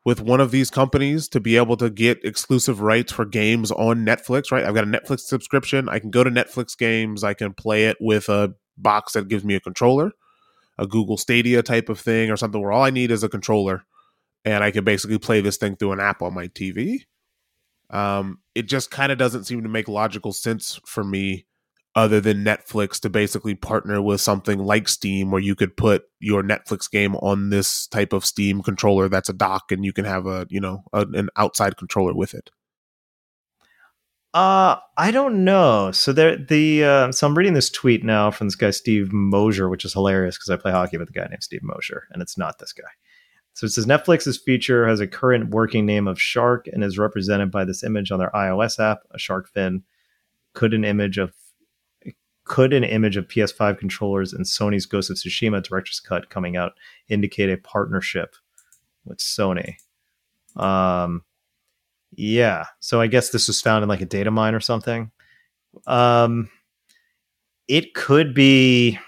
with 0.03 0.21
one 0.21 0.39
of 0.39 0.51
these 0.51 0.69
companies 0.69 1.27
to 1.29 1.39
be 1.39 1.57
able 1.57 1.75
to 1.77 1.89
get 1.89 2.23
exclusive 2.23 2.79
rights 2.81 3.11
for 3.11 3.25
games 3.25 3.71
on 3.71 4.05
Netflix, 4.05 4.51
right? 4.51 4.63
I've 4.63 4.75
got 4.75 4.83
a 4.83 4.87
Netflix 4.87 5.21
subscription. 5.21 5.89
I 5.89 5.97
can 5.97 6.11
go 6.11 6.23
to 6.23 6.29
Netflix 6.29 6.77
games, 6.77 7.23
I 7.23 7.33
can 7.33 7.53
play 7.53 7.85
it 7.85 7.97
with 7.99 8.29
a 8.29 8.53
box 8.77 9.13
that 9.13 9.27
gives 9.27 9.43
me 9.43 9.55
a 9.55 9.59
controller 9.59 10.11
a 10.77 10.87
Google 10.87 11.17
Stadia 11.17 11.63
type 11.63 11.89
of 11.89 11.99
thing 11.99 12.29
or 12.29 12.37
something 12.37 12.61
where 12.61 12.71
all 12.71 12.83
I 12.83 12.89
need 12.89 13.11
is 13.11 13.23
a 13.23 13.29
controller 13.29 13.85
and 14.43 14.63
I 14.63 14.71
can 14.71 14.83
basically 14.83 15.17
play 15.17 15.41
this 15.41 15.57
thing 15.57 15.75
through 15.75 15.93
an 15.93 15.99
app 15.99 16.21
on 16.21 16.33
my 16.33 16.47
TV. 16.47 17.05
Um, 17.89 18.39
it 18.53 18.63
just 18.63 18.91
kind 18.91 19.11
of 19.11 19.17
doesn't 19.17 19.45
seem 19.45 19.63
to 19.63 19.69
make 19.69 19.87
logical 19.87 20.33
sense 20.33 20.79
for 20.85 21.03
me 21.03 21.45
other 21.95 22.19
than 22.19 22.43
Netflix 22.43 22.99
to 22.99 23.09
basically 23.09 23.55
partner 23.55 24.01
with 24.01 24.19
something 24.19 24.59
like 24.59 24.89
Steam 24.89 25.31
where 25.31 25.41
you 25.41 25.55
could 25.55 25.77
put 25.77 26.03
your 26.19 26.43
Netflix 26.43 26.91
game 26.91 27.15
on 27.15 27.49
this 27.49 27.87
type 27.87 28.11
of 28.11 28.25
Steam 28.25 28.61
controller 28.61 29.07
that's 29.07 29.29
a 29.29 29.33
dock 29.33 29.71
and 29.71 29.85
you 29.85 29.93
can 29.93 30.03
have 30.03 30.25
a, 30.27 30.45
you 30.49 30.59
know, 30.59 30.83
a, 30.91 31.05
an 31.13 31.29
outside 31.37 31.77
controller 31.77 32.13
with 32.13 32.33
it. 32.33 32.51
Uh, 34.33 34.75
I 34.97 35.11
don't 35.11 35.45
know. 35.45 35.91
So 35.93 36.11
there, 36.11 36.35
the 36.35 36.83
uh, 36.83 37.11
so 37.13 37.25
I'm 37.25 37.37
reading 37.37 37.53
this 37.53 37.69
tweet 37.69 38.03
now 38.03 38.31
from 38.31 38.47
this 38.47 38.55
guy 38.55 38.71
Steve 38.71 39.13
Mosier, 39.13 39.69
which 39.69 39.85
is 39.85 39.93
hilarious 39.93 40.37
because 40.37 40.49
I 40.49 40.57
play 40.57 40.73
hockey 40.73 40.97
with 40.97 41.09
a 41.09 41.13
guy 41.13 41.25
named 41.29 41.41
Steve 41.41 41.63
Mosier, 41.63 42.03
and 42.11 42.21
it's 42.21 42.37
not 42.37 42.59
this 42.59 42.73
guy. 42.73 42.83
So 43.53 43.65
it 43.65 43.69
says 43.69 43.85
Netflix's 43.85 44.37
feature 44.37 44.85
has 44.89 44.99
a 44.99 45.07
current 45.07 45.51
working 45.51 45.85
name 45.85 46.05
of 46.09 46.19
Shark 46.19 46.67
and 46.67 46.83
is 46.83 46.97
represented 46.97 47.49
by 47.49 47.63
this 47.63 47.81
image 47.81 48.11
on 48.11 48.19
their 48.19 48.31
iOS 48.31 48.77
app, 48.77 49.03
a 49.11 49.17
shark 49.17 49.47
fin. 49.47 49.83
Could 50.53 50.73
an 50.73 50.83
image 50.83 51.17
of 51.17 51.33
could 52.45 52.73
an 52.73 52.83
image 52.83 53.17
of 53.17 53.27
PS5 53.27 53.77
controllers 53.77 54.31
and 54.31 54.45
Sony's 54.45 54.85
Ghost 54.85 55.09
of 55.09 55.17
Tsushima 55.17 55.63
director's 55.63 55.99
cut 55.99 56.29
coming 56.29 56.55
out 56.55 56.73
indicate 57.09 57.49
a 57.49 57.57
partnership 57.57 58.35
with 59.03 59.17
Sony? 59.17 59.75
Um, 60.55 61.23
yeah. 62.11 62.65
So 62.79 63.01
I 63.01 63.07
guess 63.07 63.29
this 63.29 63.47
was 63.47 63.61
found 63.61 63.83
in 63.83 63.89
like 63.89 64.01
a 64.01 64.05
data 64.05 64.31
mine 64.31 64.53
or 64.53 64.59
something. 64.59 65.11
Um, 65.87 66.49
it 67.67 67.93
could 67.93 68.33
be. 68.33 68.99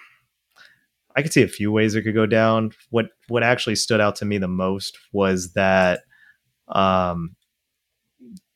I 1.15 1.23
could 1.23 1.33
see 1.33 1.41
a 1.41 1.47
few 1.47 1.71
ways 1.71 1.95
it 1.95 2.03
could 2.03 2.13
go 2.13 2.25
down. 2.25 2.71
What 2.89 3.07
what 3.27 3.43
actually 3.43 3.75
stood 3.75 4.01
out 4.01 4.15
to 4.17 4.25
me 4.25 4.37
the 4.37 4.47
most 4.47 4.97
was 5.11 5.53
that 5.53 6.01
um, 6.67 7.35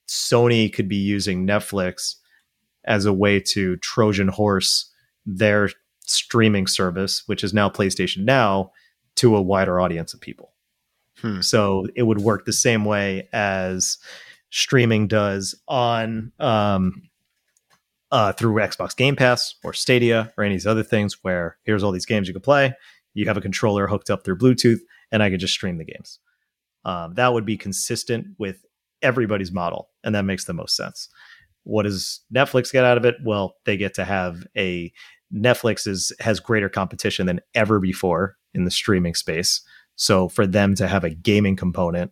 Sony 0.07 0.71
could 0.71 0.87
be 0.87 0.97
using 0.97 1.47
Netflix 1.47 2.15
as 2.85 3.05
a 3.05 3.13
way 3.13 3.39
to 3.39 3.77
Trojan 3.77 4.27
horse 4.27 4.91
their 5.25 5.69
streaming 6.05 6.67
service, 6.67 7.23
which 7.27 7.43
is 7.43 7.53
now 7.53 7.69
PlayStation 7.69 8.23
Now, 8.23 8.71
to 9.15 9.35
a 9.35 9.41
wider 9.41 9.79
audience 9.79 10.13
of 10.13 10.21
people. 10.21 10.53
Hmm. 11.17 11.41
So 11.41 11.87
it 11.95 12.03
would 12.03 12.19
work 12.19 12.45
the 12.45 12.53
same 12.53 12.85
way 12.85 13.27
as 13.33 13.97
streaming 14.49 15.07
does 15.07 15.55
on 15.67 16.31
um, 16.39 17.09
uh, 18.11 18.33
through 18.33 18.55
Xbox 18.55 18.95
Game 18.95 19.15
Pass 19.15 19.55
or 19.63 19.73
Stadia 19.73 20.33
or 20.37 20.43
any 20.43 20.55
of 20.55 20.59
these 20.59 20.67
other 20.67 20.83
things 20.83 21.23
where 21.23 21.57
here's 21.63 21.83
all 21.83 21.91
these 21.91 22.05
games 22.05 22.27
you 22.27 22.33
can 22.33 22.41
play. 22.41 22.73
You 23.13 23.25
have 23.25 23.37
a 23.37 23.41
controller 23.41 23.87
hooked 23.87 24.09
up 24.09 24.23
through 24.23 24.37
Bluetooth, 24.37 24.79
and 25.11 25.21
I 25.21 25.29
could 25.29 25.39
just 25.39 25.53
stream 25.53 25.77
the 25.77 25.85
games. 25.85 26.19
Um, 26.85 27.13
that 27.15 27.33
would 27.33 27.45
be 27.45 27.57
consistent 27.57 28.27
with 28.37 28.65
everybody's 29.01 29.51
model, 29.51 29.89
and 30.03 30.15
that 30.15 30.23
makes 30.23 30.45
the 30.45 30.53
most 30.53 30.75
sense. 30.75 31.09
What 31.63 31.83
does 31.83 32.21
Netflix 32.33 32.71
get 32.71 32.85
out 32.85 32.97
of 32.97 33.05
it? 33.05 33.15
Well, 33.23 33.55
they 33.65 33.77
get 33.77 33.93
to 33.95 34.05
have 34.05 34.45
a 34.57 34.91
Netflix 35.33 35.87
is 35.87 36.11
has 36.19 36.39
greater 36.39 36.69
competition 36.69 37.25
than 37.25 37.41
ever 37.55 37.79
before 37.79 38.37
in 38.53 38.65
the 38.65 38.71
streaming 38.71 39.15
space. 39.15 39.61
So 39.95 40.27
for 40.27 40.47
them 40.47 40.75
to 40.75 40.87
have 40.87 41.03
a 41.03 41.09
gaming 41.09 41.55
component, 41.55 42.11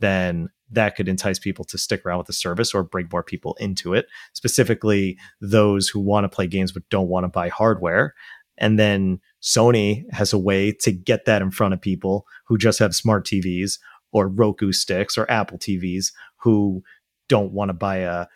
then 0.00 0.48
that 0.70 0.96
could 0.96 1.08
entice 1.08 1.38
people 1.38 1.64
to 1.66 1.78
stick 1.78 2.04
around 2.04 2.18
with 2.18 2.26
the 2.26 2.32
service 2.32 2.74
or 2.74 2.82
bring 2.82 3.08
more 3.10 3.22
people 3.22 3.56
into 3.58 3.94
it, 3.94 4.06
specifically 4.32 5.16
those 5.40 5.88
who 5.88 6.00
want 6.00 6.24
to 6.24 6.28
play 6.28 6.46
games 6.46 6.72
but 6.72 6.88
don't 6.90 7.08
want 7.08 7.24
to 7.24 7.28
buy 7.28 7.48
hardware. 7.48 8.14
And 8.58 8.78
then 8.78 9.20
Sony 9.40 10.04
has 10.12 10.32
a 10.32 10.38
way 10.38 10.72
to 10.80 10.92
get 10.92 11.24
that 11.24 11.42
in 11.42 11.50
front 11.50 11.74
of 11.74 11.80
people 11.80 12.26
who 12.46 12.58
just 12.58 12.78
have 12.80 12.94
smart 12.94 13.24
TVs 13.24 13.78
or 14.12 14.28
Roku 14.28 14.72
sticks 14.72 15.16
or 15.16 15.30
Apple 15.30 15.58
TVs 15.58 16.12
who 16.38 16.82
don't 17.28 17.52
want 17.52 17.68
to 17.68 17.74
buy 17.74 17.98
a 17.98 18.26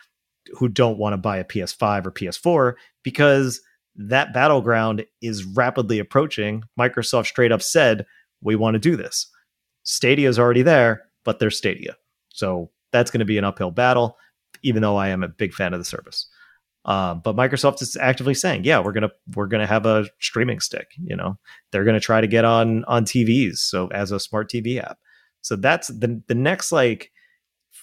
who 0.58 0.68
don't 0.68 0.98
want 0.98 1.12
to 1.12 1.18
buy 1.18 1.36
a 1.38 1.44
PS5 1.44 2.06
or 2.06 2.10
PS4 2.12 2.74
because 3.02 3.60
that 3.96 4.32
battleground 4.32 5.04
is 5.20 5.44
rapidly 5.44 5.98
approaching. 5.98 6.64
Microsoft 6.78 7.26
straight 7.26 7.52
up 7.52 7.62
said, 7.62 8.06
"We 8.40 8.56
want 8.56 8.74
to 8.74 8.78
do 8.80 8.96
this." 8.96 9.26
Stadia 9.84 10.28
is 10.28 10.38
already 10.38 10.62
there, 10.62 11.02
but 11.24 11.38
they're 11.38 11.50
Stadia. 11.50 11.96
So 12.30 12.70
that's 12.92 13.10
going 13.10 13.20
to 13.20 13.24
be 13.24 13.38
an 13.38 13.44
uphill 13.44 13.70
battle. 13.70 14.16
even 14.62 14.82
though 14.82 14.96
I 14.96 15.08
am 15.08 15.22
a 15.22 15.28
big 15.28 15.54
fan 15.54 15.72
of 15.74 15.80
the 15.80 15.84
service. 15.84 16.26
Um, 16.84 17.20
but 17.24 17.36
Microsoft 17.36 17.80
is 17.82 17.96
actively 17.96 18.34
saying, 18.34 18.64
yeah, 18.64 18.80
we're 18.80 18.92
gonna 18.92 19.10
we're 19.36 19.46
gonna 19.46 19.66
have 19.66 19.86
a 19.86 20.06
streaming 20.20 20.60
stick. 20.60 20.88
You 21.00 21.16
know, 21.16 21.38
they're 21.70 21.84
gonna 21.84 22.00
try 22.00 22.20
to 22.20 22.26
get 22.26 22.44
on 22.44 22.84
on 22.86 23.04
TVs, 23.04 23.58
so 23.58 23.86
as 23.88 24.10
a 24.12 24.18
smart 24.20 24.50
TV 24.50 24.82
app. 24.82 24.98
So 25.42 25.56
that's 25.56 25.88
the 25.88 26.22
the 26.26 26.34
next 26.34 26.72
like 26.72 27.11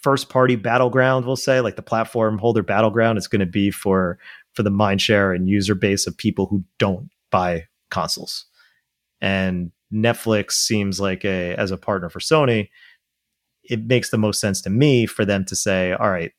first 0.02 0.30
party 0.30 0.56
battleground. 0.56 1.26
We'll 1.26 1.36
say 1.36 1.62
like 1.62 1.76
the 1.76 1.82
platform 1.82 2.38
holder 2.38 2.64
battleground 2.64 3.18
is 3.18 3.28
going 3.28 3.40
to 3.40 3.46
be 3.46 3.72
for 3.72 4.18
for 4.54 4.64
the 4.64 4.70
mind 4.70 5.02
share 5.02 5.34
and 5.34 5.48
user 5.48 5.76
base 5.76 6.08
of 6.08 6.18
people 6.18 6.46
who 6.46 6.64
don't 6.78 7.10
buy 7.32 7.66
consoles. 7.92 8.46
And 9.22 9.72
Netflix 9.94 10.54
seems 10.54 11.00
like 11.00 11.26
a 11.26 11.56
as 11.56 11.72
a 11.72 11.78
partner 11.78 12.10
for 12.10 12.20
Sony, 12.20 12.70
it 13.64 13.86
makes 13.86 14.10
the 14.10 14.18
most 14.18 14.40
sense 14.40 14.62
to 14.62 14.70
me 14.70 15.06
for 15.06 15.26
them 15.26 15.46
to 15.46 15.56
say, 15.56 15.94
all 15.94 16.10
right, 16.10 16.32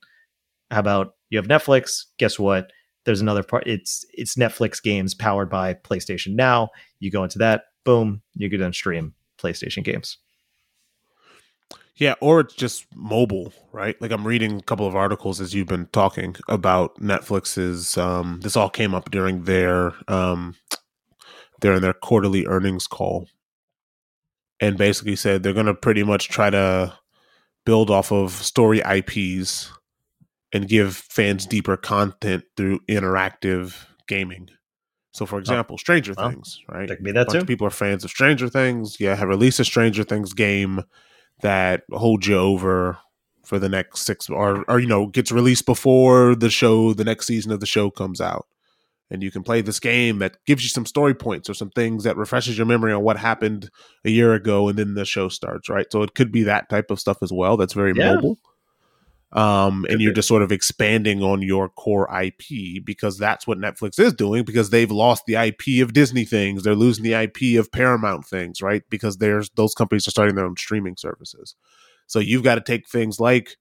how 0.71 0.81
about 0.81 1.15
you 1.31 1.39
have 1.39 1.49
Netflix? 1.49 2.05
Guess 2.19 2.39
what? 2.39 2.73
There's 3.05 3.21
another 3.21 3.43
part. 3.43 3.67
It's 3.67 4.05
it's 4.13 4.37
Netflix 4.37 4.83
games 4.83 5.15
powered 5.15 5.51
by 5.51 5.75
PlayStation 5.75 6.35
Now. 6.35 6.71
You 6.99 7.11
go 7.11 7.25
into 7.25 7.39
that, 7.39 7.65
boom, 7.85 8.23
you 8.35 8.51
can 8.51 8.73
stream 8.73 9.15
PlayStation 9.39 9.85
games. 9.85 10.19
Yeah, 11.97 12.15
or 12.21 12.41
it's 12.41 12.55
just 12.55 12.87
mobile, 12.95 13.53
right? 13.73 14.01
Like 14.01 14.11
I'm 14.11 14.27
reading 14.27 14.57
a 14.57 14.63
couple 14.63 14.87
of 14.87 14.97
articles 14.97 15.39
as 15.39 15.55
you've 15.55 15.69
been 15.69 15.87
talking 15.93 16.35
about 16.49 16.99
Netflix's. 16.99 17.99
Um, 17.99 18.41
this 18.43 18.57
all 18.57 18.71
came 18.71 18.95
up 18.95 19.11
during 19.11 19.45
their 19.45 19.93
um, 20.09 20.55
during 21.61 21.83
their 21.83 21.93
quarterly 21.93 22.47
earnings 22.47 22.87
call, 22.87 23.29
and 24.61 24.79
basically 24.79 25.15
said 25.15 25.43
they're 25.43 25.53
going 25.53 25.67
to 25.67 25.75
pretty 25.75 26.03
much 26.03 26.31
try 26.31 26.49
to 26.49 26.95
build 27.67 27.91
off 27.91 28.11
of 28.11 28.33
story 28.33 28.81
IPs 28.81 29.71
and 30.53 30.69
give 30.69 30.97
fans 30.97 31.45
deeper 31.45 31.77
content 31.77 32.45
through 32.57 32.81
interactive 32.89 33.85
gaming. 34.09 34.49
So, 35.13 35.27
for 35.27 35.39
example, 35.39 35.77
Stranger 35.77 36.15
well, 36.17 36.31
Things, 36.31 36.61
right? 36.69 36.89
That 36.89 37.03
that 37.03 37.15
bunch 37.15 37.33
too. 37.33 37.39
of 37.39 37.47
people 37.47 37.67
are 37.67 37.71
fans 37.71 38.05
of 38.05 38.11
Stranger 38.11 38.49
Things. 38.49 38.99
Yeah, 38.99 39.17
have 39.17 39.29
released 39.29 39.61
a 39.61 39.65
Stranger 39.65 40.05
Things 40.05 40.33
game 40.33 40.85
that 41.43 41.83
holds 41.93 42.27
you 42.27 42.37
over 42.37 42.99
for 43.45 43.59
the 43.59 43.69
next 43.69 44.01
six, 44.03 44.29
or 44.31 44.65
or 44.69 44.79
you 44.79 44.87
know, 44.87 45.07
gets 45.07 45.33
released 45.33 45.67
before 45.67 46.35
the 46.35 46.51
show, 46.51 46.93
the 46.93 47.05
next 47.05 47.27
season 47.27 47.51
of 47.53 47.61
the 47.61 47.67
show 47.67 47.91
comes 47.91 48.21
out, 48.21 48.47
and 49.11 49.23
you 49.23 49.31
can 49.31 49.43
play 49.43 49.61
this 49.61 49.81
game 49.81 50.19
that 50.21 50.37
gives 50.47 50.63
you 50.63 50.69
some 50.69 50.87
story 50.87 51.15
points 51.15 51.51
or 51.51 51.55
some 51.55 51.71
things 51.71 52.05
that 52.05 52.17
refreshes 52.17 52.57
your 52.57 52.67
memory 52.67 52.93
on 52.93 53.03
what 53.03 53.17
happened 53.17 53.69
a 54.05 54.11
year 54.11 54.35
ago, 54.35 54.69
and 54.69 54.79
then 54.79 54.95
the 54.95 55.05
show 55.05 55.29
starts, 55.29 55.69
right? 55.69 55.87
So 55.91 56.03
it 56.03 56.15
could 56.15 56.31
be 56.31 56.45
that 56.45 56.69
type 56.69 56.91
of 56.91 57.01
stuff 57.01 57.19
as 57.23 57.33
well. 57.33 57.57
That's 57.57 57.73
very 57.73 57.93
Yeah. 57.95 58.15
mobile. 58.15 58.39
Um, 59.33 59.87
and 59.89 60.01
you're 60.01 60.13
just 60.13 60.27
sort 60.27 60.43
of 60.43 60.51
expanding 60.51 61.23
on 61.23 61.41
your 61.41 61.69
core 61.69 62.09
IP 62.21 62.85
because 62.85 63.17
that's 63.17 63.47
what 63.47 63.59
Netflix 63.59 64.01
is 64.01 64.13
doing 64.13 64.43
because 64.43 64.71
they've 64.71 64.91
lost 64.91 65.25
the 65.27 65.37
IP 65.37 65.83
of 65.83 65.93
Disney 65.93 66.25
things. 66.25 66.65
They're 66.65 66.75
losing 66.75 67.05
the 67.05 67.15
IP 67.15 67.59
of 67.59 67.71
Paramount 67.71 68.27
things, 68.27 68.61
right? 68.61 68.83
Because 68.91 69.19
there's 69.19 69.49
those 69.51 69.75
companies 69.75 70.09
are 70.09 70.11
starting 70.11 70.35
their 70.35 70.47
own 70.47 70.57
streaming 70.57 70.97
services. 70.97 71.55
So 72.09 72.19
you've 72.19 72.43
got 72.43 72.57
to 72.57 72.61
take 72.61 72.89
things 72.89 73.21
like 73.21 73.57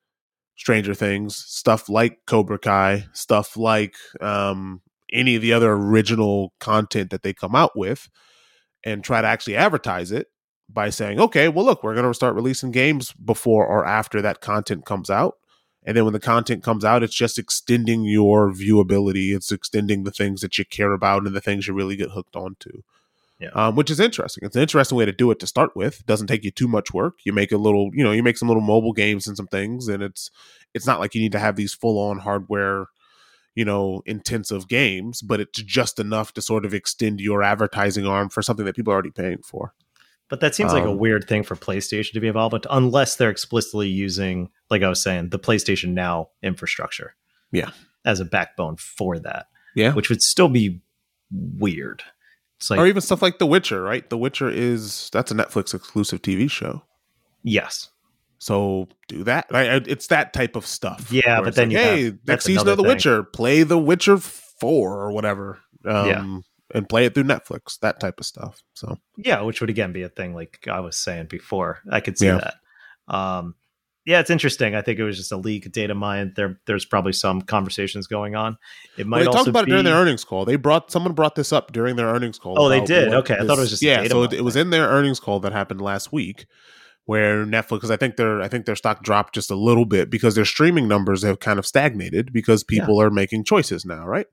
Stranger 0.58 0.96
Things, 0.96 1.36
stuff 1.36 1.88
like 1.88 2.18
Cobra 2.26 2.58
Kai, 2.58 3.06
stuff 3.14 3.56
like 3.56 3.96
um, 4.22 4.82
any 5.14 5.36
of 5.36 5.44
the 5.44 5.54
other 5.54 5.72
original 5.72 6.52
content 6.60 7.12
that 7.12 7.22
they 7.22 7.34
come 7.34 7.56
out 7.56 7.78
with, 7.78 8.10
and 8.84 9.04
try 9.04 9.22
to 9.22 9.28
actually 9.28 9.56
advertise 9.56 10.12
it 10.12 10.28
by 10.68 10.90
saying, 10.90 11.20
okay, 11.20 11.48
well, 11.48 11.66
look, 11.66 11.84
we're 11.84 11.96
going 11.96 12.06
to 12.06 12.14
start 12.14 12.36
releasing 12.36 12.72
games 12.72 13.14
before 13.14 13.66
or 13.66 13.86
after 13.86 14.22
that 14.22 14.42
content 14.42 14.86
comes 14.86 15.10
out. 15.10 15.36
And 15.86 15.96
then 15.96 16.04
when 16.04 16.14
the 16.14 16.20
content 16.20 16.64
comes 16.64 16.84
out, 16.84 17.04
it's 17.04 17.16
just 17.16 17.40
extending 17.40 18.04
your 18.04 18.52
viewability. 18.52 19.36
It's 19.36 19.52
extending 19.52 20.04
the 20.04 20.12
things 20.12 20.42
that 20.42 20.58
you 20.58 20.66
care 20.66 20.92
about 20.92 21.26
and 21.26 21.36
the 21.36 21.42
things 21.42 21.68
you 21.68 21.74
really 21.74 21.96
get 21.96 22.12
hooked 22.12 22.36
onto. 22.36 22.84
Yeah. 23.40 23.52
Um, 23.54 23.76
which 23.76 23.90
is 23.90 24.02
interesting. 24.02 24.44
It's 24.46 24.58
an 24.58 24.62
interesting 24.62 24.98
way 24.98 25.06
to 25.06 25.14
do 25.14 25.32
it 25.32 25.40
to 25.40 25.48
start 25.48 25.74
with. 25.74 26.02
It 26.02 26.06
doesn't 26.06 26.28
take 26.28 26.44
you 26.44 26.52
too 26.52 26.68
much 26.68 26.94
work. 26.94 27.20
You 27.24 27.32
make 27.32 27.54
a 27.54 27.58
little, 27.58 27.90
you 27.94 28.04
know, 28.04 28.12
you 28.12 28.22
make 28.22 28.38
some 28.38 28.50
little 28.50 28.62
mobile 28.62 28.92
games 28.92 29.28
and 29.28 29.38
some 29.38 29.48
things, 29.48 29.88
and 29.88 30.04
it's 30.04 30.30
it's 30.74 30.86
not 30.86 31.00
like 31.00 31.16
you 31.16 31.22
need 31.22 31.32
to 31.32 31.40
have 31.40 31.56
these 31.56 31.74
full 31.74 31.98
on 31.98 32.20
hardware, 32.20 32.88
you 33.56 33.64
know, 33.64 34.04
intensive 34.06 34.68
games, 34.68 35.22
but 35.22 35.40
it's 35.40 35.62
just 35.62 36.00
enough 36.00 36.34
to 36.34 36.42
sort 36.42 36.66
of 36.66 36.74
extend 36.74 37.22
your 37.22 37.42
advertising 37.42 38.06
arm 38.06 38.28
for 38.28 38.42
something 38.42 38.66
that 38.66 38.76
people 38.76 38.92
are 38.92 38.96
already 38.96 39.10
paying 39.10 39.42
for. 39.42 39.74
But 40.28 40.42
that 40.42 40.54
seems 40.54 40.74
like 40.74 40.84
a 40.84 40.90
Um, 40.90 40.98
weird 40.98 41.26
thing 41.26 41.44
for 41.44 41.56
PlayStation 41.56 42.12
to 42.12 42.20
be 42.20 42.28
involved 42.28 42.52
with, 42.52 42.68
unless 42.70 43.16
they're 43.16 43.30
explicitly 43.30 43.88
using, 43.88 44.50
like 44.70 44.84
I 44.84 44.90
was 44.90 45.02
saying, 45.02 45.30
the 45.30 45.40
PlayStation 45.40 45.90
Now 45.94 46.30
infrastructure. 46.44 47.16
Yeah. 47.52 47.72
As 48.06 48.20
a 48.20 48.26
backbone 48.26 48.78
for 48.78 49.20
that, 49.20 49.48
Yeah. 49.76 49.94
which 49.94 50.10
would 50.10 50.22
still 50.22 50.50
be 50.50 50.82
weird. 51.32 52.04
It's 52.58 52.70
like, 52.70 52.80
or 52.80 52.86
even 52.88 53.02
stuff 53.02 53.22
like 53.22 53.40
The 53.40 53.46
Witcher, 53.46 53.82
right? 53.82 54.10
The 54.10 54.18
Witcher 54.18 54.50
is 54.50 55.10
that's 55.12 55.32
a 55.32 55.36
Netflix 55.36 55.74
exclusive 55.74 56.22
TV 56.22 56.50
show. 56.50 56.84
yes, 57.44 57.90
So 58.38 58.88
do 59.08 59.24
that. 59.26 59.48
Right? 59.52 59.86
It's 59.88 60.08
that 60.08 60.32
type 60.34 60.56
of 60.56 60.66
stuff. 60.66 61.12
Yeah, 61.12 61.42
but 61.42 61.56
then 61.56 61.70
like, 61.70 61.74
you 61.74 61.78
hey, 62.12 62.18
next 62.28 62.46
season 62.46 62.68
of 62.68 62.78
The 62.78 62.84
thing. 62.84 62.88
Witcher, 62.94 63.24
play 63.24 63.64
The 63.64 63.78
Witcher 63.78 64.18
Four 64.18 65.02
or 65.02 65.12
whatever. 65.12 65.60
Um, 65.86 66.44
and 66.74 66.88
play 66.88 67.06
it 67.06 67.14
through 67.16 67.24
Netflix. 67.24 67.80
That 67.80 68.00
type 68.00 68.20
of 68.20 68.26
stuff. 68.26 68.62
So 68.76 68.98
yeah, 69.18 69.42
which 69.42 69.60
would 69.62 69.70
again 69.70 69.92
be 69.94 70.04
a 70.04 70.10
thing, 70.10 70.34
like 70.36 70.68
I 70.70 70.80
was 70.82 70.98
saying 70.98 71.28
before. 71.28 71.80
I 71.92 72.00
could 72.02 72.18
see 72.18 72.28
Yeah. 72.28 72.40
that. 73.08 73.14
Um, 73.16 73.56
yeah, 74.06 74.20
it's 74.20 74.30
interesting. 74.30 74.76
I 74.76 74.82
think 74.82 74.98
it 74.98 75.04
was 75.04 75.18
just 75.18 75.32
a 75.32 75.38
leak 75.38 75.72
data 75.72 75.94
mine. 75.94 76.34
There, 76.36 76.60
there's 76.66 76.86
probably 76.86 77.14
some 77.14 77.42
conversations 77.42 78.08
going 78.08 78.36
on. 78.36 78.58
It 78.98 79.06
might 79.06 79.18
well, 79.18 79.32
they 79.32 79.38
talked 79.38 79.48
about 79.48 79.66
be, 79.66 79.72
it 79.72 79.74
during 79.74 79.86
their 79.86 79.96
earnings 79.96 80.24
call. 80.24 80.46
They 80.46 80.56
brought 80.56 80.92
someone 80.92 81.14
brought 81.14 81.36
this 81.36 81.52
up 81.54 81.72
during 81.72 81.96
their 81.96 82.08
earnings 82.08 82.40
call. 82.40 82.60
Oh, 82.60 82.70
they 82.70 82.82
did? 82.82 83.14
Okay, 83.14 83.36
I 83.36 83.46
thought 83.46 83.58
it 83.58 83.62
was 83.62 83.70
just 83.70 83.84
a 83.84 83.86
yeah. 83.86 84.08
So 84.08 84.24
it, 84.24 84.34
it 84.34 84.44
was 84.44 84.56
in 84.56 84.70
their 84.70 84.88
earnings 84.88 85.20
call 85.20 85.40
that 85.42 85.52
happened 85.52 85.82
last 85.82 86.12
week, 86.12 86.46
where 87.06 87.46
Netflix 87.46 87.70
because 87.72 87.92
I 87.92 87.98
think 87.98 88.16
their 88.16 88.42
I 88.42 88.48
think 88.48 88.66
their 88.66 88.76
stock 88.76 89.04
dropped 89.04 89.36
just 89.36 89.52
a 89.52 89.56
little 89.56 89.86
bit 89.86 90.10
because 90.10 90.34
their 90.34 90.46
streaming 90.46 90.88
numbers 90.88 91.24
have 91.24 91.40
kind 91.40 91.60
of 91.60 91.66
stagnated 91.66 92.32
because 92.32 92.64
people 92.64 93.02
are 93.02 93.12
making 93.12 93.44
choices 93.44 93.86
now, 93.86 94.06
right? 94.06 94.28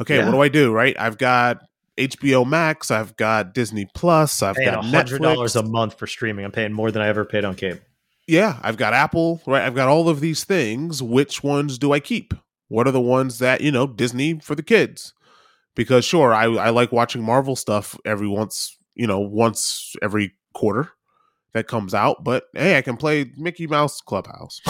Okay, 0.00 0.16
Yeah. 0.16 0.26
what 0.26 0.32
do 0.32 0.40
I 0.42 0.48
do? 0.48 0.72
Right, 0.72 0.94
I've 0.98 1.18
got 1.18 1.60
HBO 1.98 2.46
Max, 2.46 2.90
I've 2.90 3.16
got 3.16 3.54
Disney 3.54 3.88
Plus, 3.94 4.42
I've 4.42 4.56
got 4.56 4.84
hundred 4.84 5.22
dollars 5.22 5.56
a 5.56 5.62
month 5.62 5.98
for 5.98 6.06
streaming. 6.06 6.44
I'm 6.44 6.52
paying 6.52 6.72
more 6.72 6.90
than 6.90 7.02
I 7.02 7.08
ever 7.08 7.24
paid 7.24 7.44
on 7.44 7.54
cable. 7.54 7.80
Yeah, 8.26 8.58
I've 8.62 8.76
got 8.76 8.94
Apple, 8.94 9.42
right? 9.46 9.62
I've 9.62 9.74
got 9.74 9.88
all 9.88 10.08
of 10.08 10.20
these 10.20 10.44
things. 10.44 11.02
Which 11.02 11.42
ones 11.42 11.78
do 11.78 11.92
I 11.92 12.00
keep? 12.00 12.34
What 12.68 12.86
are 12.86 12.92
the 12.92 13.00
ones 13.00 13.38
that, 13.38 13.60
you 13.60 13.70
know, 13.70 13.86
Disney 13.86 14.38
for 14.40 14.54
the 14.54 14.62
kids? 14.62 15.12
Because 15.74 16.04
sure, 16.04 16.32
I, 16.32 16.44
I 16.44 16.70
like 16.70 16.92
watching 16.92 17.22
Marvel 17.22 17.56
stuff 17.56 17.98
every 18.04 18.28
once, 18.28 18.76
you 18.94 19.06
know, 19.06 19.20
once 19.20 19.94
every 20.02 20.32
quarter 20.54 20.90
that 21.52 21.66
comes 21.66 21.94
out, 21.94 22.24
but 22.24 22.44
hey, 22.54 22.78
I 22.78 22.82
can 22.82 22.96
play 22.96 23.30
Mickey 23.36 23.66
Mouse 23.66 24.00
Clubhouse. 24.00 24.60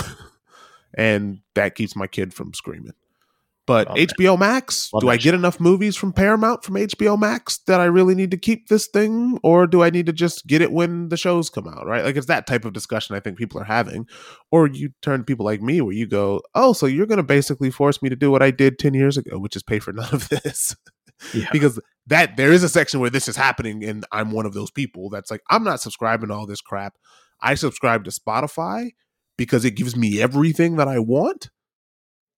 and 0.94 1.40
that 1.54 1.74
keeps 1.74 1.96
my 1.96 2.06
kid 2.06 2.34
from 2.34 2.54
screaming. 2.54 2.94
But 3.66 3.88
Okay. 3.88 4.06
HBO 4.06 4.36
Max, 4.38 4.92
Love 4.92 5.02
do 5.02 5.08
I 5.08 5.16
get 5.16 5.34
enough 5.34 5.60
movies 5.60 5.94
from 5.94 6.12
Paramount 6.12 6.64
from 6.64 6.74
HBO 6.74 7.16
Max 7.18 7.58
that 7.68 7.80
I 7.80 7.84
really 7.84 8.14
need 8.16 8.32
to 8.32 8.36
keep 8.36 8.68
this 8.68 8.88
thing? 8.88 9.38
Or 9.44 9.66
do 9.68 9.82
I 9.84 9.90
need 9.90 10.06
to 10.06 10.12
just 10.12 10.46
get 10.48 10.62
it 10.62 10.72
when 10.72 11.10
the 11.10 11.16
shows 11.16 11.48
come 11.48 11.68
out, 11.68 11.86
right? 11.86 12.04
Like 12.04 12.16
it's 12.16 12.26
that 12.26 12.46
type 12.48 12.64
of 12.64 12.72
discussion 12.72 13.14
I 13.14 13.20
think 13.20 13.38
people 13.38 13.60
are 13.60 13.64
having. 13.64 14.06
Or 14.50 14.66
you 14.66 14.90
turn 15.00 15.20
to 15.20 15.24
people 15.24 15.46
like 15.46 15.62
me 15.62 15.80
where 15.80 15.94
you 15.94 16.08
go, 16.08 16.42
oh, 16.56 16.72
so 16.72 16.86
you're 16.86 17.06
going 17.06 17.18
to 17.18 17.22
basically 17.22 17.70
force 17.70 18.02
me 18.02 18.08
to 18.08 18.16
do 18.16 18.32
what 18.32 18.42
I 18.42 18.50
did 18.50 18.80
10 18.80 18.94
years 18.94 19.16
ago, 19.16 19.38
which 19.38 19.54
is 19.54 19.62
pay 19.62 19.78
for 19.78 19.92
none 19.92 20.12
of 20.12 20.28
this. 20.44 20.74
Yeah. 21.32 21.46
because 21.52 21.78
that 22.08 22.36
there 22.36 22.50
is 22.50 22.64
a 22.64 22.68
section 22.68 22.98
where 22.98 23.10
this 23.10 23.28
is 23.28 23.36
happening 23.36 23.84
and 23.84 24.04
I'm 24.10 24.32
one 24.32 24.44
of 24.44 24.54
those 24.54 24.72
people 24.72 25.08
that's 25.08 25.30
like, 25.30 25.42
I'm 25.50 25.62
not 25.62 25.80
subscribing 25.80 26.30
to 26.30 26.34
all 26.34 26.46
this 26.46 26.60
crap. 26.60 26.96
I 27.40 27.54
subscribe 27.54 28.02
to 28.04 28.10
Spotify 28.10 28.90
because 29.36 29.64
it 29.64 29.76
gives 29.76 29.94
me 29.96 30.20
everything 30.20 30.76
that 30.76 30.88
I 30.88 30.98
want. 30.98 31.50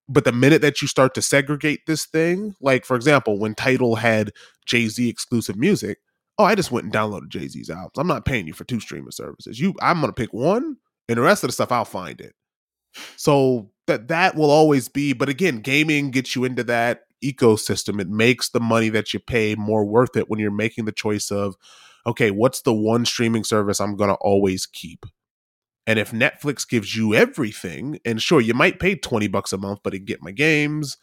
But 0.08 0.24
the 0.24 0.32
minute 0.32 0.60
that 0.62 0.82
you 0.82 0.88
start 0.88 1.14
to 1.14 1.22
segregate 1.22 1.86
this 1.86 2.04
thing, 2.04 2.54
like 2.60 2.84
for 2.84 2.94
example, 2.96 3.38
when 3.38 3.54
Tidal 3.54 3.96
had 3.96 4.32
Jay 4.66 4.88
Z 4.88 5.08
exclusive 5.08 5.56
music, 5.56 5.98
oh, 6.38 6.44
I 6.44 6.54
just 6.54 6.70
went 6.70 6.84
and 6.84 6.92
downloaded 6.92 7.28
Jay 7.28 7.48
Z's 7.48 7.70
albums. 7.70 7.92
I'm 7.96 8.06
not 8.06 8.24
paying 8.24 8.46
you 8.46 8.52
for 8.52 8.64
two 8.64 8.80
streaming 8.80 9.12
services. 9.12 9.58
You, 9.60 9.74
I'm 9.80 10.00
gonna 10.00 10.12
pick 10.12 10.32
one, 10.32 10.76
and 11.08 11.16
the 11.18 11.22
rest 11.22 11.42
of 11.42 11.48
the 11.48 11.52
stuff 11.52 11.72
I'll 11.72 11.84
find 11.84 12.20
it. 12.20 12.34
So 13.16 13.70
that 13.86 14.08
that 14.08 14.36
will 14.36 14.50
always 14.50 14.88
be. 14.88 15.12
But 15.12 15.28
again, 15.28 15.60
gaming 15.60 16.10
gets 16.10 16.36
you 16.36 16.44
into 16.44 16.64
that 16.64 17.02
ecosystem. 17.24 18.00
It 18.00 18.08
makes 18.08 18.50
the 18.50 18.60
money 18.60 18.90
that 18.90 19.14
you 19.14 19.20
pay 19.20 19.54
more 19.54 19.84
worth 19.84 20.16
it 20.16 20.28
when 20.28 20.38
you're 20.38 20.50
making 20.50 20.84
the 20.84 20.92
choice 20.92 21.30
of, 21.30 21.56
okay, 22.06 22.30
what's 22.30 22.62
the 22.62 22.74
one 22.74 23.06
streaming 23.06 23.44
service 23.44 23.80
I'm 23.80 23.96
gonna 23.96 24.14
always 24.14 24.66
keep? 24.66 25.06
And 25.86 25.98
if 25.98 26.12
Netflix 26.12 26.66
gives 26.68 26.96
you 26.96 27.14
everything, 27.14 27.98
and 28.04 28.20
sure, 28.22 28.40
you 28.40 28.54
might 28.54 28.80
pay 28.80 28.94
20 28.94 29.28
bucks 29.28 29.52
a 29.52 29.58
month, 29.58 29.80
but 29.82 29.94
I 29.94 29.98
get 29.98 30.22
my 30.22 30.30
games, 30.32 30.96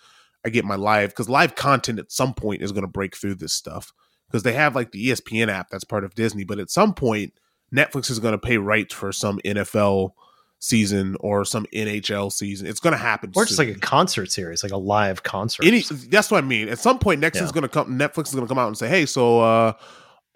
I 0.43 0.49
get 0.49 0.65
my 0.65 0.75
live, 0.75 1.09
because 1.09 1.29
live 1.29 1.55
content 1.55 1.99
at 1.99 2.11
some 2.11 2.33
point 2.33 2.61
is 2.63 2.71
going 2.71 2.83
to 2.83 2.87
break 2.87 3.15
through 3.15 3.35
this 3.35 3.53
stuff. 3.53 3.93
Because 4.27 4.43
they 4.43 4.53
have 4.53 4.75
like 4.75 4.91
the 4.91 5.09
ESPN 5.09 5.49
app 5.49 5.69
that's 5.69 5.83
part 5.83 6.03
of 6.03 6.15
Disney, 6.15 6.43
but 6.45 6.57
at 6.57 6.71
some 6.71 6.93
point, 6.93 7.33
Netflix 7.73 8.09
is 8.09 8.17
going 8.19 8.31
to 8.31 8.37
pay 8.39 8.57
rights 8.57 8.93
for 8.93 9.11
some 9.11 9.39
NFL 9.45 10.11
season 10.59 11.15
or 11.19 11.43
some 11.43 11.65
NHL 11.73 12.31
season. 12.31 12.65
It's 12.67 12.79
going 12.79 12.93
to 12.93 12.97
happen. 12.97 13.31
or 13.35 13.43
just 13.45 13.57
soon. 13.57 13.67
like 13.67 13.77
a 13.77 13.79
concert 13.79 14.31
series, 14.31 14.63
like 14.63 14.71
a 14.71 14.77
live 14.77 15.23
concert. 15.23 15.65
Any, 15.65 15.81
that's 15.81 16.31
what 16.31 16.43
I 16.43 16.47
mean. 16.47 16.69
At 16.69 16.79
some 16.79 16.97
point, 16.99 17.19
next 17.19 17.37
Yeah. 17.39 17.43
is 17.45 17.51
going 17.51 17.63
to 17.63 17.69
come. 17.69 17.97
Netflix 17.99 18.27
is 18.27 18.33
going 18.35 18.45
to 18.45 18.47
come 18.47 18.59
out 18.59 18.67
and 18.67 18.77
say, 18.77 18.87
"Hey, 18.87 19.05
so 19.05 19.41
uh, 19.41 19.73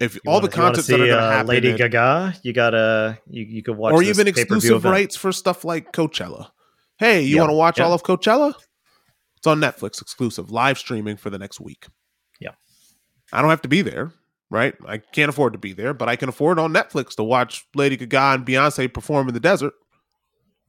if 0.00 0.14
You 0.16 0.20
all 0.26 0.34
wanna- 0.34 0.48
the 0.48 0.56
you 0.56 0.62
wanna 0.62 0.76
that 0.76 0.88
are 0.90 0.96
going 0.96 1.08
to 1.10 1.18
uh, 1.18 1.30
happen, 1.30 1.46
Lady 1.46 1.70
in- 1.70 1.76
Gaga, 1.76 2.34
you 2.42 2.52
gotta 2.52 3.18
you, 3.28 3.44
you 3.44 3.62
could 3.62 3.76
watch 3.76 3.92
or 3.94 4.00
this 4.00 4.08
even 4.10 4.26
exclusive 4.28 4.84
rights 4.84 5.16
for 5.16 5.32
stuff 5.32 5.64
like 5.64 5.92
Coachella. 5.92 6.50
Hey, 6.98 7.22
you 7.22 7.36
Yeah, 7.36 7.42
want 7.42 7.50
to 7.50 7.56
watch 7.56 7.78
yeah. 7.78 7.84
all 7.84 7.92
of 7.92 8.02
Coachella? 8.02 8.54
It's 9.36 9.46
on 9.46 9.60
Netflix 9.60 10.00
exclusive, 10.00 10.50
live 10.50 10.78
streaming 10.78 11.16
for 11.16 11.30
the 11.30 11.38
next 11.38 11.60
week. 11.60 11.86
Yeah. 12.40 12.52
I 13.32 13.40
don't 13.42 13.50
have 13.50 13.62
to 13.62 13.68
be 13.68 13.82
there, 13.82 14.12
right? 14.50 14.74
I 14.86 14.98
can't 14.98 15.28
afford 15.28 15.52
to 15.52 15.58
be 15.58 15.72
there, 15.72 15.92
but 15.94 16.08
I 16.08 16.16
can 16.16 16.28
afford 16.28 16.58
on 16.58 16.72
Netflix 16.72 17.14
to 17.16 17.22
watch 17.22 17.66
Lady 17.74 17.96
Gaga 17.96 18.34
and 18.34 18.46
Beyonce 18.46 18.92
perform 18.92 19.28
in 19.28 19.34
the 19.34 19.40
desert. 19.40 19.74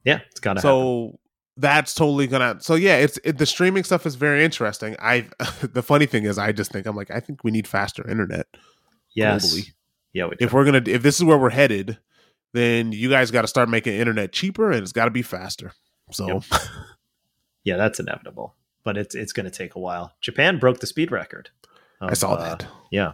Yeah, 0.04 0.20
it's 0.30 0.40
gotta 0.40 0.60
happen. 0.60 0.68
so 0.70 1.18
that's 1.56 1.94
totally 1.94 2.26
gonna. 2.28 2.58
So 2.60 2.74
yeah, 2.76 2.96
it's 2.96 3.18
it, 3.24 3.38
the 3.38 3.46
streaming 3.46 3.84
stuff 3.84 4.06
is 4.06 4.14
very 4.14 4.44
interesting. 4.44 4.96
I 5.00 5.28
the 5.62 5.82
funny 5.82 6.06
thing 6.06 6.24
is, 6.24 6.38
I 6.38 6.52
just 6.52 6.70
think 6.70 6.86
I'm 6.86 6.94
like, 6.96 7.10
I 7.10 7.20
think 7.20 7.42
we 7.44 7.50
need 7.50 7.66
faster 7.66 8.08
internet 8.08 8.46
Yes. 9.14 9.46
globally. 9.54 9.72
Yeah, 10.12 10.26
we. 10.26 10.36
If 10.40 10.52
we're 10.52 10.64
gonna, 10.64 10.82
if 10.86 11.02
this 11.02 11.16
is 11.16 11.24
where 11.24 11.38
we're 11.38 11.50
headed, 11.50 11.98
then 12.54 12.92
you 12.92 13.08
guys 13.10 13.30
got 13.30 13.42
to 13.42 13.48
start 13.48 13.68
making 13.68 13.94
internet 13.94 14.32
cheaper 14.32 14.70
and 14.72 14.82
it's 14.82 14.92
got 14.92 15.04
to 15.04 15.10
be 15.10 15.22
faster. 15.22 15.72
So 16.12 16.26
Yep. 16.26 16.42
yeah, 17.64 17.76
that's 17.76 18.00
inevitable. 18.00 18.54
But 18.84 18.96
it's 18.96 19.14
it's 19.14 19.32
gonna 19.32 19.50
take 19.50 19.74
a 19.74 19.78
while. 19.80 20.14
Japan 20.20 20.58
broke 20.58 20.80
the 20.80 20.86
speed 20.86 21.10
record. 21.12 21.50
I 22.00 22.08
of, 22.08 22.16
saw 22.18 22.34
uh, 22.34 22.56
that. 22.56 22.66
Yeah. 22.90 23.12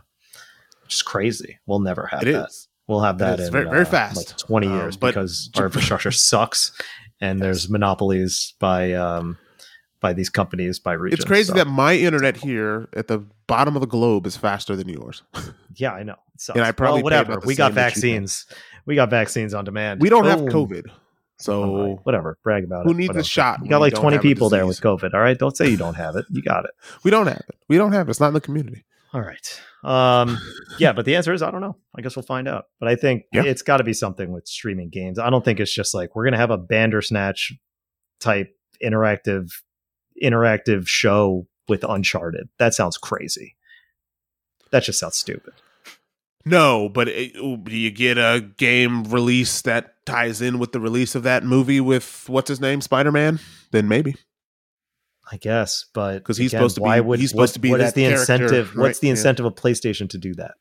Which 0.83 0.95
is 0.95 1.03
crazy. 1.03 1.59
We'll 1.66 1.81
never 1.81 2.07
have 2.07 2.23
It 2.23 2.33
that. 2.33 2.49
is. 2.49 2.69
We'll 2.87 3.01
have 3.01 3.19
that 3.19 3.41
in 3.41 3.51
very- 3.51 3.65
very 3.65 3.83
uh, 3.83 3.87
fast. 3.87 4.16
like 4.16 4.37
20 4.37 4.66
Um, 4.66 4.75
years 4.79 4.97
but 4.97 5.09
because 5.09 5.49
Jap- 5.55 5.61
our 5.61 5.66
infrastructure 5.66 6.11
sucks 6.12 6.79
and 7.21 7.41
there's 7.41 7.69
monopolies 7.71 8.55
by 8.61 8.93
um 8.93 9.39
by 10.05 10.13
these 10.13 10.29
companies 10.29 10.79
by 10.79 10.93
region. 10.93 11.17
It's 11.17 11.25
crazy 11.25 11.49
so- 11.49 11.55
that 11.55 11.67
my 11.67 11.95
internet 11.95 12.37
here 12.37 12.91
at 12.93 13.09
the 13.09 13.25
bottom 13.47 13.75
of 13.75 13.81
the 13.81 13.87
globe 13.87 14.27
is 14.27 14.37
faster 14.37 14.77
than 14.77 14.87
yours. 14.87 15.23
yeah, 15.77 15.93
I 15.93 16.03
know. 16.03 16.17
And 16.55 16.63
I 16.63 16.73
probably 16.73 16.99
well, 16.99 17.05
whatever. 17.05 17.41
We 17.47 17.55
got 17.55 17.69
same 17.69 17.75
that 17.77 17.81
you 17.97 18.03
pay. 18.03 18.11
vaccines. 18.11 18.47
We 18.85 18.97
got 18.97 19.09
vaccines 19.09 19.55
on 19.55 19.65
demand. 19.65 20.03
We 20.03 20.11
don't 20.11 20.27
have 20.27 20.41
COVID, 20.41 20.89
so 21.39 21.87
right, 21.87 21.99
whatever. 22.03 22.37
Brag 22.45 22.65
about 22.65 22.85
who 22.85 22.91
it. 22.91 22.93
Who 22.93 22.99
needs 22.99 23.17
a 23.17 23.25
shot 23.25 23.61
You 23.63 23.71
got 23.71 23.81
like 23.81 23.95
20 23.95 24.19
people 24.19 24.51
there 24.51 24.67
with? 24.67 24.79
COVID. 24.83 25.15
All 25.15 25.21
right. 25.21 25.39
Don't 25.39 25.57
say 25.57 25.71
you 25.71 25.79
don't 25.79 25.95
have 25.95 26.17
it. 26.17 26.27
You 26.29 26.43
got 26.43 26.67
it. 26.67 26.73
we 27.03 27.11
don't 27.11 27.27
have 27.27 27.43
it. 27.49 27.57
We 27.67 27.79
don't 27.79 27.93
have 27.93 28.07
it. 28.09 28.11
It's 28.11 28.21
not 28.21 28.29
in 28.29 28.35
the 28.35 28.43
community. 28.43 28.85
All 29.15 29.23
right. 29.23 29.61
Um, 29.85 30.37
yeah, 30.79 30.93
but 30.93 31.07
the 31.07 31.17
answer 31.17 31.33
is 31.33 31.41
I 31.41 31.51
don't 31.51 31.63
know. 31.63 31.77
I 31.97 32.03
guess 32.03 32.15
we'll 32.15 32.25
find 32.25 32.47
out. 32.47 32.65
But 32.79 32.91
I 32.91 32.97
think 32.97 33.23
Yeah. 33.33 33.45
it's 33.45 33.63
got 33.63 33.79
to 33.79 33.85
be 33.85 33.95
something 33.95 34.33
with 34.33 34.47
streaming 34.47 34.91
games. 34.91 35.19
I 35.19 35.31
don't 35.31 35.43
think 35.47 35.61
it's 35.61 35.73
just 35.73 35.95
like 35.95 36.15
we're 36.15 36.25
gonna 36.25 36.37
have 36.37 36.51
a 36.51 36.59
Bandersnatch 36.59 37.55
type 38.21 38.55
interactive 38.83 39.51
interactive 40.23 40.86
show 40.86 41.47
with 41.69 41.85
Uncharted. 41.85 42.49
That 42.59 42.74
sounds 42.74 42.97
crazy. 42.99 43.57
That 44.70 44.82
just 44.82 44.99
sounds 44.99 45.16
stupid. 45.16 45.55
No, 46.47 46.89
but 46.91 47.07
do 47.07 47.61
you 47.70 47.91
get 47.91 48.19
a 48.19 48.47
game 48.59 49.05
release 49.05 49.62
that 49.62 50.05
ties 50.05 50.43
in 50.43 50.59
with 50.59 50.73
the 50.73 50.81
release 50.81 51.15
of 51.15 51.23
that 51.23 51.43
movie 51.45 51.81
with 51.81 52.24
what's 52.28 52.49
his 52.51 52.61
name, 52.61 52.81
Spider 52.82 53.11
Man? 53.12 53.41
Then 53.70 53.89
maybe. 53.89 54.16
I 55.32 55.39
guess, 55.39 55.86
but 55.95 56.19
because 56.19 56.36
he's 56.36 56.51
again, 56.53 56.61
supposed 56.61 56.74
to 56.74 56.81
be- 56.82 56.85
Why 56.85 57.01
would 57.01 57.19
he's 57.19 57.31
supposed 57.31 57.53
what- 57.53 57.55
to 57.55 57.61
be 57.61 57.70
what 57.70 57.81
is 57.81 57.86
that 57.86 57.95
the 57.95 58.05
incentive? 58.05 58.77
right? 58.77 58.82
What's 58.82 58.99
the 58.99 59.07
Yeah. 59.07 59.12
incentive 59.12 59.47
of 59.47 59.55
PlayStation 59.55 60.09
to 60.11 60.19
do 60.19 60.35
that? 60.35 60.53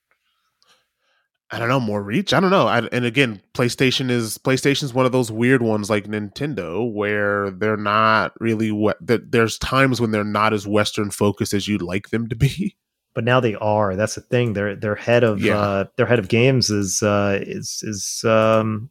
I 1.53 1.59
don't 1.59 1.69
know 1.69 1.80
more 1.80 2.01
reach. 2.01 2.34
I 2.34 2.39
don't 2.39 2.49
know. 2.49 2.67
I, 2.67 2.80
and 2.91 3.05
again, 3.05 3.39
PlayStation 3.53 4.09
is 4.09 4.38
PlayStation's 4.39 4.93
one 4.93 5.05
of 5.05 5.11
those 5.11 5.31
weird 5.31 5.61
ones 5.61 5.89
like 5.89 6.05
Nintendo 6.07 6.91
where 6.91 7.51
they're 7.51 7.77
not 7.77 8.34
really 8.39 8.71
what. 8.71 8.97
That 9.05 9.31
there's 9.31 9.57
times 9.59 10.01
when 10.01 10.09
they're 10.11 10.23
not 10.23 10.51
as 10.53 10.65
Western 10.65 11.11
focused 11.11 11.53
as 11.53 11.67
you'd 11.67 11.81
like 11.84 12.09
them 12.09 12.27
to 12.30 12.35
be. 12.35 12.75
But 13.15 13.25
now 13.25 13.39
they 13.39 13.53
are. 13.53 13.95
That's 13.95 14.15
the 14.15 14.21
thing. 14.21 14.53
Their 14.53 14.75
their 14.75 14.95
head 14.95 15.23
of 15.23 15.39
Yeah. 15.39 15.59
uh, 15.59 15.85
their 15.97 16.07
head 16.07 16.17
of 16.17 16.30
games 16.30 16.71
is 16.71 17.03
uh, 17.03 17.38
is 17.43 17.84
is 17.84 18.23
um, 18.25 18.89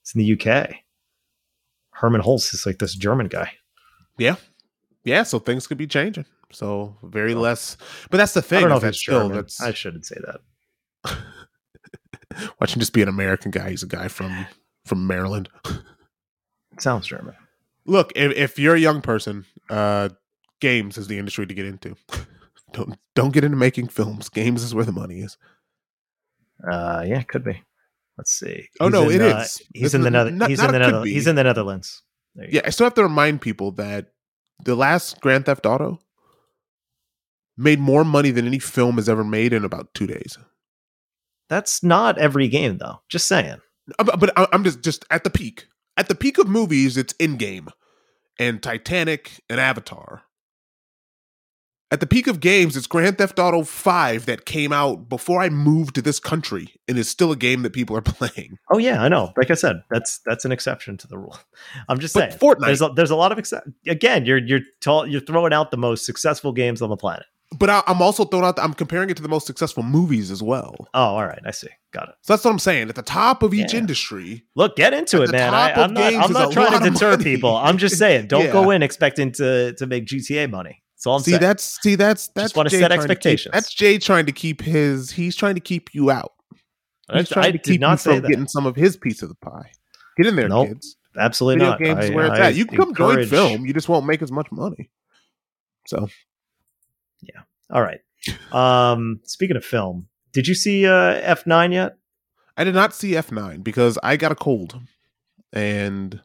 it's 0.00 0.14
in 0.14 0.22
the 0.22 0.32
UK. 0.32 0.70
Hermen 1.90 2.22
Hulst 2.22 2.54
is 2.54 2.64
like 2.64 2.78
this 2.78 2.94
German 2.94 3.26
guy. 3.28 3.52
Yeah, 4.16 4.36
Yeah, 5.04 5.24
so 5.24 5.38
things 5.38 5.66
could 5.66 5.76
be 5.76 5.86
changing. 5.86 6.24
So 6.50 6.96
very 7.02 7.34
Oh. 7.34 7.40
less. 7.40 7.76
But 8.10 8.16
that's 8.16 8.32
the 8.32 8.40
thing. 8.40 8.56
I 8.58 8.60
don't 8.62 8.70
know 8.70 8.76
if 8.78 8.84
he's 8.84 9.02
still 9.02 9.28
that's 9.28 9.60
I 9.60 9.74
shouldn't 9.74 10.06
say 10.06 10.16
that. 10.24 10.40
watch 12.60 12.74
him 12.74 12.80
just 12.80 12.92
be 12.92 13.02
an 13.02 13.08
American 13.08 13.50
guy. 13.50 13.70
He's 13.70 13.82
a 13.82 13.86
guy 13.88 14.08
from 14.08 14.46
from 14.84 15.06
Maryland. 15.06 15.48
Sounds 16.78 17.06
German. 17.06 17.34
Look, 17.86 18.12
if, 18.14 18.32
if 18.36 18.58
you're 18.58 18.74
a 18.74 18.80
young 18.80 19.00
person, 19.00 19.44
uh, 19.70 20.10
games 20.60 20.98
is 20.98 21.06
the 21.08 21.18
industry 21.18 21.46
to 21.46 21.54
get 21.54 21.66
into. 21.66 21.96
don't 22.72 22.98
don't 23.14 23.32
get 23.32 23.44
into 23.44 23.56
making 23.56 23.88
films. 23.88 24.28
Games 24.28 24.62
is 24.62 24.74
where 24.74 24.84
the 24.84 24.92
money 24.92 25.20
is. 25.20 25.36
Uh, 26.70 27.04
yeah, 27.06 27.22
could 27.22 27.44
be. 27.44 27.62
Let's 28.16 28.32
see. 28.32 28.68
Oh 28.80 28.86
He's 28.86 28.92
no, 28.92 29.08
in, 29.08 29.14
it 29.16 29.22
is. 29.22 29.32
uh, 29.32 29.46
He's 29.74 29.84
It's 29.86 29.94
in 29.94 30.02
the 30.02 30.10
not- 30.10 30.48
He's 30.50 30.60
in 30.60 30.72
the 30.72 30.78
Nether- 30.78 31.04
He's 31.04 31.26
in 31.26 31.36
the 31.36 31.44
Netherlands. 31.44 32.02
Yeah, 32.34 32.60
I 32.64 32.70
still 32.70 32.84
have 32.86 32.94
to 32.94 33.02
remind 33.02 33.40
people 33.40 33.72
that 33.72 34.12
the 34.64 34.74
last 34.74 35.20
Grand 35.20 35.46
Theft 35.46 35.66
Auto 35.66 35.98
made 37.56 37.80
more 37.80 38.04
money 38.04 38.30
than 38.30 38.46
any 38.46 38.58
film 38.58 38.96
has 38.96 39.08
ever 39.08 39.24
made 39.24 39.52
in 39.52 39.64
about 39.64 39.92
two 39.94 40.06
days. 40.06 40.36
That's 41.48 41.82
not 41.82 42.18
every 42.18 42.48
game 42.48 42.78
though. 42.78 43.00
Just 43.08 43.26
saying. 43.26 43.60
Uh, 43.98 44.16
But, 44.16 44.32
I'm 44.52 44.64
just 44.64 44.82
just 44.82 45.04
at 45.10 45.24
the 45.24 45.30
peak. 45.30 45.66
At 45.96 46.08
the 46.08 46.14
peak 46.14 46.38
of 46.38 46.46
movies, 46.46 46.96
it's 46.96 47.14
in 47.14 47.36
game, 47.36 47.68
and 48.38 48.62
Titanic 48.62 49.40
and 49.50 49.58
Avatar. 49.58 50.22
At 51.90 52.00
the 52.00 52.06
peak 52.06 52.26
of 52.26 52.40
games, 52.40 52.76
it's 52.76 52.86
Grand 52.86 53.16
Theft 53.16 53.38
Auto 53.38 53.64
Five 53.64 54.26
that 54.26 54.44
came 54.44 54.74
out 54.74 55.08
before 55.08 55.40
I 55.40 55.48
moved 55.48 55.94
to 55.94 56.02
this 56.02 56.20
country, 56.20 56.74
and 56.86 56.98
is 56.98 57.08
still 57.08 57.32
a 57.32 57.36
game 57.36 57.62
that 57.62 57.72
people 57.72 57.96
are 57.96 58.02
playing. 58.02 58.58
Oh 58.70 58.76
yeah, 58.76 59.02
I 59.02 59.08
know. 59.08 59.32
Like 59.38 59.50
I 59.50 59.54
said, 59.54 59.76
that's 59.90 60.20
that's 60.26 60.44
an 60.44 60.52
exception 60.52 60.98
to 60.98 61.06
the 61.08 61.16
rule. 61.16 61.38
I'm 61.88 61.98
just 61.98 62.14
But 62.14 62.32
saying. 62.32 62.38
Fortnite, 62.40 62.66
There's 62.66 62.82
a, 62.82 62.90
there's 62.94 63.10
a 63.10 63.16
lot 63.16 63.32
of 63.32 63.38
excep 63.38 63.64
again. 63.86 64.26
You're 64.26 64.38
you're 64.38 64.60
tall, 64.82 65.06
you're 65.06 65.22
throwing 65.22 65.54
out 65.54 65.70
the 65.70 65.78
most 65.78 66.04
successful 66.04 66.52
games 66.52 66.82
on 66.82 66.90
the 66.90 66.96
planet. 66.96 67.24
But 67.56 67.70
I, 67.70 67.82
I'm 67.86 68.02
also 68.02 68.24
throwing 68.24 68.44
out. 68.44 68.56
The, 68.56 68.62
I'm 68.62 68.74
comparing 68.74 69.08
it 69.10 69.16
to 69.16 69.22
the 69.22 69.28
most 69.28 69.46
successful 69.46 69.82
movies 69.82 70.30
as 70.30 70.42
well. 70.42 70.74
Oh, 70.92 71.00
all 71.00 71.26
right. 71.26 71.40
I 71.46 71.50
see. 71.50 71.68
Got 71.92 72.10
it. 72.10 72.14
So 72.22 72.32
that's 72.34 72.44
what 72.44 72.50
I'm 72.50 72.58
saying. 72.58 72.88
At 72.90 72.94
the 72.94 73.02
top 73.02 73.42
of 73.42 73.54
each 73.54 73.72
Yeah. 73.72 73.78
industry, 73.80 74.44
Look, 74.54 74.76
get 74.76 74.92
into 74.92 75.22
it, 75.22 75.30
man. 75.32 75.54
I, 75.54 75.72
I'm 75.72 75.94
not. 75.94 76.12
I'm 76.14 76.32
not 76.32 76.52
trying 76.52 76.78
to 76.82 76.90
deter 76.90 77.16
people. 77.16 77.56
I'm 77.56 77.78
just 77.78 77.96
saying, 77.98 78.26
don't 78.26 78.44
Yeah. 78.46 78.52
go 78.52 78.70
in 78.70 78.82
expecting 78.82 79.32
to 79.32 79.72
to 79.74 79.86
make 79.86 80.04
GTA 80.06 80.50
money. 80.50 80.82
That's 80.94 81.06
all 81.06 81.16
I'm 81.16 81.22
see 81.22 81.30
saying. 81.32 81.40
that's 81.40 81.80
see 81.80 81.94
that's 81.94 82.28
that's 82.34 82.54
wanna 82.54 82.70
Jay 82.70 82.80
set 82.80 82.90
trying 82.92 83.08
to 83.08 83.14
keep- 83.14 83.52
that's 83.52 83.72
Jay 83.72 83.98
trying 83.98 84.26
to 84.26 84.32
keep 84.32 84.60
his. 84.60 85.10
He's 85.12 85.34
trying 85.36 85.54
to 85.54 85.60
keep 85.60 85.94
you 85.94 86.10
out. 86.10 86.32
He's 87.12 87.28
trying 87.30 87.46
I 87.46 87.50
to 87.52 87.58
keep 87.58 87.80
not 87.80 87.92
you 88.04 88.12
from 88.12 88.22
that. 88.22 88.28
getting 88.28 88.48
some 88.48 88.66
of 88.66 88.76
his 88.76 88.96
piece 88.98 89.22
of 89.22 89.28
the 89.30 89.34
pie. 89.36 89.70
Get 90.18 90.26
in 90.26 90.36
there, 90.36 90.48
Nope. 90.48 90.68
kids. 90.68 90.96
Absolutely 91.16 91.60
Video 91.64 91.70
not. 91.70 91.78
games 91.80 92.10
I- 92.10 92.14
where 92.14 92.26
it's 92.26 92.38
at. 92.38 92.54
You 92.56 92.66
can 92.66 92.76
come 92.76 92.94
join 92.94 93.24
film. 93.26 93.64
You 93.64 93.72
just 93.72 93.88
won't 93.88 94.04
make 94.06 94.20
as 94.20 94.30
much 94.30 94.52
money. 94.52 94.90
So 95.86 96.08
All 97.70 97.82
right. 97.82 98.00
Um, 98.50 99.20
speaking 99.24 99.56
of 99.56 99.64
film, 99.64 100.08
did 100.32 100.48
you 100.48 100.54
see 100.54 100.86
uh, 100.86 101.20
F9 101.34 101.72
yet? 101.72 101.98
I 102.56 102.64
did 102.64 102.74
not 102.74 102.94
see 102.94 103.12
F9 103.12 103.62
because 103.62 103.98
I 104.02 104.16
got 104.16 104.32
a 104.32 104.34
cold 104.34 104.80
and 105.52 106.20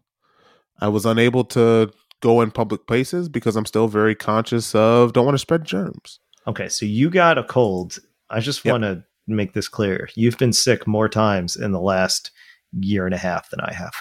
I 0.79 0.87
was 0.87 1.05
unable 1.05 1.43
to 1.45 1.91
go 2.21 2.39
in 2.41 2.49
public 2.51 2.87
places 2.87 3.27
because 3.29 3.55
I'm 3.57 3.65
still 3.65 3.87
very 3.89 4.15
conscious 4.15 4.73
of 4.73 5.11
don't 5.13 5.25
want 5.25 5.35
to 5.35 5.39
spread 5.39 5.65
germs. 5.65 6.19
Okay, 6.47 6.69
so 6.69 6.85
you 6.85 7.09
got 7.09 7.37
a 7.37 7.43
cold. 7.43 7.97
I 8.29 8.39
just 8.39 8.63
Yep. 8.65 8.71
want 8.71 8.83
to 8.83 9.03
make 9.27 9.53
this 9.53 9.67
clear. 9.67 10.09
You've 10.15 10.37
been 10.37 10.53
sick 10.53 10.87
more 10.87 11.09
times 11.09 11.55
in 11.55 11.71
the 11.71 11.81
last 11.81 12.31
year 12.79 13.05
and 13.05 13.13
a 13.13 13.17
half 13.17 13.49
than 13.49 13.59
I 13.61 13.73
have. 13.73 13.93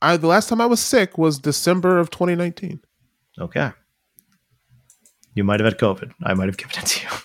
I 0.00 0.16
the 0.16 0.26
last 0.28 0.48
time 0.48 0.60
I 0.60 0.66
was 0.66 0.80
sick 0.80 1.18
was 1.18 1.38
December 1.38 1.98
of 1.98 2.10
2019. 2.10 2.80
Okay. 3.38 3.72
You 5.34 5.44
might 5.44 5.60
have 5.60 5.66
had 5.72 5.78
COVID. 5.80 6.12
I 6.22 6.34
might 6.34 6.46
have 6.48 6.56
given 6.56 6.76
it 6.78 6.86
to 6.86 7.02
you. 7.04 7.08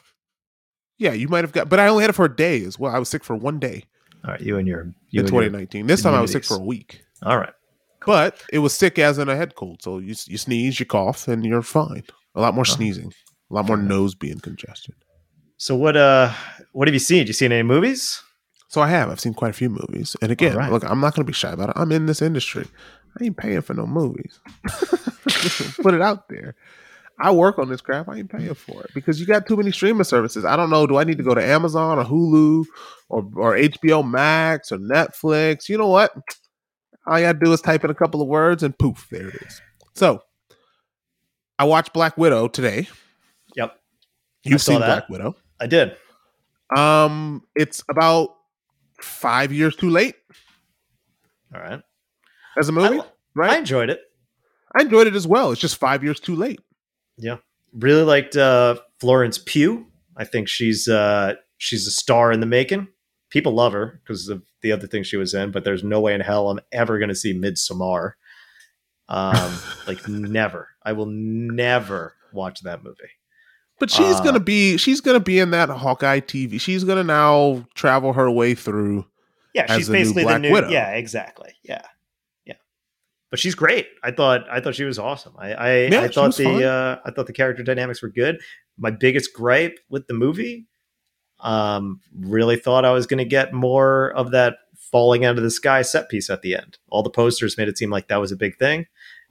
Yeah, 0.99 1.13
you 1.13 1.27
might 1.27 1.43
have 1.43 1.51
got, 1.51 1.69
but 1.69 1.79
I 1.79 1.89
only 1.89 2.01
had 2.01 2.09
it 2.09 2.13
for 2.13 2.25
a 2.25 2.35
day 2.35 2.63
as 2.63 2.79
well. 2.79 2.91
I 2.91 2.97
was 2.97 3.07
sick 3.07 3.23
for 3.23 3.35
one 3.35 3.59
day 3.59 3.83
All 4.25 4.31
right, 4.31 4.41
you 4.41 4.57
and 4.57 4.67
your 4.67 4.79
you 5.11 5.19
in 5.21 5.27
and 5.27 5.31
your, 5.33 5.41
2019. 5.43 5.85
This 5.85 6.01
time 6.01 6.15
I 6.15 6.21
was 6.21 6.31
sick 6.31 6.43
for 6.43 6.55
a 6.55 6.63
week, 6.63 7.03
All 7.21 7.37
right. 7.37 7.53
but 8.03 8.43
it 8.51 8.57
was 8.59 8.73
sick 8.73 8.97
as 8.97 9.19
in 9.19 9.29
a 9.29 9.35
head 9.35 9.53
cold. 9.53 9.83
So 9.83 9.99
you 9.99 10.15
you 10.25 10.39
sneeze, 10.39 10.79
you 10.79 10.87
cough, 10.87 11.27
and 11.27 11.45
you're 11.45 11.61
fine. 11.61 12.03
A 12.33 12.41
lot 12.41 12.55
more 12.55 12.63
Oh. 12.67 12.73
sneezing, 12.73 13.13
a 13.51 13.53
lot 13.53 13.67
more 13.67 13.77
nose 13.77 14.15
being 14.15 14.39
congested. 14.39 14.95
So 15.57 15.75
what 15.75 15.95
uh 15.95 16.31
what 16.71 16.87
have 16.87 16.95
you 16.95 16.99
seen? 16.99 17.19
Did 17.19 17.27
you 17.27 17.33
see 17.33 17.45
any 17.45 17.61
movies? 17.61 18.19
So 18.69 18.81
I 18.81 18.87
have. 18.87 19.11
I've 19.11 19.19
seen 19.19 19.35
quite 19.35 19.51
a 19.51 19.53
few 19.53 19.69
movies. 19.69 20.15
And 20.23 20.31
again, 20.31 20.55
right. 20.57 20.71
look, 20.71 20.83
I'm 20.83 20.99
not 20.99 21.13
going 21.13 21.25
to 21.27 21.29
be 21.29 21.33
shy 21.33 21.51
about 21.51 21.69
it. 21.69 21.73
I'm 21.77 21.91
in 21.91 22.07
this 22.07 22.23
industry. 22.23 22.65
I 23.19 23.25
ain't 23.25 23.37
paying 23.37 23.61
for 23.61 23.75
no 23.75 23.85
movies. 23.85 24.39
Put 25.81 25.93
it 25.93 26.01
out 26.01 26.27
there. 26.27 26.55
I 27.19 27.31
work 27.31 27.57
on 27.57 27.67
this 27.69 27.81
crap. 27.81 28.07
I 28.09 28.17
ain't 28.17 28.29
paying 28.29 28.53
for 28.53 28.83
it 28.83 28.91
because 28.93 29.19
you 29.19 29.25
got 29.25 29.47
too 29.47 29.57
many 29.57 29.71
streaming 29.71 30.03
services. 30.03 30.45
I 30.45 30.55
don't 30.55 30.69
know. 30.69 30.85
Do 30.85 30.97
I 30.97 31.03
need 31.03 31.17
to 31.17 31.23
go 31.23 31.33
to 31.33 31.43
Amazon 31.43 31.97
or 31.97 32.03
Hulu 32.05 32.65
or, 33.09 33.27
or 33.35 33.55
HBO 33.57 34.07
Max 34.07 34.71
or 34.71 34.77
Netflix? 34.77 35.67
You 35.67 35.77
know 35.79 35.87
what? 35.87 36.11
All 37.07 37.17
you 37.17 37.25
gotta 37.25 37.39
do 37.39 37.51
is 37.53 37.61
type 37.61 37.83
in 37.83 37.89
a 37.89 37.95
couple 37.95 38.21
of 38.21 38.27
words 38.27 38.61
and 38.63 38.77
poof, 38.77 39.07
there 39.09 39.29
it 39.29 39.35
is. 39.35 39.61
So 39.95 40.21
I 41.57 41.63
watched 41.63 41.93
Black 41.93 42.17
Widow 42.17 42.47
today. 42.49 42.87
Yep. 43.55 43.79
You've 44.43 44.61
saw 44.61 44.73
seen 44.73 44.81
that. 44.81 44.87
Black 44.87 45.09
Widow. 45.09 45.35
I 45.59 45.65
did. 45.67 45.95
Um, 46.75 47.43
it's 47.55 47.81
about 47.89 48.35
five 49.01 49.51
years 49.53 49.75
too 49.75 49.89
late 49.89 50.15
All 51.55 51.61
right. 51.61 51.81
as 52.57 52.67
a 52.67 52.71
movie, 52.73 52.99
I 52.99 53.03
right? 53.35 53.57
enjoyed 53.57 53.89
it. 53.89 54.01
I 54.75 54.81
enjoyed 54.81 55.07
it 55.07 55.15
as 55.15 55.25
well. 55.25 55.51
It's 55.51 55.61
just 55.61 55.77
five 55.77 56.03
years 56.03 56.19
too 56.19 56.35
late. 56.35 56.59
Yeah. 57.17 57.37
Really 57.73 58.03
liked 58.03 58.35
uh, 58.35 58.75
Florence 58.99 59.37
Pugh. 59.37 59.85
I 60.15 60.23
think 60.23 60.47
she's 60.47 60.87
uh, 60.87 61.35
she's 61.57 61.85
a 61.87 61.91
star 61.91 62.31
in 62.31 62.39
the 62.39 62.45
making. 62.45 62.87
People 63.29 63.53
love 63.53 63.73
her 63.73 63.99
because 64.03 64.29
of 64.29 64.41
the 64.61 64.71
other 64.71 64.87
things 64.87 65.07
she 65.07 65.17
was 65.17 65.33
in, 65.33 65.51
but 65.51 65.63
there's 65.63 65.83
no 65.83 65.99
way 65.99 66.13
in 66.13 66.21
hell 66.21 66.49
I'm 66.49 66.59
ever 66.71 66.97
going 66.97 67.09
to 67.09 67.15
see 67.15 67.33
Midsommar. 67.37 68.13
Um, 69.09 69.57
like 69.87 70.07
never. 70.07 70.69
I 70.83 70.93
will 70.93 71.07
never 71.07 72.13
watch 72.33 72.61
that 72.61 72.83
movie. 72.83 72.97
But 73.79 73.91
she's 73.91 74.15
Uh, 74.15 74.23
gonna 74.23 74.39
be 74.39 74.77
she's 74.77 75.01
gonna 75.01 75.19
be 75.19 75.37
in 75.39 75.51
that 75.51 75.69
Hawkeye 75.69 76.21
TV. 76.21 76.59
She's 76.59 76.83
gonna 76.83 77.03
now 77.03 77.67
travel 77.75 78.13
her 78.13 78.29
way 78.31 78.55
through. 78.55 79.05
Yeah, 79.53 79.75
she's 79.75 79.87
new 79.87 79.93
basically 79.93 80.23
Black 80.23 80.35
the 80.35 80.39
new. 80.47 80.51
Widow. 80.51 80.69
Yeah, 80.69 80.91
exactly. 80.93 81.51
Yeah. 81.63 81.83
But 83.29 83.39
she's 83.39 83.55
great. 83.55 83.87
I 84.03 84.11
thought. 84.11 84.45
I 84.49 84.59
thought 84.61 84.75
she 84.75 84.83
was 84.83 84.99
awesome. 84.99 85.33
I. 85.37 85.53
I, 85.53 85.87
Yeah, 85.87 86.01
I 86.01 86.07
thought 86.07 86.35
the. 86.35 86.63
Uh, 86.63 86.99
I 87.05 87.11
thought 87.11 87.27
the 87.27 87.33
character 87.33 87.63
dynamics 87.63 88.01
were 88.01 88.09
good. 88.09 88.39
My 88.77 88.91
biggest 88.91 89.33
gripe 89.33 89.79
with 89.89 90.07
the 90.07 90.13
movie, 90.13 90.67
um, 91.39 91.99
really 92.17 92.57
thought 92.57 92.85
I 92.85 92.91
was 92.91 93.07
going 93.07 93.17
to 93.17 93.25
get 93.25 93.53
more 93.53 94.11
of 94.11 94.31
that 94.31 94.57
falling 94.91 95.25
out 95.25 95.37
of 95.37 95.43
the 95.43 95.51
sky 95.51 95.81
set 95.81 96.09
piece 96.09 96.29
at 96.29 96.41
the 96.41 96.55
end. 96.55 96.77
All 96.89 97.03
the 97.03 97.09
posters 97.09 97.57
made 97.57 97.67
it 97.67 97.77
seem 97.77 97.89
like 97.89 98.07
that 98.07 98.17
was 98.17 98.31
a 98.31 98.37
big 98.37 98.57
thing, 98.57 98.85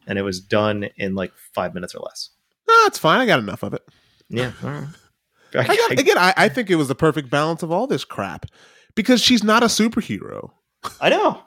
and 0.06 0.18
it 0.18 0.22
was 0.22 0.40
done 0.40 0.88
in 0.96 1.14
like 1.14 1.32
five 1.54 1.74
minutes 1.74 1.94
or 1.94 2.00
less. 2.00 2.30
No, 2.68 2.74
it's 2.86 2.98
fine. 2.98 3.20
I 3.20 3.26
got 3.26 3.38
enough 3.38 3.62
of 3.62 3.74
it. 3.74 3.82
Yeah. 4.28 4.52
right. 4.62 4.88
I 5.54 5.76
got, 5.76 5.92
again, 5.92 6.18
I, 6.18 6.34
I 6.36 6.48
think 6.48 6.68
it 6.68 6.74
was 6.74 6.88
the 6.88 6.94
perfect 6.94 7.30
balance 7.30 7.62
of 7.62 7.70
all 7.70 7.86
this 7.86 8.04
crap 8.04 8.46
because 8.94 9.22
she's 9.22 9.42
not 9.42 9.62
a 9.62 9.66
superhero. 9.66 10.50
I 11.00 11.08
know. 11.08 11.40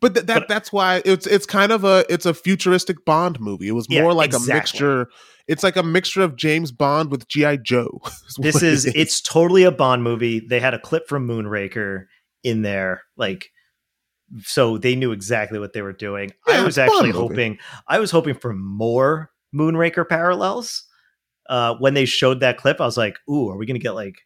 But 0.00 0.14
th- 0.14 0.26
that 0.26 0.40
But- 0.40 0.48
that's 0.48 0.72
why 0.72 1.02
it's 1.04 1.26
it's 1.26 1.46
kind 1.46 1.72
of 1.72 1.84
a 1.84 2.04
it's 2.08 2.26
a 2.26 2.34
futuristic 2.34 3.04
Bond 3.04 3.38
movie. 3.40 3.68
It 3.68 3.72
was 3.72 3.86
Yeah, 3.88 4.02
more 4.02 4.14
like 4.14 4.28
exactly. 4.30 4.52
a 4.52 4.54
mixture. 4.56 5.08
It's 5.46 5.62
like 5.62 5.76
a 5.76 5.82
mixture 5.82 6.22
of 6.22 6.36
James 6.36 6.70
Bond 6.72 7.10
with 7.10 7.26
GI 7.28 7.58
Joe. 7.58 8.00
what 8.02 8.12
this 8.38 8.56
it 8.56 8.62
is 8.62 8.86
it's 8.86 9.20
totally 9.20 9.64
a 9.64 9.70
bond 9.72 10.02
movie 10.02 10.40
they 10.40 10.60
had 10.60 10.74
a 10.74 10.78
clip 10.78 11.08
from 11.08 11.26
moonraker 11.28 12.06
in 12.44 12.62
there 12.62 13.02
like 13.16 13.50
so 14.44 14.78
they 14.78 14.94
knew 14.94 15.10
exactly 15.10 15.58
what 15.58 15.72
they 15.72 15.82
were 15.82 15.92
doing 15.92 16.30
i 16.46 16.62
was 16.62 16.78
actually 16.78 17.08
movie. 17.12 17.18
hoping 17.18 17.58
i 17.88 17.98
was 17.98 18.12
hoping 18.12 18.32
for 18.34 18.52
more 18.54 19.30
moonraker 19.52 20.08
parallels 20.08 20.84
uh 21.48 21.74
when 21.80 21.94
they 21.94 22.04
showed 22.04 22.38
that 22.38 22.56
clip 22.56 22.80
i 22.80 22.84
was 22.86 22.96
like 22.96 23.16
ooh 23.28 23.48
are 23.50 23.56
we 23.56 23.66
gonna 23.66 23.80
get 23.80 23.90
like 23.96 24.20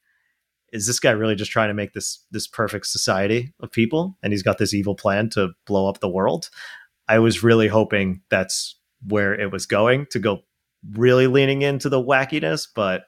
is 0.75 0.87
this 0.87 1.01
guy 1.01 1.11
really 1.11 1.35
just 1.35 1.51
trying 1.51 1.69
to 1.69 1.75
make 1.75 1.93
this 1.95 2.25
this 2.31 2.47
perfect 2.47 2.87
society 2.87 3.55
of 3.61 3.71
people 3.73 4.19
and 4.23 4.33
he's 4.33 4.43
got 4.43 4.59
this 4.59 4.75
evil 4.75 4.95
plan 4.95 5.31
to 5.31 5.51
blow 5.67 5.89
up 5.89 6.01
the 6.01 6.09
world 6.09 6.51
i 7.09 7.19
was 7.19 7.43
really 7.43 7.69
hoping 7.69 8.21
that's 8.29 8.77
where 9.07 9.35
it 9.35 9.51
was 9.51 9.65
going 9.65 10.07
to 10.11 10.19
go 10.19 10.41
really 10.93 11.27
leaning 11.27 11.63
into 11.63 11.89
the 11.89 12.03
wackiness 12.03 12.69
but 12.75 13.05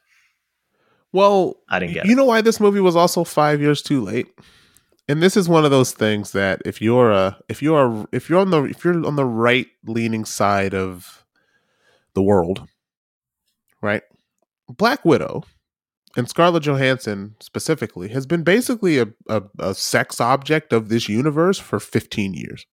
well, 1.12 1.56
i 1.68 1.78
didn't 1.78 1.94
get 1.94 2.06
you 2.06 2.12
it 2.12 2.16
know 2.16 2.24
why 2.24 2.40
this 2.40 2.60
movie 2.60 2.80
was 2.80 2.96
also 2.96 3.24
five 3.24 3.60
years 3.60 3.80
too 3.80 4.02
late. 4.02 4.28
And 5.08 5.22
this 5.22 5.36
is 5.36 5.48
one 5.48 5.64
of 5.64 5.70
those 5.70 5.92
things 5.92 6.32
that 6.32 6.60
if 6.64 6.82
you're 6.82 7.12
a 7.12 7.38
if 7.48 7.62
you're 7.62 8.06
if 8.12 8.28
you're 8.28 8.40
on 8.40 8.50
the 8.50 8.64
if 8.64 8.84
you're 8.84 9.06
on 9.06 9.16
the 9.16 9.24
right 9.24 9.68
leaning 9.84 10.24
side 10.24 10.74
of 10.74 11.24
the 12.14 12.22
world, 12.22 12.68
right? 13.80 14.02
Black 14.68 15.04
Widow 15.04 15.44
and 16.16 16.28
Scarlett 16.28 16.62
Johansson 16.64 17.36
specifically 17.40 18.08
has 18.08 18.26
been 18.26 18.42
basically 18.42 18.98
a, 18.98 19.08
a, 19.28 19.42
a 19.58 19.74
sex 19.74 20.20
object 20.20 20.72
of 20.72 20.88
this 20.88 21.08
universe 21.08 21.58
for 21.58 21.78
15 21.78 22.32
years. 22.32 22.66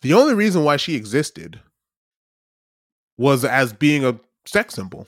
The 0.00 0.14
only 0.14 0.34
reason 0.34 0.64
why 0.64 0.78
she 0.78 0.96
existed 0.96 1.60
was 3.18 3.44
as 3.44 3.72
being 3.72 4.04
a 4.04 4.18
sex 4.46 4.74
symbol 4.74 5.06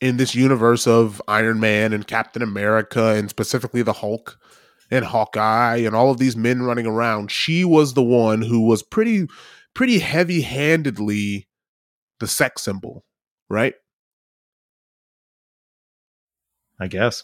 in 0.00 0.18
this 0.18 0.34
universe 0.34 0.86
of 0.86 1.20
Iron 1.26 1.58
Man 1.58 1.92
and 1.92 2.06
Captain 2.06 2.42
America 2.42 3.14
and 3.14 3.28
specifically 3.28 3.82
the 3.82 3.94
Hulk 3.94 4.38
and 4.90 5.04
Hawkeye 5.04 5.76
and 5.78 5.96
all 5.96 6.10
of 6.10 6.18
these 6.18 6.36
men 6.36 6.62
running 6.62 6.86
around. 6.86 7.30
She 7.30 7.64
was 7.64 7.94
the 7.94 8.02
one 8.02 8.42
who 8.42 8.66
was 8.66 8.82
pretty 8.82 9.26
pretty 9.74 10.00
heavy-handedly 10.00 11.48
the 12.18 12.26
sex 12.26 12.62
symbol, 12.62 13.04
right? 13.48 13.74
I 16.80 16.86
guess 16.88 17.22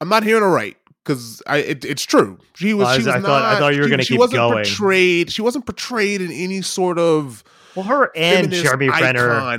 I'm 0.00 0.08
not 0.08 0.22
hearing 0.22 0.44
it 0.44 0.46
right 0.46 0.76
because 1.04 1.42
I 1.46 1.56
it, 1.58 1.84
it's 1.84 2.04
true. 2.04 2.38
She 2.54 2.72
was. 2.72 2.86
Oh, 2.86 2.90
I 2.90 2.94
she 2.94 2.98
was- 3.00 3.08
I 3.08 3.20
thought- 3.20 3.42
I 3.42 3.58
thought 3.58 3.74
you 3.74 3.80
were 3.80 3.88
gonna 3.88 4.04
she 4.04 4.14
keep 4.14 4.20
wasn't 4.20 4.36
going. 4.36 4.64
Portrayed. 4.64 5.32
She 5.32 5.42
wasn't 5.42 5.66
portrayed 5.66 6.20
in 6.20 6.30
any 6.30 6.62
sort 6.62 6.98
of 7.00 7.42
Well, 7.74 7.84
her 7.86 8.12
and 8.14 8.52
Jeremy 8.52 8.88
Renner 8.90 9.54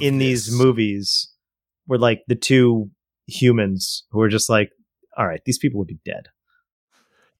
in 0.00 0.18
this. 0.18 0.46
these 0.46 0.52
movies 0.56 1.28
were 1.88 1.98
like 1.98 2.22
the 2.28 2.36
two 2.36 2.88
humans 3.26 4.04
who 4.12 4.18
were 4.20 4.28
just 4.28 4.48
like, 4.48 4.70
all 5.16 5.26
right, 5.26 5.40
these 5.44 5.58
people 5.58 5.78
would 5.78 5.88
be 5.88 5.98
dead. 6.04 6.28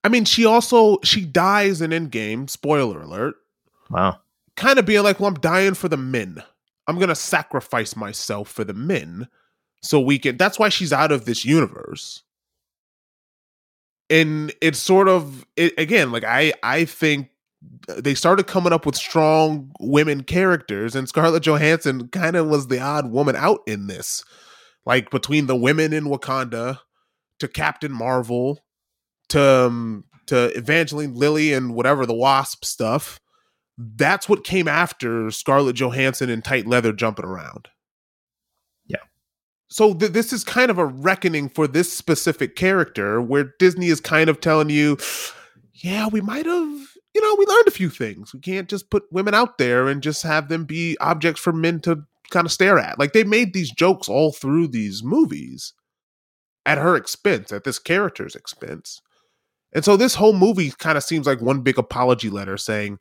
I 0.02 0.08
mean, 0.08 0.24
she 0.24 0.44
also 0.46 0.98
she 1.04 1.24
dies 1.24 1.80
in 1.80 1.90
Endgame. 1.92 2.50
Spoiler 2.50 3.02
alert. 3.02 3.36
Wow. 3.90 4.18
kind 4.56 4.78
of 4.80 4.86
being 4.86 5.02
like, 5.04 5.20
well, 5.20 5.28
I'm 5.28 5.34
dying 5.34 5.74
for 5.74 5.88
the 5.88 5.96
men. 5.96 6.42
I'm 6.88 6.98
gonna 6.98 7.14
sacrifice 7.14 7.94
myself 7.94 8.48
for 8.50 8.64
the 8.64 8.74
men, 8.74 9.28
so 9.82 10.00
we 10.00 10.18
can. 10.18 10.36
That's 10.36 10.58
why 10.58 10.68
she's 10.68 10.92
out 10.92 11.12
of 11.12 11.24
this 11.24 11.44
universe. 11.44 12.22
And 14.08 14.52
it's 14.60 14.78
sort 14.78 15.08
of 15.08 15.46
it, 15.56 15.72
again, 15.78 16.10
like 16.10 16.24
I, 16.24 16.52
I 16.62 16.84
think 16.84 17.28
they 17.88 18.14
started 18.14 18.46
coming 18.46 18.72
up 18.72 18.86
with 18.86 18.96
strong 18.96 19.70
women 19.78 20.24
characters, 20.24 20.94
and 20.96 21.08
Scarlett 21.08 21.44
Johansson 21.44 22.08
kind 22.08 22.36
of 22.36 22.48
was 22.48 22.66
the 22.66 22.80
odd 22.80 23.10
woman 23.10 23.36
out 23.36 23.60
in 23.66 23.86
this, 23.86 24.24
like 24.84 25.10
between 25.10 25.46
the 25.46 25.56
women 25.56 25.92
in 25.92 26.04
Wakanda, 26.04 26.80
to 27.38 27.48
Captain 27.48 27.92
Marvel, 27.92 28.60
to 29.28 29.40
um, 29.40 30.04
to 30.26 30.56
Evangeline 30.56 31.14
Lilly 31.14 31.52
and 31.52 31.74
whatever 31.74 32.04
the 32.06 32.14
Wasp 32.14 32.64
stuff 32.64 33.20
that's 33.96 34.28
what 34.28 34.44
came 34.44 34.68
after 34.68 35.30
Scarlett 35.30 35.76
Johansson 35.76 36.28
in 36.28 36.42
tight 36.42 36.66
leather 36.66 36.92
jumping 36.92 37.24
around. 37.24 37.68
So 39.70 39.94
th- 39.94 40.12
this 40.12 40.32
is 40.32 40.42
kind 40.44 40.70
of 40.70 40.78
a 40.78 40.86
reckoning 40.86 41.48
for 41.48 41.66
this 41.66 41.92
specific 41.92 42.56
character 42.56 43.20
where 43.22 43.54
Disney 43.58 43.86
is 43.86 44.00
kind 44.00 44.28
of 44.28 44.40
telling 44.40 44.68
you, 44.68 44.98
yeah, 45.74 46.08
we 46.08 46.20
might 46.20 46.46
have, 46.46 46.88
you 47.14 47.22
know, 47.22 47.36
we 47.38 47.46
learned 47.46 47.68
a 47.68 47.72
few 47.72 47.88
things. 47.88 48.34
We 48.34 48.40
can't 48.40 48.68
just 48.68 48.90
put 48.90 49.04
women 49.12 49.32
out 49.32 49.58
there 49.58 49.88
and 49.88 50.02
just 50.02 50.22
have 50.24 50.48
them 50.48 50.64
be 50.64 50.96
objects 51.00 51.40
for 51.40 51.52
men 51.52 51.80
to 51.80 52.02
kind 52.30 52.46
of 52.46 52.52
stare 52.52 52.78
at. 52.78 52.98
Like 52.98 53.12
they 53.12 53.24
made 53.24 53.52
these 53.52 53.70
jokes 53.70 54.08
all 54.08 54.32
through 54.32 54.68
these 54.68 55.02
movies 55.04 55.72
at 56.66 56.78
her 56.78 56.96
expense, 56.96 57.52
at 57.52 57.64
this 57.64 57.78
character's 57.78 58.34
expense. 58.34 59.00
And 59.72 59.84
so 59.84 59.96
this 59.96 60.16
whole 60.16 60.32
movie 60.32 60.72
kind 60.78 60.98
of 60.98 61.04
seems 61.04 61.26
like 61.26 61.40
one 61.40 61.60
big 61.60 61.78
apology 61.78 62.28
letter 62.28 62.56
saying, 62.56 62.98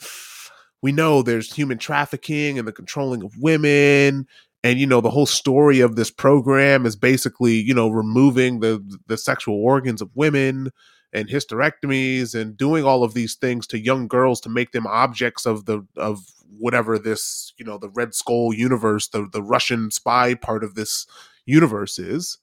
we 0.81 0.91
know 0.91 1.21
there's 1.21 1.53
human 1.53 1.77
trafficking 1.77 2.57
and 2.57 2.67
the 2.67 2.71
controlling 2.71 3.23
of 3.23 3.35
women 3.37 4.27
and 4.63 4.79
you 4.79 4.85
know 4.85 5.01
the 5.01 5.09
whole 5.09 5.25
story 5.25 5.79
of 5.79 5.95
this 5.95 6.11
program 6.11 6.85
is 6.85 6.95
basically 6.95 7.53
you 7.53 7.73
know 7.73 7.89
removing 7.89 8.59
the 8.59 8.83
the 9.07 9.17
sexual 9.17 9.55
organs 9.55 10.01
of 10.01 10.09
women 10.15 10.71
and 11.11 11.27
hysterectomies 11.27 12.39
and 12.39 12.57
doing 12.57 12.83
all 12.83 13.03
of 13.03 13.13
these 13.13 13.35
things 13.35 13.65
to 13.67 13.79
young 13.79 14.07
girls 14.07 14.39
to 14.41 14.49
make 14.49 14.71
them 14.71 14.87
objects 14.87 15.45
of 15.45 15.65
the 15.65 15.85
of 15.95 16.19
whatever 16.57 16.99
this 16.99 17.53
you 17.57 17.65
know 17.65 17.77
the 17.77 17.89
red 17.89 18.13
skull 18.13 18.53
universe 18.53 19.07
the 19.09 19.27
the 19.31 19.43
russian 19.43 19.91
spy 19.91 20.33
part 20.33 20.63
of 20.63 20.75
this 20.75 21.05
universe 21.45 21.97
is 21.97 22.37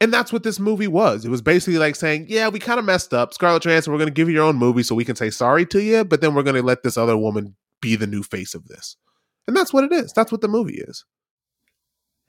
and 0.00 0.12
that's 0.12 0.32
what 0.32 0.42
this 0.44 0.58
movie 0.58 0.88
was. 0.88 1.26
It 1.26 1.28
was 1.28 1.42
basically 1.42 1.78
like 1.78 1.94
saying, 1.94 2.26
"Yeah, 2.28 2.48
we 2.48 2.58
kind 2.58 2.78
of 2.78 2.86
messed 2.86 3.12
up. 3.12 3.34
Scarlett 3.34 3.62
Johansson, 3.64 3.92
we're 3.92 3.98
going 3.98 4.08
to 4.08 4.14
give 4.14 4.28
you 4.28 4.34
your 4.34 4.44
own 4.44 4.56
movie 4.56 4.82
so 4.82 4.94
we 4.94 5.04
can 5.04 5.14
say 5.14 5.28
sorry 5.28 5.66
to 5.66 5.82
you, 5.82 6.04
but 6.04 6.22
then 6.22 6.34
we're 6.34 6.42
going 6.42 6.56
to 6.56 6.62
let 6.62 6.82
this 6.82 6.96
other 6.96 7.18
woman 7.18 7.54
be 7.82 7.96
the 7.96 8.06
new 8.06 8.22
face 8.22 8.54
of 8.54 8.66
this." 8.66 8.96
And 9.46 9.54
that's 9.54 9.72
what 9.72 9.84
it 9.84 9.92
is. 9.92 10.12
That's 10.12 10.32
what 10.32 10.40
the 10.40 10.48
movie 10.48 10.80
is. 10.80 11.04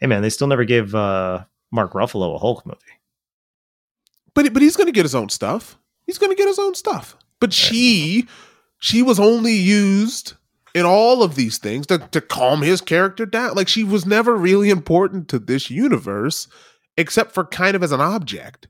Hey 0.01 0.07
man, 0.07 0.23
they 0.23 0.31
still 0.31 0.47
never 0.47 0.65
gave 0.65 0.95
uh, 0.95 1.45
Mark 1.71 1.93
Ruffalo 1.93 2.35
a 2.35 2.39
Hulk 2.39 2.65
movie. 2.65 2.79
But 4.33 4.51
but 4.51 4.61
he's 4.61 4.75
going 4.75 4.87
to 4.87 4.93
get 4.93 5.05
his 5.05 5.15
own 5.15 5.29
stuff. 5.29 5.77
He's 6.05 6.17
going 6.17 6.31
to 6.31 6.35
get 6.35 6.47
his 6.47 6.59
own 6.59 6.73
stuff. 6.73 7.15
But 7.39 7.53
she 7.53 8.27
she 8.79 9.03
was 9.03 9.19
only 9.19 9.53
used 9.53 10.33
in 10.73 10.85
all 10.85 11.21
of 11.21 11.35
these 11.35 11.59
things 11.59 11.85
to 11.87 11.99
to 11.99 12.19
calm 12.19 12.63
his 12.63 12.81
character 12.81 13.25
down. 13.25 13.55
Like 13.55 13.67
she 13.67 13.83
was 13.83 14.05
never 14.05 14.35
really 14.35 14.69
important 14.71 15.27
to 15.29 15.39
this 15.39 15.69
universe 15.69 16.47
except 16.97 17.33
for 17.33 17.45
kind 17.45 17.75
of 17.75 17.83
as 17.83 17.91
an 17.91 18.01
object. 18.01 18.67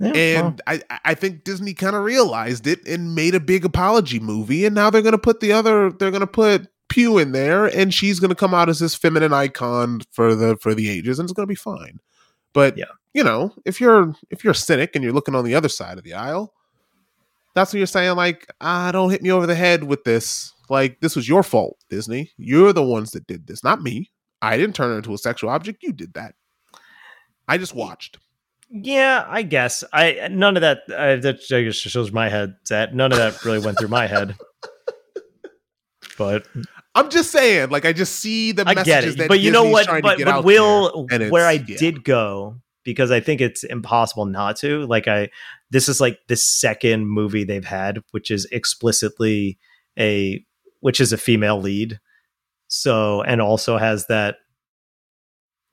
Yeah, 0.00 0.12
and 0.12 0.62
I, 0.68 0.80
I 1.04 1.14
think 1.14 1.42
Disney 1.42 1.74
kind 1.74 1.96
of 1.96 2.04
realized 2.04 2.68
it 2.68 2.86
and 2.86 3.16
made 3.16 3.34
a 3.34 3.40
big 3.40 3.64
apology 3.64 4.20
movie, 4.20 4.64
and 4.64 4.74
now 4.74 4.90
they're 4.90 5.02
gonna 5.02 5.18
put 5.18 5.40
the 5.40 5.50
other, 5.52 5.90
they're 5.90 6.12
gonna 6.12 6.26
put 6.28 6.68
Pugh 6.88 7.18
in 7.18 7.32
there, 7.32 7.66
and 7.66 7.92
she's 7.92 8.18
gonna 8.20 8.34
come 8.34 8.54
out 8.54 8.68
as 8.68 8.78
this 8.78 8.94
feminine 8.94 9.32
icon 9.32 10.00
for 10.12 10.34
the 10.34 10.56
for 10.56 10.74
the 10.74 10.88
ages, 10.88 11.18
and 11.18 11.26
it's 11.26 11.32
gonna 11.34 11.46
be 11.46 11.54
fine. 11.54 11.98
But 12.52 12.76
Yeah. 12.78 12.86
you 13.14 13.22
know, 13.24 13.54
if 13.64 13.80
you're 13.80 14.14
if 14.30 14.42
you're 14.44 14.52
a 14.52 14.56
cynic 14.56 14.92
and 14.94 15.04
you're 15.04 15.12
looking 15.12 15.34
on 15.34 15.44
the 15.44 15.54
other 15.54 15.68
side 15.68 15.98
of 15.98 16.04
the 16.04 16.14
aisle, 16.14 16.54
that's 17.54 17.72
what 17.72 17.78
you're 17.78 17.86
saying. 17.86 18.16
Like, 18.16 18.46
ah, 18.60 18.90
don't 18.92 19.10
hit 19.10 19.22
me 19.22 19.30
over 19.30 19.46
the 19.46 19.54
head 19.54 19.84
with 19.84 20.04
this. 20.04 20.52
Like, 20.70 21.00
this 21.00 21.16
was 21.16 21.28
your 21.28 21.42
fault, 21.42 21.78
Disney. 21.90 22.30
You're 22.36 22.72
the 22.72 22.82
ones 22.82 23.10
that 23.12 23.26
did 23.26 23.46
this, 23.46 23.64
not 23.64 23.82
me. 23.82 24.10
I 24.42 24.56
didn't 24.56 24.74
turn 24.76 24.90
her 24.90 24.96
into 24.98 25.14
a 25.14 25.18
sexual 25.18 25.50
object. 25.50 25.82
You 25.82 25.92
did 25.92 26.12
that. 26.14 26.34
I 27.48 27.56
just 27.58 27.74
watched. 27.74 28.18
Yeah, 28.70 29.24
I 29.26 29.42
guess 29.42 29.82
I 29.94 30.28
none 30.30 30.56
of 30.56 30.60
that. 30.60 30.80
Uh, 30.94 31.16
that 31.16 31.40
just 31.40 31.80
shows 31.80 32.12
my 32.12 32.28
head. 32.28 32.54
That 32.68 32.94
none 32.94 33.12
of 33.12 33.18
that 33.18 33.42
really 33.44 33.58
went 33.60 33.78
through 33.78 33.88
my 33.88 34.06
head. 34.06 34.36
But 36.16 36.46
I'm 36.98 37.10
just 37.10 37.30
saying, 37.30 37.70
like 37.70 37.84
I 37.84 37.92
just 37.92 38.16
see 38.16 38.52
the 38.52 38.64
I 38.66 38.74
messages 38.74 39.16
that 39.16 39.28
But 39.28 39.40
you 39.40 39.50
know 39.50 39.62
Disney's 39.62 39.72
what? 39.72 39.84
trying 39.86 40.02
to 40.02 40.24
But, 40.24 40.24
but 40.24 40.44
will 40.44 41.06
there, 41.08 41.30
where 41.30 41.46
I 41.46 41.52
yeah. 41.52 41.76
did 41.78 42.02
go 42.04 42.56
because 42.84 43.10
I 43.10 43.20
think 43.20 43.40
it's 43.40 43.62
impossible 43.64 44.26
not 44.26 44.56
to. 44.56 44.84
Like 44.86 45.06
I, 45.06 45.28
this 45.70 45.88
is 45.88 46.00
like 46.00 46.18
the 46.28 46.36
second 46.36 47.06
movie 47.06 47.44
they've 47.44 47.64
had, 47.64 48.02
which 48.10 48.30
is 48.30 48.46
explicitly 48.50 49.58
a 49.98 50.44
which 50.80 51.00
is 51.00 51.12
a 51.12 51.18
female 51.18 51.60
lead. 51.60 52.00
So 52.66 53.22
and 53.22 53.40
also 53.40 53.78
has 53.78 54.06
that, 54.08 54.36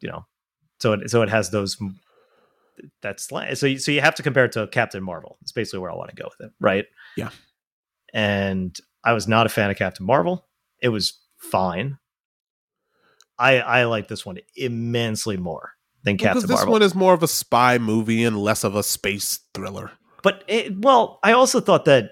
you 0.01 0.09
know, 0.09 0.25
so 0.79 0.93
it 0.93 1.09
so 1.09 1.23
it 1.23 1.29
has 1.29 1.49
those 1.49 1.77
that's 3.01 3.27
so 3.27 3.65
you, 3.65 3.79
so 3.79 3.91
you 3.91 4.01
have 4.01 4.15
to 4.15 4.23
compare 4.23 4.45
it 4.45 4.51
to 4.53 4.67
Captain 4.67 5.03
Marvel. 5.03 5.37
It's 5.41 5.51
basically 5.51 5.79
where 5.79 5.91
I 5.91 5.95
want 5.95 6.09
to 6.09 6.15
go 6.15 6.25
with 6.25 6.47
it, 6.47 6.53
right? 6.59 6.85
Yeah. 7.17 7.29
And 8.13 8.77
I 9.03 9.13
was 9.13 9.27
not 9.27 9.45
a 9.45 9.49
fan 9.49 9.71
of 9.71 9.77
Captain 9.77 10.05
Marvel. 10.05 10.45
It 10.85 10.89
was 10.89 11.19
fine. 11.37 11.97
I 13.39 13.59
I 13.59 13.83
like 13.85 14.07
this 14.07 14.23
one 14.23 14.37
immensely 14.55 15.35
more 15.35 15.71
than 16.03 16.15
because 16.15 16.33
Captain 16.33 16.47
this 16.47 16.57
Marvel. 16.59 16.73
one 16.73 16.83
is 16.83 16.93
more 16.93 17.15
of 17.15 17.23
a 17.23 17.27
spy 17.27 17.79
movie 17.79 18.23
and 18.23 18.37
less 18.37 18.63
of 18.63 18.75
a 18.75 18.83
space 18.83 19.39
thriller. 19.55 19.89
but 20.21 20.43
it, 20.47 20.79
well, 20.79 21.17
I 21.23 21.31
also 21.31 21.59
thought 21.59 21.85
that 21.85 22.11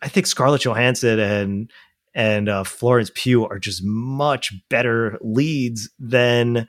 I 0.00 0.08
think 0.08 0.26
Scarlett 0.26 0.62
Johansson 0.62 1.18
and 1.18 1.70
and 2.14 2.48
uh, 2.48 2.64
Florence 2.64 3.10
Pugh 3.14 3.44
are 3.44 3.58
just 3.58 3.82
much 3.84 4.50
better 4.70 5.18
leads 5.20 5.90
than 5.98 6.66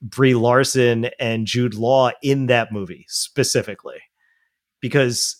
Brie 0.00 0.34
Larson 0.34 1.10
and 1.20 1.46
Jude 1.46 1.74
Law 1.74 2.12
in 2.22 2.46
that 2.46 2.72
movie 2.72 3.04
specifically, 3.08 4.00
because 4.80 5.36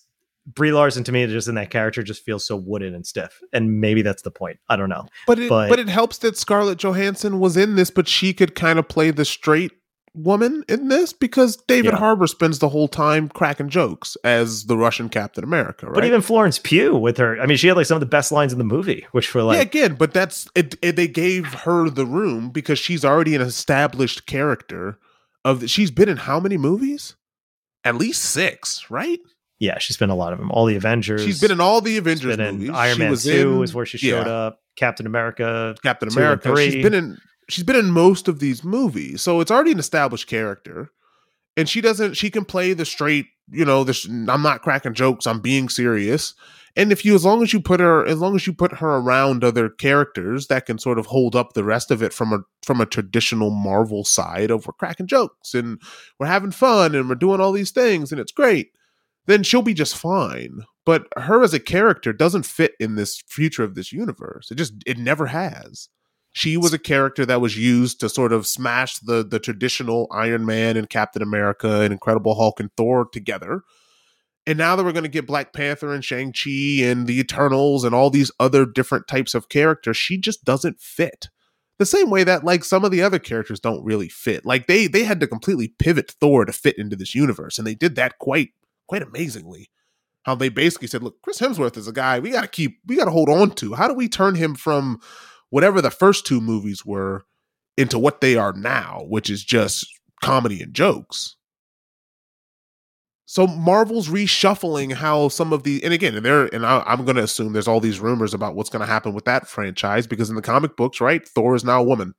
Brie 0.47 0.73
Larson 0.73 1.05
to 1.05 1.13
me 1.13 1.27
just 1.27 1.49
in 1.49 1.55
that 1.55 1.71
character 1.71 2.03
just 2.03 2.25
feels 2.25 2.45
so 2.45 2.57
wooden 2.57 2.95
and 2.95 3.07
stiff, 3.07 3.41
and 3.53 3.81
maybe 3.81 4.03
that's 4.03 4.23
the 4.23 4.31
point. 4.31 4.59
I 4.69 4.77
don't 4.77 4.89
know. 4.89 5.07
But 5.27 5.39
it, 5.39 5.49
But- 5.49 5.69
but, 5.69 5.79
it 5.79 5.89
helps 5.89 6.19
that 6.19 6.37
Scarlett 6.37 6.79
Johansson 6.79 7.39
was 7.39 7.57
in 7.57 7.77
this, 7.77 7.91
but 7.91 8.09
she 8.09 8.33
could 8.33 8.55
kind 8.55 8.79
of 8.79 8.89
play 8.89 9.11
the 9.13 9.25
straight 9.25 9.73
woman 10.15 10.63
in 10.69 10.89
this 10.89 11.15
because 11.15 11.57
David 11.69 11.93
Yeah. 11.93 11.99
Harbour 11.99 12.27
spends 12.27 12.59
the 12.59 12.69
whole 12.69 12.87
time 12.89 13.29
cracking 13.31 13.71
jokes 13.71 14.15
as 14.25 14.65
the 14.67 14.77
Russian 14.77 15.09
Captain 15.09 15.43
America, 15.43 15.87
right? 15.87 15.95
But 15.95 16.05
even 16.05 16.21
Florence 16.21 16.59
Pugh 16.59 16.95
with 16.97 17.17
her, 17.17 17.41
I 17.41 17.47
mean, 17.47 17.57
she 17.57 17.69
had 17.69 17.77
like 17.79 17.87
some 17.87 17.97
of 17.97 18.01
the 18.01 18.07
best 18.07 18.31
lines 18.31 18.53
in 18.53 18.59
the 18.59 18.65
movie, 18.65 19.07
which 19.13 19.33
were 19.35 19.43
like, 19.43 19.57
yeah, 19.57 19.63
again, 19.63 19.95
but 19.95 20.13
that's 20.13 20.49
it, 20.55 20.75
it. 20.83 20.97
They 20.97 21.09
gave 21.09 21.47
her 21.47 21.89
the 21.89 22.05
room 22.05 22.51
because 22.51 22.79
she's 22.79 23.07
already 23.07 23.35
an 23.35 23.41
established 23.41 24.27
character. 24.27 24.99
Of 25.47 25.61
the, 25.61 25.69
she's 25.69 25.91
been 25.91 26.09
in 26.11 26.19
how 26.19 26.39
many 26.41 26.57
movies? 26.59 27.17
At 27.83 27.97
least 27.97 28.23
six, 28.23 28.91
right? 28.91 29.19
Yeah, 29.63 29.79
she's 29.79 29.97
been 29.97 30.11
a 30.11 30.17
lot 30.17 30.33
of 30.33 30.41
them. 30.41 30.51
All 30.51 30.67
the 30.67 30.75
Avengers. 30.75 31.23
She's 31.23 31.41
been 31.41 31.53
in 31.53 31.61
all 31.61 31.81
the 31.81 31.93
She's 31.93 31.99
Avengers 31.99 32.37
movies. 32.37 32.71
Iron 32.71 32.97
She 32.97 33.03
Man 33.03 33.17
Two 33.17 33.57
in- 33.59 33.63
is 33.63 33.73
where 33.73 33.87
she 33.87 33.97
showed 33.97 34.27
yeah. 34.27 34.33
up. 34.33 34.61
Captain 34.75 35.07
America. 35.07 35.77
Captain 35.85 36.09
America. 36.09 36.57
She's 36.57 36.83
been 36.83 36.95
in 36.95 37.17
she's 37.49 37.63
been 37.63 37.77
in 37.77 37.93
most 37.93 38.27
of 38.27 38.41
these 38.41 38.65
movies, 38.65 39.23
so 39.23 39.41
it's 39.41 39.53
already 39.53 39.71
an 39.71 39.79
established 39.79 40.27
character. 40.27 40.91
And 41.57 41.69
she 41.69 41.81
doesn't. 41.81 42.15
She 42.15 42.29
can 42.29 42.45
play 42.45 42.73
the 42.73 42.85
straight. 42.85 43.27
You 43.53 43.65
know, 43.65 43.85
this. 43.85 44.05
I'm 44.07 44.43
not 44.43 44.63
cracking 44.63 44.95
jokes. 44.95 45.29
I'm 45.29 45.41
being 45.41 45.69
serious. 45.69 46.35
And 46.75 46.91
if 46.91 47.05
you, 47.05 47.15
as 47.15 47.25
long 47.25 47.43
as 47.43 47.53
you 47.53 47.61
put 47.61 47.79
her, 47.79 48.05
as 48.05 48.19
long 48.19 48.35
as 48.35 48.47
you 48.47 48.53
put 48.53 48.79
her 48.79 48.97
around 48.97 49.45
other 49.45 49.69
characters 49.69 50.49
that 50.49 50.67
can 50.67 50.79
sort 50.79 50.99
of 50.99 51.07
hold 51.07 51.37
up 51.37 51.53
the 51.53 51.63
rest 51.63 51.93
of 51.93 52.03
it 52.03 52.13
from 52.13 52.33
a 52.33 52.41
from 52.65 52.81
a 52.81 52.87
traditional 52.87 53.51
Marvel 53.51 54.05
side 54.05 54.51
of 54.51 54.67
we're 54.67 54.73
cracking 54.73 55.07
jokes 55.07 55.55
and 55.55 55.81
we're 56.19 56.27
having 56.27 56.51
fun 56.51 56.97
and 56.97 57.09
we're 57.09 57.15
doing 57.15 57.41
all 57.41 57.53
these 57.53 57.71
things 57.71 58.11
and 58.11 58.21
it's 58.21 58.33
great, 58.33 58.71
then 59.27 59.43
she'll 59.43 59.63
be 59.63 59.75
just 59.75 59.97
fine. 59.97 60.61
But 60.85 61.07
her 61.17 61.43
as 61.43 61.55
a 61.55 61.61
character 61.61 62.13
doesn't 62.13 62.47
fit 62.47 62.73
in 62.81 62.97
this 62.97 63.23
future 63.29 63.63
of 63.63 63.75
this 63.75 63.93
universe. 63.93 64.51
It 64.51 64.57
just 64.57 64.75
it 64.87 64.99
never 64.99 65.27
has. 65.27 65.89
She 66.33 66.57
was 66.57 66.73
a 66.73 66.79
character 66.79 67.27
that 67.27 67.41
was 67.41 67.59
used 67.59 68.01
to 68.01 68.09
sort 68.09 68.33
of 68.33 68.47
smash 68.47 68.99
the 68.99 69.25
the 69.25 69.39
traditional 69.39 70.09
Iron 70.11 70.45
Man 70.45 70.77
and 70.77 70.89
Captain 70.91 71.23
America 71.23 71.83
and 71.83 71.93
Incredible 71.93 72.35
Hulk 72.35 72.59
and 72.59 72.71
Thor 72.77 73.07
together. 73.13 73.63
And 74.45 74.59
now 74.59 74.75
that 74.75 74.85
we're 74.85 74.93
going 74.93 75.05
to 75.05 75.09
get 75.09 75.27
Black 75.27 75.53
Panther 75.53 75.93
and 75.93 76.05
Shang-Chi 76.05 76.83
and 76.83 77.07
the 77.07 77.21
Eternals 77.21 77.85
and 77.85 77.95
all 77.95 78.11
these 78.11 78.33
other 78.41 78.67
different 78.67 79.07
types 79.07 79.37
of 79.37 79.49
characters, 79.49 79.97
she 79.97 80.19
just 80.19 80.45
doesn't 80.45 80.81
fit. 80.81 81.29
The 81.79 81.87
same 81.87 82.11
way 82.11 82.25
that 82.25 82.43
like 82.43 82.65
some 82.65 82.85
of 82.85 82.91
the 82.91 83.03
other 83.03 83.21
characters 83.21 83.61
don't 83.61 83.85
really 83.85 84.09
fit. 84.09 84.45
Like 84.45 84.67
they 84.67 84.89
they 84.89 85.05
had 85.05 85.21
to 85.21 85.29
completely 85.29 85.69
pivot 85.79 86.11
Thor 86.21 86.45
to 86.45 86.53
fit 86.53 86.77
into 86.77 86.97
this 86.97 87.15
universe 87.15 87.59
and 87.59 87.67
they 87.67 87.75
did 87.77 87.95
that 87.97 88.19
quite 88.19 88.51
quite 88.93 89.01
amazingly. 89.01 89.71
How 90.25 90.35
they 90.35 90.51
basically 90.51 90.87
said, 90.87 91.03
"Look, 91.03 91.23
Chris 91.23 91.41
Hemsworth 91.41 91.79
is 91.79 91.89
a 91.89 91.93
guy 91.93 92.19
we 92.19 92.31
got 92.31 92.43
to 92.43 92.47
keep 92.47 92.77
we 92.85 92.97
got 92.97 93.07
to 93.07 93.11
hold 93.11 93.31
on 93.31 93.53
to. 93.53 93.73
How 93.73 93.89
do 93.89 93.95
we 93.95 94.07
turn 94.07 94.35
him 94.35 94.55
from 94.55 95.01
whatever 95.49 95.81
the 95.81 95.91
first 95.91 96.27
two 96.27 96.43
movies 96.43 96.85
were 96.85 97.23
into 97.79 97.99
what 97.99 98.21
they 98.21 98.37
are 98.37 98.53
now, 98.53 99.07
which 99.09 99.31
is 99.31 99.43
just 99.43 99.87
comedy 100.21 100.61
and 100.61 100.75
jokes?" 100.75 101.37
So 103.25 103.47
Marvel's 103.47 104.11
reshuffling 104.11 104.93
how 104.93 105.29
some 105.29 105.55
of 105.55 105.63
the 105.63 105.83
and 105.83 105.95
again 105.95 106.15
and 106.15 106.27
there 106.27 106.55
and 106.55 106.67
I, 106.67 106.83
I'm 106.87 107.07
going 107.07 107.17
to 107.17 107.23
assume 107.23 107.55
there's 107.55 107.69
all 107.69 107.81
these 107.81 107.99
rumors 107.99 108.35
about 108.35 108.55
what's 108.55 108.69
going 108.69 108.81
to 108.81 108.93
happen 108.93 109.15
with 109.15 109.25
that 109.25 109.49
franchise 109.49 110.07
because 110.07 110.29
in 110.29 110.37
the 110.37 110.43
comic 110.43 110.77
books, 110.77 111.01
right, 111.01 111.27
Thor 111.27 111.55
is 111.55 111.65
now 111.65 111.81
a 111.81 111.85
woman. 111.85 112.15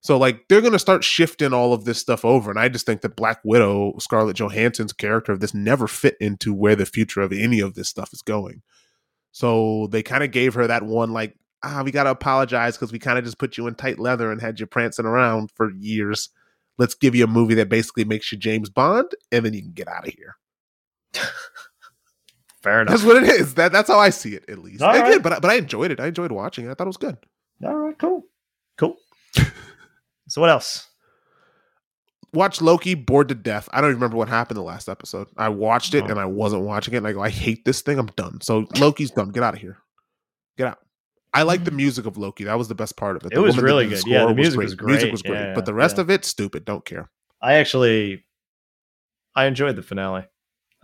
So 0.00 0.16
like 0.16 0.48
they're 0.48 0.60
going 0.60 0.72
to 0.72 0.78
start 0.78 1.04
shifting 1.04 1.52
all 1.52 1.72
of 1.72 1.84
this 1.84 1.98
stuff 1.98 2.24
over, 2.24 2.50
and 2.50 2.58
I 2.58 2.68
just 2.68 2.86
think 2.86 3.02
that 3.02 3.16
Black 3.16 3.40
Widow, 3.44 3.94
Scarlett 3.98 4.36
Johansson's 4.36 4.92
character 4.92 5.32
of 5.32 5.40
this 5.40 5.54
never 5.54 5.86
fit 5.86 6.16
into 6.20 6.54
where 6.54 6.76
the 6.76 6.86
future 6.86 7.20
of 7.20 7.32
any 7.32 7.60
of 7.60 7.74
this 7.74 7.88
stuff 7.88 8.12
is 8.12 8.22
going. 8.22 8.62
So 9.32 9.88
they 9.90 10.02
kind 10.02 10.24
of 10.24 10.30
gave 10.30 10.54
her 10.54 10.66
that 10.66 10.82
one 10.82 11.12
like 11.12 11.36
ah 11.62 11.82
we 11.84 11.90
got 11.90 12.04
to 12.04 12.10
apologize 12.10 12.76
because 12.76 12.90
we 12.92 12.98
kind 12.98 13.18
of 13.18 13.24
just 13.24 13.38
put 13.38 13.58
you 13.58 13.66
in 13.66 13.74
tight 13.74 13.98
leather 13.98 14.32
and 14.32 14.40
had 14.40 14.58
you 14.58 14.66
prancing 14.66 15.04
around 15.04 15.50
for 15.50 15.70
years 15.72 16.30
let's 16.80 16.94
give 16.94 17.14
you 17.14 17.24
a 17.24 17.28
movie 17.28 17.54
that 17.54 17.68
basically 17.68 18.04
makes 18.04 18.32
you 18.32 18.38
James 18.38 18.70
Bond, 18.70 19.14
and 19.30 19.44
then 19.44 19.52
you 19.52 19.60
can 19.60 19.72
get 19.72 19.86
out 19.86 20.08
of 20.08 20.14
here. 20.14 20.36
Fair 22.62 22.80
enough. 22.82 22.94
That's 22.94 23.04
what 23.04 23.22
it 23.22 23.28
is. 23.28 23.54
That 23.54 23.70
that's 23.70 23.88
how 23.88 23.98
I 23.98 24.10
see 24.10 24.34
it, 24.34 24.48
at 24.48 24.58
least. 24.58 24.82
All 24.82 24.90
Again, 24.90 25.02
right. 25.02 25.22
but 25.22 25.40
but 25.42 25.50
I 25.50 25.54
enjoyed 25.54 25.90
it. 25.92 26.00
I 26.00 26.08
enjoyed 26.08 26.32
watching 26.32 26.66
it. 26.66 26.70
I 26.70 26.74
thought 26.74 26.86
it 26.86 26.88
was 26.88 26.96
good. 26.96 27.18
All 27.64 27.74
right, 27.76 27.98
cool, 27.98 28.24
cool. 28.78 28.96
so 30.30 30.40
what 30.40 30.50
else? 30.50 30.86
Watch 32.32 32.60
Loki, 32.60 32.94
bored 32.94 33.28
to 33.28 33.34
death. 33.34 33.68
I 33.72 33.80
don't 33.80 33.90
even 33.90 33.96
remember 34.00 34.16
what 34.16 34.28
happened 34.28 34.56
the 34.56 34.62
last 34.62 34.88
episode. 34.88 35.26
I 35.36 35.48
watched 35.48 35.94
it 35.94 36.04
Oh. 36.04 36.06
and 36.06 36.18
I 36.20 36.26
wasn't 36.26 36.62
watching 36.62 36.94
it. 36.94 36.98
And 36.98 37.06
I 37.06 37.12
go, 37.12 37.20
I 37.20 37.28
hate 37.28 37.64
this 37.64 37.80
thing. 37.80 37.98
I'm 37.98 38.06
done. 38.16 38.40
So 38.40 38.66
Loki's 38.78 39.10
done. 39.10 39.30
Get 39.30 39.42
out 39.42 39.54
of 39.54 39.60
here. 39.60 39.78
Get 40.56 40.68
out. 40.68 40.78
I 41.34 41.42
like 41.42 41.64
the 41.64 41.72
mm. 41.72 41.76
music 41.76 42.06
of 42.06 42.16
Loki. 42.16 42.44
That 42.44 42.56
was 42.56 42.68
the 42.68 42.74
best 42.76 42.96
part 42.96 43.16
of 43.16 43.24
it. 43.24 43.32
It 43.32 43.34
The 43.34 43.42
was 43.42 43.58
really 43.58 43.88
good. 43.88 44.02
Yeah, 44.06 44.26
the 44.26 44.34
music 44.34 44.60
was 44.60 44.74
great. 44.76 44.92
Music 44.92 45.06
great. 45.06 45.12
was 45.12 45.22
great. 45.22 45.40
Yeah, 45.40 45.54
but 45.54 45.66
the 45.66 45.74
rest 45.74 45.96
yeah. 45.96 46.02
of 46.02 46.10
it, 46.10 46.24
stupid. 46.24 46.64
Don't 46.64 46.84
care. 46.84 47.10
I 47.42 47.54
actually, 47.54 48.24
I 49.34 49.46
enjoyed 49.46 49.74
the 49.76 49.82
finale. 49.82 50.24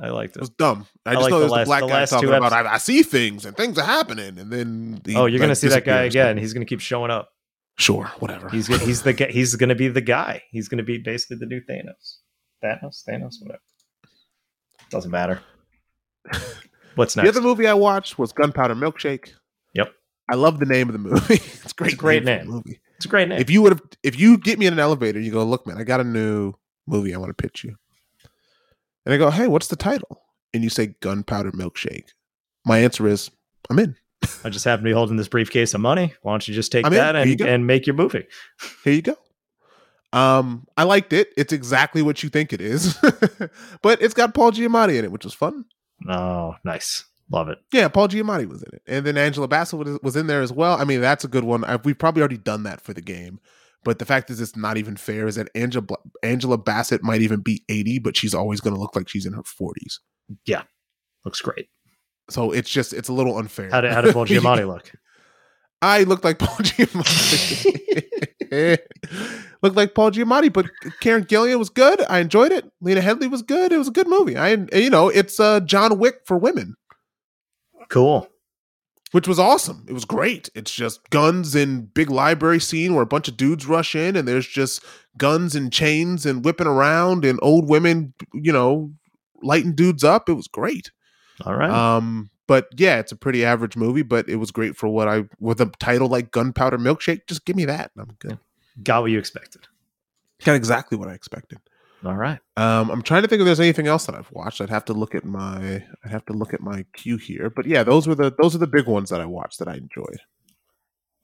I 0.01 0.09
liked 0.09 0.35
It 0.36 0.40
it. 0.40 0.43
was 0.43 0.51
dumb. 0.51 0.86
I 1.05 1.10
I 1.10 1.14
just 1.14 1.31
know 1.31 1.36
the 1.36 1.40
there's 1.40 1.52
last- 1.52 1.64
the 1.64 1.66
black 1.66 1.81
the 1.82 1.86
guy 1.89 2.05
talking 2.06 2.28
about. 2.28 2.52
I, 2.52 2.74
I 2.74 2.78
see 2.78 3.02
things 3.05 3.44
and 3.47 3.56
things 3.56 3.78
are 3.78 3.85
happening, 3.85 4.39
and 4.39 4.52
then 4.52 5.01
he, 5.06 5.14
Oh, 5.16 5.27
you're 5.27 5.40
gonna 5.40 5.55
see 5.55 5.68
that 5.68 5.85
guy 5.85 6.02
again. 6.02 6.36
He's 6.39 6.52
gonna 6.52 6.66
keep 6.66 6.81
showing 6.81 7.10
up. 7.10 7.31
Sure, 7.78 8.11
whatever. 8.20 8.48
He's 8.48 8.66
he's 8.66 9.03
the 9.03 9.12
he's 9.31 9.55
gonna 9.55 9.74
be 9.74 9.89
the 9.89 10.01
guy. 10.01 10.43
He's 10.51 10.69
gonna 10.69 10.82
be 10.82 10.98
basically 10.98 11.36
the 11.36 11.47
new 11.47 11.61
Thanos. 11.61 12.19
Thanos, 12.65 13.03
Thanos, 13.07 13.35
whatever. 13.40 13.62
Doesn't 14.90 15.11
matter. 15.11 15.40
What's 16.94 17.16
next? 17.16 17.24
The 17.24 17.39
other 17.39 17.47
movie 17.47 17.66
I 17.66 17.74
watched 17.74 18.19
was 18.19 18.32
Gunpowder 18.32 18.74
Milkshake. 18.74 19.32
Yep. 19.74 19.93
I 20.31 20.35
love 20.36 20.59
the 20.59 20.66
name 20.66 20.89
of 20.89 20.94
the 20.94 20.98
movie. 20.98 21.35
it's 21.35 21.73
a 21.73 21.74
great. 21.74 21.93
It's 21.93 22.01
great 22.01 22.23
a 22.23 22.27
name. 22.27 22.47
movie. 22.47 22.81
It's 22.97 23.05
a 23.05 23.09
great 23.09 23.28
name. 23.28 23.40
If 23.40 23.51
you 23.51 23.61
would 23.62 23.73
have, 23.73 23.82
if 24.03 24.19
you 24.19 24.39
get 24.39 24.59
me 24.59 24.66
in 24.66 24.73
an 24.73 24.78
elevator, 24.78 25.20
you 25.20 25.31
go, 25.31 25.44
look, 25.44 25.66
man, 25.66 25.77
I 25.77 25.85
got 25.85 26.01
a 26.01 26.05
new 26.05 26.55
movie 26.86 27.15
I 27.15 27.19
want 27.19 27.36
to 27.36 27.43
pitch 27.43 27.62
you. 27.62 27.77
And 29.05 29.15
I 29.15 29.19
go, 29.19 29.31
hey, 29.31 29.48
what's 29.48 29.69
the 29.69 29.77
title? 29.77 30.23
And 30.55 30.65
you 30.65 30.70
say 30.70 30.94
Gunpowder 31.01 31.53
Milkshake. 31.53 32.09
My 32.65 32.78
answer 32.78 33.07
is, 33.07 33.31
I'm 33.69 33.78
in. 33.78 33.97
I 34.44 34.51
just 34.51 34.65
happen 34.65 34.85
to 34.85 34.89
be 34.89 34.93
holding 34.93 35.16
this 35.16 35.28
briefcase 35.28 35.74
of 35.74 35.81
money. 35.81 36.15
Why 36.23 36.32
don't 36.32 36.47
you 36.47 36.55
just 36.55 36.73
take 36.73 36.86
I'm 36.86 36.93
in. 36.93 36.98
that 36.98 37.16
and, 37.16 37.40
and 37.40 37.66
make 37.66 37.86
your 37.86 37.94
movie? 37.94 38.27
Here 38.85 38.93
you 38.93 39.03
go. 39.03 39.16
Um, 40.12 40.66
I 40.77 40.85
liked 40.85 41.12
it. 41.12 41.28
It's 41.36 41.53
exactly 41.53 42.03
what 42.03 42.23
you 42.23 42.28
think 42.28 42.53
it 42.53 42.61
is, 42.61 42.97
but 43.82 44.01
it's 44.01 44.15
got 44.15 44.35
Paul 44.35 44.53
Giamatti 44.53 44.98
in 44.98 45.05
it, 45.05 45.12
which 45.12 45.24
was 45.24 45.35
fun. 45.35 45.65
Oh, 46.09 46.55
nice. 46.65 47.05
Love 47.31 47.48
it. 47.48 47.59
Yeah, 47.73 47.89
Paul 47.89 48.09
Giamatti 48.09 48.48
was 48.48 48.62
in 48.62 48.70
it, 48.73 48.82
and 48.86 49.05
then 49.05 49.19
Angela 49.19 49.48
Bassett 49.48 49.78
was, 49.78 49.98
was 50.03 50.16
in 50.16 50.28
there 50.28 50.43
as 50.43 50.53
well. 50.53 50.81
I 50.81 50.85
mean, 50.85 51.01
that's 51.01 51.24
a 51.24 51.28
good 51.28 51.44
one. 51.44 51.65
I, 51.65 51.77
we've 51.77 51.98
probably 51.98 52.23
already 52.23 52.39
done 52.39 52.62
that 52.62 52.81
for 52.81 52.94
the 52.94 53.03
game, 53.03 53.40
but 53.85 53.98
the 53.98 54.05
fact 54.05 54.31
is, 54.31 54.40
it's 54.40 54.57
not 54.57 54.77
even 54.77 54.97
fair. 54.97 55.27
Is 55.27 55.35
that 55.35 55.51
Angela 55.55 55.86
Angela 56.23 56.57
Bassett 56.57 57.03
might 57.03 57.23
even 57.23 57.40
be 57.40 57.65
eighty, 57.69 57.98
but 57.98 58.16
she's 58.16 58.32
always 58.32 58.61
going 58.61 58.74
to 58.74 58.81
look 58.81 58.94
like 58.94 59.09
she's 59.09 59.27
in 59.27 59.32
her 59.32 59.43
forties. 59.43 60.01
Yeah, 60.47 60.62
looks 61.24 61.40
great. 61.40 61.66
So 62.28 62.53
it's 62.53 62.70
just 62.70 62.93
it's 62.93 63.09
a 63.09 63.12
little 63.12 63.39
unfair. 63.39 63.70
How 63.70 63.81
did, 63.81 63.93
how 63.93 64.01
did 64.01 64.12
Paul 64.12 64.27
Giamatti 64.27 64.66
look? 64.66 64.90
I 65.82 66.05
looked 66.05 66.24
like 66.24 66.39
Paul 66.39 66.57
Giamatti. 66.61 67.77
looked 69.62 69.77
like 69.77 69.94
Paul 69.94 70.11
Giamatti, 70.11 70.53
but 70.53 70.66
Karen 71.01 71.24
Gillan 71.24 71.59
was 71.59 71.70
good. 71.70 72.05
I 72.09 72.19
enjoyed 72.19 72.53
it. 72.53 72.70
Lena 72.81 73.01
Headey 73.01 73.31
was 73.31 73.43
good. 73.43 73.73
It 73.73 73.78
was 73.78 73.89
a 73.89 73.93
good 73.93 74.09
movie. 74.09 74.36
I, 74.36 74.57
you 74.73 74.90
know, 74.90 75.09
it's 75.09 75.39
uh, 75.39 75.61
John 75.61 75.98
Wick 75.98 76.20
for 76.24 76.36
women. 76.36 76.74
Cool. 77.89 78.28
Which 79.12 79.28
was 79.28 79.39
awesome. 79.39 79.85
It 79.89 79.93
was 79.93 80.05
great. 80.05 80.51
It's 80.55 80.73
just 80.73 81.09
guns 81.11 81.55
and 81.55 81.93
big 81.94 82.11
library 82.11 82.59
scene 82.61 82.94
where 82.94 83.05
a 83.05 83.07
bunch 83.07 83.28
of 83.28 83.36
dudes 83.36 83.66
rush 83.66 83.94
in 83.94 84.16
and 84.16 84.27
there's 84.27 84.48
just 84.48 84.85
guns 85.16 85.55
and 85.55 85.73
chains 85.73 86.27
and 86.27 86.44
whipping 86.44 86.66
around 86.66 87.24
and 87.24 87.39
old 87.40 87.69
women, 87.69 88.15
you 88.35 88.53
know, 88.53 88.93
lighting 89.43 89.74
dudes 89.74 90.03
up. 90.03 90.28
It 90.28 90.35
was 90.35 90.48
great. 90.48 90.90
All 91.44 91.54
right. 91.54 91.70
Um, 91.70 92.30
but 92.46 92.68
yeah, 92.76 92.98
it's 92.98 93.12
a 93.12 93.16
pretty 93.16 93.44
average 93.44 93.76
movie, 93.76 94.02
but 94.02 94.28
it 94.28 94.36
was 94.36 94.50
great 94.50 94.76
for 94.76 94.88
what 94.88 95.08
I 95.08 95.24
with 95.40 95.60
a 95.60 95.66
title 95.78 96.08
like 96.08 96.30
Gunpowder 96.30 96.78
Milkshake. 96.78 97.26
Just 97.26 97.44
give 97.44 97.56
me 97.56 97.64
that. 97.64 97.90
I'm 97.98 98.16
good. 98.18 98.38
Got 98.82 99.02
what 99.02 99.10
you 99.10 99.18
expected. 99.18 99.66
Got 100.44 100.54
exactly 100.54 100.96
what 100.96 101.08
I 101.08 101.12
expected. 101.12 101.58
All 102.04 102.14
right. 102.14 102.38
Um, 102.56 102.90
I'm 102.90 103.02
trying 103.02 103.22
to 103.22 103.28
think 103.28 103.40
if 103.40 103.46
there's 103.46 103.60
anything 103.60 103.86
else 103.86 104.06
that 104.06 104.14
I've 104.14 104.30
watched. 104.30 104.60
I'd 104.60 104.70
have 104.70 104.84
to 104.86 104.92
look 104.92 105.14
at 105.14 105.24
my 105.24 105.84
I'd 106.04 106.10
have 106.10 106.26
to 106.26 106.32
look 106.32 106.54
at 106.54 106.60
my 106.60 106.84
queue 106.92 107.16
here. 107.16 107.50
But 107.50 107.66
yeah, 107.66 107.82
those 107.82 108.06
were 108.06 108.14
the 108.14 108.32
those 108.40 108.54
are 108.54 108.58
the 108.58 108.66
big 108.66 108.86
ones 108.86 109.10
that 109.10 109.20
I 109.20 109.26
watched 109.26 109.58
that 109.58 109.68
I 109.68 109.74
enjoyed. 109.74 110.20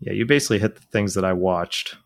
Yeah, 0.00 0.12
you 0.12 0.26
basically 0.26 0.58
hit 0.58 0.74
the 0.74 0.82
things 0.82 1.14
that 1.14 1.24
I 1.24 1.32
watched. 1.32 1.96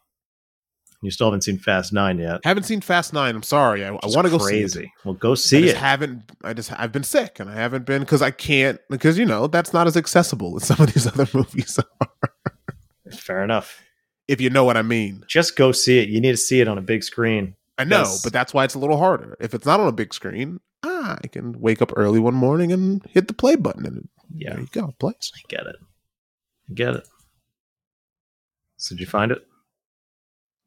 You 1.02 1.10
still 1.10 1.26
haven't 1.26 1.42
seen 1.42 1.58
Fast 1.58 1.92
Nine 1.92 2.18
yet. 2.18 2.40
Haven't 2.44 2.64
seen 2.64 2.80
Fast 2.80 3.12
Nine. 3.12 3.34
I'm 3.36 3.42
sorry. 3.42 3.84
I, 3.84 3.88
I 3.88 4.06
want 4.06 4.26
to 4.26 4.30
go 4.30 4.38
see 4.38 4.60
it. 4.60 4.88
Well, 5.04 5.14
go 5.14 5.34
see 5.34 5.66
I 5.68 5.70
it. 5.70 5.76
Haven't 5.76 6.22
I 6.42 6.52
just 6.52 6.72
I've 6.72 6.92
been 6.92 7.04
sick 7.04 7.38
and 7.38 7.50
I 7.50 7.54
haven't 7.54 7.84
been 7.84 8.00
because 8.02 8.22
I 8.22 8.30
can't 8.30 8.80
because 8.90 9.18
you 9.18 9.26
know 9.26 9.46
that's 9.46 9.72
not 9.72 9.86
as 9.86 9.96
accessible 9.96 10.56
as 10.56 10.64
some 10.68 10.80
of 10.80 10.92
these 10.92 11.06
other 11.06 11.28
movies 11.32 11.78
are. 12.00 12.30
Fair 13.12 13.44
enough. 13.44 13.82
If 14.28 14.40
you 14.40 14.50
know 14.50 14.64
what 14.64 14.76
I 14.76 14.82
mean. 14.82 15.22
Just 15.28 15.56
go 15.56 15.70
see 15.70 16.00
it. 16.00 16.08
You 16.08 16.20
need 16.20 16.32
to 16.32 16.36
see 16.36 16.60
it 16.60 16.68
on 16.68 16.78
a 16.78 16.82
big 16.82 17.04
screen. 17.04 17.54
I 17.78 17.84
know, 17.84 17.98
yes. 17.98 18.22
but 18.22 18.32
that's 18.32 18.54
why 18.54 18.64
it's 18.64 18.74
a 18.74 18.78
little 18.78 18.96
harder. 18.96 19.36
If 19.38 19.52
it's 19.54 19.66
not 19.66 19.80
on 19.80 19.86
a 19.86 19.92
big 19.92 20.14
screen, 20.14 20.60
ah, 20.82 21.18
I 21.22 21.26
can 21.28 21.60
wake 21.60 21.82
up 21.82 21.92
early 21.94 22.18
one 22.18 22.34
morning 22.34 22.72
and 22.72 23.04
hit 23.10 23.28
the 23.28 23.34
play 23.34 23.54
button, 23.54 23.84
and 23.84 24.08
yeah, 24.34 24.50
there 24.50 24.60
you 24.60 24.68
go, 24.72 24.94
plays. 24.98 25.30
I 25.34 25.40
get 25.48 25.66
it. 25.66 25.76
I 26.70 26.72
get 26.72 26.94
it. 26.94 27.08
So 28.78 28.94
did 28.94 29.00
you 29.00 29.06
find 29.06 29.30
it? 29.30 29.46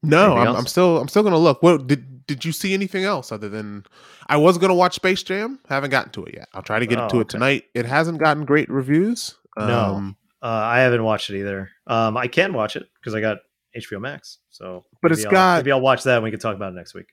No, 0.02 0.38
I'm, 0.38 0.56
I'm, 0.56 0.68
still 0.68 0.98
I'm 0.98 1.08
still 1.08 1.24
gonna 1.24 1.38
look. 1.38 1.62
What 1.62 1.88
did 1.88 2.26
did 2.26 2.46
you 2.46 2.52
see 2.52 2.74
anything 2.74 3.04
else 3.04 3.32
other 3.32 3.50
than 3.50 3.86
I 4.28 4.38
was 4.38 4.58
gonna 4.58 4.76
watch 4.76 4.96
Space 4.96 5.24
Jam? 5.24 5.60
Haven't 5.68 5.90
gotten 5.90 6.12
to 6.14 6.26
it 6.26 6.36
yet. 6.36 6.48
I'll 6.54 6.62
try 6.62 6.80
to 6.80 6.86
get 6.86 7.00
oh, 7.00 7.08
to 7.10 7.16
okay. 7.16 7.20
it 7.22 7.30
tonight. 7.30 7.64
It 7.74 7.86
hasn't 7.86 8.20
gotten 8.20 8.46
great 8.46 8.70
reviews. 8.70 9.36
No, 9.58 9.96
um, 9.96 10.18
uh, 10.42 10.48
I 10.48 10.80
haven't 10.80 11.04
watched 11.04 11.30
it 11.30 11.40
either. 11.40 11.70
Um, 11.88 12.16
I 12.16 12.28
can 12.28 12.54
watch 12.54 12.76
it 12.76 12.88
because 13.00 13.14
I 13.14 13.20
got 13.20 13.40
HBO 13.76 14.00
Max. 14.00 14.38
So, 14.50 14.86
but 15.02 15.12
it's 15.12 15.26
I'll, 15.26 15.32
got 15.32 15.58
maybe 15.58 15.72
I'll 15.72 15.82
watch 15.82 16.04
that 16.04 16.16
and 16.16 16.24
we 16.24 16.32
can 16.32 16.40
talk 16.40 16.56
about 16.56 16.72
it 16.72 16.76
next 16.76 16.94
week. 16.94 17.08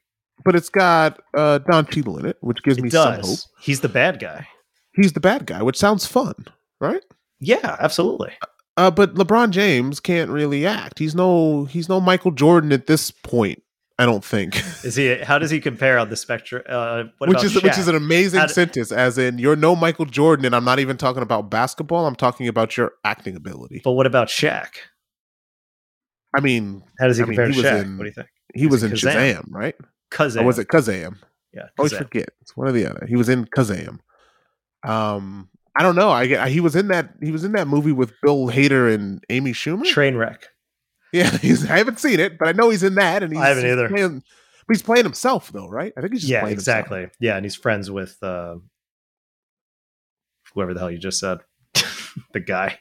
But 0.44 0.54
it's 0.54 0.68
got 0.68 1.20
uh, 1.36 1.58
Don 1.58 1.86
Cheadle 1.86 2.18
in 2.18 2.26
it, 2.26 2.36
which 2.40 2.62
gives 2.62 2.78
it 2.78 2.82
me 2.82 2.90
does. 2.90 3.16
some 3.16 3.30
hope. 3.30 3.38
He's 3.64 3.80
the 3.80 3.88
bad 3.88 4.20
guy. 4.20 4.46
He's 4.94 5.12
the 5.12 5.20
bad 5.20 5.46
guy, 5.46 5.62
which 5.62 5.76
sounds 5.76 6.06
fun, 6.06 6.34
right? 6.80 7.02
Yeah, 7.40 7.76
absolutely. 7.80 8.32
Uh, 8.76 8.90
but 8.90 9.14
LeBron 9.14 9.50
James 9.50 10.00
can't 10.00 10.30
really 10.30 10.66
act. 10.66 10.98
He's 10.98 11.14
no 11.14 11.64
he's 11.64 11.88
no 11.88 12.00
Michael 12.00 12.30
Jordan 12.30 12.72
at 12.72 12.86
this 12.86 13.10
point. 13.10 13.62
I 13.98 14.04
don't 14.04 14.24
think. 14.24 14.56
Is 14.84 14.94
he? 14.94 15.16
How 15.16 15.38
does 15.38 15.50
he 15.50 15.58
compare 15.58 15.98
on 15.98 16.10
the 16.10 16.16
spectrum? 16.16 16.62
Uh, 16.68 17.04
which 17.18 17.42
is 17.42 17.54
Shaq? 17.54 17.62
which 17.62 17.78
is 17.78 17.88
an 17.88 17.94
amazing 17.94 18.46
sentence. 18.48 18.92
As 18.92 19.16
in, 19.16 19.38
you're 19.38 19.56
no 19.56 19.74
Michael 19.74 20.04
Jordan, 20.04 20.44
and 20.44 20.54
I'm 20.54 20.64
not 20.64 20.78
even 20.78 20.98
talking 20.98 21.22
about 21.22 21.50
basketball. 21.50 22.06
I'm 22.06 22.14
talking 22.14 22.46
about 22.46 22.76
your 22.76 22.92
acting 23.04 23.36
ability. 23.36 23.80
But 23.82 23.92
what 23.92 24.06
about 24.06 24.28
Shaq? 24.28 24.68
I 26.36 26.40
mean, 26.40 26.82
how 26.98 27.06
does 27.06 27.16
he 27.16 27.22
I 27.22 27.26
compare 27.26 27.48
mean, 27.48 27.62
to 27.62 27.62
Shaq? 27.62 27.82
In, 27.82 27.96
what 27.96 28.04
do 28.04 28.08
you 28.08 28.14
think? 28.14 28.28
He 28.54 28.66
was, 28.66 28.82
was 28.82 28.92
in 28.92 28.92
Shazam, 28.92 29.36
Shazam, 29.36 29.44
right? 29.48 29.74
Kazam. 30.10 30.42
Or 30.42 30.44
was 30.44 30.58
it 30.58 30.68
Kazam? 30.68 31.16
Yeah, 31.54 31.62
Kazam. 31.62 31.68
always 31.78 31.92
forget. 31.94 32.28
It's 32.42 32.54
one 32.54 32.68
or 32.68 32.72
the 32.72 32.86
other. 32.90 33.06
He 33.08 33.16
was 33.16 33.30
in 33.30 33.46
Kazam. 33.46 34.00
Um, 34.84 35.48
I 35.78 35.82
don't 35.82 35.96
know. 35.96 36.10
I, 36.10 36.44
I 36.44 36.48
he 36.48 36.60
was 36.60 36.74
in 36.74 36.88
that 36.88 37.10
he 37.22 37.30
was 37.30 37.44
in 37.44 37.52
that 37.52 37.68
movie 37.68 37.92
with 37.92 38.12
Bill 38.22 38.48
Hader 38.48 38.92
and 38.92 39.22
Amy 39.28 39.52
Schumer. 39.52 39.82
Trainwreck. 39.82 40.44
Yeah, 41.12 41.30
he's. 41.38 41.68
I 41.68 41.78
haven't 41.78 42.00
seen 42.00 42.18
it, 42.18 42.38
but 42.38 42.48
I 42.48 42.52
know 42.52 42.70
he's 42.70 42.82
in 42.82 42.94
that, 42.94 43.22
and 43.22 43.32
he's, 43.32 43.42
I 43.42 43.48
haven't 43.48 43.66
either. 43.66 43.88
Playing, 43.88 44.22
but 44.66 44.76
he's 44.76 44.82
playing 44.82 45.04
himself 45.04 45.52
though, 45.52 45.68
right? 45.68 45.92
I 45.96 46.00
think 46.00 46.14
he's 46.14 46.22
just 46.22 46.32
yeah, 46.32 46.46
exactly. 46.46 47.00
Himself. 47.00 47.16
Yeah, 47.20 47.36
and 47.36 47.44
he's 47.44 47.56
friends 47.56 47.90
with 47.90 48.16
uh, 48.22 48.56
whoever 50.54 50.72
the 50.72 50.80
hell 50.80 50.90
you 50.90 50.98
just 50.98 51.20
said, 51.20 51.40
the 52.32 52.40
guy, 52.40 52.78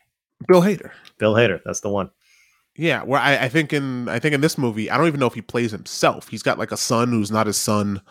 Bill 0.48 0.62
Hader. 0.62 0.92
Bill 1.18 1.34
Hader. 1.34 1.60
That's 1.66 1.82
the 1.82 1.90
one. 1.90 2.12
Yeah, 2.78 3.04
where 3.04 3.20
I, 3.20 3.46
I 3.46 3.50
think 3.50 3.74
in 3.74 4.08
I 4.10 4.20
think 4.20 4.34
in 4.34 4.42
this 4.42 4.58
movie, 4.58 4.90
I 4.90 4.98
don't 4.98 5.08
even 5.08 5.20
know 5.20 5.28
if 5.28 5.34
he 5.34 5.42
plays 5.42 5.72
himself. 5.72 6.30
He's 6.30 6.44
got 6.44 6.60
like 6.60 6.72
a 6.72 6.78
son 6.78 7.10
who's 7.10 7.32
not 7.32 7.48
his 7.48 7.58
son, 7.58 8.02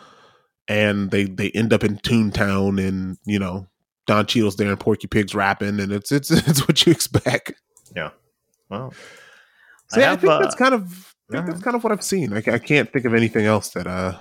and 0.67 1.11
they 1.11 1.25
they 1.25 1.49
end 1.51 1.73
up 1.73 1.83
in 1.83 1.97
Toontown, 1.97 2.85
and 2.85 3.17
you 3.25 3.39
know 3.39 3.67
Don 4.05 4.25
Cheadle's 4.25 4.55
there 4.55 4.69
and 4.69 4.79
Porky 4.79 5.07
Pig's 5.07 5.33
rapping, 5.33 5.79
and 5.79 5.91
it's 5.91 6.11
it's 6.11 6.31
it's 6.47 6.67
what 6.67 6.85
you 6.85 6.91
expect. 6.91 7.53
Yeah. 7.95 8.11
Well, 8.69 8.93
so 9.89 9.97
I, 9.97 10.03
yeah, 10.03 10.09
have, 10.09 10.17
I 10.17 10.21
think 10.21 10.33
uh, 10.33 10.39
that's 10.39 10.55
kind 10.55 10.73
of 10.73 11.15
think 11.31 11.45
that's 11.47 11.61
kind 11.61 11.75
of 11.75 11.83
what 11.83 11.91
I've 11.91 12.03
seen. 12.03 12.33
I, 12.33 12.37
I 12.37 12.59
can't 12.59 12.91
think 12.91 13.05
of 13.05 13.13
anything 13.13 13.45
else 13.45 13.69
that 13.69 13.87
uh 13.87 14.17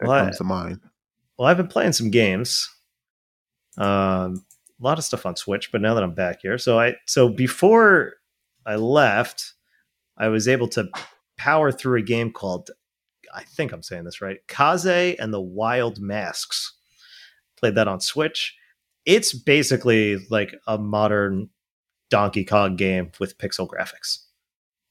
that 0.00 0.08
well, 0.08 0.24
comes 0.24 0.36
I, 0.36 0.38
to 0.38 0.44
mind. 0.44 0.80
Well, 1.38 1.48
I've 1.48 1.56
been 1.56 1.68
playing 1.68 1.92
some 1.92 2.10
games. 2.10 2.68
Um, 3.76 4.44
a 4.80 4.84
lot 4.84 4.98
of 4.98 5.04
stuff 5.04 5.26
on 5.26 5.36
Switch, 5.36 5.70
but 5.70 5.80
now 5.80 5.94
that 5.94 6.02
I'm 6.02 6.14
back 6.14 6.40
here, 6.42 6.58
so 6.58 6.78
I 6.78 6.94
so 7.06 7.28
before 7.28 8.14
I 8.66 8.76
left, 8.76 9.54
I 10.16 10.28
was 10.28 10.48
able 10.48 10.68
to 10.68 10.88
power 11.36 11.70
through 11.70 11.98
a 11.98 12.02
game 12.02 12.32
called 12.32 12.70
I 13.34 13.44
think 13.44 13.72
I'm 13.72 13.82
saying 13.82 14.04
this 14.04 14.20
right, 14.20 14.38
Kaze 14.48 15.16
and 15.18 15.32
the 15.32 15.40
Wild 15.40 16.00
Masks. 16.00 16.74
Played 17.56 17.74
that 17.74 17.88
on 17.88 18.00
Switch 18.00 18.54
it's 19.08 19.32
basically 19.32 20.18
like 20.28 20.54
a 20.66 20.76
modern 20.76 21.48
Donkey 22.10 22.44
Kong 22.44 22.76
game 22.76 23.10
with 23.18 23.38
pixel 23.38 23.66
graphics. 23.66 24.18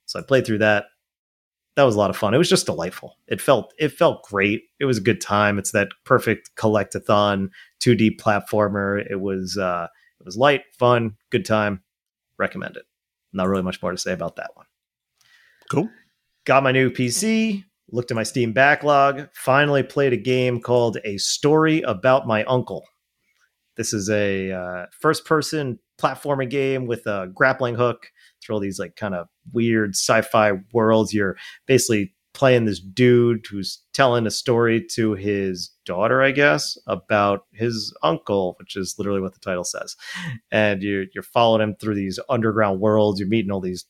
So 0.07 0.19
I 0.19 0.23
played 0.23 0.45
through 0.45 0.57
that. 0.57 0.85
That 1.75 1.83
was 1.83 1.93
a 1.93 1.99
lot 1.99 2.09
of 2.09 2.17
fun. 2.17 2.33
It 2.33 2.39
was 2.39 2.49
just 2.49 2.65
delightful. 2.65 3.17
It 3.27 3.39
felt 3.39 3.71
it 3.77 3.89
felt 3.89 4.23
great. 4.23 4.63
It 4.79 4.85
was 4.85 4.97
a 4.97 5.01
good 5.01 5.21
time. 5.21 5.59
It's 5.59 5.71
that 5.71 5.89
perfect 6.03 6.49
collectathon 6.55 7.49
2D 7.79 8.19
platformer. 8.19 9.05
It 9.07 9.21
was 9.21 9.55
uh 9.55 9.87
it 10.19 10.25
was 10.25 10.35
light, 10.35 10.63
fun, 10.79 11.15
good 11.29 11.45
time. 11.45 11.83
Recommend 12.39 12.75
it. 12.75 12.85
Not 13.33 13.47
really 13.47 13.61
much 13.61 13.83
more 13.83 13.91
to 13.91 13.97
say 13.99 14.13
about 14.13 14.37
that 14.37 14.49
one. 14.55 14.65
Cool. 15.69 15.89
Got 16.45 16.63
my 16.63 16.71
new 16.71 16.89
PC, 16.89 17.63
looked 17.91 18.09
at 18.09 18.15
my 18.15 18.23
Steam 18.23 18.51
backlog, 18.51 19.29
finally 19.35 19.83
played 19.83 20.13
a 20.13 20.17
game 20.17 20.59
called 20.59 20.97
A 21.05 21.17
Story 21.17 21.81
About 21.81 22.25
My 22.25 22.43
Uncle. 22.45 22.83
This 23.77 23.93
is 23.93 24.09
a 24.09 24.51
uh, 24.51 24.85
first 24.91 25.25
person 25.25 25.79
platforming 25.99 26.49
game 26.49 26.85
with 26.85 27.05
a 27.05 27.29
grappling 27.33 27.75
hook 27.75 28.07
through 28.41 28.55
all 28.55 28.61
these 28.61 28.79
like 28.79 28.95
kind 28.95 29.15
of 29.15 29.27
weird 29.53 29.91
sci-fi 29.91 30.53
worlds. 30.73 31.13
You're 31.13 31.37
basically 31.65 32.13
playing 32.33 32.65
this 32.65 32.79
dude 32.79 33.43
who's 33.49 33.81
telling 33.93 34.27
a 34.27 34.31
story 34.31 34.85
to 34.91 35.13
his 35.13 35.71
daughter, 35.85 36.21
I 36.21 36.29
guess, 36.29 36.77
about 36.85 37.45
his 37.51 37.91
uncle, 38.03 38.55
which 38.59 38.75
is 38.75 38.93
literally 38.99 39.21
what 39.21 39.33
the 39.33 39.39
title 39.39 39.63
says. 39.63 39.95
And 40.51 40.83
you're 40.83 41.05
you're 41.15 41.23
following 41.23 41.61
him 41.61 41.75
through 41.75 41.95
these 41.95 42.19
underground 42.29 42.79
worlds. 42.79 43.19
You're 43.19 43.29
meeting 43.29 43.51
all 43.51 43.59
these 43.59 43.85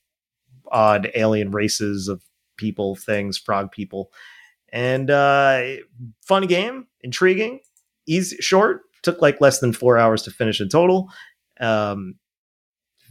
odd 0.71 1.11
alien 1.13 1.51
races 1.51 2.07
of 2.07 2.23
people, 2.55 2.95
things, 2.95 3.37
frog 3.37 3.71
people. 3.71 4.11
And 4.69 5.09
uh 5.11 5.63
fun 6.25 6.47
game, 6.47 6.87
intriguing, 7.01 7.59
easy 8.05 8.37
short, 8.37 8.83
took 9.03 9.21
like 9.21 9.41
less 9.41 9.59
than 9.59 9.73
four 9.73 9.97
hours 9.97 10.23
to 10.23 10.31
finish 10.31 10.61
in 10.61 10.69
total. 10.69 11.09
Um, 11.59 12.15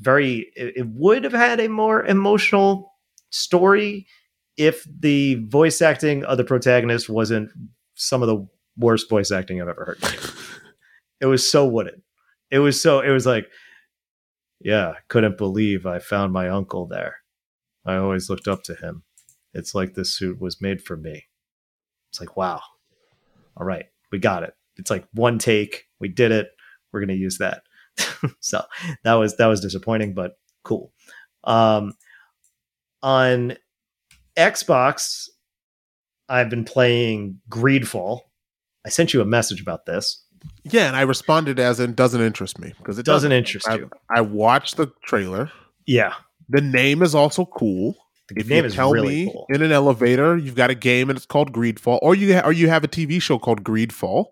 very, 0.01 0.51
it, 0.57 0.75
it 0.77 0.87
would 0.89 1.25
have 1.25 1.33
had 1.33 1.61
a 1.61 1.69
more 1.69 2.05
emotional 2.05 2.93
story 3.31 4.07
if 4.57 4.87
the 4.99 5.37
voice 5.47 5.83
acting 5.83 6.25
of 6.25 6.39
the 6.39 6.45
protagonist 6.45 7.09
wasn't 7.09 7.51
some 7.95 8.23
of 8.23 8.29
the 8.29 8.47
worst 8.79 9.09
voice 9.09 9.31
acting 9.31 9.61
I've 9.61 9.69
ever 9.69 9.97
heard. 10.01 10.21
it 11.21 11.27
was 11.27 11.49
so 11.49 11.67
wooden. 11.67 12.03
It 12.51 12.59
was 12.59 12.81
so, 12.81 13.01
it 13.01 13.11
was 13.11 13.27
like, 13.27 13.47
yeah, 14.61 14.95
couldn't 15.09 15.39
believe 15.39 15.87
I 15.87 15.99
found 15.99 16.33
my 16.33 16.49
uncle 16.49 16.87
there. 16.87 17.17
I 17.85 17.97
always 17.97 18.31
looked 18.31 18.49
up 18.49 18.63
to 18.65 18.75
him. 18.75 19.03
It's 19.53 19.75
like 19.75 19.95
this 19.95 20.17
suit 20.17 20.41
was 20.41 20.61
made 20.61 20.83
for 20.83 20.97
me. 20.97 21.25
It's 22.11 22.21
like, 22.21 22.37
wow. 22.37 22.61
All 23.57 23.67
right, 23.67 23.87
we 24.13 24.19
got 24.19 24.43
it. 24.43 24.55
It's 24.77 24.90
like 24.90 25.07
one 25.12 25.39
take. 25.39 25.85
We 26.01 26.09
did 26.09 26.32
it. 26.32 26.48
We're 26.93 27.01
gonna 27.01 27.15
use 27.15 27.39
that. 27.39 27.62
so 28.40 28.62
that 29.05 29.15
was 29.15 29.36
that 29.36 29.47
was 29.47 29.61
disappointing, 29.61 30.15
but 30.15 30.39
cool. 30.65 30.93
Um, 31.44 31.93
on 33.03 33.57
Xbox, 34.36 35.28
I've 36.28 36.51
been 36.51 36.65
playing 36.65 37.40
Greedfall. 37.48 38.20
I 38.85 38.89
sent 38.89 39.12
you 39.12 39.20
a 39.20 39.24
message 39.24 39.61
about 39.61 39.86
this. 39.86 40.23
Yeah, 40.65 40.86
and 40.86 40.97
I 40.97 41.03
responded 41.03 41.59
as 41.59 41.81
in 41.81 41.94
doesn't 41.94 42.20
interest 42.20 42.59
me 42.59 42.73
because 42.78 42.98
it 42.98 43.05
Doesn't 43.07 43.31
doesn't. 43.31 43.32
interest 43.32 43.69
I, 43.69 43.77
you. 43.77 43.90
I 44.15 44.20
watched 44.20 44.77
the 44.77 44.93
trailer. 45.05 45.51
Yeah, 45.86 46.15
The 46.48 46.61
name 46.61 47.03
is 47.03 47.15
also 47.15 47.44
cool. 47.47 47.97
the 48.28 48.40
If 48.40 48.48
name 48.48 48.59
you 48.65 48.66
is 48.66 48.74
tell 48.74 48.93
really 48.93 49.27
me 49.27 49.32
cool. 49.32 49.47
in 49.51 49.62
an 49.62 49.73
elevator 49.73 50.36
you've 50.36 50.55
got 50.57 50.70
a 50.70 50.74
game 50.74 51.09
and 51.11 51.16
it's 51.16 51.27
called 51.27 51.53
Greedfall, 51.53 51.98
or 52.03 52.15
you 52.15 52.35
ha- 52.35 52.43
or 52.44 52.53
you 52.53 52.69
have 52.69 52.85
a 52.85 52.89
TV 52.89 53.20
show 53.23 53.39
called 53.39 53.65
Greedfall, 53.65 54.27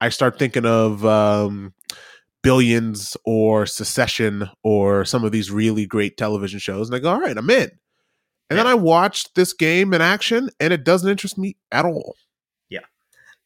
I 0.00 0.08
start 0.08 0.38
thinking 0.38 0.64
of 0.66 1.04
um, 1.04 1.74
Billions 2.42 3.16
or 3.24 3.66
Succession 3.66 4.48
or 4.62 5.04
some 5.04 5.24
of 5.24 5.32
these 5.32 5.50
really 5.50 5.86
great 5.86 6.16
television 6.16 6.58
shows, 6.58 6.88
and 6.88 6.96
I 6.96 6.98
go, 6.98 7.10
all 7.10 7.20
right, 7.20 7.36
I'm 7.36 7.50
in. 7.50 7.70
And 8.48 8.58
then 8.58 8.66
I 8.66 8.74
watched 8.74 9.34
this 9.36 9.52
game 9.52 9.94
in 9.94 10.00
action, 10.00 10.50
and 10.58 10.72
it 10.72 10.82
doesn't 10.84 11.08
interest 11.08 11.38
me 11.38 11.56
at 11.70 11.84
all. 11.84 12.16
Yeah. 12.68 12.80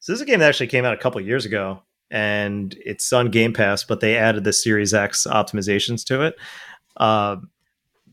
So 0.00 0.12
this 0.12 0.18
is 0.18 0.22
a 0.22 0.26
game 0.26 0.38
that 0.40 0.48
actually 0.48 0.68
came 0.68 0.84
out 0.84 0.94
a 0.94 0.98
couple 0.98 1.20
years 1.20 1.44
ago, 1.44 1.82
and 2.10 2.74
it's 2.84 3.12
on 3.12 3.30
Game 3.30 3.52
Pass, 3.52 3.84
but 3.84 4.00
they 4.00 4.16
added 4.16 4.44
the 4.44 4.52
Series 4.52 4.94
X 4.94 5.26
optimizations 5.30 6.04
to 6.06 6.22
it. 6.22 6.36
Um, 6.96 7.50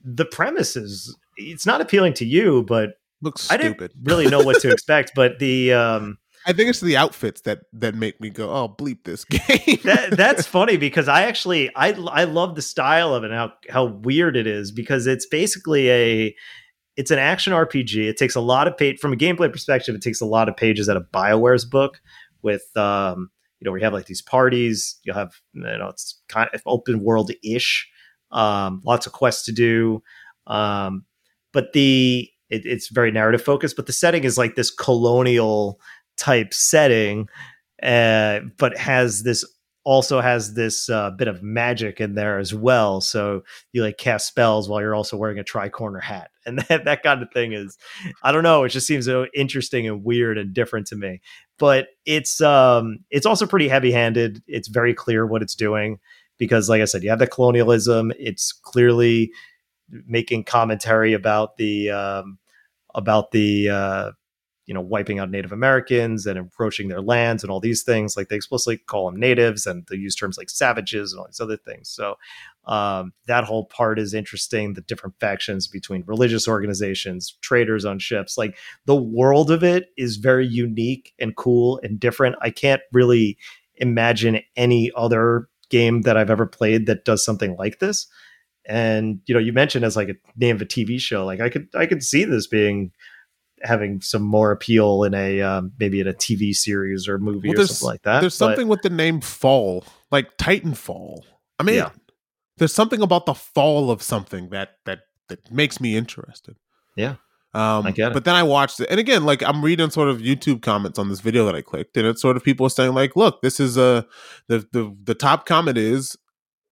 the 0.04 0.26
premise 0.26 0.76
is 0.76 1.16
it's 1.38 1.66
not 1.66 1.80
appealing 1.80 2.14
to 2.16 2.26
you, 2.26 2.64
but 2.64 2.96
Looks 3.22 3.52
I 3.52 3.58
stupid. 3.58 3.92
didn't 3.94 4.04
really 4.04 4.28
know 4.28 4.42
what 4.42 4.62
to 4.62 4.72
expect. 4.74 5.12
But 5.16 5.40
the 5.40 5.74
um, 5.74 6.18
I 6.46 6.54
think 6.54 6.70
it's 6.70 6.80
the 6.80 6.98
outfits 6.98 7.42
that 7.42 7.62
that 7.74 7.96
make 7.96 8.20
me 8.20 8.30
go, 8.30 8.50
oh, 8.50 8.70
bleep 8.70 9.04
this 9.04 9.26
game. 9.26 9.80
that 9.84 10.14
that's 10.18 10.46
funny 10.48 10.78
because 10.78 11.08
I 11.08 11.24
actually 11.24 11.70
I 11.76 11.92
I 11.92 12.24
love 12.24 12.56
the 12.56 12.62
style 12.62 13.14
of 13.14 13.24
it 13.24 13.32
and 13.32 13.36
how 13.36 13.54
how 13.70 13.86
weird 13.86 14.36
it 14.36 14.48
is 14.48 14.72
because 14.72 15.08
it's 15.08 15.26
basically 15.26 15.90
a 15.90 16.36
it's 16.98 17.12
an 17.12 17.20
action 17.20 17.54
RPG. 17.54 18.08
It 18.08 18.18
takes 18.18 18.36
a 18.36 18.42
lot 18.42 18.68
of 18.68 18.78
page 18.78 19.00
from 19.00 19.14
a 19.14 19.18
gameplay 19.18 19.52
perspective. 19.52 19.96
It 19.96 20.02
takes 20.02 20.22
a 20.22 20.26
lot 20.26 20.50
of 20.50 20.58
pages 20.58 20.90
out 20.90 20.98
of 20.98 21.12
Bioware's 21.12 21.66
book 21.66 22.02
with 22.42 22.66
um 22.76 23.30
you 23.60 23.66
know 23.70 23.76
you 23.76 23.84
have 23.84 23.94
like 23.94 24.08
these 24.08 24.22
parties. 24.22 25.00
You'll 25.04 25.16
have 25.16 25.34
you 25.54 25.62
know 25.62 25.90
it's 25.90 26.22
kind 26.28 26.50
of 26.54 26.62
open 26.66 27.04
world 27.04 27.32
ish. 27.44 27.90
Um, 28.32 28.82
lots 28.86 29.06
of 29.06 29.14
quests 29.14 29.46
to 29.46 29.52
do. 29.52 30.02
Um, 30.48 31.06
but 31.54 31.74
the 31.74 32.30
it, 32.50 32.66
it's 32.66 32.90
very 32.90 33.12
narrative 33.12 33.42
focused. 33.42 33.76
But 33.76 33.88
the 33.88 33.94
setting 33.94 34.24
is 34.24 34.38
like 34.38 34.56
this 34.56 34.72
colonial 34.72 35.80
type 36.22 36.53
setting, 36.53 37.27
uh, 37.81 38.41
but 38.57 38.77
has 38.77 39.23
this 39.23 39.43
also 39.84 40.22
has 40.22 40.53
this 40.53 40.89
uh, 40.89 41.10
bit 41.10 41.27
of 41.27 41.41
magic 41.41 41.99
in 41.99 42.14
there 42.14 42.38
as 42.38 42.53
well. 42.53 43.02
So 43.02 43.41
you 43.73 43.81
like 43.81 43.98
cast 43.98 44.27
spells 44.27 44.69
while 44.69 44.80
you're 44.80 44.93
also 44.93 45.18
wearing 45.18 45.39
a 45.39 45.43
tricorner 45.43 46.02
hat, 46.02 46.30
and 46.45 46.60
that 46.60 46.85
that 46.85 47.03
kind 47.03 47.23
of 47.23 47.31
thing 47.31 47.53
is, 47.53 47.77
I 48.23 48.31
don't 48.31 48.43
know, 48.43 48.64
it 48.64 48.69
just 48.69 48.88
seems 48.88 49.06
so 49.06 49.26
interesting 49.34 49.88
and 49.88 50.03
weird 50.03 50.38
and 50.38 50.53
different 50.53 50.88
to 50.88 50.95
me. 50.95 51.22
But 51.57 51.88
it's 52.06 52.39
um 52.41 52.99
it's 53.10 53.26
also 53.26 53.48
pretty 53.48 53.68
heavy 53.68 53.91
handed. 53.91 54.43
It's 54.48 54.68
very 54.68 54.93
clear 54.93 55.26
what 55.26 55.41
it's 55.41 55.56
doing 55.56 55.99
because, 56.38 56.69
like 56.69 56.81
I 56.81 56.85
said, 56.85 57.03
you 57.03 57.10
have 57.10 57.19
the 57.19 57.27
colonialism. 57.27 58.11
It's 58.19 58.52
clearly 58.52 59.31
making 60.07 60.43
commentary 60.43 61.14
about 61.14 61.57
the 61.57 61.89
um, 61.89 62.38
about 62.93 63.31
the 63.31 63.69
uh, 63.69 64.11
you 64.72 64.73
know 64.73 64.80
wiping 64.80 65.19
out 65.19 65.30
Native 65.30 65.52
Americans 65.52 66.26
and 66.26 66.39
approaching 66.39 66.88
their 66.88 67.02
lands 67.02 67.43
and 67.43 67.52
all 67.52 67.60
these 67.60 67.84
things. 67.84 68.15
Like 68.15 68.30
they 68.30 68.38
explicitly 68.38 68.77
call 68.77 69.11
them 69.11 69.19
natives, 69.19 69.68
and 69.68 69.85
they 69.89 69.98
use 69.98 70.15
terms 70.15 70.38
like 70.38 70.49
savages 70.49 71.11
and 71.11 71.19
all 71.19 71.26
these 71.26 71.41
other 71.41 71.57
things. 71.57 71.89
So 71.89 72.15
um, 72.68 73.11
that 73.26 73.43
whole 73.43 73.65
part 73.65 73.99
is 73.99 74.14
interesting. 74.14 74.73
The 74.73 74.81
different 74.81 75.19
factions 75.19 75.68
between 75.68 76.06
religious 76.07 76.48
organizations, 76.48 77.35
traders 77.41 77.84
on 77.84 77.99
ships, 77.99 78.38
like 78.38 78.57
the 78.85 78.95
world 78.95 79.52
of 79.52 79.61
it 79.61 79.89
is 79.98 80.15
very 80.15 80.48
unique 80.48 81.11
and 81.19 81.35
cool 81.35 81.81
and 81.84 81.99
different. 81.99 82.38
I 82.41 82.49
can't 82.49 82.81
really 82.93 83.38
imagine 83.76 84.39
any 84.56 84.89
other 84.95 85.49
game 85.69 86.03
that 86.03 86.15
I've 86.15 86.30
ever 86.30 86.45
played 86.45 86.85
that 86.85 87.03
does 87.03 87.26
something 87.26 87.57
like 87.57 87.80
this. 87.80 88.07
And 88.65 89.19
you 89.26 89.34
know, 89.34 89.41
you 89.41 89.52
mentioned 89.52 89.84
as 89.84 89.98
like 89.98 90.07
a 90.07 90.15
name 90.38 90.56
of 90.56 90.61
a 90.61 90.65
TV 90.65 90.98
show. 90.98 91.26
Like 91.26 91.41
I 91.41 91.49
could 91.49 91.68
I 91.76 91.88
could 91.88 92.03
see 92.03 92.23
this 92.23 92.48
being 92.48 92.93
having 93.64 94.02
some 94.02 94.22
more 94.24 94.52
appeal 94.52 95.04
in 95.04 95.14
a 95.14 95.42
um, 95.42 95.72
maybe 95.80 96.00
in 96.00 96.08
a 96.08 96.14
TV 96.14 96.54
series 96.54 97.08
or 97.08 97.18
movie 97.18 97.50
Well, 97.50 97.62
or 97.62 97.68
something 97.68 97.88
like 97.94 98.02
that. 98.04 98.22
There's 98.22 98.38
But- 98.38 98.46
something 98.48 98.68
with 98.68 98.82
the 98.82 98.90
name 98.90 99.22
Fall, 99.22 99.84
like 100.12 100.38
Titanfall. 100.38 101.22
I 101.60 101.64
mean, 101.64 101.76
Yeah. 101.76 101.90
there's 102.58 102.74
something 102.74 103.02
about 103.02 103.26
the 103.26 103.34
fall 103.34 103.92
of 103.92 104.02
something 104.02 104.50
that 104.50 104.78
that 104.86 105.00
that 105.30 105.52
makes 105.52 105.80
me 105.80 105.96
interested. 105.96 106.56
Yeah. 106.96 107.16
Um, 107.54 107.86
I 107.86 107.92
get 107.92 108.12
it. 108.12 108.14
But 108.14 108.24
then 108.26 108.36
I 108.36 108.44
watched 108.44 108.80
it, 108.80 108.88
and 108.90 109.00
again, 109.00 109.26
like 109.26 109.44
I'm 109.44 109.64
reading 109.64 109.90
sort 109.90 110.08
of 110.10 110.20
YouTube 110.20 110.62
comments 110.62 110.98
on 110.98 111.10
this 111.10 111.20
video 111.20 111.46
that 111.46 111.56
I 111.56 111.62
clicked, 111.62 111.98
and 111.98 112.08
it's 112.08 112.22
sort 112.22 112.38
of 112.38 112.44
people 112.44 112.70
saying 112.70 112.94
like, 112.94 113.16
"Look, 113.18 113.42
this 113.42 113.60
is 113.60 113.78
a 113.78 114.06
the 114.48 114.66
the 114.72 114.96
the 115.04 115.16
top 115.16 115.46
comment 115.46 115.78
is 115.78 116.18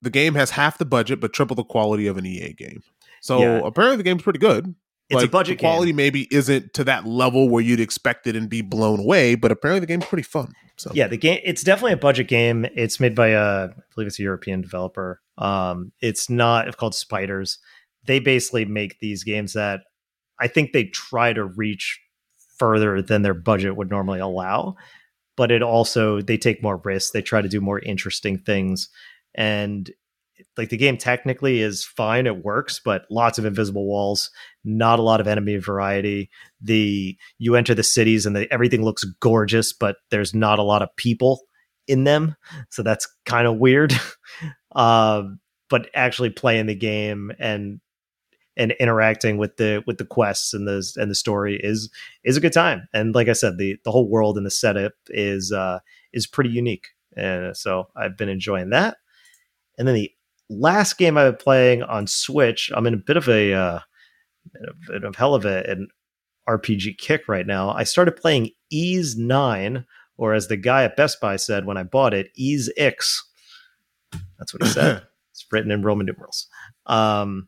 the 0.01 0.09
game 0.09 0.35
has 0.35 0.51
half 0.51 0.77
the 0.77 0.85
budget 0.85 1.19
but 1.19 1.33
triple 1.33 1.55
the 1.55 1.63
quality 1.65 2.07
of 2.07 2.17
an 2.17 2.25
EA 2.25 2.53
game." 2.53 2.81
So 3.21 3.39
Yeah. 3.41 3.61
apparently 3.65 3.97
the 3.97 4.03
game's 4.03 4.23
pretty 4.23 4.39
good. 4.39 4.73
It's 5.09 5.23
a 5.23 5.27
budget 5.27 5.57
the 5.57 5.63
quality 5.63 5.91
game. 5.91 5.97
maybe 5.97 6.27
isn't 6.31 6.73
to 6.75 6.83
that 6.83 7.05
level 7.05 7.49
where 7.49 7.63
you'd 7.63 7.79
expect 7.79 8.27
it 8.27 8.35
and 8.35 8.49
be 8.49 8.61
blown 8.61 8.99
away, 8.99 9.35
but 9.35 9.51
apparently 9.51 9.79
the 9.79 9.87
game's 9.87 10.05
pretty 10.05 10.23
fun. 10.23 10.53
So. 10.77 10.91
Yeah 10.93 11.07
the 11.07 11.17
game 11.17 11.39
it's 11.43 11.63
definitely 11.63 11.93
a 11.93 11.97
budget 11.97 12.27
game. 12.27 12.65
It's 12.75 12.99
made 12.99 13.15
by 13.15 13.29
a 13.29 13.65
i 13.65 13.69
believe 13.95 14.07
it's 14.07 14.19
a 14.19 14.23
european 14.23 14.61
developer. 14.61 15.21
Um 15.37 15.91
it's 16.01 16.29
not 16.29 16.67
it's 16.67 16.77
called 16.77 16.95
spiders. 16.95 17.59
They 18.05 18.19
basically 18.19 18.65
make 18.65 18.99
these 18.99 19.23
games 19.23 19.53
that 19.53 19.81
i 20.39 20.47
think 20.47 20.71
they 20.71 20.85
try 20.85 21.33
to 21.33 21.43
reach 21.43 21.99
further 22.57 23.01
than 23.01 23.21
their 23.21 23.33
budget 23.33 23.75
would 23.75 23.89
normally 23.89 24.19
allow 24.19 24.75
but 25.39 25.51
it 25.51 25.63
also 25.63 26.19
they 26.19 26.37
take 26.37 26.61
more 26.61 26.81
risks. 26.83 27.11
They 27.11 27.21
try 27.21 27.41
to 27.41 27.47
do 27.47 27.61
more 27.61 27.79
interesting 27.79 28.37
things. 28.37 28.89
And 29.33 29.89
like 30.57 30.69
the 30.69 30.77
game 30.77 30.97
technically 30.97 31.61
is 31.61 31.83
fine 31.83 32.27
it 32.27 32.43
works 32.43 32.79
but 32.83 33.05
lots 33.09 33.37
of 33.37 33.45
invisible 33.45 33.85
walls 33.85 34.31
not 34.63 34.99
a 34.99 35.03
lot 35.03 35.21
of 35.21 35.27
enemy 35.27 35.57
variety. 35.57 36.29
The 36.61 37.17
you 37.37 37.55
enter 37.55 37.73
the 37.73 37.83
cities 37.83 38.25
and 38.25 38.35
the, 38.35 38.51
everything 38.53 38.83
looks 38.83 39.03
gorgeous 39.03 39.73
but 39.73 39.97
there's 40.11 40.33
not 40.33 40.59
a 40.59 40.63
lot 40.63 40.81
of 40.81 40.95
people 40.95 41.41
in 41.87 42.03
them 42.03 42.35
so 42.69 42.83
that's 42.83 43.07
kind 43.25 43.47
of 43.47 43.57
weird. 43.57 43.93
Um 44.75 45.39
but 45.67 45.89
actually 45.95 46.29
playing 46.29 46.67
the 46.67 46.75
game 46.75 47.31
and 47.39 47.81
and 48.55 48.73
interacting 48.73 49.37
with 49.37 49.57
the 49.57 49.83
with 49.87 49.97
the 49.97 50.05
quests 50.05 50.53
and 50.53 50.67
the 50.67 50.85
and 50.97 51.09
the 51.09 51.15
story 51.15 51.59
is 51.63 51.89
is 52.23 52.37
a 52.37 52.39
good 52.39 52.53
time. 52.53 52.87
And 52.93 53.15
like 53.15 53.29
i 53.29 53.33
said 53.33 53.57
the 53.57 53.77
the 53.83 53.91
whole 53.91 54.07
world 54.07 54.37
and 54.37 54.45
the 54.45 54.51
setup 54.51 54.93
is 55.07 55.51
uh 55.51 55.79
is 56.13 56.27
pretty 56.27 56.51
unique. 56.51 56.89
And 57.17 57.57
so 57.57 57.87
i've 57.95 58.15
been 58.15 58.29
enjoying 58.29 58.69
that. 58.69 58.97
And 59.79 59.87
then 59.87 59.95
the 59.95 60.11
last 60.49 60.97
game 60.97 61.17
i've 61.17 61.33
been 61.33 61.43
playing 61.43 61.83
on 61.83 62.07
switch 62.07 62.71
i'm 62.75 62.87
in 62.87 62.93
a 62.93 62.97
bit 62.97 63.17
of 63.17 63.27
a 63.29 63.53
uh 63.53 63.79
a 64.55 64.91
bit 64.91 65.03
of 65.03 65.15
hell 65.15 65.35
of 65.35 65.45
a, 65.45 65.63
an 65.69 65.87
RPG 66.47 66.97
kick 66.97 67.27
right 67.27 67.45
now. 67.45 67.71
I 67.71 67.83
started 67.83 68.13
playing 68.13 68.51
Ys 68.71 69.17
9, 69.17 69.85
or 70.17 70.33
as 70.33 70.47
the 70.47 70.57
guy 70.57 70.83
at 70.83 70.97
Best 70.97 71.21
Buy 71.21 71.35
said 71.35 71.65
when 71.65 71.77
I 71.77 71.83
bought 71.83 72.13
it, 72.13 72.31
Ys 72.35 72.71
X. 72.75 73.23
That's 74.37 74.53
what 74.53 74.63
he 74.63 74.69
said. 74.69 75.03
it's 75.31 75.45
written 75.51 75.71
in 75.71 75.83
Roman 75.83 76.07
numerals. 76.07 76.47
Um, 76.85 77.47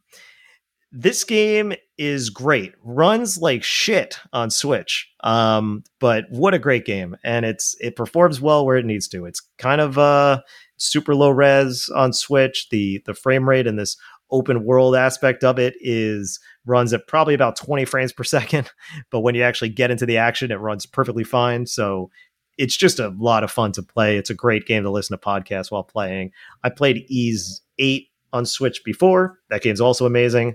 this 0.91 1.23
game 1.23 1.73
is 1.97 2.29
great. 2.29 2.73
Runs 2.83 3.37
like 3.37 3.63
shit 3.63 4.19
on 4.33 4.51
Switch. 4.51 5.09
Um, 5.23 5.83
but 5.99 6.25
what 6.29 6.53
a 6.53 6.59
great 6.59 6.85
game. 6.85 7.15
And 7.23 7.45
it's 7.45 7.75
it 7.79 7.95
performs 7.95 8.41
well 8.41 8.65
where 8.65 8.75
it 8.75 8.85
needs 8.85 9.07
to. 9.09 9.25
It's 9.25 9.41
kind 9.57 9.79
of 9.79 9.97
uh 9.97 10.41
super 10.81 11.15
low 11.15 11.29
res 11.29 11.89
on 11.89 12.13
Switch. 12.13 12.69
The 12.69 13.01
the 13.05 13.13
frame 13.13 13.47
rate 13.47 13.67
and 13.67 13.77
this 13.77 13.97
open 14.31 14.63
world 14.63 14.95
aspect 14.95 15.43
of 15.43 15.59
it 15.59 15.75
is 15.79 16.39
runs 16.65 16.93
at 16.93 17.07
probably 17.07 17.33
about 17.33 17.57
20 17.57 17.83
frames 17.83 18.13
per 18.13 18.23
second 18.23 18.71
but 19.09 19.19
when 19.19 19.35
you 19.35 19.43
actually 19.43 19.67
get 19.67 19.91
into 19.91 20.05
the 20.05 20.17
action 20.17 20.51
it 20.51 20.55
runs 20.55 20.85
perfectly 20.85 21.23
fine. 21.23 21.65
So 21.65 22.09
it's 22.57 22.77
just 22.77 22.99
a 22.99 23.13
lot 23.17 23.43
of 23.43 23.51
fun 23.51 23.71
to 23.73 23.83
play. 23.83 24.17
It's 24.17 24.29
a 24.29 24.35
great 24.35 24.65
game 24.65 24.83
to 24.83 24.89
listen 24.91 25.17
to 25.17 25.23
podcasts 25.23 25.71
while 25.71 25.83
playing. 25.83 26.31
I 26.63 26.69
played 26.69 27.05
Ys 27.09 27.61
8 27.79 28.07
on 28.33 28.45
switch 28.45 28.83
before. 28.83 29.39
That 29.49 29.61
game's 29.61 29.81
also 29.81 30.05
amazing. 30.05 30.53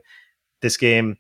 This 0.62 0.77
game 0.77 1.16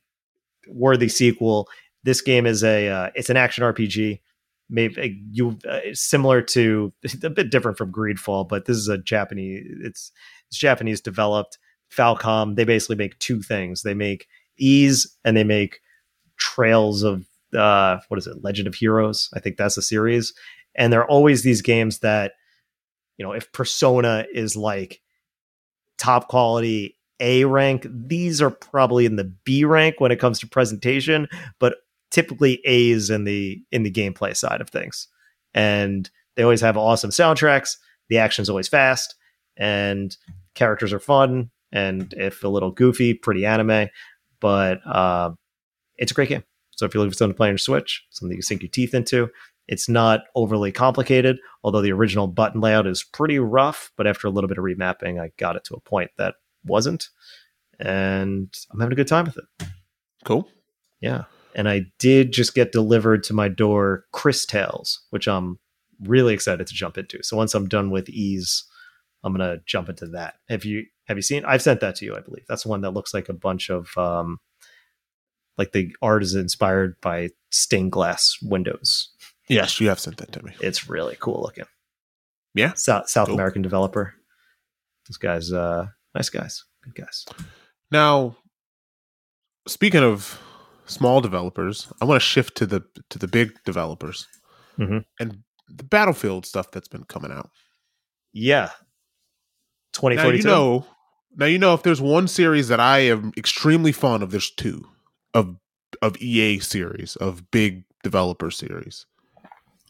worthy 0.68 1.08
sequel. 1.08 1.68
This 2.04 2.20
game 2.20 2.46
is 2.46 2.62
a 2.62 2.88
uh, 2.88 3.10
it's 3.14 3.30
an 3.30 3.36
action 3.36 3.64
rpg 3.64 4.20
maybe 4.68 5.22
you 5.30 5.58
uh, 5.68 5.80
similar 5.92 6.42
to 6.42 6.92
a 7.22 7.30
bit 7.30 7.50
different 7.50 7.78
from 7.78 7.92
greedfall 7.92 8.48
but 8.48 8.64
this 8.66 8.76
is 8.76 8.88
a 8.88 8.98
japanese 8.98 9.64
it's 9.82 10.12
it's 10.48 10.58
japanese 10.58 11.00
developed. 11.00 11.58
Falcom 11.90 12.56
they 12.56 12.64
basically 12.64 12.96
make 12.96 13.18
two 13.18 13.42
things. 13.42 13.82
They 13.82 13.94
make 13.94 14.26
Ys 14.58 15.16
and 15.24 15.36
they 15.36 15.44
make 15.44 15.80
Trails 16.38 17.02
of 17.02 17.24
uh, 17.56 17.98
what 18.08 18.18
is 18.18 18.26
it, 18.26 18.42
Legend 18.42 18.68
of 18.68 18.74
Heroes? 18.74 19.30
I 19.34 19.40
think 19.40 19.56
that's 19.56 19.78
a 19.78 19.82
series, 19.82 20.34
and 20.74 20.92
there 20.92 21.00
are 21.00 21.10
always 21.10 21.42
these 21.42 21.62
games 21.62 22.00
that 22.00 22.32
you 23.16 23.24
know 23.24 23.32
if 23.32 23.50
Persona 23.52 24.26
is 24.34 24.56
like 24.56 25.00
top 25.96 26.28
quality 26.28 26.98
A 27.20 27.44
rank, 27.44 27.86
these 27.88 28.42
are 28.42 28.50
probably 28.50 29.06
in 29.06 29.16
the 29.16 29.32
B 29.44 29.64
rank 29.64 29.98
when 29.98 30.12
it 30.12 30.20
comes 30.20 30.40
to 30.40 30.48
presentation, 30.48 31.28
but 31.58 31.76
typically 32.16 32.62
A's 32.64 33.10
in 33.10 33.24
the 33.24 33.62
in 33.70 33.82
the 33.82 33.90
gameplay 33.90 34.34
side 34.34 34.62
of 34.62 34.70
things. 34.70 35.06
And 35.52 36.08
they 36.34 36.42
always 36.42 36.62
have 36.62 36.78
awesome 36.78 37.10
soundtracks. 37.10 37.76
The 38.08 38.16
action's 38.16 38.48
always 38.48 38.68
fast, 38.68 39.14
and 39.58 40.16
characters 40.54 40.94
are 40.94 40.98
fun, 40.98 41.50
and 41.72 42.14
if 42.16 42.42
a 42.42 42.48
little 42.48 42.70
goofy, 42.70 43.12
pretty 43.12 43.44
anime. 43.44 43.90
But 44.40 44.80
uh, 44.86 45.32
it's 45.98 46.12
a 46.12 46.14
great 46.14 46.30
game. 46.30 46.44
So 46.70 46.86
if 46.86 46.94
you're 46.94 47.02
looking 47.02 47.12
for 47.12 47.18
something 47.18 47.34
to 47.34 47.36
play 47.36 47.48
on 47.48 47.52
your 47.52 47.58
Switch, 47.58 48.02
something 48.10 48.34
you 48.34 48.42
sink 48.42 48.62
your 48.62 48.70
teeth 48.70 48.94
into, 48.94 49.28
it's 49.68 49.88
not 49.88 50.20
overly 50.34 50.72
complicated, 50.72 51.38
although 51.64 51.82
the 51.82 51.92
original 51.92 52.28
button 52.28 52.62
layout 52.62 52.86
is 52.86 53.04
pretty 53.04 53.38
rough. 53.38 53.92
But 53.98 54.06
after 54.06 54.26
a 54.26 54.30
little 54.30 54.48
bit 54.48 54.56
of 54.56 54.64
remapping, 54.64 55.20
I 55.20 55.32
got 55.36 55.56
it 55.56 55.64
to 55.64 55.74
a 55.74 55.80
point 55.80 56.12
that 56.16 56.36
wasn't. 56.64 57.10
And 57.78 58.54
I'm 58.72 58.80
having 58.80 58.94
a 58.94 58.96
good 58.96 59.08
time 59.08 59.26
with 59.26 59.36
it. 59.36 59.68
Cool. 60.24 60.48
Yeah. 61.00 61.24
And 61.56 61.68
I 61.68 61.86
did 61.98 62.32
just 62.32 62.54
get 62.54 62.70
delivered 62.70 63.24
to 63.24 63.34
my 63.34 63.48
door 63.48 64.04
Cris 64.12 64.44
Tales, 64.46 65.00
which 65.10 65.26
I'm 65.26 65.58
really 66.02 66.34
excited 66.34 66.66
to 66.66 66.74
jump 66.74 66.98
into. 66.98 67.22
So 67.22 67.36
once 67.36 67.54
I'm 67.54 67.66
done 67.66 67.90
with 67.90 68.08
Ys, 68.10 68.62
I'm 69.24 69.32
gonna 69.32 69.58
jump 69.66 69.88
into 69.88 70.06
that. 70.08 70.34
Have 70.48 70.64
you 70.66 70.84
have 71.08 71.16
you 71.16 71.22
seen? 71.22 71.44
I've 71.46 71.62
sent 71.62 71.80
that 71.80 71.96
to 71.96 72.04
you, 72.04 72.14
I 72.14 72.20
believe. 72.20 72.44
That's 72.46 72.64
the 72.64 72.68
one 72.68 72.82
that 72.82 72.90
looks 72.92 73.14
like 73.14 73.28
a 73.28 73.32
bunch 73.32 73.70
of 73.70 73.88
um, 73.96 74.38
like 75.56 75.72
the 75.72 75.96
art 76.02 76.22
is 76.22 76.34
inspired 76.34 77.00
by 77.00 77.30
stained 77.50 77.90
glass 77.90 78.36
windows. 78.42 79.08
Yes, 79.48 79.80
you 79.80 79.88
have 79.88 79.98
sent 79.98 80.18
that 80.18 80.32
to 80.32 80.44
me. 80.44 80.52
It's 80.60 80.88
really 80.90 81.16
cool 81.18 81.40
looking. 81.42 81.64
Yeah, 82.54 82.74
South 82.74 83.08
South 83.08 83.28
Cool. 83.28 83.34
American 83.34 83.62
developer. 83.62 84.14
Those 85.08 85.16
guys, 85.16 85.52
uh, 85.52 85.86
nice 86.14 86.28
guys, 86.28 86.64
good 86.84 86.94
guys. 86.94 87.24
Now, 87.90 88.36
speaking 89.66 90.02
of 90.02 90.38
small 90.86 91.20
developers, 91.20 91.92
I 92.00 92.04
want 92.04 92.20
to 92.20 92.26
shift 92.26 92.56
to 92.58 92.66
the 92.66 92.82
to 93.10 93.18
the 93.18 93.28
big 93.28 93.62
developers 93.64 94.26
Mhm. 94.78 95.04
and 95.20 95.42
the 95.68 95.84
Battlefield 95.84 96.46
stuff 96.46 96.70
that's 96.70 96.88
been 96.88 97.04
coming 97.04 97.32
out. 97.32 97.50
Yeah, 98.32 98.70
twenty 99.92 100.16
Now 100.16 100.22
forty 100.24 100.38
you 100.38 100.44
know. 100.44 100.86
Now 101.36 101.46
you 101.46 101.58
know 101.58 101.74
if 101.74 101.82
there's 101.82 102.00
one 102.00 102.28
series 102.28 102.68
that 102.68 102.80
I 102.80 102.98
am 103.00 103.32
extremely 103.36 103.92
fond 103.92 104.22
of, 104.22 104.30
there's 104.30 104.50
two 104.50 104.86
of 105.34 105.56
of 106.02 106.16
EA 106.20 106.58
series 106.60 107.16
of 107.16 107.50
big 107.50 107.84
developer 108.02 108.50
series. 108.50 109.06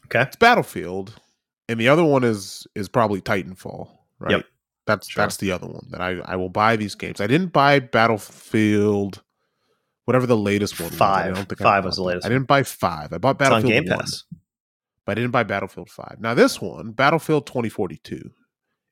Okay. 0.05 0.21
It's 0.21 0.35
Battlefield, 0.37 1.19
and 1.67 1.79
the 1.79 1.89
other 1.89 2.03
one 2.03 2.23
is 2.23 2.65
is 2.75 2.87
probably 2.89 3.21
Titanfall. 3.21 3.89
Right. 4.19 4.31
Yep. 4.31 4.45
That's 4.87 5.09
Sure. 5.09 5.23
that's 5.23 5.37
the 5.37 5.51
other 5.51 5.67
one 5.67 5.85
that 5.91 6.01
I 6.01 6.19
I 6.25 6.35
will 6.37 6.49
buy 6.49 6.75
these 6.77 6.95
games. 6.95 7.19
I 7.21 7.27
didn't 7.27 7.51
buy 7.53 7.79
Battlefield, 7.79 9.21
whatever 10.07 10.25
the 10.25 10.35
latest 10.37 10.79
one. 10.79 10.89
was. 10.89 10.95
I 10.95 10.97
Five. 11.23 11.35
don't 11.35 11.49
think 11.49 11.59
Five 11.59 11.85
was 11.85 11.97
the 11.97 12.03
latest 12.03 12.25
I 12.25 12.29
didn't 12.29 12.47
buy 12.47 12.63
five. 12.63 13.13
I 13.13 13.17
bought 13.17 13.39
It's 13.39 13.49
on 13.49 13.61
Battlefield 13.61 13.71
Game 13.85 13.89
one, 13.89 13.99
Pass. 13.99 14.23
but 15.05 15.11
I 15.11 15.15
didn't 15.15 15.31
buy 15.31 15.43
Battlefield 15.43 15.89
five. 15.89 16.17
Now 16.19 16.33
this 16.33 16.61
one, 16.61 16.91
Battlefield 16.91 17.45
twenty 17.45 17.69
forty 17.69 17.97
two. 18.03 18.31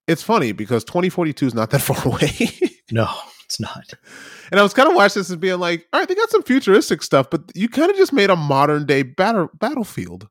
It's 0.08 0.22
funny 0.22 0.52
because 0.52 0.84
twenty 0.84 1.10
forty 1.10 1.34
two 1.34 1.48
is 1.48 1.54
not 1.56 1.70
that 1.72 1.80
far 1.82 2.06
away. 2.06 2.32
No, 2.92 3.10
it's 3.46 3.60
not. 3.60 3.94
And 4.52 4.60
I 4.60 4.64
was 4.64 4.74
kind 4.74 4.88
of 4.88 4.96
watching 4.96 5.20
this 5.22 5.30
and 5.32 5.42
being 5.42 5.60
like, 5.60 5.88
all 5.92 6.00
right, 6.02 6.08
they 6.08 6.14
got 6.16 6.30
some 6.30 6.44
futuristic 6.44 7.02
stuff, 7.02 7.30
but 7.32 7.42
you 7.56 7.68
kind 7.70 7.90
of 7.90 7.98
just 7.98 8.14
made 8.14 8.30
a 8.30 8.36
modern 8.36 8.86
day 8.86 9.02
battle 9.04 9.50
battlefield. 9.60 10.28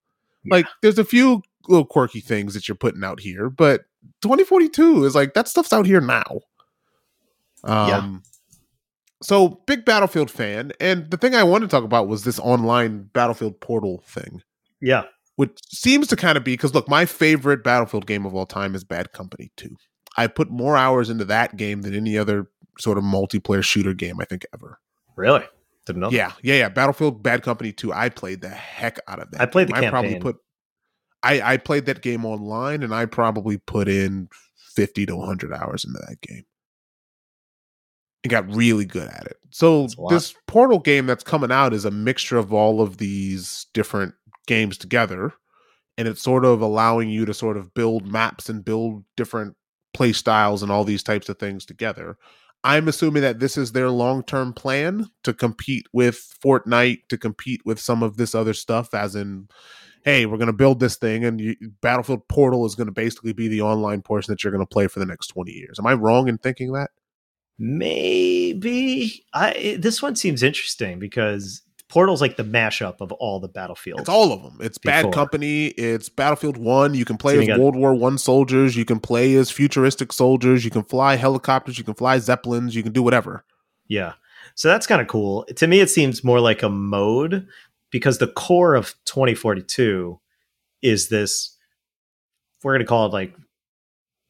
Like, 0.46 0.66
there's 0.82 0.98
a 0.98 1.04
few 1.04 1.42
little 1.68 1.86
quirky 1.86 2.20
things 2.20 2.52
that 2.54 2.68
you're 2.68 2.74
putting 2.76 3.02
out 3.02 3.18
here, 3.18 3.48
but 3.50 3.80
2042 4.22 5.04
is 5.06 5.14
like 5.14 5.32
that 5.34 5.48
stuff's 5.48 5.72
out 5.72 5.86
here 5.86 6.00
now. 6.02 6.40
Um, 7.64 7.88
Yeah. 7.88 8.18
So, 9.22 9.62
big 9.66 9.84
Battlefield 9.84 10.30
fan, 10.30 10.72
and 10.80 11.10
the 11.10 11.16
thing 11.16 11.34
I 11.34 11.44
wanted 11.44 11.66
to 11.66 11.70
talk 11.70 11.84
about 11.84 12.08
was 12.08 12.24
this 12.24 12.38
online 12.38 13.04
Battlefield 13.12 13.60
portal 13.60 14.02
thing, 14.06 14.42
Yeah, 14.80 15.04
which 15.36 15.58
seems 15.68 16.08
to 16.08 16.16
kind 16.16 16.36
of 16.36 16.44
be 16.44 16.54
because 16.54 16.74
look, 16.74 16.88
my 16.88 17.06
favorite 17.06 17.64
Battlefield 17.64 18.06
game 18.06 18.26
of 18.26 18.34
all 18.34 18.46
time 18.46 18.74
is 18.74 18.84
Bad 18.84 19.12
Company 19.12 19.50
2. 19.56 19.74
I 20.16 20.26
put 20.26 20.50
more 20.50 20.76
hours 20.76 21.10
into 21.10 21.24
that 21.26 21.56
game 21.56 21.82
than 21.82 21.94
any 21.94 22.18
other 22.18 22.48
sort 22.78 22.98
of 22.98 23.04
multiplayer 23.04 23.62
shooter 23.64 23.94
game 23.94 24.20
I 24.20 24.24
think 24.24 24.44
ever. 24.54 24.78
really. 25.16 25.44
Didn't 25.86 26.00
know. 26.00 26.10
Yeah, 26.10 26.32
yeah, 26.42 26.54
yeah. 26.54 26.68
Battlefield 26.70 27.22
Bad 27.22 27.42
Company 27.42 27.70
2. 27.70 27.92
I 27.92 28.08
played 28.08 28.40
the 28.40 28.48
heck 28.48 28.98
out 29.06 29.20
of 29.20 29.30
that. 29.32 29.40
I 29.42 29.46
played 29.46 29.68
game. 29.68 29.80
the 29.82 29.86
I 29.86 29.90
probably 29.90 30.18
put 30.18 30.36
I 31.22 31.54
I 31.54 31.56
played 31.58 31.86
that 31.86 32.00
game 32.00 32.24
online 32.24 32.82
and 32.82 32.94
I 32.94 33.04
probably 33.06 33.58
put 33.58 33.86
in 33.88 34.28
50 34.74 35.06
to 35.06 35.16
100 35.16 35.52
hours 35.52 35.84
into 35.84 35.98
that 36.08 36.20
game. 36.22 36.44
And 38.24 38.30
got 38.30 38.52
really 38.52 38.84
good 38.84 39.08
at 39.08 39.26
it. 39.26 39.36
So 39.50 39.82
That's 39.82 39.96
a 39.96 40.00
lot. 40.00 40.10
this 40.10 40.34
Portal 40.46 40.80
game 40.80 41.06
that's 41.06 41.22
coming 41.22 41.52
out 41.52 41.72
is 41.72 41.84
a 41.84 41.90
mixture 41.90 42.38
of 42.38 42.52
all 42.52 42.80
of 42.80 42.96
these 42.96 43.66
different 43.72 44.14
games 44.46 44.76
together 44.76 45.32
and 45.96 46.08
it's 46.08 46.22
sort 46.22 46.44
of 46.44 46.60
allowing 46.60 47.08
you 47.08 47.24
to 47.24 47.34
sort 47.34 47.56
of 47.56 47.72
build 47.74 48.06
maps 48.06 48.48
and 48.48 48.64
build 48.64 49.04
different 49.16 49.56
play 49.92 50.12
styles 50.12 50.62
and 50.62 50.72
all 50.72 50.84
these 50.84 51.02
types 51.02 51.28
of 51.28 51.38
things 51.38 51.64
together. 51.64 52.18
I'm 52.64 52.88
assuming 52.88 53.22
that 53.22 53.40
this 53.40 53.56
is 53.56 53.72
their 53.72 53.90
long 53.90 54.22
term 54.22 54.52
plan 54.52 55.06
to 55.22 55.34
compete 55.34 55.86
with 55.92 56.34
Fortnite, 56.42 57.08
to 57.08 57.18
compete 57.18 57.60
with 57.64 57.78
some 57.78 58.02
of 58.02 58.16
this 58.16 58.34
other 58.34 58.54
stuff, 58.54 58.94
as 58.94 59.14
in, 59.14 59.48
hey, 60.04 60.26
we're 60.26 60.38
going 60.38 60.46
to 60.46 60.52
build 60.52 60.80
this 60.80 60.96
thing, 60.96 61.24
and 61.24 61.40
you, 61.40 61.56
Battlefield 61.82 62.26
Portal 62.28 62.64
is 62.64 62.74
going 62.74 62.86
to 62.86 62.92
basically 62.92 63.34
be 63.34 63.48
the 63.48 63.60
online 63.60 64.02
portion 64.02 64.32
that 64.32 64.42
you're 64.42 64.52
going 64.52 64.64
to 64.64 64.66
play 64.66 64.86
for 64.86 64.98
the 64.98 65.06
next 65.06 65.28
20 65.28 65.52
years. 65.52 65.78
Am 65.78 65.86
I 65.86 65.92
wrong 65.92 66.26
in 66.26 66.38
thinking 66.38 66.72
that? 66.72 66.90
Maybe 67.58 69.24
I. 69.32 69.76
This 69.78 70.02
one 70.02 70.16
seems 70.16 70.42
interesting 70.42 70.98
because 70.98 71.62
Portal's 71.88 72.20
like 72.20 72.36
the 72.36 72.42
mashup 72.44 73.00
of 73.00 73.12
all 73.12 73.40
the 73.40 73.48
battlefields. 73.48 74.00
It's 74.02 74.08
all 74.08 74.32
of 74.32 74.42
them. 74.42 74.58
It's 74.60 74.78
Bad 74.78 75.12
Company. 75.12 75.66
It's 75.68 76.08
Battlefield 76.08 76.56
One. 76.56 76.94
You 76.94 77.04
can 77.04 77.16
play 77.16 77.34
So 77.34 77.40
as 77.42 77.46
got- 77.46 77.58
World 77.60 77.76
War 77.76 77.94
One 77.94 78.18
soldiers. 78.18 78.76
You 78.76 78.84
can 78.84 78.98
play 79.00 79.34
as 79.36 79.50
futuristic 79.50 80.12
soldiers. 80.12 80.64
You 80.64 80.70
can 80.70 80.82
fly 80.82 81.16
helicopters. 81.16 81.78
You 81.78 81.84
can 81.84 81.94
fly 81.94 82.18
zeppelins. 82.18 82.74
You 82.74 82.82
can 82.82 82.92
do 82.92 83.02
whatever. 83.02 83.44
Yeah. 83.88 84.14
So 84.56 84.68
that's 84.68 84.86
kind 84.86 85.00
of 85.00 85.08
cool. 85.08 85.44
To 85.56 85.66
me, 85.66 85.80
it 85.80 85.90
seems 85.90 86.24
more 86.24 86.40
like 86.40 86.62
a 86.62 86.68
mode 86.68 87.46
because 87.90 88.18
the 88.18 88.28
core 88.28 88.74
of 88.74 88.94
2042 89.06 90.20
is 90.82 91.08
this, 91.08 91.56
we're 92.62 92.72
going 92.72 92.80
to 92.80 92.86
call 92.88 93.06
it 93.06 93.12
like 93.12 93.34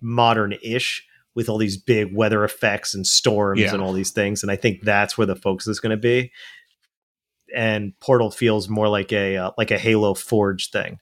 modern 0.01 0.55
ish 0.63 1.07
with 1.35 1.49
all 1.49 1.59
these 1.59 1.77
big 1.77 2.15
weather 2.15 2.45
effects 2.45 2.95
and 2.95 3.07
storms 3.07 3.61
Yeah. 3.61 3.73
and 3.75 3.83
all 3.83 3.93
these 3.93 4.13
things. 4.13 4.43
And 4.43 4.53
I 4.53 4.57
think 4.57 4.83
that's 4.83 5.19
where 5.19 5.27
the 5.27 5.35
focus 5.37 5.67
is 5.67 5.81
going 5.81 5.91
to 5.91 5.97
be. 5.97 6.31
And 7.55 7.93
Portal 8.01 8.31
feels 8.31 8.69
more 8.69 8.89
like 8.89 9.13
a, 9.13 9.37
uh, 9.37 9.51
like 9.59 9.71
a 9.71 9.79
Halo 9.79 10.15
Forge 10.15 10.71
thing 10.71 10.99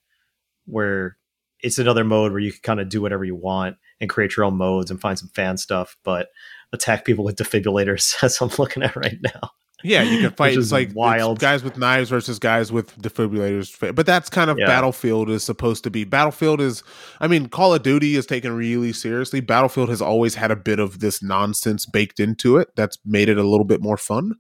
where 0.66 1.16
it's 1.60 1.78
another 1.78 2.04
mode 2.04 2.32
where 2.32 2.40
you 2.40 2.52
can 2.52 2.60
kind 2.62 2.80
of 2.80 2.88
do 2.88 3.00
whatever 3.00 3.24
you 3.24 3.34
want 3.36 3.76
and 4.00 4.10
create 4.10 4.36
your 4.36 4.44
own 4.44 4.56
modes 4.56 4.90
and 4.90 5.00
find 5.00 5.18
some 5.18 5.28
fan 5.28 5.56
stuff, 5.56 5.96
but 6.04 6.28
attack 6.72 7.04
people 7.04 7.24
with 7.24 7.36
defibrillators 7.36 8.14
as 8.24 8.40
I'm 8.40 8.50
looking 8.58 8.82
at 8.82 8.96
right 8.96 9.18
now. 9.22 9.50
Yeah, 9.82 10.02
you 10.02 10.20
can 10.20 10.30
fight. 10.36 10.50
It's 10.54 10.66
is 10.66 10.72
like 10.72 10.88
it's 10.88 10.94
wild. 10.94 11.38
guys 11.38 11.62
with 11.64 11.76
knives 11.76 12.10
versus 12.10 12.38
guys 12.38 12.70
with 12.72 12.96
defibrillators. 12.98 13.94
But 13.94 14.06
that's 14.06 14.28
kind 14.30 14.50
of 14.50 14.58
Yeah. 14.58 14.66
Battlefield 14.66 15.30
is 15.30 15.42
supposed 15.44 15.84
to 15.84 15.90
be. 15.90 16.04
Battlefield 16.04 16.60
is, 16.60 16.82
I 17.20 17.28
mean, 17.28 17.48
Call 17.48 17.74
of 17.74 17.82
Duty 17.82 18.16
is 18.16 18.26
taken 18.26 18.52
really 18.54 18.92
seriously. 18.92 19.40
Battlefield 19.40 19.88
has 19.88 20.02
always 20.02 20.34
had 20.34 20.50
a 20.50 20.56
bit 20.56 20.78
of 20.78 21.00
this 21.00 21.22
nonsense 21.22 21.86
baked 21.86 22.20
into 22.20 22.56
it 22.56 22.68
that's 22.76 22.98
made 23.04 23.28
it 23.28 23.38
a 23.38 23.42
little 23.44 23.66
bit 23.66 23.80
more 23.82 23.96
fun. 23.96 24.32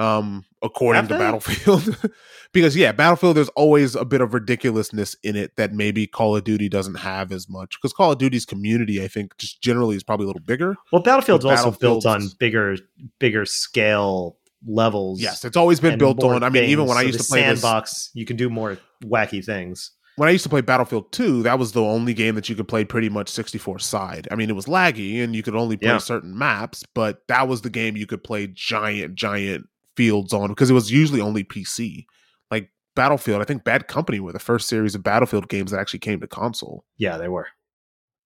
Um, 0.00 0.44
according 0.62 1.00
Have 1.00 1.08
to 1.08 1.14
they? 1.14 1.18
Battlefield, 1.18 2.12
because 2.52 2.76
yeah, 2.76 2.92
Battlefield 2.92 3.36
there's 3.36 3.48
always 3.50 3.96
a 3.96 4.04
bit 4.04 4.20
of 4.20 4.32
ridiculousness 4.32 5.16
in 5.24 5.34
it 5.34 5.56
that 5.56 5.72
maybe 5.72 6.06
Call 6.06 6.36
of 6.36 6.44
Duty 6.44 6.68
doesn't 6.68 6.94
have 6.94 7.32
as 7.32 7.48
much. 7.48 7.76
Because 7.80 7.92
Call 7.92 8.12
of 8.12 8.18
Duty's 8.18 8.44
community, 8.44 9.02
I 9.02 9.08
think, 9.08 9.36
just 9.38 9.60
generally 9.60 9.96
is 9.96 10.04
probably 10.04 10.24
a 10.24 10.28
little 10.28 10.42
bigger. 10.42 10.76
Well, 10.92 11.02
Battlefield's 11.02 11.44
But 11.44 11.58
also 11.58 11.72
built 11.72 12.06
on 12.06 12.28
bigger, 12.38 12.76
bigger 13.18 13.44
scale 13.44 14.36
levels. 14.66 15.20
Yes, 15.20 15.44
it's 15.44 15.56
always 15.56 15.80
been 15.80 15.98
built 15.98 16.22
on. 16.22 16.42
I 16.42 16.48
mean, 16.48 16.64
even 16.64 16.86
when 16.86 16.98
I 16.98 17.02
used 17.02 17.20
to 17.20 17.26
play 17.26 17.42
this, 17.48 17.60
sandbox, 17.60 18.10
you 18.14 18.24
can 18.24 18.36
do 18.36 18.48
more 18.50 18.78
wacky 19.04 19.44
things. 19.44 19.92
when 20.16 20.28
I 20.28 20.32
used 20.32 20.42
to 20.42 20.48
play 20.50 20.60
Battlefield 20.62 21.12
2, 21.12 21.44
that 21.44 21.60
was 21.60 21.70
the 21.72 21.82
only 21.82 22.12
game 22.12 22.34
that 22.34 22.48
you 22.48 22.56
could 22.56 22.66
play 22.66 22.84
pretty 22.84 23.08
much 23.08 23.28
64 23.28 23.78
side. 23.78 24.26
I 24.32 24.34
mean, 24.34 24.50
it 24.50 24.56
was 24.56 24.66
laggy 24.66 25.22
and 25.22 25.36
you 25.36 25.44
could 25.44 25.54
only 25.54 25.76
play 25.76 25.90
Yeah. 25.90 25.98
certain 25.98 26.36
maps, 26.36 26.82
but 26.92 27.22
that 27.28 27.46
was 27.46 27.60
the 27.62 27.70
game 27.70 27.96
you 27.96 28.06
could 28.06 28.24
play 28.24 28.48
giant, 28.48 29.14
giant 29.14 29.66
fields 29.96 30.32
on 30.32 30.48
because 30.48 30.70
it 30.70 30.74
was 30.74 30.90
usually 30.90 31.20
only 31.20 31.44
PC. 31.44 32.06
Like 32.50 32.70
Battlefield, 32.96 33.40
I 33.40 33.44
think 33.44 33.62
Bad 33.62 33.86
Company 33.86 34.18
were 34.18 34.32
the 34.32 34.40
first 34.40 34.66
series 34.68 34.96
of 34.96 35.04
Battlefield 35.04 35.48
games 35.48 35.70
that 35.70 35.78
actually 35.78 36.00
came 36.00 36.18
to 36.20 36.26
console. 36.26 36.84
Yeah, 36.96 37.16
they 37.16 37.28
were. 37.28 37.46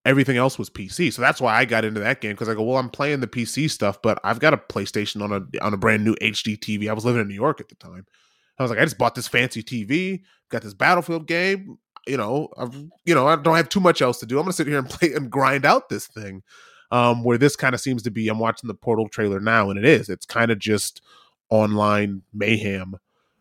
Everything 0.05 0.37
else 0.37 0.59
was 0.59 0.69
PC. 0.69 1.13
So 1.13 1.23
that's 1.23 1.41
why 1.41 1.57
I 1.57 1.65
got 1.65 1.85
into 1.85 2.01
that 2.01 2.21
game 2.21 2.33
because 2.33 2.49
I 2.49 2.55
go, 2.55 2.63
well, 2.63 2.79
I'm 2.79 2.91
playing 2.91 3.21
the 3.21 3.29
PC 3.29 3.71
stuff, 3.71 4.03
but 4.03 4.19
I've 4.25 4.41
got 4.41 4.53
a 4.53 4.57
PlayStation 4.57 5.23
on 5.23 5.33
a 5.33 5.65
on 5.65 5.73
a 5.73 5.77
brand 5.77 6.05
new 6.05 6.15
HD 6.17 6.59
TV. 6.59 6.91
I 6.91 6.93
was 6.93 7.05
living 7.05 7.21
in 7.21 7.29
New 7.29 7.35
York 7.35 7.61
at 7.61 7.69
the 7.69 7.77
time. 7.77 8.07
I 8.59 8.63
was 8.63 8.71
like, 8.71 8.81
I 8.81 8.85
just 8.85 8.99
bought 8.99 9.15
this 9.15 9.29
fancy 9.29 9.63
TV, 9.63 10.23
got 10.49 10.63
this 10.63 10.75
Battlefield 10.75 11.27
game. 11.27 11.79
You 12.07 12.17
know, 12.17 12.49
I've, 12.59 12.75
you 13.05 13.15
know, 13.15 13.29
I 13.29 13.37
don't 13.37 13.57
have 13.57 13.69
too 13.69 13.81
much 13.81 14.03
else 14.03 14.19
to 14.19 14.27
do. 14.27 14.39
I'm 14.39 14.45
gonna 14.45 14.53
sit 14.53 14.67
here 14.67 14.79
and 14.79 14.91
play 14.91 15.13
and 15.13 15.31
grind 15.31 15.65
out 15.65 15.89
this 15.89 16.07
thing. 16.07 16.43
Um, 16.91 17.25
where 17.25 17.39
this 17.39 17.57
kind 17.57 17.75
of 17.75 17.81
seems 17.81 18.03
to 18.03 18.11
be, 18.11 18.29
I'm 18.29 18.39
watching 18.39 18.69
the 18.69 18.75
Portal 18.75 19.09
trailer 19.09 19.41
now, 19.41 19.71
and 19.71 19.79
it 19.79 19.85
is. 19.87 20.11
It's 20.11 20.27
kind 20.27 20.51
of 20.51 20.59
just 20.59 21.01
online 21.49 22.23
mayhem. 22.35 22.97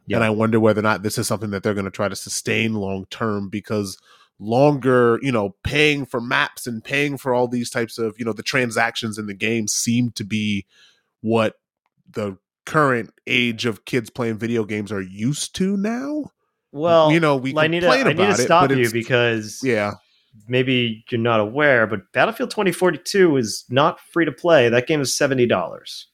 Yeah. 0.05 0.17
And 0.17 0.23
I 0.23 0.29
wonder 0.29 0.59
whether 0.59 0.79
or 0.79 0.83
not 0.83 1.03
this 1.03 1.17
is 1.17 1.27
something 1.27 1.49
that 1.51 1.61
they're 1.63 1.73
going 1.73 1.85
to 1.85 1.91
try 1.91 2.07
to 2.07 2.15
sustain 2.15 2.73
long 2.73 3.05
term 3.09 3.49
because 3.49 3.97
longer, 4.41 5.19
you 5.21 5.31
know, 5.31 5.55
paying 5.63 6.05
for 6.05 6.19
maps 6.19 6.65
and 6.65 6.83
paying 6.83 7.17
for 7.17 7.33
all 7.33 7.47
these 7.47 7.69
types 7.69 7.97
of, 7.97 8.15
you 8.17 8.25
know, 8.25 8.33
the 8.33 8.43
transactions 8.43 9.17
in 9.17 9.27
the 9.27 9.33
game 9.33 9.67
seem 9.67 10.09
to 10.11 10.23
be 10.23 10.65
what 11.21 11.55
the 12.09 12.37
current 12.65 13.11
age 13.27 13.65
of 13.65 13.85
kids 13.85 14.09
playing 14.09 14.37
video 14.37 14.65
games 14.65 14.91
are 14.91 15.01
used 15.01 15.55
to 15.55 15.77
now. 15.77 16.25
Well, 16.71 17.11
you 17.11 17.19
know, 17.19 17.37
we 17.37 17.55
I 17.55 17.67
need 17.67 17.81
to, 17.81 17.89
I 17.89 18.03
need 18.03 18.17
to 18.17 18.35
stop 18.35 18.71
it, 18.71 18.77
you 18.77 18.89
because 18.91 19.59
yeah, 19.61 19.93
maybe 20.47 21.03
you're 21.09 21.19
not 21.19 21.39
aware, 21.39 21.85
but 21.85 22.11
Battlefield 22.13 22.49
2042 22.49 23.37
is 23.37 23.65
not 23.69 23.99
free 23.99 24.25
to 24.25 24.31
play. 24.31 24.69
That 24.69 24.87
game 24.87 25.01
is 25.01 25.13
seventy 25.13 25.45
dollars. 25.45 26.07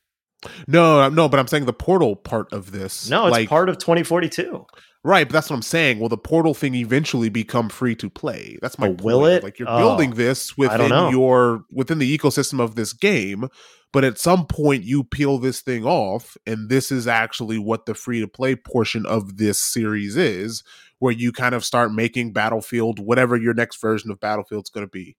No, 0.68 1.08
no, 1.10 1.30
but 1.30 1.40
I'm 1.40 1.48
saying 1.48 1.66
the 1.66 1.74
portal 1.74 2.16
part 2.16 2.52
of 2.52 2.72
this. 2.72 3.10
No, 3.10 3.28
it's 3.28 3.32
like, 3.32 3.50
part 3.50 3.70
of 3.70 3.78
2042. 3.78 4.66
Right, 5.08 5.26
but 5.26 5.32
that's 5.32 5.50
what 5.50 5.56
I'm 5.56 5.62
saying. 5.62 6.00
Will 6.00 6.10
the 6.10 6.18
portal 6.18 6.54
thing 6.54 6.76
eventually 6.76 7.30
become 7.30 7.70
free 7.70 7.96
to 7.96 8.10
play? 8.10 8.58
That's 8.62 8.78
my 8.78 8.90
oh, 8.90 8.98
Will 9.02 9.26
it? 9.26 9.42
Like 9.42 9.58
you're 9.58 9.70
oh, 9.70 9.78
building 9.78 10.16
this 10.16 10.58
within 10.58 10.90
your 11.12 11.64
within 11.72 12.00
the 12.00 12.18
ecosystem 12.18 12.60
of 12.60 12.76
this 12.76 12.92
game, 12.92 13.48
but 13.94 14.04
at 14.04 14.18
some 14.18 14.46
point 14.46 14.84
you 14.84 15.06
peel 15.06 15.38
this 15.38 15.62
thing 15.62 15.86
off, 15.86 16.36
and 16.46 16.68
this 16.68 16.92
is 16.92 17.08
actually 17.08 17.58
what 17.58 17.86
the 17.86 17.94
free 17.94 18.20
to 18.20 18.28
play 18.28 18.58
portion 18.58 19.06
of 19.06 19.38
this 19.38 19.58
series 19.58 20.18
is, 20.18 20.62
where 21.00 21.14
you 21.14 21.32
kind 21.32 21.56
of 21.56 21.64
start 21.64 21.94
making 21.94 22.34
Battlefield 22.34 23.00
whatever 23.00 23.38
your 23.38 23.54
next 23.54 23.80
version 23.80 24.12
of 24.12 24.20
Battlefield's 24.20 24.70
going 24.70 24.86
to 24.86 24.92
be. 24.92 25.16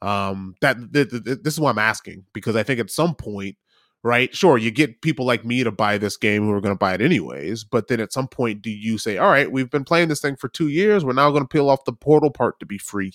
Um, 0.00 0.54
that 0.60 0.76
th- 0.92 1.10
th- 1.10 1.24
th- 1.24 1.38
this 1.42 1.54
is 1.54 1.60
why 1.60 1.70
I'm 1.70 1.78
asking 1.80 2.24
because 2.34 2.54
I 2.54 2.62
think 2.62 2.78
at 2.78 2.88
some 2.88 3.16
point 3.16 3.56
right? 4.04 4.36
Sure, 4.36 4.58
you 4.58 4.70
get 4.70 5.00
people 5.00 5.24
like 5.24 5.44
me 5.44 5.64
to 5.64 5.72
buy 5.72 5.96
this 5.96 6.16
game 6.18 6.44
who 6.44 6.52
are 6.52 6.60
going 6.60 6.74
to 6.74 6.78
buy 6.78 6.92
it 6.92 7.00
anyways, 7.00 7.64
but 7.64 7.88
then 7.88 8.00
at 8.00 8.12
some 8.12 8.28
point, 8.28 8.60
do 8.60 8.70
you 8.70 8.98
say, 8.98 9.16
all 9.16 9.30
right, 9.30 9.50
we've 9.50 9.70
been 9.70 9.82
playing 9.82 10.08
this 10.08 10.20
thing 10.20 10.36
for 10.36 10.48
two 10.48 10.68
years, 10.68 11.04
we're 11.04 11.14
now 11.14 11.30
going 11.30 11.42
to 11.42 11.48
peel 11.48 11.70
off 11.70 11.86
the 11.86 11.92
portal 11.92 12.30
part 12.30 12.60
to 12.60 12.66
be 12.66 12.78
free, 12.78 13.14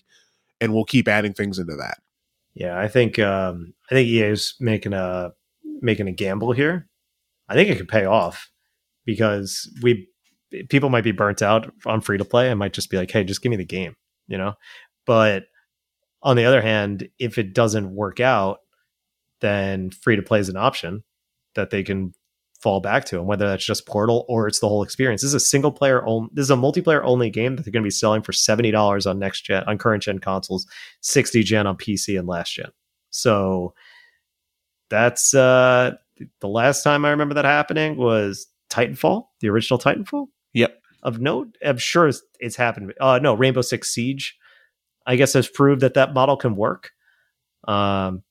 and 0.59 0.73
we'll 0.73 0.83
keep 0.83 1.07
adding 1.07 1.33
things 1.33 1.59
into 1.59 1.75
that? 1.75 1.99
Yeah, 2.55 2.77
I 2.77 2.87
think 2.87 3.19
um, 3.19 3.75
I 3.89 3.95
think 3.95 4.09
EA 4.09 4.23
is 4.23 4.55
making 4.59 4.93
a 4.93 5.31
making 5.63 6.07
a 6.07 6.11
gamble 6.11 6.51
here. 6.51 6.89
I 7.47 7.53
think 7.53 7.69
it 7.69 7.77
could 7.77 7.87
pay 7.87 8.05
off 8.05 8.49
because 9.05 9.71
we 9.83 10.09
people 10.69 10.89
might 10.89 11.03
be 11.03 11.11
burnt 11.11 11.43
out 11.43 11.71
on 11.85 12.01
free 12.01 12.17
to 12.17 12.25
play 12.25 12.49
and 12.49 12.57
might 12.57 12.73
just 12.73 12.89
be 12.89 12.97
like, 12.97 13.11
hey, 13.11 13.23
just 13.23 13.43
give 13.43 13.51
me 13.51 13.55
the 13.55 13.63
game, 13.63 13.95
you 14.27 14.37
know. 14.37 14.55
But 15.05 15.45
on 16.23 16.35
the 16.35 16.45
other 16.45 16.61
hand, 16.61 17.07
if 17.19 17.37
it 17.37 17.53
doesn't 17.53 17.93
work 17.93 18.19
out, 18.19 18.59
then 19.41 19.91
free 19.91 20.15
to 20.15 20.21
play 20.21 20.39
is 20.39 20.49
an 20.49 20.57
option 20.57 21.03
that 21.55 21.69
they 21.69 21.83
can 21.83 22.13
fall 22.61 22.81
back 22.81 23.05
to, 23.05 23.17
and 23.17 23.25
whether 23.25 23.47
that's 23.47 23.65
just 23.65 23.87
Portal 23.87 24.25
or 24.27 24.47
it's 24.47 24.59
the 24.59 24.67
whole 24.67 24.83
experience. 24.83 25.21
This 25.21 25.29
is 25.29 25.33
a 25.33 25.39
single 25.39 25.71
player 25.71 26.05
only. 26.05 26.29
This 26.33 26.43
is 26.43 26.51
a 26.51 26.55
multiplayer 26.55 27.01
only 27.03 27.29
game 27.29 27.55
that 27.55 27.63
they're 27.63 27.71
going 27.71 27.83
to 27.83 27.87
be 27.87 27.91
selling 27.91 28.21
for 28.21 28.33
seventy 28.33 28.71
dollars 28.71 29.07
on 29.07 29.19
next 29.19 29.41
gen, 29.41 29.63
on 29.65 29.77
current 29.77 30.03
gen 30.03 30.19
consoles, 30.19 30.67
sixty 31.01 31.43
gen 31.43 31.67
on 31.67 31.77
PC 31.77 32.19
and 32.19 32.27
last 32.27 32.53
gen. 32.53 32.71
So 33.11 33.73
that's 34.89 35.33
uh 35.33 35.91
the 36.41 36.47
last 36.47 36.83
time 36.83 37.05
I 37.05 37.11
remember 37.11 37.35
that 37.35 37.45
happening 37.45 37.95
was 37.95 38.47
Titanfall, 38.69 39.27
the 39.39 39.49
original 39.49 39.79
Titanfall. 39.79 40.27
Yep. 40.53 40.81
Of 41.01 41.21
note, 41.21 41.57
I'm 41.65 41.77
sure 41.77 42.09
it's, 42.09 42.21
it's 42.41 42.57
happened. 42.57 42.93
Uh, 42.99 43.19
no, 43.21 43.33
Rainbow 43.33 43.61
Six 43.61 43.89
Siege, 43.89 44.37
I 45.05 45.15
guess, 45.15 45.31
has 45.31 45.47
proved 45.47 45.81
that 45.81 45.93
that 45.93 46.13
model 46.13 46.35
can 46.35 46.57
work. 46.57 46.91
Um, 47.65 48.23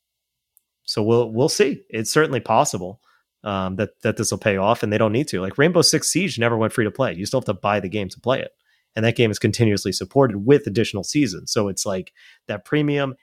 so 0.88 1.02
we'll 1.02 1.30
we'll 1.30 1.50
see. 1.50 1.82
It's 1.90 2.10
certainly 2.10 2.40
possible 2.40 3.02
um, 3.44 3.76
that 3.76 3.90
that 4.02 4.16
this 4.16 4.30
will 4.30 4.38
pay 4.38 4.56
off, 4.56 4.82
and 4.82 4.90
they 4.90 4.96
don't 4.96 5.12
need 5.12 5.28
to. 5.28 5.42
Like 5.42 5.58
Rainbow 5.58 5.82
Six 5.82 6.08
Siege 6.08 6.38
never 6.38 6.56
went 6.56 6.72
free 6.72 6.86
to 6.86 6.90
play. 6.90 7.12
You 7.12 7.26
still 7.26 7.40
have 7.40 7.44
to 7.44 7.52
buy 7.54 7.78
the 7.78 7.90
game 7.90 8.08
to 8.08 8.20
play 8.20 8.40
it, 8.40 8.52
and 8.96 9.04
that 9.04 9.14
game 9.14 9.30
is 9.30 9.38
continuously 9.38 9.92
supported 9.92 10.46
with 10.46 10.66
additional 10.66 11.04
seasons. 11.04 11.52
So 11.52 11.68
it's 11.68 11.84
like 11.84 12.14
that 12.46 12.64
premium 12.64 13.16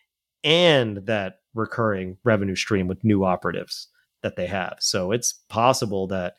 and 0.43 0.97
that 1.07 1.37
recurring 1.55 2.17
revenue 2.23 2.55
stream 2.55 2.87
with 2.87 3.03
new 3.03 3.25
operatives 3.25 3.87
that 4.21 4.35
they 4.35 4.45
have. 4.45 4.75
So 4.79 5.11
it's 5.11 5.33
possible 5.49 6.05
that 6.07 6.35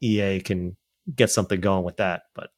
EA 0.00 0.40
can 0.40 0.74
get 1.14 1.30
something 1.30 1.60
going 1.60 1.84
with 1.84 1.98
that, 1.98 2.22
but 2.34 2.48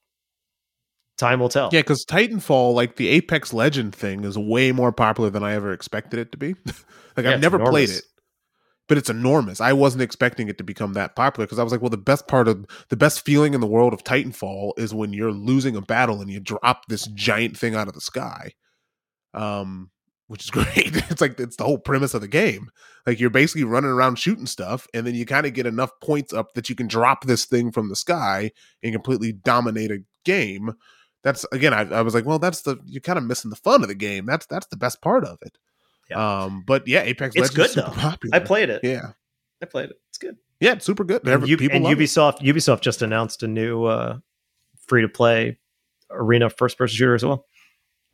time 1.22 1.40
will 1.40 1.48
tell. 1.48 1.70
Yeah, 1.72 1.80
because 1.80 2.04
Titanfall, 2.04 2.74
like 2.74 2.96
the 2.96 3.08
Apex 3.08 3.52
Legend 3.52 3.94
thing, 3.94 4.24
is 4.24 4.36
way 4.36 4.72
more 4.72 4.92
popular 4.92 5.30
than 5.30 5.42
I 5.42 5.54
ever 5.54 5.72
expected 5.72 6.18
it 6.18 6.32
to 6.32 6.38
be. 6.38 6.54
Like 7.14 7.26
yeah, 7.26 7.32
I've 7.32 7.40
never 7.42 7.56
enormous. 7.56 7.72
played 7.72 7.90
it, 7.90 8.04
but 8.88 8.96
it's 8.96 9.10
enormous. 9.10 9.60
I 9.60 9.74
wasn't 9.74 10.00
expecting 10.00 10.48
it 10.48 10.56
to 10.56 10.64
become 10.64 10.94
that 10.94 11.14
popular 11.14 11.44
because 11.44 11.58
I 11.58 11.62
was 11.62 11.70
like, 11.70 11.82
well, 11.82 11.90
the 11.90 11.98
best 11.98 12.26
part 12.26 12.48
of 12.48 12.64
the 12.88 12.96
best 12.96 13.22
feeling 13.22 13.52
in 13.52 13.60
the 13.60 13.66
world 13.66 13.92
of 13.92 14.02
Titanfall 14.02 14.72
is 14.78 14.94
when 14.94 15.12
you're 15.12 15.30
losing 15.30 15.76
a 15.76 15.82
battle 15.82 16.22
and 16.22 16.30
you 16.30 16.40
drop 16.40 16.86
this 16.88 17.06
giant 17.08 17.58
thing 17.58 17.74
out 17.74 17.86
of 17.86 17.92
the 17.92 18.00
sky. 18.00 18.52
Um, 19.34 19.90
which 20.28 20.44
is 20.44 20.50
great. 20.50 20.96
It's 21.10 21.20
like 21.20 21.38
it's 21.38 21.56
the 21.56 21.64
whole 21.64 21.76
premise 21.76 22.14
of 22.14 22.22
the 22.22 22.28
game. 22.28 22.70
Like 23.06 23.20
you're 23.20 23.28
basically 23.28 23.64
running 23.64 23.90
around 23.90 24.18
shooting 24.18 24.46
stuff, 24.46 24.86
and 24.94 25.06
then 25.06 25.14
you 25.14 25.26
kind 25.26 25.44
of 25.44 25.52
get 25.52 25.66
enough 25.66 25.90
points 26.02 26.32
up 26.32 26.54
that 26.54 26.70
you 26.70 26.74
can 26.74 26.86
drop 26.86 27.24
this 27.24 27.44
thing 27.44 27.72
from 27.72 27.90
the 27.90 27.96
sky 27.96 28.50
and 28.82 28.94
completely 28.94 29.32
dominate 29.32 29.90
a 29.90 29.98
game. 30.24 30.72
That's 31.22 31.46
again, 31.52 31.72
I, 31.72 31.82
I 31.82 32.02
was 32.02 32.14
like, 32.14 32.24
well, 32.24 32.38
that's 32.38 32.62
the 32.62 32.78
you're 32.84 33.00
kind 33.00 33.18
of 33.18 33.24
missing 33.24 33.50
the 33.50 33.56
fun 33.56 33.82
of 33.82 33.88
the 33.88 33.94
game. 33.94 34.26
That's 34.26 34.46
that's 34.46 34.66
the 34.66 34.76
best 34.76 35.00
part 35.00 35.24
of 35.24 35.38
it. 35.42 35.56
Yeah. 36.10 36.42
Um, 36.44 36.64
but 36.66 36.86
yeah, 36.88 37.02
Apex 37.02 37.36
it's 37.36 37.56
Legends 37.56 37.74
good 37.74 37.84
though. 37.84 37.90
Popular. 37.90 38.36
I 38.36 38.38
played 38.40 38.70
it. 38.70 38.80
Yeah, 38.82 39.12
I 39.62 39.66
played 39.66 39.90
it. 39.90 40.00
It's 40.08 40.18
good. 40.18 40.36
Yeah, 40.60 40.72
it's 40.72 40.84
super 40.84 41.04
good. 41.04 41.26
And, 41.26 41.48
U- 41.48 41.58
and 41.70 41.84
Ubisoft 41.86 42.42
it. 42.42 42.54
Ubisoft 42.54 42.82
just 42.82 43.02
announced 43.02 43.42
a 43.42 43.48
new 43.48 43.84
uh, 43.84 44.18
free 44.86 45.02
to 45.02 45.08
play 45.08 45.58
arena 46.10 46.50
first 46.50 46.76
person 46.78 46.96
shooter 46.96 47.14
as 47.14 47.24
well. 47.24 47.46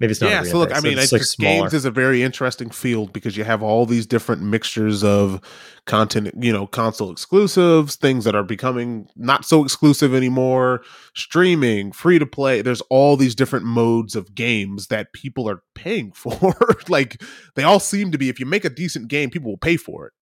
Maybe 0.01 0.13
it's 0.13 0.21
not. 0.21 0.31
Yeah, 0.31 0.45
so 0.45 0.59
look, 0.59 0.73
I 0.73 0.81
mean, 0.81 0.97
it's, 0.97 1.11
like 1.11 1.23
games 1.39 1.75
is 1.75 1.85
a 1.85 1.91
very 1.91 2.23
interesting 2.23 2.71
field 2.71 3.13
because 3.13 3.37
you 3.37 3.43
have 3.43 3.65
all 3.65 3.85
these 3.85 4.07
different 4.07 4.43
mixtures 4.43 5.03
of 5.03 5.41
content, 5.87 6.33
you 6.39 6.53
know, 6.53 6.69
console 6.69 7.11
exclusives, 7.11 7.97
things 7.97 8.25
that 8.25 8.37
are 8.37 8.45
becoming 8.45 9.09
not 9.17 9.45
so 9.45 9.65
exclusive 9.65 10.15
anymore, 10.15 10.83
streaming, 11.15 11.91
free 11.91 12.21
to 12.21 12.27
play. 12.27 12.63
There's 12.63 12.81
all 12.83 13.17
these 13.17 13.35
different 13.35 13.65
modes 13.65 14.15
of 14.15 14.37
games 14.37 14.87
that 14.87 15.13
people 15.13 15.51
are 15.51 15.63
paying 15.75 16.13
for. 16.13 16.55
like 16.89 17.21
they 17.57 17.65
all 17.65 17.81
seem 17.81 18.13
to 18.13 18.19
be. 18.19 18.29
If 18.29 18.39
you 18.39 18.47
make 18.47 18.65
a 18.65 18.71
decent 18.71 19.09
game, 19.09 19.31
people 19.31 19.51
will 19.51 19.59
pay 19.59 19.77
for 19.77 20.07
it. 20.07 20.13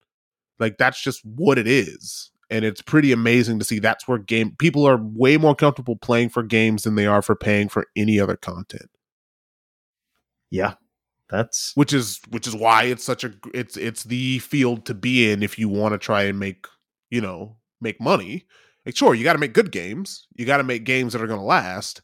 Like 0.59 0.79
that's 0.79 1.03
just 1.03 1.23
what 1.25 1.59
it 1.59 1.67
is 1.67 2.31
and 2.49 2.65
it's 2.65 2.81
pretty 2.81 3.13
amazing 3.13 3.59
to 3.59 3.65
see 3.65 3.79
that's 3.79 4.07
where 4.07 4.19
game 4.19 4.55
people 4.59 4.87
are 4.87 4.97
way 4.97 5.37
more 5.37 5.55
comfortable 5.55 5.97
playing 5.97 6.29
for 6.29 6.43
games 6.43 6.85
than 6.85 6.95
they 6.95 7.05
are 7.05 7.21
for 7.21 7.35
paying 7.35 7.69
for 7.69 7.87
any 7.97 8.21
other 8.21 8.37
content 8.37 8.89
yeah 10.57 10.75
that's 11.29 11.73
which 11.75 11.93
is 11.93 12.21
which 12.31 12.47
is 12.47 12.55
why 12.55 12.85
it's 12.85 13.05
such 13.05 13.25
a 13.25 13.33
it's 13.53 13.77
it's 13.77 14.05
the 14.05 14.39
field 14.41 14.87
to 14.87 14.95
be 14.95 15.31
in 15.31 15.43
if 15.43 15.59
you 15.59 15.69
want 15.69 15.93
to 15.93 15.99
try 15.99 16.23
and 16.23 16.39
make 16.39 16.67
you 17.11 17.21
know 17.21 17.57
make 17.81 18.01
money. 18.01 18.47
Like 18.85 18.97
sure 18.97 19.15
you 19.15 19.25
got 19.25 19.33
to 19.33 19.41
make 19.41 19.53
good 19.53 19.73
games 19.73 20.29
you 20.37 20.47
got 20.47 20.59
to 20.59 20.63
make 20.65 20.85
games 20.85 21.13
that 21.13 21.21
are 21.21 21.27
going 21.27 21.41
to 21.41 21.45
last 21.45 22.03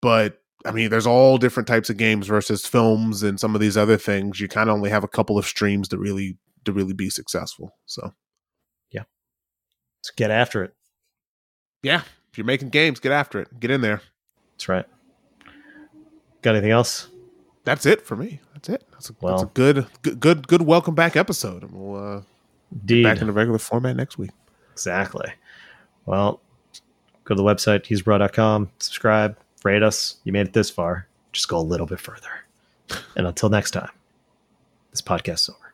but 0.00 0.38
i 0.64 0.70
mean 0.70 0.88
there's 0.88 1.06
all 1.06 1.36
different 1.36 1.66
types 1.66 1.90
of 1.90 1.96
games 1.96 2.28
versus 2.28 2.64
films 2.64 3.24
and 3.24 3.40
some 3.40 3.56
of 3.56 3.60
these 3.60 3.76
other 3.76 3.96
things. 3.96 4.38
You 4.38 4.46
kind 4.46 4.70
of 4.70 4.76
only 4.76 4.90
have 4.90 5.02
a 5.02 5.08
couple 5.08 5.36
of 5.36 5.44
streams 5.44 5.88
to 5.88 5.98
really 5.98 6.38
to 6.64 6.72
really 6.72 6.92
be 6.92 7.10
successful 7.10 7.76
so. 7.86 8.14
Yeah. 8.92 9.02
Let's 9.98 10.10
get 10.14 10.30
after 10.30 10.62
it. 10.62 10.74
Yeah 11.82 12.02
if 12.30 12.38
you're 12.38 12.44
making 12.46 12.70
games 12.70 13.00
get 13.00 13.12
after 13.12 13.40
it. 13.40 13.60
Get 13.60 13.72
in 13.72 13.80
there. 13.80 14.00
That's 14.52 14.68
right. 14.68 14.86
Got 16.40 16.54
anything 16.54 16.70
else 16.70 17.08
that's 17.64 17.86
it 17.86 18.02
for 18.02 18.16
me. 18.16 18.40
That's 18.54 18.68
it. 18.68 18.86
That's 18.92 19.10
a, 19.10 19.14
well, 19.20 19.36
that's 19.36 19.50
a 19.50 19.52
good, 19.54 19.86
good, 20.02 20.20
good, 20.20 20.48
good 20.48 20.62
welcome 20.62 20.94
back 20.94 21.16
episode. 21.16 21.62
And 21.62 21.72
we'll 21.72 22.16
uh, 22.16 22.22
get 22.86 23.04
back 23.04 23.20
in 23.20 23.26
the 23.26 23.32
regular 23.32 23.58
format 23.58 23.96
next 23.96 24.18
week. 24.18 24.30
Exactly. 24.72 25.32
Well, 26.06 26.40
go 27.24 27.34
to 27.34 27.42
the 27.42 27.46
website, 27.46 27.84
heesbro.com, 27.84 28.70
subscribe, 28.78 29.36
rate 29.64 29.82
us. 29.82 30.16
You 30.24 30.32
made 30.32 30.48
it 30.48 30.52
this 30.52 30.70
far. 30.70 31.06
Just 31.32 31.48
go 31.48 31.58
a 31.58 31.60
little 31.62 31.86
bit 31.86 32.00
further. 32.00 32.28
and 33.16 33.26
until 33.26 33.48
next 33.48 33.70
time, 33.72 33.90
this 34.90 35.00
podcast 35.00 35.34
is 35.34 35.50
over. 35.50 35.71